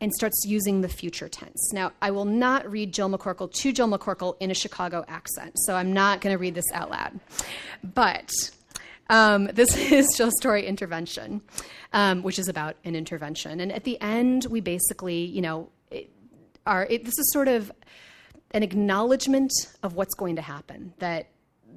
and 0.00 0.12
starts 0.12 0.44
using 0.46 0.82
the 0.82 0.88
future 0.88 1.28
tense. 1.28 1.72
Now, 1.72 1.92
I 2.02 2.10
will 2.10 2.26
not 2.26 2.70
read 2.70 2.92
Jill 2.92 3.08
McCorkle 3.08 3.50
to 3.52 3.72
Jill 3.72 3.88
McCorkle 3.88 4.36
in 4.40 4.50
a 4.50 4.54
Chicago 4.54 5.04
accent, 5.08 5.58
so 5.60 5.74
I'm 5.74 5.92
not 5.92 6.20
going 6.20 6.34
to 6.34 6.38
read 6.38 6.54
this 6.54 6.70
out 6.72 6.90
loud. 6.90 7.18
But 7.82 8.30
um, 9.08 9.46
this 9.46 9.76
is 9.92 10.06
Jill's 10.16 10.34
story 10.38 10.66
intervention, 10.66 11.42
um, 11.92 12.22
which 12.22 12.38
is 12.38 12.48
about 12.48 12.76
an 12.84 12.94
intervention. 12.94 13.60
And 13.60 13.72
at 13.72 13.84
the 13.84 14.00
end, 14.00 14.46
we 14.50 14.60
basically, 14.60 15.24
you 15.24 15.42
know, 15.42 15.70
are 16.66 16.86
it, 16.90 17.04
this 17.04 17.18
is 17.18 17.32
sort 17.32 17.48
of 17.48 17.72
an 18.50 18.62
acknowledgement 18.62 19.52
of 19.82 19.94
what's 19.94 20.14
going 20.14 20.36
to 20.36 20.42
happen 20.42 20.92
that 20.98 21.28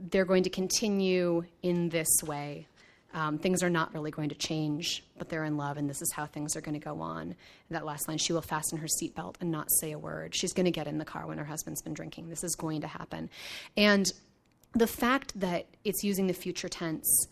they're 0.09 0.25
going 0.25 0.43
to 0.43 0.49
continue 0.49 1.43
in 1.61 1.89
this 1.89 2.09
way 2.23 2.67
um, 3.13 3.37
things 3.37 3.61
are 3.61 3.69
not 3.69 3.93
really 3.93 4.11
going 4.11 4.29
to 4.29 4.35
change, 4.35 5.03
but 5.17 5.27
they're 5.29 5.43
in 5.43 5.57
love, 5.57 5.77
and 5.77 5.89
this 5.89 6.01
is 6.01 6.11
how 6.13 6.25
things 6.25 6.55
are 6.55 6.61
going 6.61 6.79
to 6.79 6.83
go 6.83 7.01
on. 7.01 7.21
And 7.21 7.35
that 7.69 7.85
last 7.85 8.07
line, 8.07 8.17
she 8.17 8.31
will 8.31 8.41
fasten 8.41 8.77
her 8.77 8.87
seatbelt 8.87 9.35
and 9.41 9.51
not 9.51 9.69
say 9.79 9.91
a 9.91 9.99
word. 9.99 10.33
She's 10.33 10.53
going 10.53 10.65
to 10.65 10.71
get 10.71 10.87
in 10.87 10.97
the 10.97 11.05
car 11.05 11.27
when 11.27 11.37
her 11.37 11.43
husband's 11.43 11.81
been 11.81 11.93
drinking. 11.93 12.29
This 12.29 12.43
is 12.43 12.55
going 12.55 12.81
to 12.81 12.87
happen. 12.87 13.29
And 13.75 14.09
the 14.73 14.87
fact 14.87 15.39
that 15.39 15.67
it's 15.83 16.03
using 16.03 16.27
the 16.27 16.33
future 16.33 16.69
tense 16.69 17.27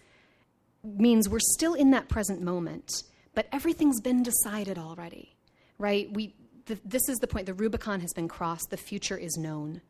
means 0.83 1.29
we're 1.29 1.39
still 1.39 1.73
in 1.73 1.91
that 1.91 2.09
present 2.09 2.41
moment, 2.41 3.03
but 3.33 3.47
everything's 3.51 4.01
been 4.01 4.23
decided 4.23 4.77
already, 4.77 5.35
right? 5.77 6.11
We, 6.11 6.33
the, 6.65 6.79
this 6.85 7.07
is 7.09 7.17
the 7.19 7.27
point. 7.27 7.45
The 7.45 7.53
Rubicon 7.53 8.01
has 8.01 8.13
been 8.13 8.27
crossed. 8.27 8.69
The 8.69 8.77
future 8.77 9.17
is 9.17 9.37
known. 9.37 9.81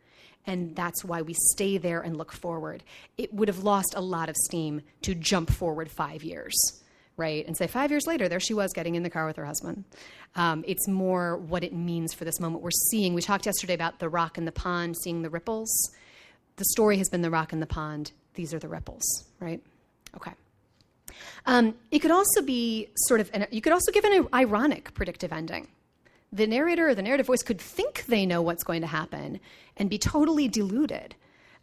And 0.48 0.76
that's 0.76 1.04
why 1.04 1.22
we 1.22 1.36
stay 1.52 1.78
there 1.78 2.02
and 2.02 2.18
look 2.18 2.32
forward. 2.32 2.84
It 3.18 3.34
would 3.34 3.50
have 3.50 3.60
lost 3.60 3.94
a 3.96 4.02
lot 4.02 4.30
of 4.30 4.36
steam 4.36 4.82
to 5.02 5.14
jump 5.14 5.50
forward 5.50 5.92
five 5.92 6.24
years, 6.24 6.56
right? 7.18 7.46
And 7.46 7.58
say, 7.58 7.68
five 7.68 7.92
years 7.92 8.08
later, 8.08 8.30
there 8.30 8.40
she 8.40 8.54
was 8.54 8.72
getting 8.74 8.96
in 8.96 9.04
the 9.04 9.10
car 9.10 9.26
with 9.26 9.36
her 9.36 9.46
husband. 9.46 9.84
Um, 10.36 10.64
it's 10.66 10.88
more 10.88 11.38
what 11.38 11.64
it 11.64 11.74
means 11.74 12.14
for 12.14 12.26
this 12.26 12.40
moment. 12.40 12.64
We're 12.64 12.72
seeing, 12.72 13.14
we 13.14 13.22
talked 13.22 13.46
yesterday 13.46 13.74
about 13.74 14.00
the 14.00 14.10
rock 14.10 14.38
in 14.38 14.46
the 14.46 14.52
pond, 14.52 14.96
seeing 14.98 15.22
the 15.22 15.30
ripples. 15.30 15.92
The 16.60 16.66
story 16.66 16.98
has 16.98 17.10
been 17.10 17.22
the 17.22 17.32
rock 17.32 17.54
in 17.54 17.60
the 17.60 17.66
pond. 17.66 18.12
These 18.36 18.54
are 18.54 18.60
the 18.60 18.68
ripples, 18.68 19.04
right? 19.40 19.62
Okay. 20.16 20.32
Um, 21.46 21.74
it 21.90 22.00
could 22.00 22.12
also 22.12 22.42
be 22.42 22.90
sort 22.96 23.22
of, 23.22 23.30
an, 23.34 23.48
you 23.50 23.62
could 23.62 23.74
also 23.74 23.92
give 23.92 24.04
an 24.04 24.28
ironic 24.34 24.94
predictive 24.94 25.34
ending 25.34 25.68
the 26.32 26.48
narrator 26.48 26.90
or 26.90 26.96
the 26.96 27.02
narrative 27.02 27.26
voice 27.26 27.44
could 27.44 27.60
think 27.60 28.06
they 28.06 28.26
know 28.26 28.42
what's 28.42 28.64
going 28.64 28.82
to 28.82 28.88
happen 28.88 29.40
and 29.78 29.90
be 29.90 29.98
totally 29.98 30.48
deluded, 30.48 31.16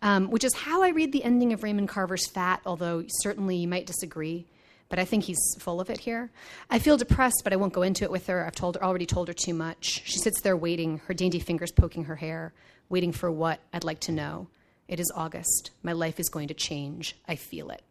um, 0.02 0.30
which 0.30 0.44
is 0.44 0.54
how 0.54 0.82
I 0.82 0.88
read 0.88 1.12
the 1.12 1.24
ending 1.24 1.52
of 1.52 1.62
Raymond 1.62 1.88
Carver's 1.88 2.26
Fat, 2.28 2.60
although 2.66 3.04
certainly 3.06 3.56
you 3.56 3.68
might 3.68 3.86
disagree. 3.86 4.46
But 4.88 4.98
I 4.98 5.04
think 5.04 5.24
he's 5.24 5.38
full 5.58 5.80
of 5.80 5.90
it 5.90 5.98
here. 5.98 6.30
I 6.70 6.78
feel 6.78 6.96
depressed, 6.96 7.42
but 7.42 7.52
I 7.52 7.56
won't 7.56 7.72
go 7.72 7.82
into 7.82 8.04
it 8.04 8.10
with 8.10 8.26
her. 8.28 8.46
I've 8.46 8.54
told 8.54 8.76
her, 8.76 8.84
already 8.84 9.06
told 9.06 9.28
her 9.28 9.34
too 9.34 9.54
much. 9.54 10.02
She 10.04 10.18
sits 10.18 10.40
there 10.42 10.56
waiting, 10.56 10.98
her 11.06 11.14
dainty 11.14 11.40
fingers 11.40 11.72
poking 11.72 12.04
her 12.04 12.16
hair, 12.16 12.52
waiting 12.88 13.12
for 13.12 13.30
what 13.30 13.60
I'd 13.72 13.84
like 13.84 14.00
to 14.00 14.12
know. 14.12 14.46
It 14.88 15.00
is 15.00 15.10
August. 15.14 15.70
My 15.82 15.92
life 15.92 16.20
is 16.20 16.28
going 16.28 16.48
to 16.48 16.54
change. 16.54 17.16
I 17.26 17.36
feel 17.36 17.70
it 17.70 17.82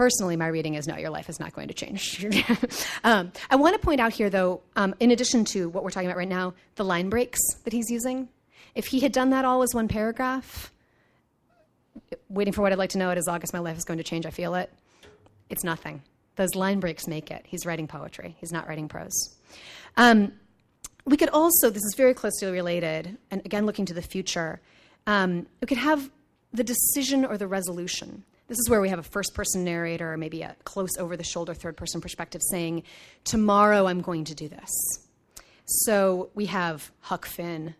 personally, 0.00 0.34
my 0.34 0.46
reading 0.46 0.74
is 0.74 0.86
no, 0.86 0.96
your 0.96 1.10
life 1.10 1.28
is 1.28 1.38
not 1.38 1.52
going 1.52 1.68
to 1.68 1.74
change. 1.74 2.24
um, 3.04 3.32
I 3.50 3.56
want 3.56 3.78
to 3.78 3.84
point 3.84 4.00
out 4.00 4.14
here, 4.14 4.30
though, 4.30 4.62
um, 4.74 4.94
in 4.98 5.10
addition 5.10 5.44
to 5.46 5.68
what 5.68 5.84
we're 5.84 5.90
talking 5.90 6.08
about 6.08 6.16
right 6.16 6.26
now, 6.26 6.54
the 6.76 6.86
line 6.86 7.10
breaks 7.10 7.38
that 7.64 7.74
he's 7.74 7.90
using. 7.90 8.28
If 8.74 8.86
he 8.86 9.00
had 9.00 9.12
done 9.12 9.28
that 9.30 9.44
all 9.44 9.62
as 9.62 9.74
one 9.74 9.88
paragraph, 9.88 10.72
waiting 12.30 12.54
for 12.54 12.62
what 12.62 12.72
I'd 12.72 12.78
like 12.78 12.90
to 12.90 12.98
know, 12.98 13.10
it 13.10 13.18
is 13.18 13.28
August, 13.28 13.52
my 13.52 13.58
life 13.58 13.76
is 13.76 13.84
going 13.84 13.98
to 13.98 14.02
change, 14.02 14.24
I 14.24 14.30
feel 14.30 14.54
it, 14.54 14.72
it's 15.50 15.64
nothing. 15.64 16.02
Those 16.36 16.54
line 16.54 16.80
breaks 16.80 17.06
make 17.06 17.30
it. 17.30 17.44
He's 17.46 17.66
writing 17.66 17.86
poetry, 17.86 18.36
he's 18.38 18.52
not 18.52 18.68
writing 18.68 18.88
prose. 18.88 19.36
Um, 19.98 20.32
we 21.04 21.18
could 21.18 21.28
also, 21.28 21.68
this 21.68 21.82
is 21.82 21.94
very 21.94 22.14
closely 22.14 22.50
related, 22.50 23.18
and 23.30 23.44
again, 23.44 23.66
looking 23.66 23.84
to 23.84 23.92
the 23.92 24.00
future, 24.00 24.60
um, 25.10 25.46
we 25.60 25.66
could 25.66 25.78
have 25.78 26.08
the 26.52 26.62
decision 26.62 27.24
or 27.24 27.36
the 27.36 27.48
resolution. 27.48 28.22
This 28.46 28.58
is 28.58 28.70
where 28.70 28.80
we 28.80 28.90
have 28.90 29.00
a 29.00 29.02
first 29.02 29.34
person 29.34 29.64
narrator 29.64 30.12
or 30.12 30.16
maybe 30.16 30.42
a 30.42 30.54
close 30.62 30.96
over 30.98 31.16
the 31.16 31.24
shoulder 31.24 31.52
third 31.52 31.76
person 31.76 32.00
perspective 32.00 32.40
saying, 32.48 32.84
Tomorrow 33.24 33.86
I'm 33.86 34.02
going 34.02 34.24
to 34.26 34.36
do 34.36 34.48
this. 34.48 34.70
So 35.64 36.30
we 36.34 36.46
have 36.46 36.92
Huck 37.00 37.26
Finn, 37.26 37.74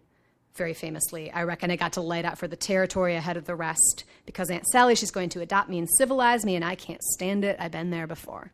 very 0.57 0.75
famously. 0.75 1.31
I 1.31 1.45
reckon 1.45 1.71
I 1.71 1.77
got 1.77 1.93
to 1.93 2.01
light 2.01 2.25
out 2.25 2.37
for 2.37 2.49
the 2.49 2.57
territory 2.57 3.15
ahead 3.15 3.37
of 3.37 3.45
the 3.45 3.55
rest 3.55 4.05
because 4.27 4.51
Aunt 4.51 4.67
Sally, 4.67 4.97
she's 4.97 5.13
going 5.13 5.29
to 5.31 5.41
adopt 5.41 5.69
me 5.69 5.79
and 5.79 5.89
civilize 5.99 6.45
me, 6.45 6.57
and 6.57 6.65
I 6.65 6.75
can't 6.75 7.03
stand 7.03 7.45
it. 7.45 7.57
I've 7.61 7.71
been 7.71 7.91
there 7.91 8.09
before. 8.09 8.51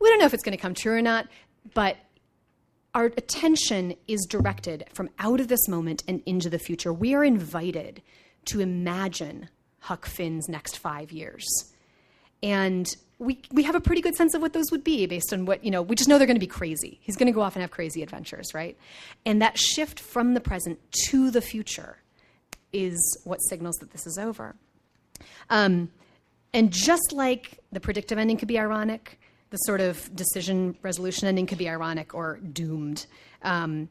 We 0.00 0.08
don't 0.08 0.20
know 0.20 0.26
if 0.26 0.34
it's 0.34 0.44
going 0.44 0.56
to 0.56 0.62
come 0.62 0.74
true 0.74 0.94
or 0.94 1.02
not, 1.02 1.26
but 1.74 1.96
our 2.96 3.12
attention 3.18 3.94
is 4.08 4.24
directed 4.26 4.86
from 4.94 5.10
out 5.18 5.38
of 5.38 5.48
this 5.48 5.68
moment 5.68 6.02
and 6.08 6.22
into 6.24 6.48
the 6.48 6.58
future. 6.58 6.94
We 6.94 7.14
are 7.14 7.22
invited 7.22 8.00
to 8.46 8.60
imagine 8.60 9.50
Huck 9.80 10.06
Finn's 10.06 10.48
next 10.48 10.78
five 10.78 11.12
years. 11.12 11.44
And 12.42 12.88
we, 13.18 13.42
we 13.52 13.64
have 13.64 13.74
a 13.74 13.80
pretty 13.80 14.00
good 14.00 14.16
sense 14.16 14.32
of 14.32 14.40
what 14.40 14.54
those 14.54 14.70
would 14.70 14.82
be 14.82 15.04
based 15.04 15.34
on 15.34 15.44
what, 15.44 15.62
you 15.62 15.70
know, 15.70 15.82
we 15.82 15.94
just 15.94 16.08
know 16.08 16.16
they're 16.16 16.26
going 16.26 16.36
to 16.36 16.40
be 16.40 16.46
crazy. 16.46 16.98
He's 17.02 17.16
going 17.16 17.26
to 17.26 17.32
go 17.32 17.42
off 17.42 17.54
and 17.54 17.60
have 17.60 17.70
crazy 17.70 18.02
adventures, 18.02 18.54
right? 18.54 18.78
And 19.26 19.42
that 19.42 19.58
shift 19.58 20.00
from 20.00 20.32
the 20.32 20.40
present 20.40 20.78
to 21.08 21.30
the 21.30 21.42
future 21.42 21.98
is 22.72 22.96
what 23.24 23.40
signals 23.42 23.76
that 23.76 23.90
this 23.90 24.06
is 24.06 24.16
over. 24.16 24.56
Um, 25.50 25.90
and 26.54 26.72
just 26.72 27.12
like 27.12 27.58
the 27.72 27.80
predictive 27.80 28.16
ending 28.16 28.38
could 28.38 28.48
be 28.48 28.58
ironic, 28.58 29.20
the 29.50 29.56
sort 29.58 29.80
of 29.80 30.14
decision 30.14 30.76
resolution 30.82 31.28
ending 31.28 31.46
could 31.46 31.58
be 31.58 31.68
ironic 31.68 32.14
or 32.14 32.38
doomed. 32.38 33.06
Um, 33.42 33.88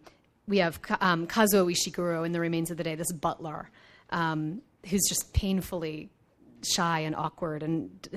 we 0.48 0.60
have 0.60 0.80
um, 1.00 1.28
Kazuo 1.28 1.72
Ishiguro 1.72 2.26
in 2.26 2.32
The 2.32 2.40
Remains 2.40 2.70
of 2.72 2.78
the 2.78 2.84
Day, 2.84 2.96
this 2.96 3.12
butler 3.12 3.70
um, 4.12 4.62
who's 4.90 5.04
just 5.08 5.34
painfully 5.34 6.10
shy 6.64 7.00
and 7.00 7.16
awkward 7.16 7.64
and 7.64 8.10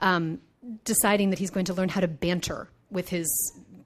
um, 0.00 0.40
deciding 0.84 1.30
that 1.30 1.38
he's 1.38 1.50
going 1.50 1.66
to 1.66 1.74
learn 1.74 1.88
how 1.88 2.00
to 2.00 2.08
banter 2.08 2.68
with 2.90 3.08
his 3.08 3.28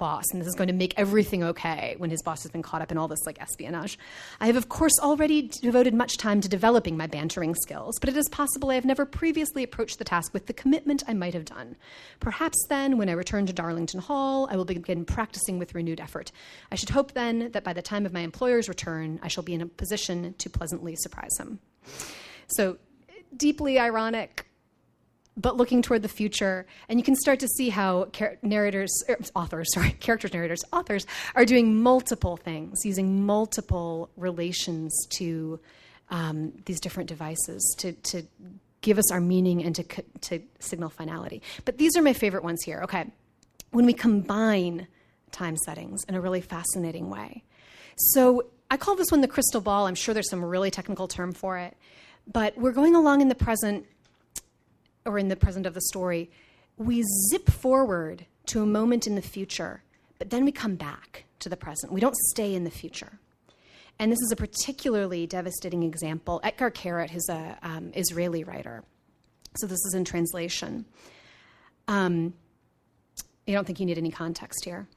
boss, 0.04 0.26
and 0.32 0.38
this 0.38 0.46
is 0.46 0.54
going 0.54 0.68
to 0.68 0.74
make 0.74 0.92
everything 0.98 1.42
okay 1.42 1.94
when 1.96 2.10
his 2.10 2.20
boss 2.20 2.42
has 2.42 2.52
been 2.52 2.60
caught 2.60 2.82
up 2.82 2.92
in 2.92 2.98
all 2.98 3.08
this 3.08 3.24
like 3.24 3.40
espionage. 3.40 3.98
I 4.38 4.48
have, 4.48 4.56
of 4.56 4.68
course, 4.68 4.92
already 5.00 5.48
devoted 5.62 5.94
much 5.94 6.18
time 6.18 6.42
to 6.42 6.48
developing 6.48 6.94
my 6.94 7.06
bantering 7.06 7.54
skills, 7.54 7.98
but 7.98 8.10
it 8.10 8.16
is 8.18 8.28
possible 8.28 8.70
I 8.70 8.74
have 8.74 8.84
never 8.84 9.06
previously 9.06 9.62
approached 9.62 9.98
the 9.98 10.04
task 10.04 10.34
with 10.34 10.44
the 10.44 10.52
commitment 10.52 11.02
I 11.08 11.14
might 11.14 11.32
have 11.32 11.46
done. 11.46 11.76
Perhaps 12.20 12.66
then, 12.68 12.98
when 12.98 13.08
I 13.08 13.12
return 13.12 13.46
to 13.46 13.54
Darlington 13.54 13.98
Hall, 13.98 14.46
I 14.50 14.56
will 14.56 14.66
begin 14.66 15.06
practicing 15.06 15.58
with 15.58 15.74
renewed 15.74 16.00
effort. 16.00 16.30
I 16.70 16.74
should 16.74 16.90
hope 16.90 17.12
then 17.12 17.50
that 17.52 17.64
by 17.64 17.72
the 17.72 17.80
time 17.80 18.04
of 18.04 18.12
my 18.12 18.20
employer's 18.20 18.68
return, 18.68 19.18
I 19.22 19.28
shall 19.28 19.42
be 19.42 19.54
in 19.54 19.62
a 19.62 19.66
position 19.66 20.34
to 20.36 20.50
pleasantly 20.50 20.96
surprise 20.96 21.38
him. 21.40 21.60
So, 22.48 22.76
deeply 23.34 23.78
ironic, 23.78 24.44
but 25.36 25.56
looking 25.56 25.82
toward 25.82 26.02
the 26.02 26.08
future. 26.08 26.66
And 26.88 26.98
you 26.98 27.04
can 27.04 27.16
start 27.16 27.40
to 27.40 27.48
see 27.48 27.68
how 27.68 28.06
char- 28.12 28.36
narrators, 28.42 28.92
er, 29.08 29.18
authors, 29.34 29.68
sorry, 29.74 29.90
characters, 29.92 30.32
narrators, 30.32 30.64
authors 30.72 31.06
are 31.34 31.44
doing 31.44 31.82
multiple 31.82 32.36
things, 32.36 32.84
using 32.84 33.24
multiple 33.24 34.10
relations 34.16 35.06
to 35.18 35.60
um, 36.10 36.52
these 36.66 36.80
different 36.80 37.08
devices 37.08 37.74
to, 37.78 37.92
to 37.92 38.22
give 38.82 38.98
us 38.98 39.10
our 39.10 39.20
meaning 39.20 39.64
and 39.64 39.74
to, 39.74 39.84
to 40.20 40.40
signal 40.58 40.90
finality. 40.90 41.42
But 41.64 41.78
these 41.78 41.96
are 41.96 42.02
my 42.02 42.12
favorite 42.12 42.44
ones 42.44 42.62
here. 42.62 42.80
Okay. 42.84 43.06
When 43.70 43.86
we 43.86 43.92
combine 43.92 44.86
time 45.32 45.56
settings 45.56 46.04
in 46.04 46.14
a 46.14 46.20
really 46.20 46.40
fascinating 46.40 47.10
way. 47.10 47.42
So 47.96 48.46
I 48.70 48.76
call 48.76 48.94
this 48.94 49.10
one 49.10 49.20
the 49.20 49.28
crystal 49.28 49.60
ball. 49.60 49.86
I'm 49.86 49.94
sure 49.94 50.14
there's 50.14 50.30
some 50.30 50.44
really 50.44 50.70
technical 50.70 51.08
term 51.08 51.32
for 51.32 51.58
it. 51.58 51.76
But 52.26 52.56
we're 52.56 52.72
going 52.72 52.94
along 52.94 53.20
in 53.20 53.28
the 53.28 53.34
present 53.34 53.86
or 55.04 55.18
in 55.18 55.28
the 55.28 55.36
present 55.36 55.66
of 55.66 55.74
the 55.74 55.80
story, 55.80 56.30
we 56.76 57.04
zip 57.30 57.50
forward 57.50 58.26
to 58.46 58.62
a 58.62 58.66
moment 58.66 59.06
in 59.06 59.14
the 59.14 59.22
future, 59.22 59.82
but 60.18 60.30
then 60.30 60.44
we 60.44 60.52
come 60.52 60.74
back 60.74 61.24
to 61.40 61.48
the 61.48 61.56
present. 61.56 61.92
We 61.92 62.00
don't 62.00 62.16
stay 62.16 62.54
in 62.54 62.64
the 62.64 62.70
future. 62.70 63.18
And 63.98 64.10
this 64.10 64.20
is 64.20 64.32
a 64.32 64.36
particularly 64.36 65.26
devastating 65.26 65.84
example. 65.84 66.40
Etgar 66.42 66.72
Keret 66.72 67.14
is 67.14 67.28
an 67.28 67.56
um, 67.62 67.92
Israeli 67.94 68.42
writer. 68.42 68.82
So 69.56 69.66
this 69.66 69.84
is 69.86 69.94
in 69.94 70.04
translation. 70.04 70.84
Um, 71.86 72.34
I 73.46 73.52
don't 73.52 73.64
think 73.64 73.78
you 73.78 73.86
need 73.86 73.98
any 73.98 74.10
context 74.10 74.64
here. 74.64 74.88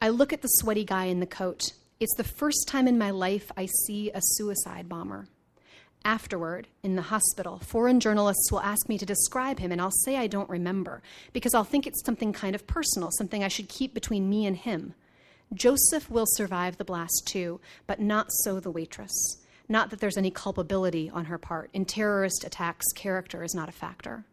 I 0.00 0.08
look 0.08 0.32
at 0.32 0.40
the 0.40 0.48
sweaty 0.48 0.84
guy 0.84 1.06
in 1.06 1.20
the 1.20 1.26
coat. 1.26 1.72
It's 2.00 2.14
the 2.16 2.24
first 2.24 2.68
time 2.68 2.86
in 2.88 2.96
my 2.96 3.10
life 3.10 3.50
I 3.56 3.66
see 3.84 4.10
a 4.12 4.20
suicide 4.22 4.88
bomber. 4.88 5.26
Afterward, 6.04 6.68
in 6.82 6.96
the 6.96 7.02
hospital, 7.02 7.58
foreign 7.58 8.00
journalists 8.00 8.50
will 8.50 8.60
ask 8.60 8.88
me 8.88 8.98
to 8.98 9.06
describe 9.06 9.58
him, 9.58 9.72
and 9.72 9.80
I'll 9.80 9.90
say 9.90 10.16
I 10.16 10.26
don't 10.26 10.48
remember 10.48 11.02
because 11.32 11.54
I'll 11.54 11.64
think 11.64 11.86
it's 11.86 12.04
something 12.04 12.32
kind 12.32 12.54
of 12.54 12.66
personal, 12.66 13.10
something 13.10 13.44
I 13.44 13.48
should 13.48 13.68
keep 13.68 13.94
between 13.94 14.30
me 14.30 14.46
and 14.46 14.56
him. 14.56 14.94
Joseph 15.52 16.10
will 16.10 16.26
survive 16.26 16.76
the 16.76 16.84
blast 16.84 17.24
too, 17.26 17.60
but 17.86 18.00
not 18.00 18.30
so 18.30 18.60
the 18.60 18.70
waitress. 18.70 19.38
Not 19.68 19.90
that 19.90 20.00
there's 20.00 20.16
any 20.16 20.30
culpability 20.30 21.10
on 21.10 21.26
her 21.26 21.38
part. 21.38 21.70
In 21.74 21.84
terrorist 21.84 22.44
attacks, 22.44 22.86
character 22.94 23.42
is 23.42 23.54
not 23.54 23.68
a 23.68 23.72
factor. 23.72 24.24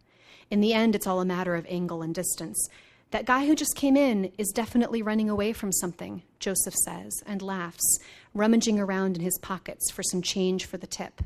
In 0.49 0.61
the 0.61 0.73
end, 0.73 0.95
it's 0.95 1.07
all 1.07 1.19
a 1.19 1.25
matter 1.25 1.55
of 1.55 1.65
angle 1.67 2.01
and 2.01 2.13
distance. 2.13 2.69
That 3.11 3.25
guy 3.25 3.45
who 3.45 3.55
just 3.55 3.75
came 3.75 3.97
in 3.97 4.31
is 4.37 4.51
definitely 4.51 5.01
running 5.01 5.29
away 5.29 5.53
from 5.53 5.71
something, 5.71 6.23
Joseph 6.39 6.73
says, 6.73 7.21
and 7.25 7.41
laughs, 7.41 7.99
rummaging 8.33 8.79
around 8.79 9.17
in 9.17 9.23
his 9.23 9.37
pockets 9.41 9.91
for 9.91 10.03
some 10.03 10.21
change 10.21 10.65
for 10.65 10.77
the 10.77 10.87
tip. 10.87 11.21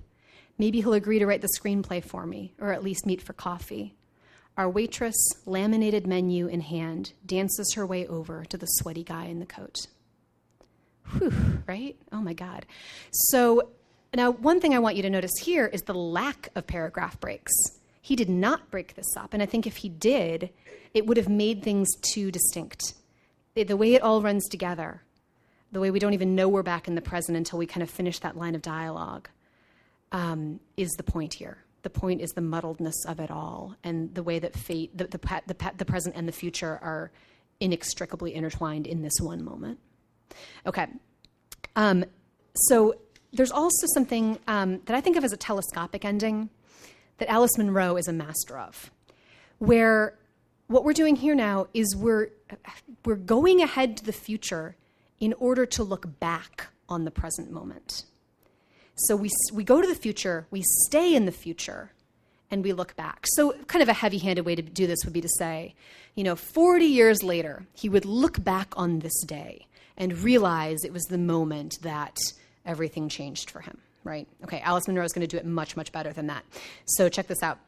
Maybe 0.60 0.82
he'll 0.82 0.94
agree 0.94 1.20
to 1.20 1.26
write 1.26 1.42
the 1.42 1.50
screenplay 1.58 2.04
for 2.04 2.26
me, 2.26 2.54
or 2.60 2.74
at 2.74 2.84
least 2.84 3.06
meet 3.06 3.22
for 3.22 3.32
coffee. 3.32 3.96
Our 4.58 4.70
waitress, 4.70 5.16
laminated 5.46 6.06
menu 6.06 6.48
in 6.48 6.60
hand, 6.60 7.14
dances 7.26 7.74
her 7.76 7.86
way 7.86 8.06
over 8.06 8.44
to 8.44 8.58
the 8.58 8.66
sweaty 8.66 9.06
guy 9.06 9.26
in 9.26 9.40
the 9.40 9.46
coat. 9.46 9.88
Whew, 11.14 11.32
right? 11.66 11.96
Oh 12.12 12.22
my 12.22 12.34
God. 12.34 12.66
So, 13.12 13.70
now 14.14 14.32
one 14.32 14.60
thing 14.60 14.74
I 14.74 14.80
want 14.80 14.98
you 14.98 15.02
to 15.04 15.10
notice 15.10 15.32
here 15.40 15.66
is 15.66 15.84
the 15.84 15.94
lack 15.94 16.50
of 16.56 16.68
paragraph 16.68 17.18
breaks. 17.22 17.54
He 18.02 18.18
did 18.18 18.30
not 18.30 18.70
break 18.70 18.96
this 18.96 19.16
up, 19.16 19.34
and 19.34 19.42
I 19.42 19.46
think 19.46 19.66
if 19.66 19.78
he 19.78 19.88
did, 19.88 20.50
it 20.94 21.06
would 21.06 21.16
have 21.16 21.30
made 21.30 21.64
things 21.64 21.88
too 22.02 22.32
distinct. 22.32 22.96
The 23.56 23.78
way 23.78 23.94
it 23.94 24.02
all 24.02 24.22
runs 24.22 24.48
together, 24.50 25.04
the 25.72 25.80
way 25.80 25.90
we 25.90 26.00
don't 26.00 26.14
even 26.14 26.36
know 26.36 26.50
we're 26.50 26.64
back 26.64 26.88
in 26.90 26.96
the 26.96 27.02
present 27.02 27.38
until 27.38 27.60
we 27.60 27.66
kind 27.66 27.84
of 27.84 27.90
finish 27.90 28.20
that 28.20 28.38
line 28.38 28.56
of 28.56 28.62
dialogue 28.62 29.30
um, 30.12 30.60
is 30.78 30.92
the 30.92 31.04
point 31.04 31.34
here. 31.34 31.58
The 31.82 31.90
point 31.90 32.22
is 32.22 32.32
the 32.32 32.42
muddledness 32.42 33.06
of 33.08 33.20
it 33.20 33.32
all 33.32 33.76
and 33.84 34.14
the 34.14 34.24
way 34.24 34.40
that 34.40 34.56
fate, 34.56 34.98
the, 34.98 35.06
the, 35.06 35.18
the, 35.48 35.72
the 35.78 35.86
present 35.86 36.16
and 36.16 36.28
the 36.28 36.34
future 36.34 36.80
are 36.82 37.12
inextricably 37.60 38.36
intertwined 38.36 38.88
in 38.88 39.02
this 39.02 39.20
one 39.22 39.44
moment. 39.44 39.80
Okay. 40.66 40.88
Um, 41.76 42.06
so 42.54 42.96
there's 43.32 43.52
also 43.52 43.88
something 43.94 44.40
um, 44.48 44.82
that 44.86 44.96
I 44.96 45.02
think 45.02 45.16
of 45.16 45.24
as 45.24 45.34
a 45.34 45.38
telescopic 45.38 46.04
ending 46.04 46.50
that 47.18 47.30
Alice 47.30 47.58
Munro 47.58 47.98
is 47.98 48.08
a 48.08 48.14
master 48.14 48.58
of, 48.58 48.92
where 49.60 50.18
what 50.68 50.84
we're 50.84 50.94
doing 50.94 51.16
here 51.16 51.36
now 51.36 51.68
is 51.74 51.96
we're, 51.96 52.30
we're 53.06 53.16
going 53.16 53.62
ahead 53.62 53.98
to 53.98 54.06
the 54.06 54.14
future 54.14 54.76
in 55.20 55.34
order 55.34 55.66
to 55.66 55.84
look 55.84 56.20
back 56.20 56.68
on 56.88 57.06
the 57.06 57.12
present 57.12 57.52
moment. 57.52 58.06
So 59.00 59.16
we, 59.16 59.30
we 59.54 59.64
go 59.64 59.82
to 59.82 59.88
the 59.88 59.96
future, 59.96 60.46
we 60.52 60.62
stay 60.62 61.16
in 61.16 61.26
the 61.26 61.32
future, 61.32 61.92
and 62.52 62.64
we 62.64 62.74
look 62.74 62.96
back. 62.96 63.26
So, 63.28 63.54
kind 63.68 63.82
of 63.82 63.90
a 63.90 63.94
heavy 63.94 64.18
handed 64.18 64.46
way 64.46 64.56
to 64.56 64.62
do 64.62 64.88
this 64.88 65.00
would 65.06 65.14
be 65.14 65.22
to 65.22 65.30
say, 65.38 65.76
you 66.16 66.24
know, 66.24 66.36
40 66.36 66.86
years 66.86 67.24
later, 67.24 67.66
he 67.74 67.90
would 67.90 68.06
look 68.06 68.44
back 68.44 68.74
on 68.76 69.00
this 69.00 69.24
day 69.24 69.68
and 69.98 70.18
realize 70.20 70.84
it 70.84 70.94
was 70.94 71.04
the 71.04 71.18
moment 71.18 71.80
that 71.82 72.18
everything 72.66 73.10
changed 73.10 73.52
for 73.52 73.62
him, 73.62 73.78
right? 74.04 74.28
Okay, 74.44 74.60
Alice 74.62 74.88
Munro 74.88 75.04
is 75.04 75.14
going 75.14 75.28
to 75.28 75.28
do 75.28 75.38
it 75.38 75.46
much, 75.46 75.78
much 75.78 75.92
better 75.92 76.12
than 76.12 76.28
that. 76.28 76.44
So, 76.86 77.10
check 77.10 77.28
this 77.28 77.44
out. 77.44 77.60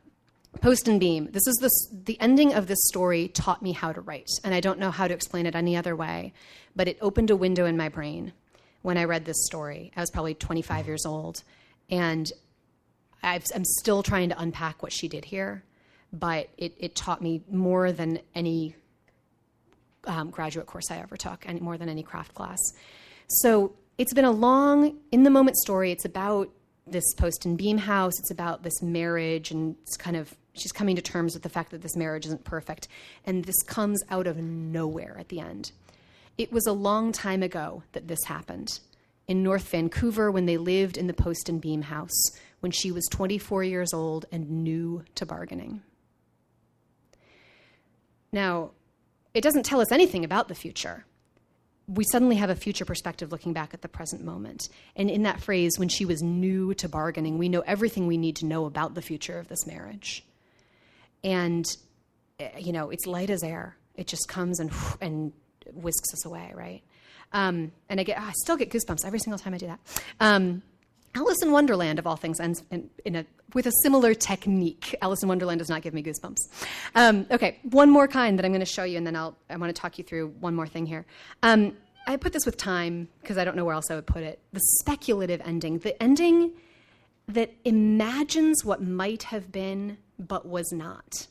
Post 0.59 0.89
and 0.89 0.99
Beam. 0.99 1.29
This 1.31 1.47
is 1.47 1.55
the, 1.57 1.71
the 2.05 2.19
ending 2.19 2.53
of 2.53 2.67
this 2.67 2.79
story 2.87 3.29
taught 3.29 3.61
me 3.61 3.71
how 3.71 3.93
to 3.93 4.01
write, 4.01 4.27
and 4.43 4.53
I 4.53 4.59
don't 4.59 4.79
know 4.79 4.91
how 4.91 5.07
to 5.07 5.13
explain 5.13 5.45
it 5.45 5.55
any 5.55 5.77
other 5.77 5.95
way, 5.95 6.33
but 6.75 6.89
it 6.89 6.97
opened 7.01 7.29
a 7.29 7.37
window 7.37 7.65
in 7.65 7.77
my 7.77 7.87
brain 7.87 8.33
when 8.81 8.97
I 8.97 9.05
read 9.05 9.25
this 9.25 9.45
story. 9.45 9.91
I 9.95 9.99
was 9.99 10.11
probably 10.11 10.33
25 10.33 10.87
years 10.87 11.05
old, 11.05 11.43
and 11.89 12.31
i 13.23 13.39
am 13.53 13.65
still 13.65 14.01
trying 14.01 14.29
to 14.29 14.39
unpack 14.39 14.81
what 14.81 14.91
she 14.91 15.07
did 15.07 15.25
here, 15.25 15.63
but 16.11 16.49
it, 16.57 16.73
it 16.79 16.95
taught 16.95 17.21
me 17.21 17.43
more 17.49 17.91
than 17.91 18.19
any 18.33 18.75
um, 20.05 20.29
graduate 20.31 20.65
course 20.65 20.89
I 20.89 20.97
ever 20.97 21.17
took, 21.17 21.45
and 21.47 21.61
more 21.61 21.77
than 21.77 21.89
any 21.89 22.03
craft 22.03 22.33
class. 22.33 22.59
So 23.27 23.73
it's 23.97 24.13
been 24.13 24.25
a 24.25 24.31
long, 24.31 24.97
in 25.11 25.23
the 25.23 25.29
moment 25.29 25.57
story. 25.57 25.91
It's 25.91 26.05
about 26.05 26.49
this 26.87 27.13
post 27.13 27.45
and 27.45 27.57
beam 27.57 27.77
house. 27.77 28.19
It's 28.19 28.31
about 28.31 28.63
this 28.63 28.81
marriage, 28.81 29.51
and 29.51 29.75
it's 29.83 29.97
kind 29.97 30.17
of 30.17 30.35
she's 30.53 30.71
coming 30.71 30.95
to 30.95 31.01
terms 31.01 31.33
with 31.33 31.43
the 31.43 31.49
fact 31.49 31.71
that 31.71 31.81
this 31.81 31.95
marriage 31.95 32.25
isn't 32.25 32.43
perfect, 32.43 32.87
and 33.25 33.45
this 33.45 33.61
comes 33.63 34.03
out 34.09 34.27
of 34.27 34.37
nowhere 34.37 35.15
at 35.19 35.29
the 35.29 35.39
end. 35.39 35.71
It 36.37 36.51
was 36.51 36.65
a 36.65 36.73
long 36.73 37.11
time 37.11 37.43
ago 37.43 37.83
that 37.91 38.07
this 38.07 38.23
happened. 38.25 38.79
In 39.27 39.43
North 39.43 39.69
Vancouver, 39.69 40.31
when 40.31 40.45
they 40.45 40.57
lived 40.57 40.97
in 40.97 41.07
the 41.07 41.13
post 41.13 41.49
and 41.49 41.61
beam 41.61 41.83
house, 41.83 42.31
when 42.61 42.71
she 42.71 42.91
was 42.91 43.05
24 43.11 43.63
years 43.63 43.93
old 43.93 44.25
and 44.31 44.49
new 44.49 45.03
to 45.15 45.25
bargaining. 45.25 45.81
Now, 48.31 48.71
it 49.33 49.41
doesn't 49.41 49.65
tell 49.65 49.81
us 49.81 49.91
anything 49.91 50.23
about 50.23 50.47
the 50.47 50.55
future. 50.55 51.05
We 51.87 52.05
suddenly 52.11 52.37
have 52.37 52.49
a 52.49 52.55
future 52.55 52.85
perspective 52.85 53.31
looking 53.31 53.53
back 53.53 53.73
at 53.73 53.81
the 53.81 53.89
present 53.89 54.23
moment. 54.23 54.69
And 54.95 55.09
in 55.09 55.23
that 55.23 55.41
phrase, 55.41 55.77
when 55.77 55.89
she 55.89 56.05
was 56.05 56.21
new 56.21 56.73
to 56.75 56.87
bargaining, 56.87 57.37
we 57.37 57.49
know 57.49 57.61
everything 57.61 58.07
we 58.07 58.17
need 58.17 58.37
to 58.37 58.45
know 58.45 58.65
about 58.65 58.93
the 58.93 59.01
future 59.01 59.37
of 59.39 59.47
this 59.47 59.65
marriage. 59.67 60.25
And, 61.23 61.65
eh, 62.39 62.59
you 62.59 62.71
know, 62.71 62.89
it's 62.89 63.05
light 63.05 63.29
as 63.29 63.43
air. 63.43 63.75
It 63.95 64.07
just 64.07 64.27
comes 64.27 64.59
and, 64.59 64.71
and 65.01 65.33
whisks 65.75 66.13
us 66.13 66.25
away, 66.25 66.51
right? 66.55 66.81
Um, 67.33 67.71
and 67.89 67.99
I 67.99 68.03
get, 68.03 68.17
oh, 68.19 68.25
I 68.25 68.31
still 68.43 68.57
get 68.57 68.69
goosebumps 68.69 69.05
every 69.05 69.19
single 69.19 69.39
time 69.39 69.53
I 69.53 69.57
do 69.57 69.67
that. 69.67 69.79
Um, 70.19 70.61
Alice 71.13 71.41
in 71.41 71.51
Wonderland, 71.51 71.99
of 71.99 72.07
all 72.07 72.15
things, 72.15 72.39
ends 72.39 72.63
in, 72.71 72.89
in 73.03 73.15
a, 73.17 73.25
with 73.53 73.65
a 73.65 73.71
similar 73.83 74.13
technique. 74.13 74.95
Alice 75.01 75.21
in 75.23 75.29
Wonderland 75.29 75.59
does 75.59 75.69
not 75.69 75.81
give 75.81 75.93
me 75.93 76.01
goosebumps. 76.01 76.39
Um, 76.95 77.25
okay, 77.31 77.59
one 77.63 77.89
more 77.89 78.07
kind 78.07 78.37
that 78.39 78.45
I'm 78.45 78.51
going 78.51 78.61
to 78.61 78.65
show 78.65 78.83
you, 78.83 78.97
and 78.97 79.05
then 79.05 79.15
I'll, 79.15 79.35
I 79.49 79.57
want 79.57 79.75
to 79.75 79.79
talk 79.81 79.97
you 79.97 80.03
through 80.03 80.29
one 80.39 80.55
more 80.55 80.67
thing 80.67 80.85
here. 80.85 81.05
Um, 81.43 81.75
I 82.07 82.15
put 82.15 82.33
this 82.33 82.45
with 82.45 82.57
time 82.57 83.09
because 83.21 83.37
I 83.37 83.43
don't 83.43 83.55
know 83.55 83.65
where 83.65 83.75
else 83.75 83.91
I 83.91 83.95
would 83.95 84.07
put 84.07 84.23
it. 84.23 84.39
The 84.53 84.61
speculative 84.79 85.41
ending, 85.43 85.79
the 85.79 86.01
ending 86.01 86.53
that 87.27 87.53
imagines 87.65 88.65
what 88.65 88.81
might 88.81 89.23
have 89.23 89.51
been 89.51 89.97
but 90.17 90.45
was 90.45 90.71
not. 90.71 91.27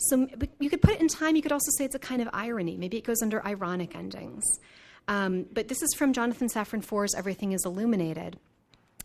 So 0.00 0.26
you 0.58 0.70
could 0.70 0.80
put 0.80 0.94
it 0.94 1.00
in 1.00 1.08
time. 1.08 1.36
You 1.36 1.42
could 1.42 1.52
also 1.52 1.70
say 1.76 1.84
it's 1.84 1.94
a 1.94 1.98
kind 1.98 2.22
of 2.22 2.28
irony. 2.32 2.76
Maybe 2.76 2.96
it 2.96 3.04
goes 3.04 3.22
under 3.22 3.44
ironic 3.44 3.94
endings. 3.94 4.44
Um, 5.08 5.46
but 5.52 5.68
this 5.68 5.82
is 5.82 5.94
from 5.94 6.12
Jonathan 6.12 6.48
Safran 6.48 6.82
Foer's 6.82 7.14
Everything 7.14 7.52
is 7.52 7.64
Illuminated. 7.64 8.38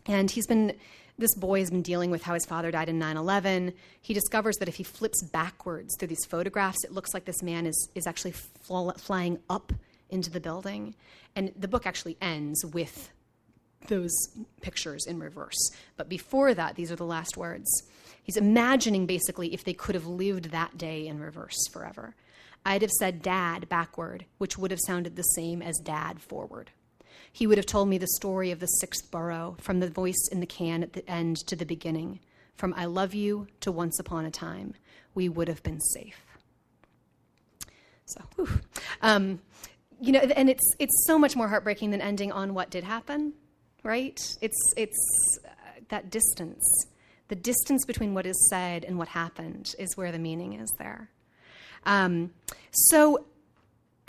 And 0.06 0.30
he's 0.30 0.46
been, 0.46 0.74
this 1.18 1.34
boy 1.34 1.60
has 1.60 1.70
been 1.70 1.82
dealing 1.82 2.10
with 2.10 2.22
how 2.22 2.34
his 2.34 2.46
father 2.46 2.70
died 2.70 2.88
in 2.88 2.98
9 2.98 3.16
11. 3.16 3.74
He 4.00 4.14
discovers 4.14 4.56
that 4.56 4.68
if 4.68 4.76
he 4.76 4.84
flips 4.84 5.22
backwards 5.22 5.96
through 5.98 6.08
these 6.08 6.24
photographs, 6.24 6.82
it 6.84 6.92
looks 6.92 7.12
like 7.12 7.24
this 7.24 7.42
man 7.42 7.66
is, 7.66 7.88
is 7.94 8.06
actually 8.06 8.32
fl- 8.32 8.90
flying 8.90 9.38
up 9.50 9.72
into 10.08 10.30
the 10.30 10.40
building. 10.40 10.94
And 11.34 11.52
the 11.58 11.68
book 11.68 11.86
actually 11.86 12.16
ends 12.22 12.64
with 12.64 13.10
those 13.88 14.12
pictures 14.62 15.06
in 15.06 15.18
reverse. 15.18 15.70
But 15.96 16.08
before 16.08 16.54
that, 16.54 16.76
these 16.76 16.90
are 16.90 16.96
the 16.96 17.04
last 17.04 17.36
words. 17.36 17.68
He's 18.26 18.36
imagining 18.36 19.06
basically 19.06 19.54
if 19.54 19.62
they 19.62 19.72
could 19.72 19.94
have 19.94 20.08
lived 20.08 20.46
that 20.50 20.76
day 20.76 21.06
in 21.06 21.20
reverse 21.20 21.68
forever. 21.72 22.16
I'd 22.64 22.82
have 22.82 22.90
said 22.90 23.22
dad 23.22 23.68
backward, 23.68 24.24
which 24.38 24.58
would 24.58 24.72
have 24.72 24.80
sounded 24.84 25.14
the 25.14 25.22
same 25.22 25.62
as 25.62 25.78
dad 25.78 26.20
forward. 26.20 26.72
He 27.32 27.46
would 27.46 27.56
have 27.56 27.66
told 27.66 27.88
me 27.88 27.98
the 27.98 28.08
story 28.08 28.50
of 28.50 28.58
the 28.58 28.66
sixth 28.66 29.12
borough, 29.12 29.56
from 29.60 29.78
the 29.78 29.88
voice 29.88 30.28
in 30.32 30.40
the 30.40 30.46
can 30.46 30.82
at 30.82 30.92
the 30.94 31.08
end 31.08 31.36
to 31.46 31.54
the 31.54 31.64
beginning, 31.64 32.18
from 32.56 32.74
I 32.76 32.86
love 32.86 33.14
you 33.14 33.46
to 33.60 33.70
once 33.70 34.00
upon 34.00 34.24
a 34.24 34.30
time. 34.32 34.74
We 35.14 35.28
would 35.28 35.46
have 35.46 35.62
been 35.62 35.80
safe. 35.80 36.18
So, 38.06 38.48
um, 39.02 39.38
you 40.00 40.10
know, 40.10 40.18
and 40.18 40.50
it's 40.50 40.74
it's 40.80 41.04
so 41.06 41.16
much 41.16 41.36
more 41.36 41.46
heartbreaking 41.46 41.92
than 41.92 42.00
ending 42.00 42.32
on 42.32 42.54
what 42.54 42.70
did 42.70 42.82
happen, 42.82 43.34
right? 43.84 44.20
It's 44.40 44.74
it's 44.76 44.98
uh, 45.44 45.50
that 45.90 46.10
distance, 46.10 46.86
the 47.28 47.36
distance 47.36 47.84
between 47.84 48.14
what 48.14 48.26
is 48.26 48.48
said 48.50 48.84
and 48.84 48.98
what 48.98 49.08
happened 49.08 49.74
is 49.78 49.96
where 49.96 50.12
the 50.12 50.18
meaning 50.18 50.54
is 50.54 50.72
there. 50.78 51.10
Um, 51.84 52.32
so, 52.70 53.26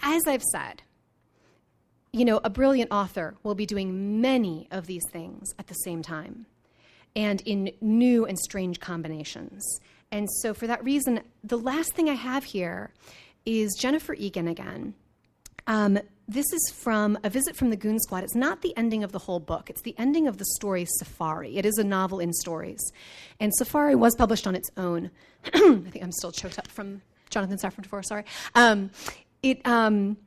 as 0.02 0.24
I've 0.28 0.44
said, 0.44 0.84
you 2.12 2.26
know, 2.26 2.40
a 2.44 2.50
brilliant 2.50 2.92
author 2.92 3.36
will 3.44 3.56
be 3.56 3.66
doing 3.66 4.22
many 4.22 4.68
of 4.72 4.88
these 4.88 5.04
things 5.12 5.50
at 5.60 5.68
the 5.68 5.74
same 5.74 6.02
time 6.02 6.46
and 7.16 7.42
in 7.42 7.72
new 7.82 8.26
and 8.26 8.38
strange 8.38 8.80
combinations. 8.80 9.80
And 10.12 10.28
so, 10.42 10.54
for 10.54 10.68
that 10.68 10.84
reason, 10.84 11.22
the 11.44 11.58
last 11.58 11.94
thing 11.94 12.10
I 12.10 12.14
have 12.14 12.44
here 12.44 12.92
is 13.46 13.76
Jennifer 13.80 14.14
Egan 14.14 14.48
again. 14.48 14.94
Um, 15.66 16.00
this 16.28 16.46
is 16.52 16.74
from 16.74 17.18
a 17.24 17.30
visit 17.30 17.56
from 17.56 17.70
the 17.70 17.78
Goon 17.78 18.00
Squad. 18.00 18.24
It's 18.24 18.36
not 18.36 18.62
the 18.62 18.76
ending 18.76 19.04
of 19.04 19.12
the 19.12 19.20
whole 19.20 19.40
book, 19.40 19.70
it's 19.70 19.82
the 19.82 19.96
ending 19.98 20.28
of 20.28 20.38
the 20.38 20.46
story 20.56 20.86
Safari. 21.00 21.58
It 21.58 21.66
is 21.66 21.78
a 21.78 21.84
novel 21.84 22.20
in 22.20 22.34
stories. 22.34 22.82
And 23.40 23.54
Safari 23.56 23.96
was 23.96 24.16
published 24.16 24.46
on 24.46 24.56
its 24.56 24.70
own. 24.76 25.10
I 25.46 25.50
think 25.60 26.02
I'm 26.02 26.12
still 26.12 26.32
choked 26.32 26.60
up 26.60 26.68
from 26.68 27.02
Jonathan 27.30 27.58
Safran 27.58 27.86
Foer, 27.86 28.04
sorry. 28.04 28.26
Um, 28.56 28.92
it, 29.42 29.66
um, 29.66 30.18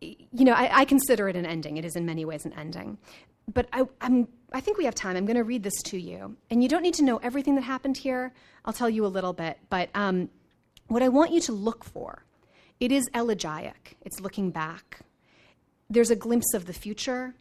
you 0.00 0.44
know, 0.44 0.52
I, 0.52 0.80
I, 0.80 0.84
consider 0.84 1.28
it 1.28 1.36
an 1.36 1.44
ending. 1.44 1.76
It 1.76 1.84
is 1.84 1.96
in 1.96 2.06
many 2.06 2.24
ways 2.24 2.46
an 2.46 2.54
ending. 2.54 2.96
But 3.52 3.68
I, 3.72 3.84
I'm, 4.00 4.28
I 4.52 4.60
think 4.60 4.78
we 4.78 4.84
have 4.84 4.94
time. 4.94 5.16
I'm 5.16 5.26
going 5.26 5.36
to 5.36 5.44
read 5.44 5.62
this 5.62 5.82
to 5.84 6.00
you. 6.00 6.36
And 6.50 6.62
you 6.62 6.68
don't 6.68 6.82
need 6.82 6.94
to 6.94 7.04
know 7.04 7.18
everything 7.18 7.56
that 7.56 7.62
happened 7.62 7.96
here. 7.96 8.32
I'll 8.64 8.72
tell 8.72 8.88
you 8.88 9.04
a 9.04 9.08
little 9.08 9.32
bit. 9.32 9.58
But 9.68 9.90
um, 9.94 10.30
what 10.88 11.02
I 11.02 11.08
want 11.08 11.32
you 11.32 11.40
to 11.42 11.52
look 11.52 11.84
for, 11.84 12.24
it 12.78 12.92
is 12.92 13.10
elegiac. 13.14 13.96
It's 14.02 14.20
looking 14.20 14.50
back. 14.50 15.00
There's 15.90 16.10
a 16.10 16.16
glimpse 16.16 16.54
of 16.54 16.66
the 16.66 16.72
future. 16.72 17.34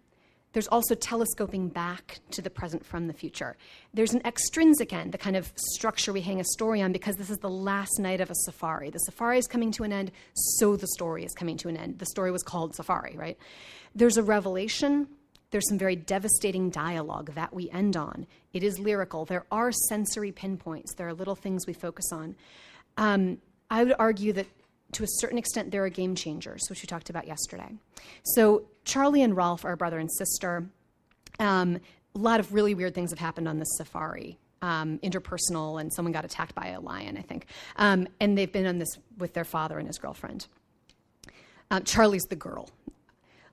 There's 0.53 0.67
also 0.67 0.95
telescoping 0.95 1.69
back 1.69 2.19
to 2.31 2.41
the 2.41 2.49
present 2.49 2.84
from 2.84 3.05
the 3.05 3.13
future. 3.13 3.55
There's 3.93 4.13
an 4.13 4.21
extrinsic 4.26 4.91
end, 4.91 5.11
the 5.11 5.19
kind 5.19 5.35
of 5.35 5.53
structure 5.55 6.11
we 6.11 6.21
hang 6.21 6.39
a 6.39 6.43
story 6.43 6.81
on, 6.81 6.91
because 6.91 7.17
this 7.17 7.30
is 7.30 7.38
the 7.38 7.49
last 7.49 7.99
night 7.99 8.19
of 8.19 8.31
a 8.31 8.35
safari. 8.35 8.89
The 8.89 8.97
safari 8.97 9.38
is 9.38 9.45
coming 9.45 9.71
to 9.73 9.84
an 9.84 9.93
end, 9.93 10.11
so 10.34 10.76
the 10.76 10.88
story 10.88 11.23
is 11.23 11.34
coming 11.34 11.55
to 11.57 11.69
an 11.69 11.77
end. 11.77 11.99
The 11.99 12.07
story 12.07 12.31
was 12.31 12.41
called 12.41 12.76
Safari, 12.76 13.15
right? 13.15 13.38
There's 13.93 14.17
a 14.17 14.23
revelation. 14.23 15.07
There's 15.51 15.69
some 15.69 15.77
very 15.77 15.95
devastating 15.95 16.71
dialogue 16.71 17.34
that 17.35 17.53
we 17.53 17.69
end 17.69 17.95
on. 17.95 18.26
It 18.51 18.63
is 18.63 18.80
lyrical. 18.80 19.26
There 19.26 19.45
are 19.51 19.71
sensory 19.71 20.31
pinpoints. 20.31 20.95
There 20.95 21.07
are 21.07 21.13
little 21.13 21.35
things 21.35 21.67
we 21.67 21.73
focus 21.73 22.11
on. 22.11 22.35
Um, 22.97 23.38
I 23.69 23.84
would 23.84 23.95
argue 23.99 24.34
that 24.34 24.47
to 24.94 25.03
a 25.03 25.07
certain 25.07 25.38
extent, 25.38 25.72
there 25.72 25.84
are 25.84 25.90
game 25.90 26.16
changers, 26.16 26.68
which 26.70 26.82
we 26.82 26.88
talked 26.88 27.10
about 27.10 27.28
yesterday. 27.28 27.76
So, 28.24 28.66
Charlie 28.86 29.22
and 29.22 29.36
Rolf 29.36 29.66
are 29.66 29.76
brother 29.76 29.99
and 29.99 30.11
sister. 30.11 30.68
Um, 31.40 31.80
a 32.16 32.18
lot 32.18 32.40
of 32.40 32.53
really 32.53 32.74
weird 32.74 32.95
things 32.95 33.11
have 33.11 33.20
happened 33.20 33.48
on 33.48 33.60
this 33.60 33.70
safari. 33.78 34.38
Um, 34.61 34.99
interpersonal, 34.99 35.80
and 35.80 35.94
someone 35.94 36.11
got 36.11 36.26
attacked 36.26 36.53
by 36.53 36.68
a 36.68 36.82
lion, 36.82 37.18
I 37.18 37.22
think. 37.22 37.45
Um, 37.78 38.10
and 38.20 38.38
they've 38.38 38.52
been 38.52 38.66
on 38.66 38.78
this 38.78 38.90
with 39.18 39.34
their 39.34 39.45
father 39.45 39.78
and 39.78 39.88
his 39.88 39.98
girlfriend. 39.98 40.48
Uh, 41.72 41.80
Charlie's 41.80 42.24
the 42.24 42.36
girl. 42.36 42.70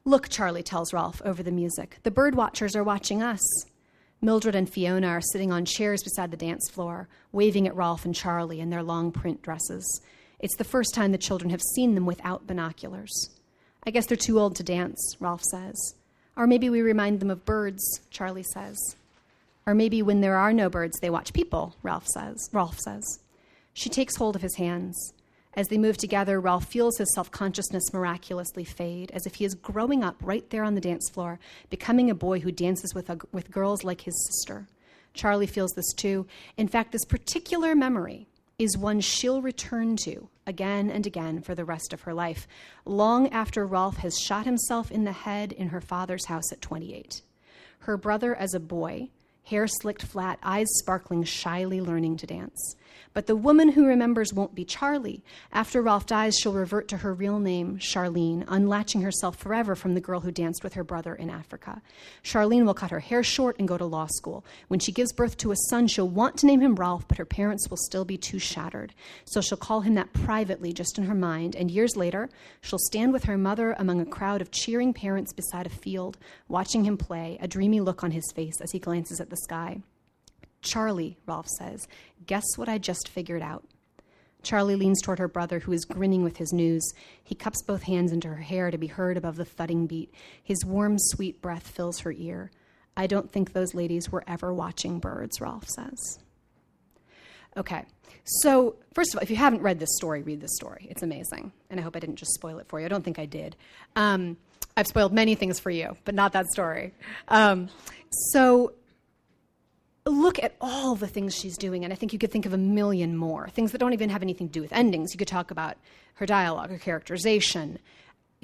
Look, 0.05 0.29
Charlie 0.29 0.65
tells 0.65 0.93
Rolf 0.93 1.23
over 1.25 1.43
the 1.43 1.53
music. 1.53 1.99
The 2.03 2.11
bird 2.11 2.35
watchers 2.35 2.75
are 2.75 2.83
watching 2.83 3.23
us. 3.23 3.41
Mildred 4.21 4.55
and 4.55 4.69
Fiona 4.69 5.09
are 5.09 5.21
sitting 5.21 5.53
on 5.53 5.65
chairs 5.65 6.03
beside 6.03 6.31
the 6.31 6.37
dance 6.37 6.69
floor, 6.71 7.09
waving 7.33 7.67
at 7.69 7.77
Rolf 7.77 8.05
and 8.05 8.15
Charlie 8.15 8.61
in 8.61 8.71
their 8.71 8.83
long 8.83 9.13
print 9.13 9.43
dresses. 9.43 10.01
It's 10.39 10.57
the 10.57 10.65
first 10.65 10.95
time 10.95 11.13
the 11.13 11.19
children 11.19 11.51
have 11.51 11.63
seen 11.75 11.95
them 11.95 12.07
without 12.07 12.47
binoculars. 12.47 13.31
I 13.87 13.91
guess 13.91 14.07
they're 14.07 14.17
too 14.17 14.39
old 14.39 14.57
to 14.57 14.63
dance, 14.63 15.17
Rolf 15.21 15.43
says. 15.45 15.95
Or 16.37 16.47
maybe 16.47 16.69
we 16.69 16.83
remind 16.83 17.21
them 17.21 17.31
of 17.31 17.45
birds, 17.45 18.01
Charlie 18.11 18.43
says. 18.43 18.77
Or 19.67 19.75
maybe 19.75 20.03
when 20.03 20.21
there 20.21 20.37
are 20.37 20.53
no 20.53 20.69
birds, 20.69 20.99
they 21.01 21.11
watch 21.11 21.33
people, 21.33 21.75
Ralph 21.83 22.07
says. 22.07 22.51
Rolf 22.53 22.79
says. 22.79 23.21
She 23.73 23.89
takes 23.89 24.17
hold 24.17 24.37
of 24.37 24.43
his 24.43 24.57
hands. 24.57 25.13
As 25.55 25.69
they 25.69 25.79
move 25.79 25.97
together, 25.97 26.39
Rolf 26.39 26.67
feels 26.67 26.99
his 26.99 27.13
self 27.15 27.31
consciousness 27.31 27.93
miraculously 27.93 28.65
fade, 28.65 29.11
as 29.13 29.27
if 29.27 29.37
he 29.37 29.45
is 29.47 29.55
growing 29.55 30.05
up 30.05 30.17
right 30.21 30.49
there 30.51 30.65
on 30.65 30.75
the 30.75 30.81
dance 30.81 31.09
floor, 31.09 31.39
becoming 31.71 32.11
a 32.11 32.15
boy 32.15 32.41
who 32.41 32.53
dances 32.53 32.95
with, 32.95 33.09
a, 33.09 33.19
with 33.33 33.51
girls 33.51 33.83
like 33.83 34.03
his 34.03 34.27
sister. 34.27 34.69
Charlie 35.15 35.47
feels 35.47 35.73
this 35.73 35.95
too. 35.95 36.27
In 36.59 36.69
fact, 36.69 36.93
this 36.93 37.07
particular 37.07 37.75
memory, 37.75 38.27
is 38.59 38.79
one 38.79 39.01
she'll 39.01 39.43
return 39.43 39.97
to 39.97 40.29
again 40.47 40.89
and 40.91 41.07
again 41.07 41.43
for 41.43 41.55
the 41.55 41.65
rest 41.65 41.93
of 41.93 42.03
her 42.03 42.15
life, 42.15 42.49
long 42.87 43.29
after 43.29 43.67
Rolf 43.67 43.99
has 43.99 44.19
shot 44.19 44.47
himself 44.47 44.91
in 44.91 45.05
the 45.05 45.13
head 45.13 45.53
in 45.53 45.69
her 45.69 45.81
father's 45.81 46.27
house 46.27 46.51
at 46.53 46.63
28. 46.63 47.21
Her 47.81 47.97
brother, 47.99 48.35
as 48.35 48.55
a 48.55 48.61
boy, 48.61 49.11
hair 49.45 49.67
slicked 49.67 50.03
flat, 50.03 50.39
eyes 50.43 50.69
sparkling, 50.79 51.25
shyly 51.25 51.81
learning 51.83 52.17
to 52.19 52.27
dance. 52.27 52.77
But 53.17 53.29
the 53.29 53.35
woman 53.35 53.71
who 53.71 53.87
remembers 53.87 54.35
won't 54.35 54.55
be 54.55 54.67
Charlie. 54.67 55.25
After 55.51 55.81
Rolf 55.81 56.05
dies, 56.05 56.37
she'll 56.37 56.53
revert 56.53 56.87
to 56.89 56.99
her 56.99 57.15
real 57.15 57.39
name, 57.39 57.79
Charlene, 57.79 58.45
unlatching 58.47 59.01
herself 59.01 59.39
forever 59.39 59.75
from 59.75 59.95
the 59.95 60.03
girl 60.03 60.21
who 60.21 60.31
danced 60.31 60.63
with 60.63 60.75
her 60.75 60.85
brother 60.85 61.15
in 61.15 61.31
Africa. 61.31 61.81
Charlene 62.23 62.67
will 62.67 62.75
cut 62.75 62.91
her 62.91 63.01
hair 63.01 63.23
short 63.23 63.59
and 63.59 63.67
go 63.67 63.79
to 63.79 63.87
law 63.87 64.07
school. 64.07 64.45
When 64.69 64.81
she 64.81 64.93
gives 64.93 65.15
birth 65.15 65.39
to 65.39 65.51
a 65.51 65.57
son, 65.71 65.87
she'll 65.87 66.11
want 66.11 66.37
to 66.37 66.47
name 66.47 66.61
him 66.61 66.75
Ralph, 66.75 67.09
but 67.09 67.17
her 67.17 67.25
parents 67.25 67.71
will 67.71 67.79
still 67.79 68.05
be 68.05 68.19
too 68.19 68.39
shattered. 68.39 68.93
So 69.25 69.41
she'll 69.41 69.57
call 69.57 69.81
him 69.81 69.95
that 69.95 70.13
privately, 70.13 70.75
just 70.75 70.99
in 70.99 71.05
her 71.05 71.15
mind, 71.15 71.57
and 71.57 71.71
years 71.71 71.97
later, 71.97 72.29
she'll 72.61 72.79
stand 72.79 73.15
with 73.15 73.25
her 73.25 73.39
mother 73.39 73.75
among 73.79 74.03
a 74.03 74.05
crowd 74.05 74.43
of 74.43 74.51
cheering 74.51 74.93
parents 74.93 75.33
beside 75.33 75.65
a 75.65 75.71
field, 75.71 76.19
watching 76.49 76.85
him 76.85 76.99
play, 76.99 77.39
a 77.41 77.49
dreamy 77.49 77.81
look 77.81 78.05
on 78.05 78.11
his 78.11 78.31
face 78.35 78.61
as 78.61 78.73
he 78.73 78.79
glances 78.79 79.23
at 79.23 79.31
the 79.31 79.39
sky. 79.39 79.81
Charlie, 80.67 81.17
Rolf 81.27 81.47
says, 81.47 81.87
guess 82.27 82.45
what 82.57 82.69
I 82.69 82.79
just 82.79 83.09
figured 83.09 83.43
out? 83.43 83.65
Charlie 84.43 84.77
leans 84.77 85.01
toward 85.03 85.19
her 85.19 85.29
brother, 85.29 85.59
who 85.59 85.73
is 85.73 85.85
grinning 85.85 86.23
with 86.23 86.37
his 86.37 86.53
news. 86.53 86.93
He 87.25 87.35
cups 87.35 87.63
both 87.63 87.83
hands 87.83 88.13
into 88.13 88.29
her 88.29 88.37
hair 88.37 88.71
to 88.71 88.79
be 88.79 88.87
heard 88.87 89.17
above 89.17 89.37
the 89.37 89.45
thudding 89.45 89.87
beat. 89.87 90.13
His 90.43 90.65
warm, 90.65 90.97
sweet 90.99 91.41
breath 91.41 91.67
fills 91.67 92.01
her 92.01 92.13
ear. 92.13 92.51
I 92.97 93.07
don't 93.07 93.31
think 93.31 93.53
those 93.53 93.75
ladies 93.75 94.11
were 94.11 94.25
ever 94.27 94.53
watching 94.55 95.01
birds, 95.01 95.41
Rolf 95.41 95.69
says. 95.69 96.19
Okay, 97.57 97.85
so 98.25 98.77
first 98.93 99.15
of 99.15 99.19
all, 99.19 99.23
if 99.23 99.31
you 99.31 99.37
haven't 99.37 99.63
read 99.63 99.79
this 99.79 99.97
story, 99.97 100.23
read 100.23 100.41
this 100.41 100.55
story. 100.57 100.87
It's 100.91 101.03
amazing. 101.03 101.53
And 101.71 101.81
I 101.81 101.83
hope 101.83 101.97
I 101.97 102.01
didn't 102.01 102.17
just 102.17 102.35
spoil 102.35 102.59
it 102.59 102.69
for 102.69 102.79
you. 102.79 102.87
I 102.87 102.89
don't 102.89 103.05
think 103.05 103.19
I 103.19 103.27
did. 103.27 103.57
Um, 103.97 104.37
I've 104.77 104.87
spoiled 104.87 105.13
many 105.13 105.35
things 105.35 105.59
for 105.59 105.71
you, 105.71 105.97
but 106.05 106.15
not 106.15 106.33
that 106.35 106.47
story. 106.47 106.93
Um, 107.29 107.69
so 108.11 108.75
look 110.07 110.43
at 110.43 110.55
all 110.61 110.95
the 110.95 111.07
things 111.07 111.35
she's 111.35 111.57
doing, 111.57 111.85
and 111.85 111.93
I 111.93 111.97
think 111.97 112.13
you 112.13 112.19
could 112.19 112.31
think 112.31 112.47
of 112.47 112.53
a 112.53 112.59
million 112.59 113.17
more 113.17 113.49
things 113.49 113.73
that 113.73 113.79
don't 113.79 113.93
even 113.93 114.11
have 114.11 114.23
anything 114.23 114.49
to 114.49 114.53
do 114.53 114.63
with 114.63 114.73
endings. 114.73 115.13
You 115.13 115.19
could 115.19 115.29
talk 115.29 115.51
about 115.51 115.77
her 116.15 116.27
dialogue, 116.27 116.71
her 116.71 116.79
characterization, 116.79 117.79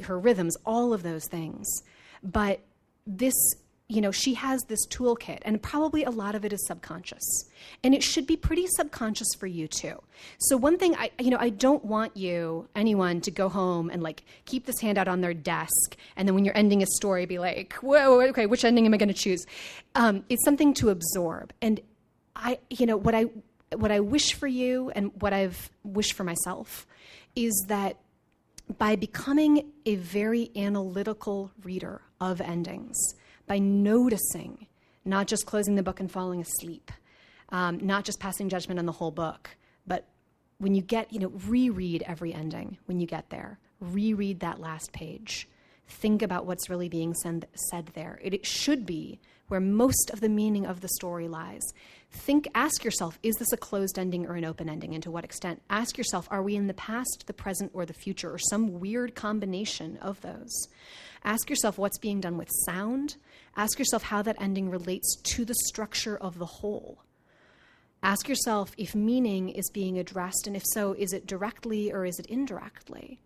her 0.04 0.18
rhythms, 0.18 0.56
all 0.66 0.92
of 0.92 1.02
those 1.02 1.26
things. 1.26 1.68
But 2.22 2.60
this 3.06 3.34
you 3.92 4.00
know, 4.00 4.10
she 4.10 4.32
has 4.34 4.62
this 4.68 4.86
toolkit, 4.86 5.40
and 5.42 5.60
probably 5.62 6.02
a 6.02 6.10
lot 6.10 6.34
of 6.34 6.46
it 6.46 6.52
is 6.54 6.66
subconscious. 6.66 7.44
And 7.84 7.94
it 7.94 8.02
should 8.02 8.26
be 8.26 8.38
pretty 8.38 8.66
subconscious 8.66 9.28
for 9.38 9.46
you 9.46 9.68
too. 9.68 10.00
So, 10.38 10.56
one 10.56 10.78
thing 10.78 10.96
I, 10.96 11.10
you 11.18 11.28
know, 11.28 11.36
I 11.38 11.50
don't 11.50 11.84
want 11.84 12.16
you, 12.16 12.68
anyone, 12.74 13.20
to 13.20 13.30
go 13.30 13.50
home 13.50 13.90
and 13.90 14.02
like 14.02 14.24
keep 14.46 14.64
this 14.64 14.80
handout 14.80 15.08
on 15.08 15.20
their 15.20 15.34
desk, 15.34 15.96
and 16.16 16.26
then 16.26 16.34
when 16.34 16.46
you're 16.46 16.56
ending 16.56 16.82
a 16.82 16.86
story, 16.86 17.26
be 17.26 17.38
like, 17.38 17.74
whoa, 17.74 18.22
okay, 18.28 18.46
which 18.46 18.64
ending 18.64 18.86
am 18.86 18.94
I 18.94 18.96
going 18.96 19.08
to 19.08 19.14
choose? 19.14 19.44
Um, 19.94 20.24
it's 20.30 20.42
something 20.42 20.72
to 20.74 20.88
absorb. 20.88 21.52
And 21.60 21.78
I, 22.34 22.60
you 22.70 22.86
know, 22.86 22.96
what 22.96 23.14
I, 23.14 23.26
what 23.76 23.90
I 23.90 24.00
wish 24.00 24.32
for 24.32 24.46
you 24.46 24.90
and 24.94 25.10
what 25.20 25.34
I've 25.34 25.70
wished 25.84 26.14
for 26.14 26.24
myself 26.24 26.86
is 27.36 27.52
that 27.68 27.98
by 28.78 28.96
becoming 28.96 29.70
a 29.84 29.96
very 29.96 30.50
analytical 30.56 31.50
reader 31.62 32.00
of 32.20 32.40
endings, 32.40 32.96
by 33.46 33.58
noticing, 33.58 34.66
not 35.04 35.26
just 35.26 35.46
closing 35.46 35.74
the 35.74 35.82
book 35.82 36.00
and 36.00 36.10
falling 36.10 36.40
asleep, 36.40 36.90
um, 37.50 37.78
not 37.82 38.04
just 38.04 38.20
passing 38.20 38.48
judgment 38.48 38.78
on 38.78 38.86
the 38.86 38.92
whole 38.92 39.10
book, 39.10 39.50
but 39.86 40.06
when 40.58 40.74
you 40.74 40.82
get, 40.82 41.12
you 41.12 41.18
know, 41.18 41.32
reread 41.48 42.02
every 42.06 42.32
ending 42.32 42.78
when 42.86 43.00
you 43.00 43.06
get 43.06 43.30
there. 43.30 43.58
reread 43.80 44.40
that 44.40 44.60
last 44.60 44.92
page. 44.92 45.48
Think 45.88 46.22
about 46.22 46.46
what's 46.46 46.70
really 46.70 46.88
being 46.88 47.14
send, 47.14 47.46
said 47.70 47.86
there. 47.94 48.20
It, 48.22 48.32
it 48.32 48.46
should 48.46 48.86
be 48.86 49.20
where 49.52 49.60
most 49.60 50.08
of 50.14 50.20
the 50.20 50.30
meaning 50.30 50.64
of 50.64 50.80
the 50.80 50.88
story 50.88 51.28
lies. 51.28 51.60
Think, 52.10 52.48
ask 52.54 52.84
yourself, 52.84 53.18
is 53.22 53.34
this 53.36 53.52
a 53.52 53.58
closed 53.58 53.98
ending 53.98 54.26
or 54.26 54.34
an 54.34 54.46
open 54.46 54.66
ending, 54.66 54.94
and 54.94 55.02
to 55.02 55.10
what 55.10 55.24
extent? 55.24 55.60
Ask 55.68 55.98
yourself, 55.98 56.26
are 56.30 56.42
we 56.42 56.56
in 56.56 56.68
the 56.68 56.72
past, 56.72 57.24
the 57.26 57.34
present, 57.34 57.70
or 57.74 57.84
the 57.84 57.92
future, 57.92 58.32
or 58.32 58.38
some 58.38 58.80
weird 58.80 59.14
combination 59.14 59.98
of 59.98 60.18
those? 60.22 60.68
Ask 61.22 61.50
yourself 61.50 61.76
what's 61.76 61.98
being 61.98 62.18
done 62.18 62.38
with 62.38 62.48
sound. 62.64 63.16
Ask 63.54 63.78
yourself 63.78 64.04
how 64.04 64.22
that 64.22 64.40
ending 64.40 64.70
relates 64.70 65.16
to 65.34 65.44
the 65.44 65.54
structure 65.66 66.16
of 66.16 66.38
the 66.38 66.46
whole. 66.46 67.02
Ask 68.02 68.30
yourself 68.30 68.72
if 68.78 68.94
meaning 68.94 69.50
is 69.50 69.68
being 69.68 69.98
addressed, 69.98 70.46
and 70.46 70.56
if 70.56 70.64
so, 70.72 70.94
is 70.94 71.12
it 71.12 71.26
directly 71.26 71.92
or 71.92 72.06
is 72.06 72.18
it 72.18 72.24
indirectly? 72.24 73.20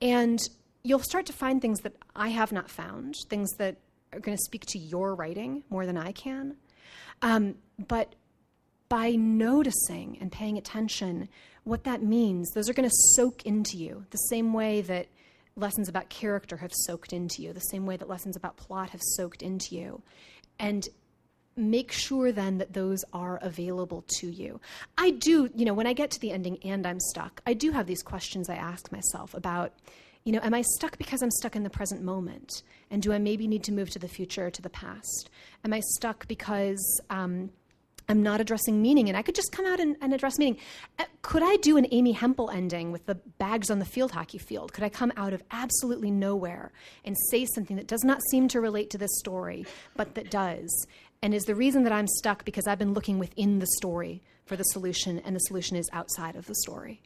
And 0.00 0.38
you'll 0.84 1.00
start 1.00 1.26
to 1.26 1.32
find 1.32 1.60
things 1.60 1.80
that 1.80 1.96
I 2.14 2.28
have 2.28 2.52
not 2.52 2.70
found, 2.70 3.16
things 3.28 3.50
that 3.56 3.78
are 4.16 4.20
going 4.20 4.36
to 4.36 4.42
speak 4.42 4.66
to 4.66 4.78
your 4.78 5.14
writing 5.14 5.64
more 5.70 5.86
than 5.86 5.96
I 5.96 6.12
can. 6.12 6.56
Um, 7.22 7.56
but 7.88 8.14
by 8.88 9.10
noticing 9.10 10.18
and 10.20 10.30
paying 10.30 10.58
attention, 10.58 11.28
what 11.64 11.84
that 11.84 12.02
means, 12.02 12.50
those 12.52 12.68
are 12.68 12.74
going 12.74 12.88
to 12.88 12.96
soak 13.14 13.44
into 13.44 13.76
you 13.76 14.06
the 14.10 14.18
same 14.18 14.52
way 14.52 14.80
that 14.82 15.08
lessons 15.56 15.88
about 15.88 16.08
character 16.08 16.58
have 16.58 16.72
soaked 16.72 17.12
into 17.12 17.42
you, 17.42 17.52
the 17.52 17.60
same 17.60 17.86
way 17.86 17.96
that 17.96 18.08
lessons 18.08 18.36
about 18.36 18.56
plot 18.56 18.90
have 18.90 19.00
soaked 19.02 19.42
into 19.42 19.74
you. 19.74 20.02
And 20.58 20.86
make 21.56 21.90
sure 21.90 22.32
then 22.32 22.58
that 22.58 22.74
those 22.74 23.02
are 23.12 23.38
available 23.40 24.04
to 24.20 24.28
you. 24.28 24.60
I 24.98 25.10
do, 25.10 25.48
you 25.54 25.64
know, 25.64 25.72
when 25.72 25.86
I 25.86 25.94
get 25.94 26.10
to 26.12 26.20
the 26.20 26.30
ending 26.30 26.58
and 26.62 26.86
I'm 26.86 27.00
stuck, 27.00 27.40
I 27.46 27.54
do 27.54 27.70
have 27.72 27.86
these 27.86 28.02
questions 28.02 28.50
I 28.50 28.56
ask 28.56 28.92
myself 28.92 29.32
about, 29.32 29.72
you 30.26 30.32
know, 30.32 30.40
am 30.42 30.52
I 30.52 30.62
stuck 30.62 30.98
because 30.98 31.22
I'm 31.22 31.30
stuck 31.30 31.56
in 31.56 31.62
the 31.62 31.70
present 31.70 32.02
moment? 32.02 32.62
And 32.90 33.00
do 33.00 33.12
I 33.12 33.18
maybe 33.18 33.46
need 33.46 33.64
to 33.64 33.72
move 33.72 33.90
to 33.90 33.98
the 33.98 34.08
future 34.08 34.46
or 34.46 34.50
to 34.50 34.60
the 34.60 34.68
past? 34.68 35.30
Am 35.64 35.72
I 35.72 35.80
stuck 35.80 36.28
because 36.28 37.00
um, 37.10 37.50
I'm 38.08 38.22
not 38.22 38.40
addressing 38.40 38.82
meaning 38.82 39.08
and 39.08 39.16
I 39.16 39.22
could 39.22 39.34
just 39.34 39.52
come 39.52 39.64
out 39.64 39.80
and, 39.80 39.96
and 40.02 40.12
address 40.12 40.38
meaning? 40.38 40.58
Uh, 40.98 41.04
could 41.22 41.42
I 41.42 41.56
do 41.56 41.76
an 41.76 41.86
Amy 41.92 42.12
Hempel 42.12 42.50
ending 42.50 42.92
with 42.92 43.06
the 43.06 43.14
bags 43.14 43.70
on 43.70 43.78
the 43.78 43.84
field 43.84 44.10
hockey 44.10 44.38
field? 44.38 44.72
Could 44.72 44.84
I 44.84 44.88
come 44.88 45.12
out 45.16 45.32
of 45.32 45.42
absolutely 45.52 46.10
nowhere 46.10 46.72
and 47.04 47.16
say 47.30 47.46
something 47.46 47.76
that 47.76 47.86
does 47.86 48.04
not 48.04 48.20
seem 48.30 48.48
to 48.48 48.60
relate 48.60 48.90
to 48.90 48.98
this 48.98 49.16
story, 49.18 49.64
but 49.96 50.16
that 50.16 50.30
does? 50.30 50.86
and 51.22 51.34
is 51.34 51.44
the 51.44 51.54
reason 51.54 51.84
that 51.84 51.92
I'm 51.92 52.06
stuck 52.06 52.44
because 52.44 52.66
I've 52.66 52.78
been 52.78 52.92
looking 52.92 53.18
within 53.18 53.58
the 53.58 53.66
story 53.78 54.22
for 54.44 54.56
the 54.56 54.64
solution, 54.64 55.18
and 55.20 55.34
the 55.34 55.40
solution 55.40 55.76
is 55.76 55.88
outside 55.92 56.36
of 56.36 56.46
the 56.46 56.54
story. 56.54 57.00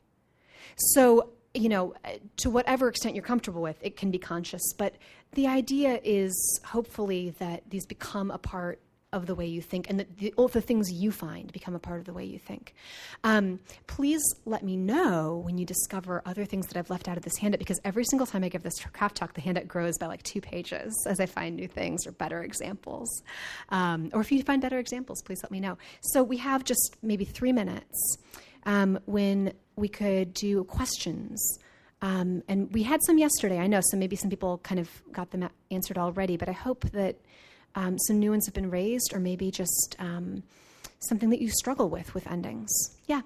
So, 0.76 1.30
you 1.54 1.68
know, 1.68 1.94
to 2.36 2.50
whatever 2.50 2.88
extent 2.88 3.14
you're 3.14 3.24
comfortable 3.24 3.62
with, 3.62 3.76
it 3.82 3.96
can 3.96 4.10
be 4.10 4.18
conscious, 4.18 4.62
but 4.78 4.94
the 5.32 5.46
idea 5.46 6.00
is 6.04 6.60
hopefully 6.64 7.30
that 7.38 7.62
these 7.68 7.86
become 7.86 8.30
a 8.30 8.38
part 8.38 8.80
of 9.12 9.26
the 9.26 9.34
way 9.34 9.46
you 9.46 9.60
think, 9.60 9.90
and 9.90 9.98
that 9.98 10.18
the, 10.18 10.32
all 10.36 10.46
the 10.46 10.60
things 10.60 10.88
you 10.92 11.10
find 11.10 11.52
become 11.52 11.74
a 11.74 11.80
part 11.80 11.98
of 11.98 12.06
the 12.06 12.12
way 12.12 12.24
you 12.24 12.38
think. 12.38 12.74
Um, 13.24 13.58
please 13.88 14.22
let 14.44 14.62
me 14.62 14.76
know 14.76 15.42
when 15.44 15.58
you 15.58 15.66
discover 15.66 16.22
other 16.24 16.44
things 16.44 16.68
that 16.68 16.76
I've 16.76 16.90
left 16.90 17.08
out 17.08 17.16
of 17.16 17.24
this 17.24 17.36
handout, 17.36 17.58
because 17.58 17.80
every 17.84 18.04
single 18.04 18.26
time 18.26 18.44
I 18.44 18.48
give 18.48 18.62
this 18.62 18.78
craft 18.84 19.16
talk, 19.16 19.34
the 19.34 19.40
handout 19.40 19.66
grows 19.66 19.98
by 19.98 20.06
like 20.06 20.22
two 20.22 20.40
pages 20.40 20.94
as 21.08 21.18
I 21.18 21.26
find 21.26 21.56
new 21.56 21.66
things 21.66 22.06
or 22.06 22.12
better 22.12 22.44
examples. 22.44 23.22
Um, 23.70 24.10
or 24.12 24.20
if 24.20 24.30
you 24.30 24.40
find 24.44 24.62
better 24.62 24.78
examples, 24.78 25.22
please 25.22 25.42
let 25.42 25.50
me 25.50 25.58
know. 25.58 25.76
So 26.02 26.22
we 26.22 26.36
have 26.36 26.62
just 26.62 26.96
maybe 27.02 27.24
three 27.24 27.52
minutes 27.52 28.16
um, 28.64 29.00
when 29.06 29.54
we 29.80 29.88
could 29.88 30.32
do 30.34 30.64
questions. 30.64 31.58
Um, 32.02 32.42
and 32.48 32.72
we 32.72 32.82
had 32.82 33.00
some 33.04 33.18
yesterday, 33.18 33.58
I 33.58 33.66
know, 33.66 33.80
so 33.82 33.96
maybe 33.96 34.16
some 34.16 34.30
people 34.30 34.58
kind 34.58 34.78
of 34.78 34.88
got 35.12 35.30
them 35.32 35.48
answered 35.70 35.98
already, 35.98 36.36
but 36.36 36.48
I 36.48 36.52
hope 36.52 36.82
that 36.92 37.16
um, 37.74 37.98
some 37.98 38.18
new 38.18 38.30
ones 38.30 38.46
have 38.46 38.54
been 38.54 38.70
raised, 38.70 39.12
or 39.14 39.18
maybe 39.20 39.50
just 39.50 39.96
um, 39.98 40.42
something 41.00 41.30
that 41.30 41.40
you 41.40 41.50
struggle 41.50 41.88
with 41.90 42.14
with 42.14 42.26
endings. 42.26 42.70
Yeah. 43.06 43.20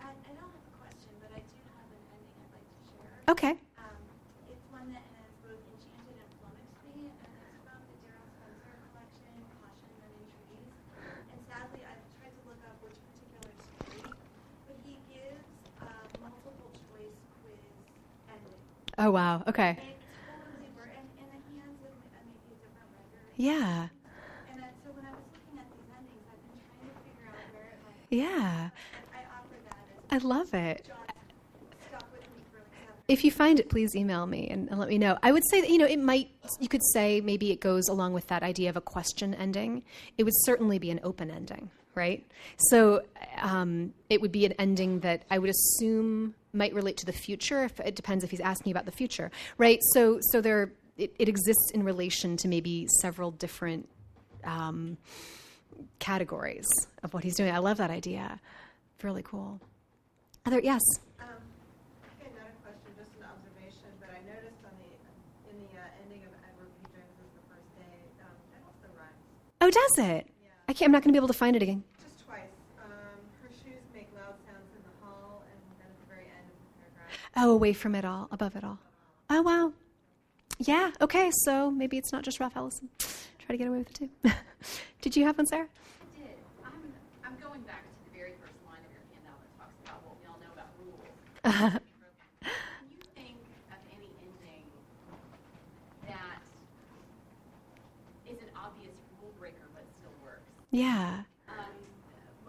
I, 0.00 0.10
I 0.10 0.32
don't 0.34 0.50
have 0.50 0.66
a 0.66 0.76
question, 0.82 1.12
but 1.22 1.30
I 1.30 1.40
do 1.40 1.58
have 1.78 1.88
an 1.88 2.02
ending 2.10 2.36
I'd 2.42 2.52
like 2.58 2.68
to 2.68 2.78
share. 2.90 3.16
Okay. 3.32 3.54
Um, 3.78 3.96
it's 4.50 4.66
one 4.74 4.88
that 4.92 5.06
has 5.14 5.30
both 5.46 5.62
enchanted 5.72 6.18
and 6.18 6.30
flummoxed 6.42 6.84
me, 6.90 7.06
and 7.06 7.32
it's 7.38 7.62
from 7.64 7.80
the 7.86 7.96
Darrell 8.02 8.28
Spencer 8.34 8.76
collection, 8.90 9.32
Caution 9.62 9.92
Men 10.02 10.10
in 10.10 10.26
Trees. 10.42 10.74
And 11.32 11.38
sadly, 11.46 11.80
I've 11.86 12.02
tried 12.18 12.34
to 12.34 12.42
look 12.50 12.60
up 12.66 12.76
which 12.82 12.98
particular 12.98 13.50
story, 13.56 14.04
but 14.66 14.76
he 14.84 14.94
gives 15.08 15.46
a 15.80 15.88
multiple 16.20 16.68
choice 16.76 17.14
quiz 17.40 17.56
ending. 17.56 17.72
Oh, 17.72 17.72
wow. 17.72 17.72
Okay. 17.72 17.72
It's 17.72 17.72
totally 17.72 17.74
wor- 17.74 17.74
and 17.74 17.74
in 17.74 17.74
the 17.74 17.74
hands 17.74 17.74
of 17.74 17.74
uh, 17.74 17.74
maybe 17.74 17.74
a 17.74 17.76
different 17.76 17.76
writer. 17.76 17.76
Yeah. 17.76 17.76
And 17.76 17.76
uh, 17.78 17.78
so 17.78 17.78
when 17.78 17.78
I 17.78 17.78
was 17.78 17.78
looking 17.78 17.78
at 17.78 17.78
these 17.78 17.78
endings, 17.78 17.86
I've 18.28 18.46
been 18.46 18.56
trying 18.58 18.66
to 18.68 18.76
figure 18.78 18.86
out 18.98 19.12
wow. 19.12 19.42
Okay. 19.46 19.78
Yeah. 28.10 28.70
I 29.12 29.20
that 30.10 30.16
as 30.16 30.24
I 30.24 30.26
love 30.26 30.54
it. 30.54 30.84
John 30.86 30.96
stuck 31.86 32.12
with 32.12 32.22
me 32.36 32.42
for 32.50 32.58
like 32.58 32.66
seven. 32.74 32.94
If 33.06 33.24
you 33.24 33.30
find 33.30 33.60
it, 33.60 33.68
please 33.68 33.94
email 33.94 34.26
me 34.26 34.48
and, 34.48 34.68
and 34.68 34.80
let 34.80 34.88
me 34.88 34.98
know. 34.98 35.16
I 35.22 35.30
would 35.30 35.44
say 35.50 35.60
that, 35.60 35.70
you 35.70 35.78
know, 35.78 35.86
it 35.86 36.00
might, 36.00 36.30
you 36.58 36.68
could 36.68 36.82
say 36.92 37.20
maybe 37.20 37.52
it 37.52 37.60
goes 37.60 37.88
along 37.88 38.14
with 38.14 38.26
that 38.26 38.42
idea 38.42 38.70
of 38.70 38.76
a 38.76 38.80
question 38.80 39.34
ending. 39.34 39.82
It 40.16 40.24
would 40.24 40.34
certainly 40.44 40.80
be 40.80 40.90
an 40.90 40.98
open 41.04 41.30
ending, 41.30 41.70
right? 41.94 42.26
So 42.56 43.02
um, 43.40 43.94
it 44.10 44.20
would 44.20 44.32
be 44.32 44.46
an 44.46 44.52
ending 44.54 45.00
that 45.00 45.22
I 45.30 45.38
would 45.38 45.50
assume 45.50 46.34
might 46.52 46.74
relate 46.74 46.96
to 46.98 47.06
the 47.06 47.12
future. 47.12 47.64
If, 47.64 47.78
it 47.80 47.94
depends 47.94 48.24
if 48.24 48.30
he's 48.30 48.40
asking 48.40 48.72
about 48.72 48.84
the 48.86 48.92
future, 48.92 49.30
right? 49.58 49.78
So, 49.92 50.18
so 50.32 50.40
there, 50.40 50.72
it, 50.96 51.14
it 51.18 51.28
exists 51.28 51.70
in 51.74 51.82
relation 51.84 52.36
to 52.38 52.48
maybe 52.48 52.86
several 53.00 53.30
different 53.30 53.88
um, 54.44 54.96
categories 55.98 56.66
of 57.02 57.14
what 57.14 57.24
he's 57.24 57.36
doing. 57.36 57.52
I 57.54 57.58
love 57.58 57.76
that 57.78 57.90
idea. 57.90 58.40
Really 59.02 59.22
cool. 59.22 59.60
Other, 60.46 60.60
yes. 60.60 60.80
Um, 61.20 61.26
okay, 62.18 62.30
not 62.34 62.48
a 62.48 62.56
question, 62.64 62.90
just 62.96 63.12
an 63.20 63.26
observation, 63.28 63.90
but 64.00 64.08
I 64.10 64.18
noticed 64.26 64.58
on 64.64 64.72
the, 64.80 64.90
in 65.52 65.56
the 65.60 65.70
uh, 65.78 66.02
ending 66.02 66.22
of 66.26 66.32
Edward 66.42 66.70
P. 66.80 66.88
Jones's 66.90 67.30
The 67.36 67.44
First 67.52 67.68
Day, 67.78 67.98
um, 68.24 68.34
it 68.56 68.62
also 68.66 68.88
rhymes, 68.96 69.22
Oh, 69.60 69.70
does 69.70 69.94
it? 69.98 70.26
I 70.68 70.72
can't, 70.72 70.88
I'm 70.88 70.92
not 70.92 71.02
going 71.02 71.12
to 71.12 71.16
be 71.16 71.20
able 71.20 71.28
to 71.28 71.38
find 71.38 71.54
it 71.54 71.62
again. 71.62 71.84
just 72.02 72.24
twice. 72.26 72.50
Um, 72.82 73.20
her 73.42 73.50
shoes 73.62 73.84
make 73.94 74.08
loud 74.16 74.34
sounds 74.48 74.66
in 74.74 74.82
the 74.82 74.94
hall, 75.04 75.44
and 75.46 75.58
then 75.78 75.86
at 75.86 75.98
the 76.00 76.08
very 76.10 76.26
end 76.26 76.48
of 76.48 76.56
the 76.58 76.68
paragraph. 76.74 77.12
Oh, 77.40 77.52
away 77.52 77.72
from 77.72 77.94
it 77.94 78.04
all, 78.04 78.28
above 78.32 78.56
it 78.56 78.64
all. 78.64 78.78
Oh, 79.30 79.42
wow. 79.42 79.72
Yeah, 80.58 80.90
okay, 81.00 81.30
so 81.44 81.70
maybe 81.70 81.96
it's 81.96 82.12
not 82.12 82.24
just 82.24 82.40
Ralph 82.40 82.56
Ellison. 82.56 82.88
Try 82.98 83.54
to 83.54 83.56
get 83.56 83.68
away 83.68 83.78
with 83.78 83.90
it 83.90 83.94
too. 83.94 84.10
Did 85.02 85.16
you 85.16 85.24
have 85.24 85.38
one, 85.38 85.46
Sarah? 85.46 85.68
I 85.70 86.18
did. 86.18 86.34
I'm, 86.64 86.72
I'm 87.24 87.36
going 87.40 87.60
back 87.62 87.84
to 87.86 87.94
the 88.10 88.18
very 88.18 88.32
first 88.42 88.58
line 88.66 88.82
of 88.82 88.90
your 88.90 89.06
handout 89.14 89.38
that 89.38 89.54
talks 89.54 89.78
about 89.86 90.02
what 90.02 90.18
we 90.18 90.26
all 90.26 90.38
know 90.42 90.50
about 90.50 90.66
rules. 90.82 90.98
Can 92.42 92.90
you 92.90 93.06
think 93.14 93.38
of 93.70 93.78
any 93.94 94.10
ending 94.18 94.66
that 96.10 96.42
is 98.26 98.42
an 98.42 98.50
obvious 98.58 98.98
rule 99.22 99.32
breaker 99.38 99.70
but 99.78 99.86
still 100.02 100.12
works? 100.26 100.42
Yeah. 100.74 101.22
Um, 101.48 101.70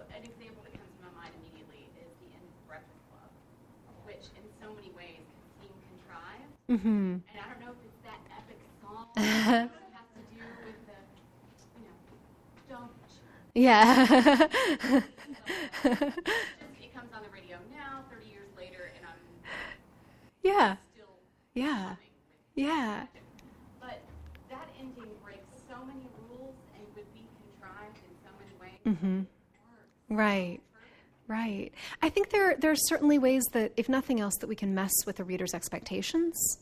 an 0.10 0.24
example 0.26 0.66
that 0.66 0.74
comes 0.74 0.92
to 0.98 1.02
my 1.06 1.14
mind 1.16 1.32
immediately 1.46 1.86
is 2.02 2.10
the 2.26 2.34
end 2.34 2.42
of 2.42 2.54
the 2.58 2.66
Breakfast 2.68 3.00
Club, 3.14 3.30
which 4.04 4.26
in 4.36 4.44
so 4.60 4.74
many 4.76 4.92
ways 4.98 5.24
can 5.24 5.48
seem 5.64 5.72
contrived. 5.96 6.59
Mm-hmm. 6.70 6.88
And 6.88 7.22
I 7.34 7.50
don't 7.50 7.60
know 7.66 7.74
if 7.74 7.82
it's 7.82 7.98
that 8.06 8.22
epic 8.30 8.62
song 8.82 9.08
that 9.16 9.74
has 9.98 10.06
to 10.14 10.22
do 10.30 10.42
with 10.66 10.78
the, 10.86 10.98
you 11.82 11.90
know, 11.90 11.98
don't 12.70 12.94
Yeah. 13.56 14.06
just, 14.06 15.10
it 16.78 16.94
comes 16.94 17.10
on 17.12 17.24
the 17.26 17.30
radio 17.34 17.58
now, 17.74 18.06
30 18.12 18.30
years 18.30 18.50
later, 18.56 18.92
and 18.96 19.06
I'm 19.06 19.18
yeah. 20.44 20.76
still 20.94 21.18
Yeah. 21.56 21.96
Yeah. 22.56 23.08
But 23.80 23.98
that 24.50 24.68
ending 24.80 25.10
breaks 25.24 25.50
so 25.68 25.84
many 25.86 26.06
rules 26.30 26.56
and 26.78 26.86
would 26.96 27.12
be 27.14 27.26
contrived 27.42 27.98
in 28.06 28.14
so 28.22 28.30
many 28.38 28.54
ways. 28.62 28.80
Mm-hmm. 28.86 30.16
Right. 30.16 30.60
Right. 31.30 31.72
I 32.02 32.10
think 32.10 32.32
there 32.32 32.56
there 32.58 32.72
are 32.72 32.76
certainly 32.76 33.20
ways 33.20 33.44
that, 33.54 33.72
if 33.78 33.88
nothing 33.88 34.20
else, 34.20 34.36
that 34.42 34.48
we 34.48 34.56
can 34.56 34.74
mess 34.74 34.92
with 35.06 35.18
the 35.18 35.24
reader's 35.24 35.54
expectations. 35.54 36.58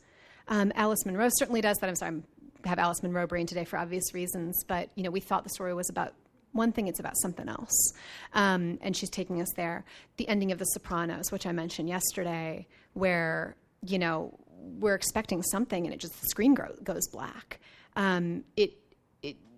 Um, 0.50 0.74
Alice 0.76 1.06
Munro 1.06 1.30
certainly 1.32 1.62
does 1.62 1.78
that. 1.78 1.90
I'm 1.90 1.96
sorry, 1.96 2.22
I 2.66 2.68
have 2.68 2.78
Alice 2.78 3.02
Munro 3.02 3.26
brain 3.28 3.48
today 3.48 3.64
for 3.64 3.80
obvious 3.80 4.14
reasons, 4.14 4.62
but 4.68 4.90
you 4.96 5.04
know, 5.04 5.10
we 5.10 5.22
thought 5.22 5.46
the 5.46 5.50
story 5.52 5.74
was 5.74 5.90
about 5.90 6.14
one 6.52 6.74
thing; 6.74 6.90
it's 6.90 7.00
about 7.00 7.18
something 7.22 7.48
else, 7.48 7.94
um, 8.34 8.78
and 8.82 8.94
she's 8.94 9.10
taking 9.10 9.42
us 9.42 9.54
there. 9.56 9.86
The 10.18 10.28
ending 10.28 10.52
of 10.52 10.60
The 10.60 10.66
Sopranos, 10.66 11.32
which 11.32 11.46
I 11.46 11.54
mentioned 11.54 11.88
yesterday, 11.88 12.68
where 12.92 13.56
you 13.86 14.00
know 14.00 14.38
we're 14.60 14.96
expecting 14.96 15.44
something 15.44 15.86
and 15.86 15.94
it 15.94 16.02
just 16.02 16.20
the 16.20 16.28
screen 16.28 16.54
goes 16.56 17.08
black. 17.08 17.62
Um, 17.96 18.44
it 18.58 18.74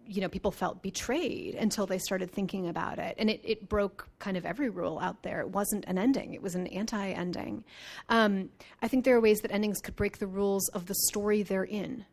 you 0.10 0.22
know, 0.22 0.28
people 0.28 0.52
felt 0.52 0.82
betrayed 0.82 1.54
until 1.54 1.86
they 1.86 2.00
started 2.00 2.32
thinking 2.32 2.68
about 2.68 2.98
it. 2.98 3.16
And 3.20 3.30
it, 3.30 3.42
it 3.44 3.70
broke 3.70 4.08
kind 4.18 4.38
of 4.38 4.46
every 4.46 4.70
rule 4.70 4.98
out 5.00 5.22
there. 5.22 5.40
It 5.40 5.50
wasn't 5.50 5.86
an 5.88 6.00
ending, 6.00 6.34
it 6.34 6.42
was 6.42 6.56
an 6.56 6.66
anti 6.68 7.10
ending. 7.12 7.64
Um, 8.10 8.50
I 8.82 8.88
think 8.88 9.06
there 9.06 9.16
are 9.16 9.22
ways 9.22 9.42
that 9.42 9.52
endings 9.52 9.80
could 9.80 9.96
break 9.96 10.18
the 10.18 10.28
rules 10.28 10.68
of 10.70 10.88
the 10.88 10.96
story 11.10 11.44
they're 11.44 11.64
in, 11.64 12.06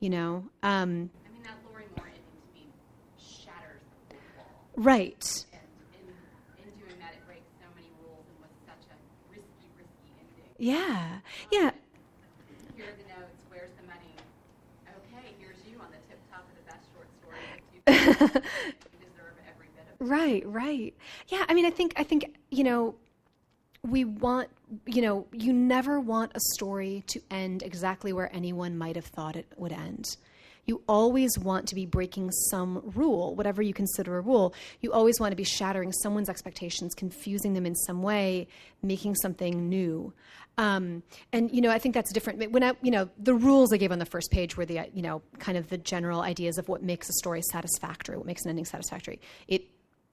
you 0.00 0.10
know? 0.10 0.44
Um, 0.64 1.10
I 1.24 1.30
mean, 1.32 1.42
that 1.44 1.54
Lorrie 1.64 1.86
Moore 1.96 2.08
ending 2.08 2.24
to 2.42 2.58
me 2.58 2.66
shatters 3.18 3.82
the 4.08 4.16
wall. 4.36 4.84
right. 4.84 5.44
And 5.52 5.62
in, 5.94 6.64
in 6.64 6.70
doing 6.74 6.98
that, 6.98 7.14
it 7.14 7.22
breaks 7.24 7.46
so 7.62 7.66
many 7.78 7.86
rules 8.02 8.26
and 8.26 8.36
was 8.42 8.50
such 8.66 8.82
a 8.90 8.96
risky, 9.30 9.70
risky 9.78 10.10
ending. 10.18 10.50
Yeah. 10.58 11.22
Yeah. 11.54 11.70
Here 12.74 12.86
are 12.90 12.98
the 12.98 13.06
notes. 13.14 13.38
Where's 13.46 13.70
the 13.78 13.86
money? 13.86 14.10
Okay, 14.90 15.34
here's 15.38 15.58
you 15.70 15.78
on 15.78 15.86
the 15.94 16.02
tip 16.10 16.18
top 16.34 16.42
of 16.50 16.54
the 16.58 16.66
best 16.66 16.82
short 16.94 17.06
story 17.22 17.38
that 17.54 17.62
you 17.70 17.77
you 17.77 17.77
deserve 17.77 17.77
every 17.77 17.77
bit 17.77 17.77
of 17.77 17.77
it. 17.77 17.77
Right, 20.00 20.46
right. 20.46 20.94
Yeah, 21.28 21.44
I 21.48 21.54
mean 21.54 21.66
I 21.66 21.70
think 21.70 21.92
I 21.96 22.04
think, 22.04 22.36
you 22.50 22.62
know, 22.64 22.94
we 23.82 24.04
want 24.04 24.48
you 24.86 25.02
know, 25.02 25.26
you 25.32 25.52
never 25.52 25.98
want 25.98 26.32
a 26.34 26.40
story 26.54 27.02
to 27.08 27.20
end 27.30 27.62
exactly 27.62 28.12
where 28.12 28.34
anyone 28.34 28.76
might 28.78 28.96
have 28.96 29.06
thought 29.06 29.34
it 29.36 29.46
would 29.56 29.72
end. 29.72 30.16
You 30.68 30.82
always 30.86 31.38
want 31.38 31.66
to 31.68 31.74
be 31.74 31.86
breaking 31.86 32.30
some 32.30 32.82
rule, 32.94 33.34
whatever 33.34 33.62
you 33.62 33.72
consider 33.72 34.18
a 34.18 34.20
rule. 34.20 34.54
You 34.82 34.92
always 34.92 35.18
want 35.18 35.32
to 35.32 35.36
be 35.36 35.42
shattering 35.42 35.92
someone's 35.92 36.28
expectations, 36.28 36.94
confusing 36.94 37.54
them 37.54 37.64
in 37.64 37.74
some 37.74 38.02
way, 38.02 38.48
making 38.82 39.14
something 39.14 39.70
new. 39.70 40.12
Um, 40.58 41.02
and 41.32 41.50
you 41.50 41.62
know, 41.62 41.70
I 41.70 41.78
think 41.78 41.94
that's 41.94 42.12
different. 42.12 42.52
When 42.52 42.62
I, 42.62 42.74
you 42.82 42.90
know, 42.90 43.08
the 43.18 43.34
rules 43.34 43.72
I 43.72 43.78
gave 43.78 43.90
on 43.92 43.98
the 43.98 44.04
first 44.04 44.30
page 44.30 44.58
were 44.58 44.66
the, 44.66 44.80
you 44.92 45.00
know, 45.00 45.22
kind 45.38 45.56
of 45.56 45.70
the 45.70 45.78
general 45.78 46.20
ideas 46.20 46.58
of 46.58 46.68
what 46.68 46.82
makes 46.82 47.08
a 47.08 47.14
story 47.14 47.40
satisfactory, 47.50 48.18
what 48.18 48.26
makes 48.26 48.44
an 48.44 48.50
ending 48.50 48.66
satisfactory. 48.66 49.22
It 49.46 49.62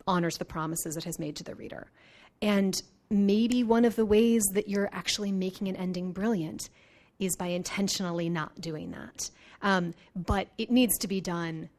honors 0.07 0.37
the 0.37 0.45
promises 0.45 0.95
it 0.95 1.03
has 1.03 1.19
made 1.19 1.35
to 1.35 1.43
the 1.43 1.55
reader. 1.55 1.91
And 2.41 2.81
maybe 3.09 3.63
one 3.63 3.83
of 3.83 3.97
the 3.97 4.05
ways 4.05 4.43
that 4.53 4.69
you're 4.69 4.89
actually 4.93 5.33
making 5.33 5.67
an 5.67 5.75
ending 5.75 6.13
brilliant 6.13 6.69
is 7.19 7.35
by 7.35 7.47
intentionally 7.47 8.29
not 8.29 8.61
doing 8.61 8.91
that. 8.91 9.29
Um, 9.65 9.95
but 10.15 10.47
it 10.59 10.69
needs 10.69 10.95
to 10.99 11.07
be 11.07 11.19
done 11.19 11.69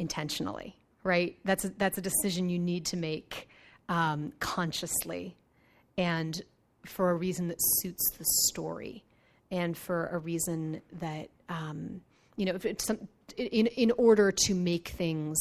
intentionally, 0.00 0.76
right? 1.04 1.38
That's 1.44 1.64
a, 1.64 1.68
that's 1.70 1.96
a 1.96 2.02
decision 2.02 2.50
you 2.50 2.58
need 2.58 2.84
to 2.86 2.96
make 2.96 3.48
um, 3.88 4.32
consciously 4.40 5.36
and 5.96 6.42
for 6.84 7.10
a 7.10 7.14
reason 7.14 7.46
that 7.48 7.58
suits 7.78 8.02
the 8.18 8.24
story 8.48 9.04
and 9.52 9.78
for 9.78 10.08
a 10.08 10.18
reason 10.18 10.82
that, 10.98 11.28
um, 11.48 12.00
you 12.36 12.46
know, 12.46 12.58
some, 12.78 13.06
in, 13.36 13.68
in 13.68 13.92
order 13.92 14.32
to 14.32 14.54
make 14.54 14.88
things 14.88 15.38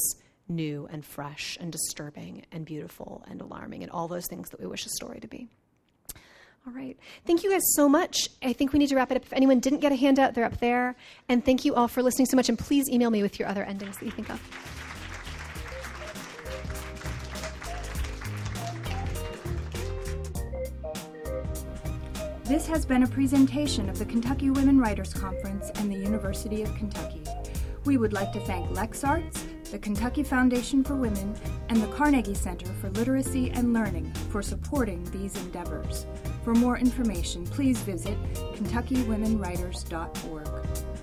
new 0.48 0.88
and 0.92 1.04
fresh 1.04 1.58
and 1.60 1.72
disturbing 1.72 2.46
and 2.52 2.66
beautiful 2.66 3.24
and 3.28 3.42
alarming 3.42 3.82
and 3.82 3.92
all 3.92 4.08
those 4.08 4.28
things 4.28 4.48
that 4.52 4.60
we 4.60 4.68
wish 4.68 4.86
a 4.86 4.90
story 4.90 5.20
to 5.20 5.28
be. 5.28 5.50
All 6.68 6.74
right. 6.74 6.98
Thank 7.28 7.44
you 7.44 7.52
guys 7.52 7.62
so 7.76 7.88
much. 7.88 8.28
I 8.42 8.52
think 8.52 8.74
we 8.74 8.80
need 8.80 8.90
to 8.90 8.96
wrap 8.96 9.12
it 9.12 9.18
up. 9.18 9.24
If 9.24 9.34
anyone 9.34 9.60
didn't 9.60 9.82
get 9.82 9.92
a 9.92 9.96
handout, 9.96 10.34
they're 10.34 10.46
up 10.46 10.60
there. 10.60 10.96
And 11.30 11.46
thank 11.46 11.64
you 11.64 11.76
all 11.76 11.88
for 11.88 12.02
listening 12.02 12.26
so 12.26 12.36
much. 12.36 12.50
And 12.50 12.58
please 12.58 12.90
email 12.90 13.12
me 13.12 13.22
with 13.22 13.38
your 13.38 13.48
other 13.48 13.64
endings 13.64 13.98
that 14.00 14.06
you 14.06 14.12
think 14.12 14.32
of. 14.32 14.42
This 22.46 22.66
has 22.68 22.86
been 22.86 23.04
a 23.04 23.08
presentation 23.08 23.88
of 23.90 24.00
the 24.00 24.06
Kentucky 24.06 24.50
Women 24.50 24.80
Writers 24.80 25.14
Conference 25.14 25.72
and 25.76 25.92
the 25.92 25.98
University 25.98 26.64
of 26.64 26.76
Kentucky. 26.76 27.22
We 27.86 27.98
would 27.98 28.14
like 28.14 28.32
to 28.34 28.40
thank 28.40 28.68
LexArts, 28.70 29.72
the 29.72 29.78
Kentucky 29.78 30.24
Foundation 30.24 30.84
for 30.84 30.96
Women, 30.96 31.36
and 31.70 31.82
the 31.82 31.88
Carnegie 31.88 32.34
Center 32.34 32.68
for 32.82 32.90
Literacy 32.92 33.52
and 33.52 33.74
Learning 33.74 34.12
for 34.30 34.42
supporting 34.42 35.04
these 35.06 35.36
endeavors. 35.38 36.08
For 36.46 36.54
more 36.54 36.78
information, 36.78 37.46
please 37.48 37.80
visit 37.80 38.16
KentuckyWomenWriters.org. 38.54 40.95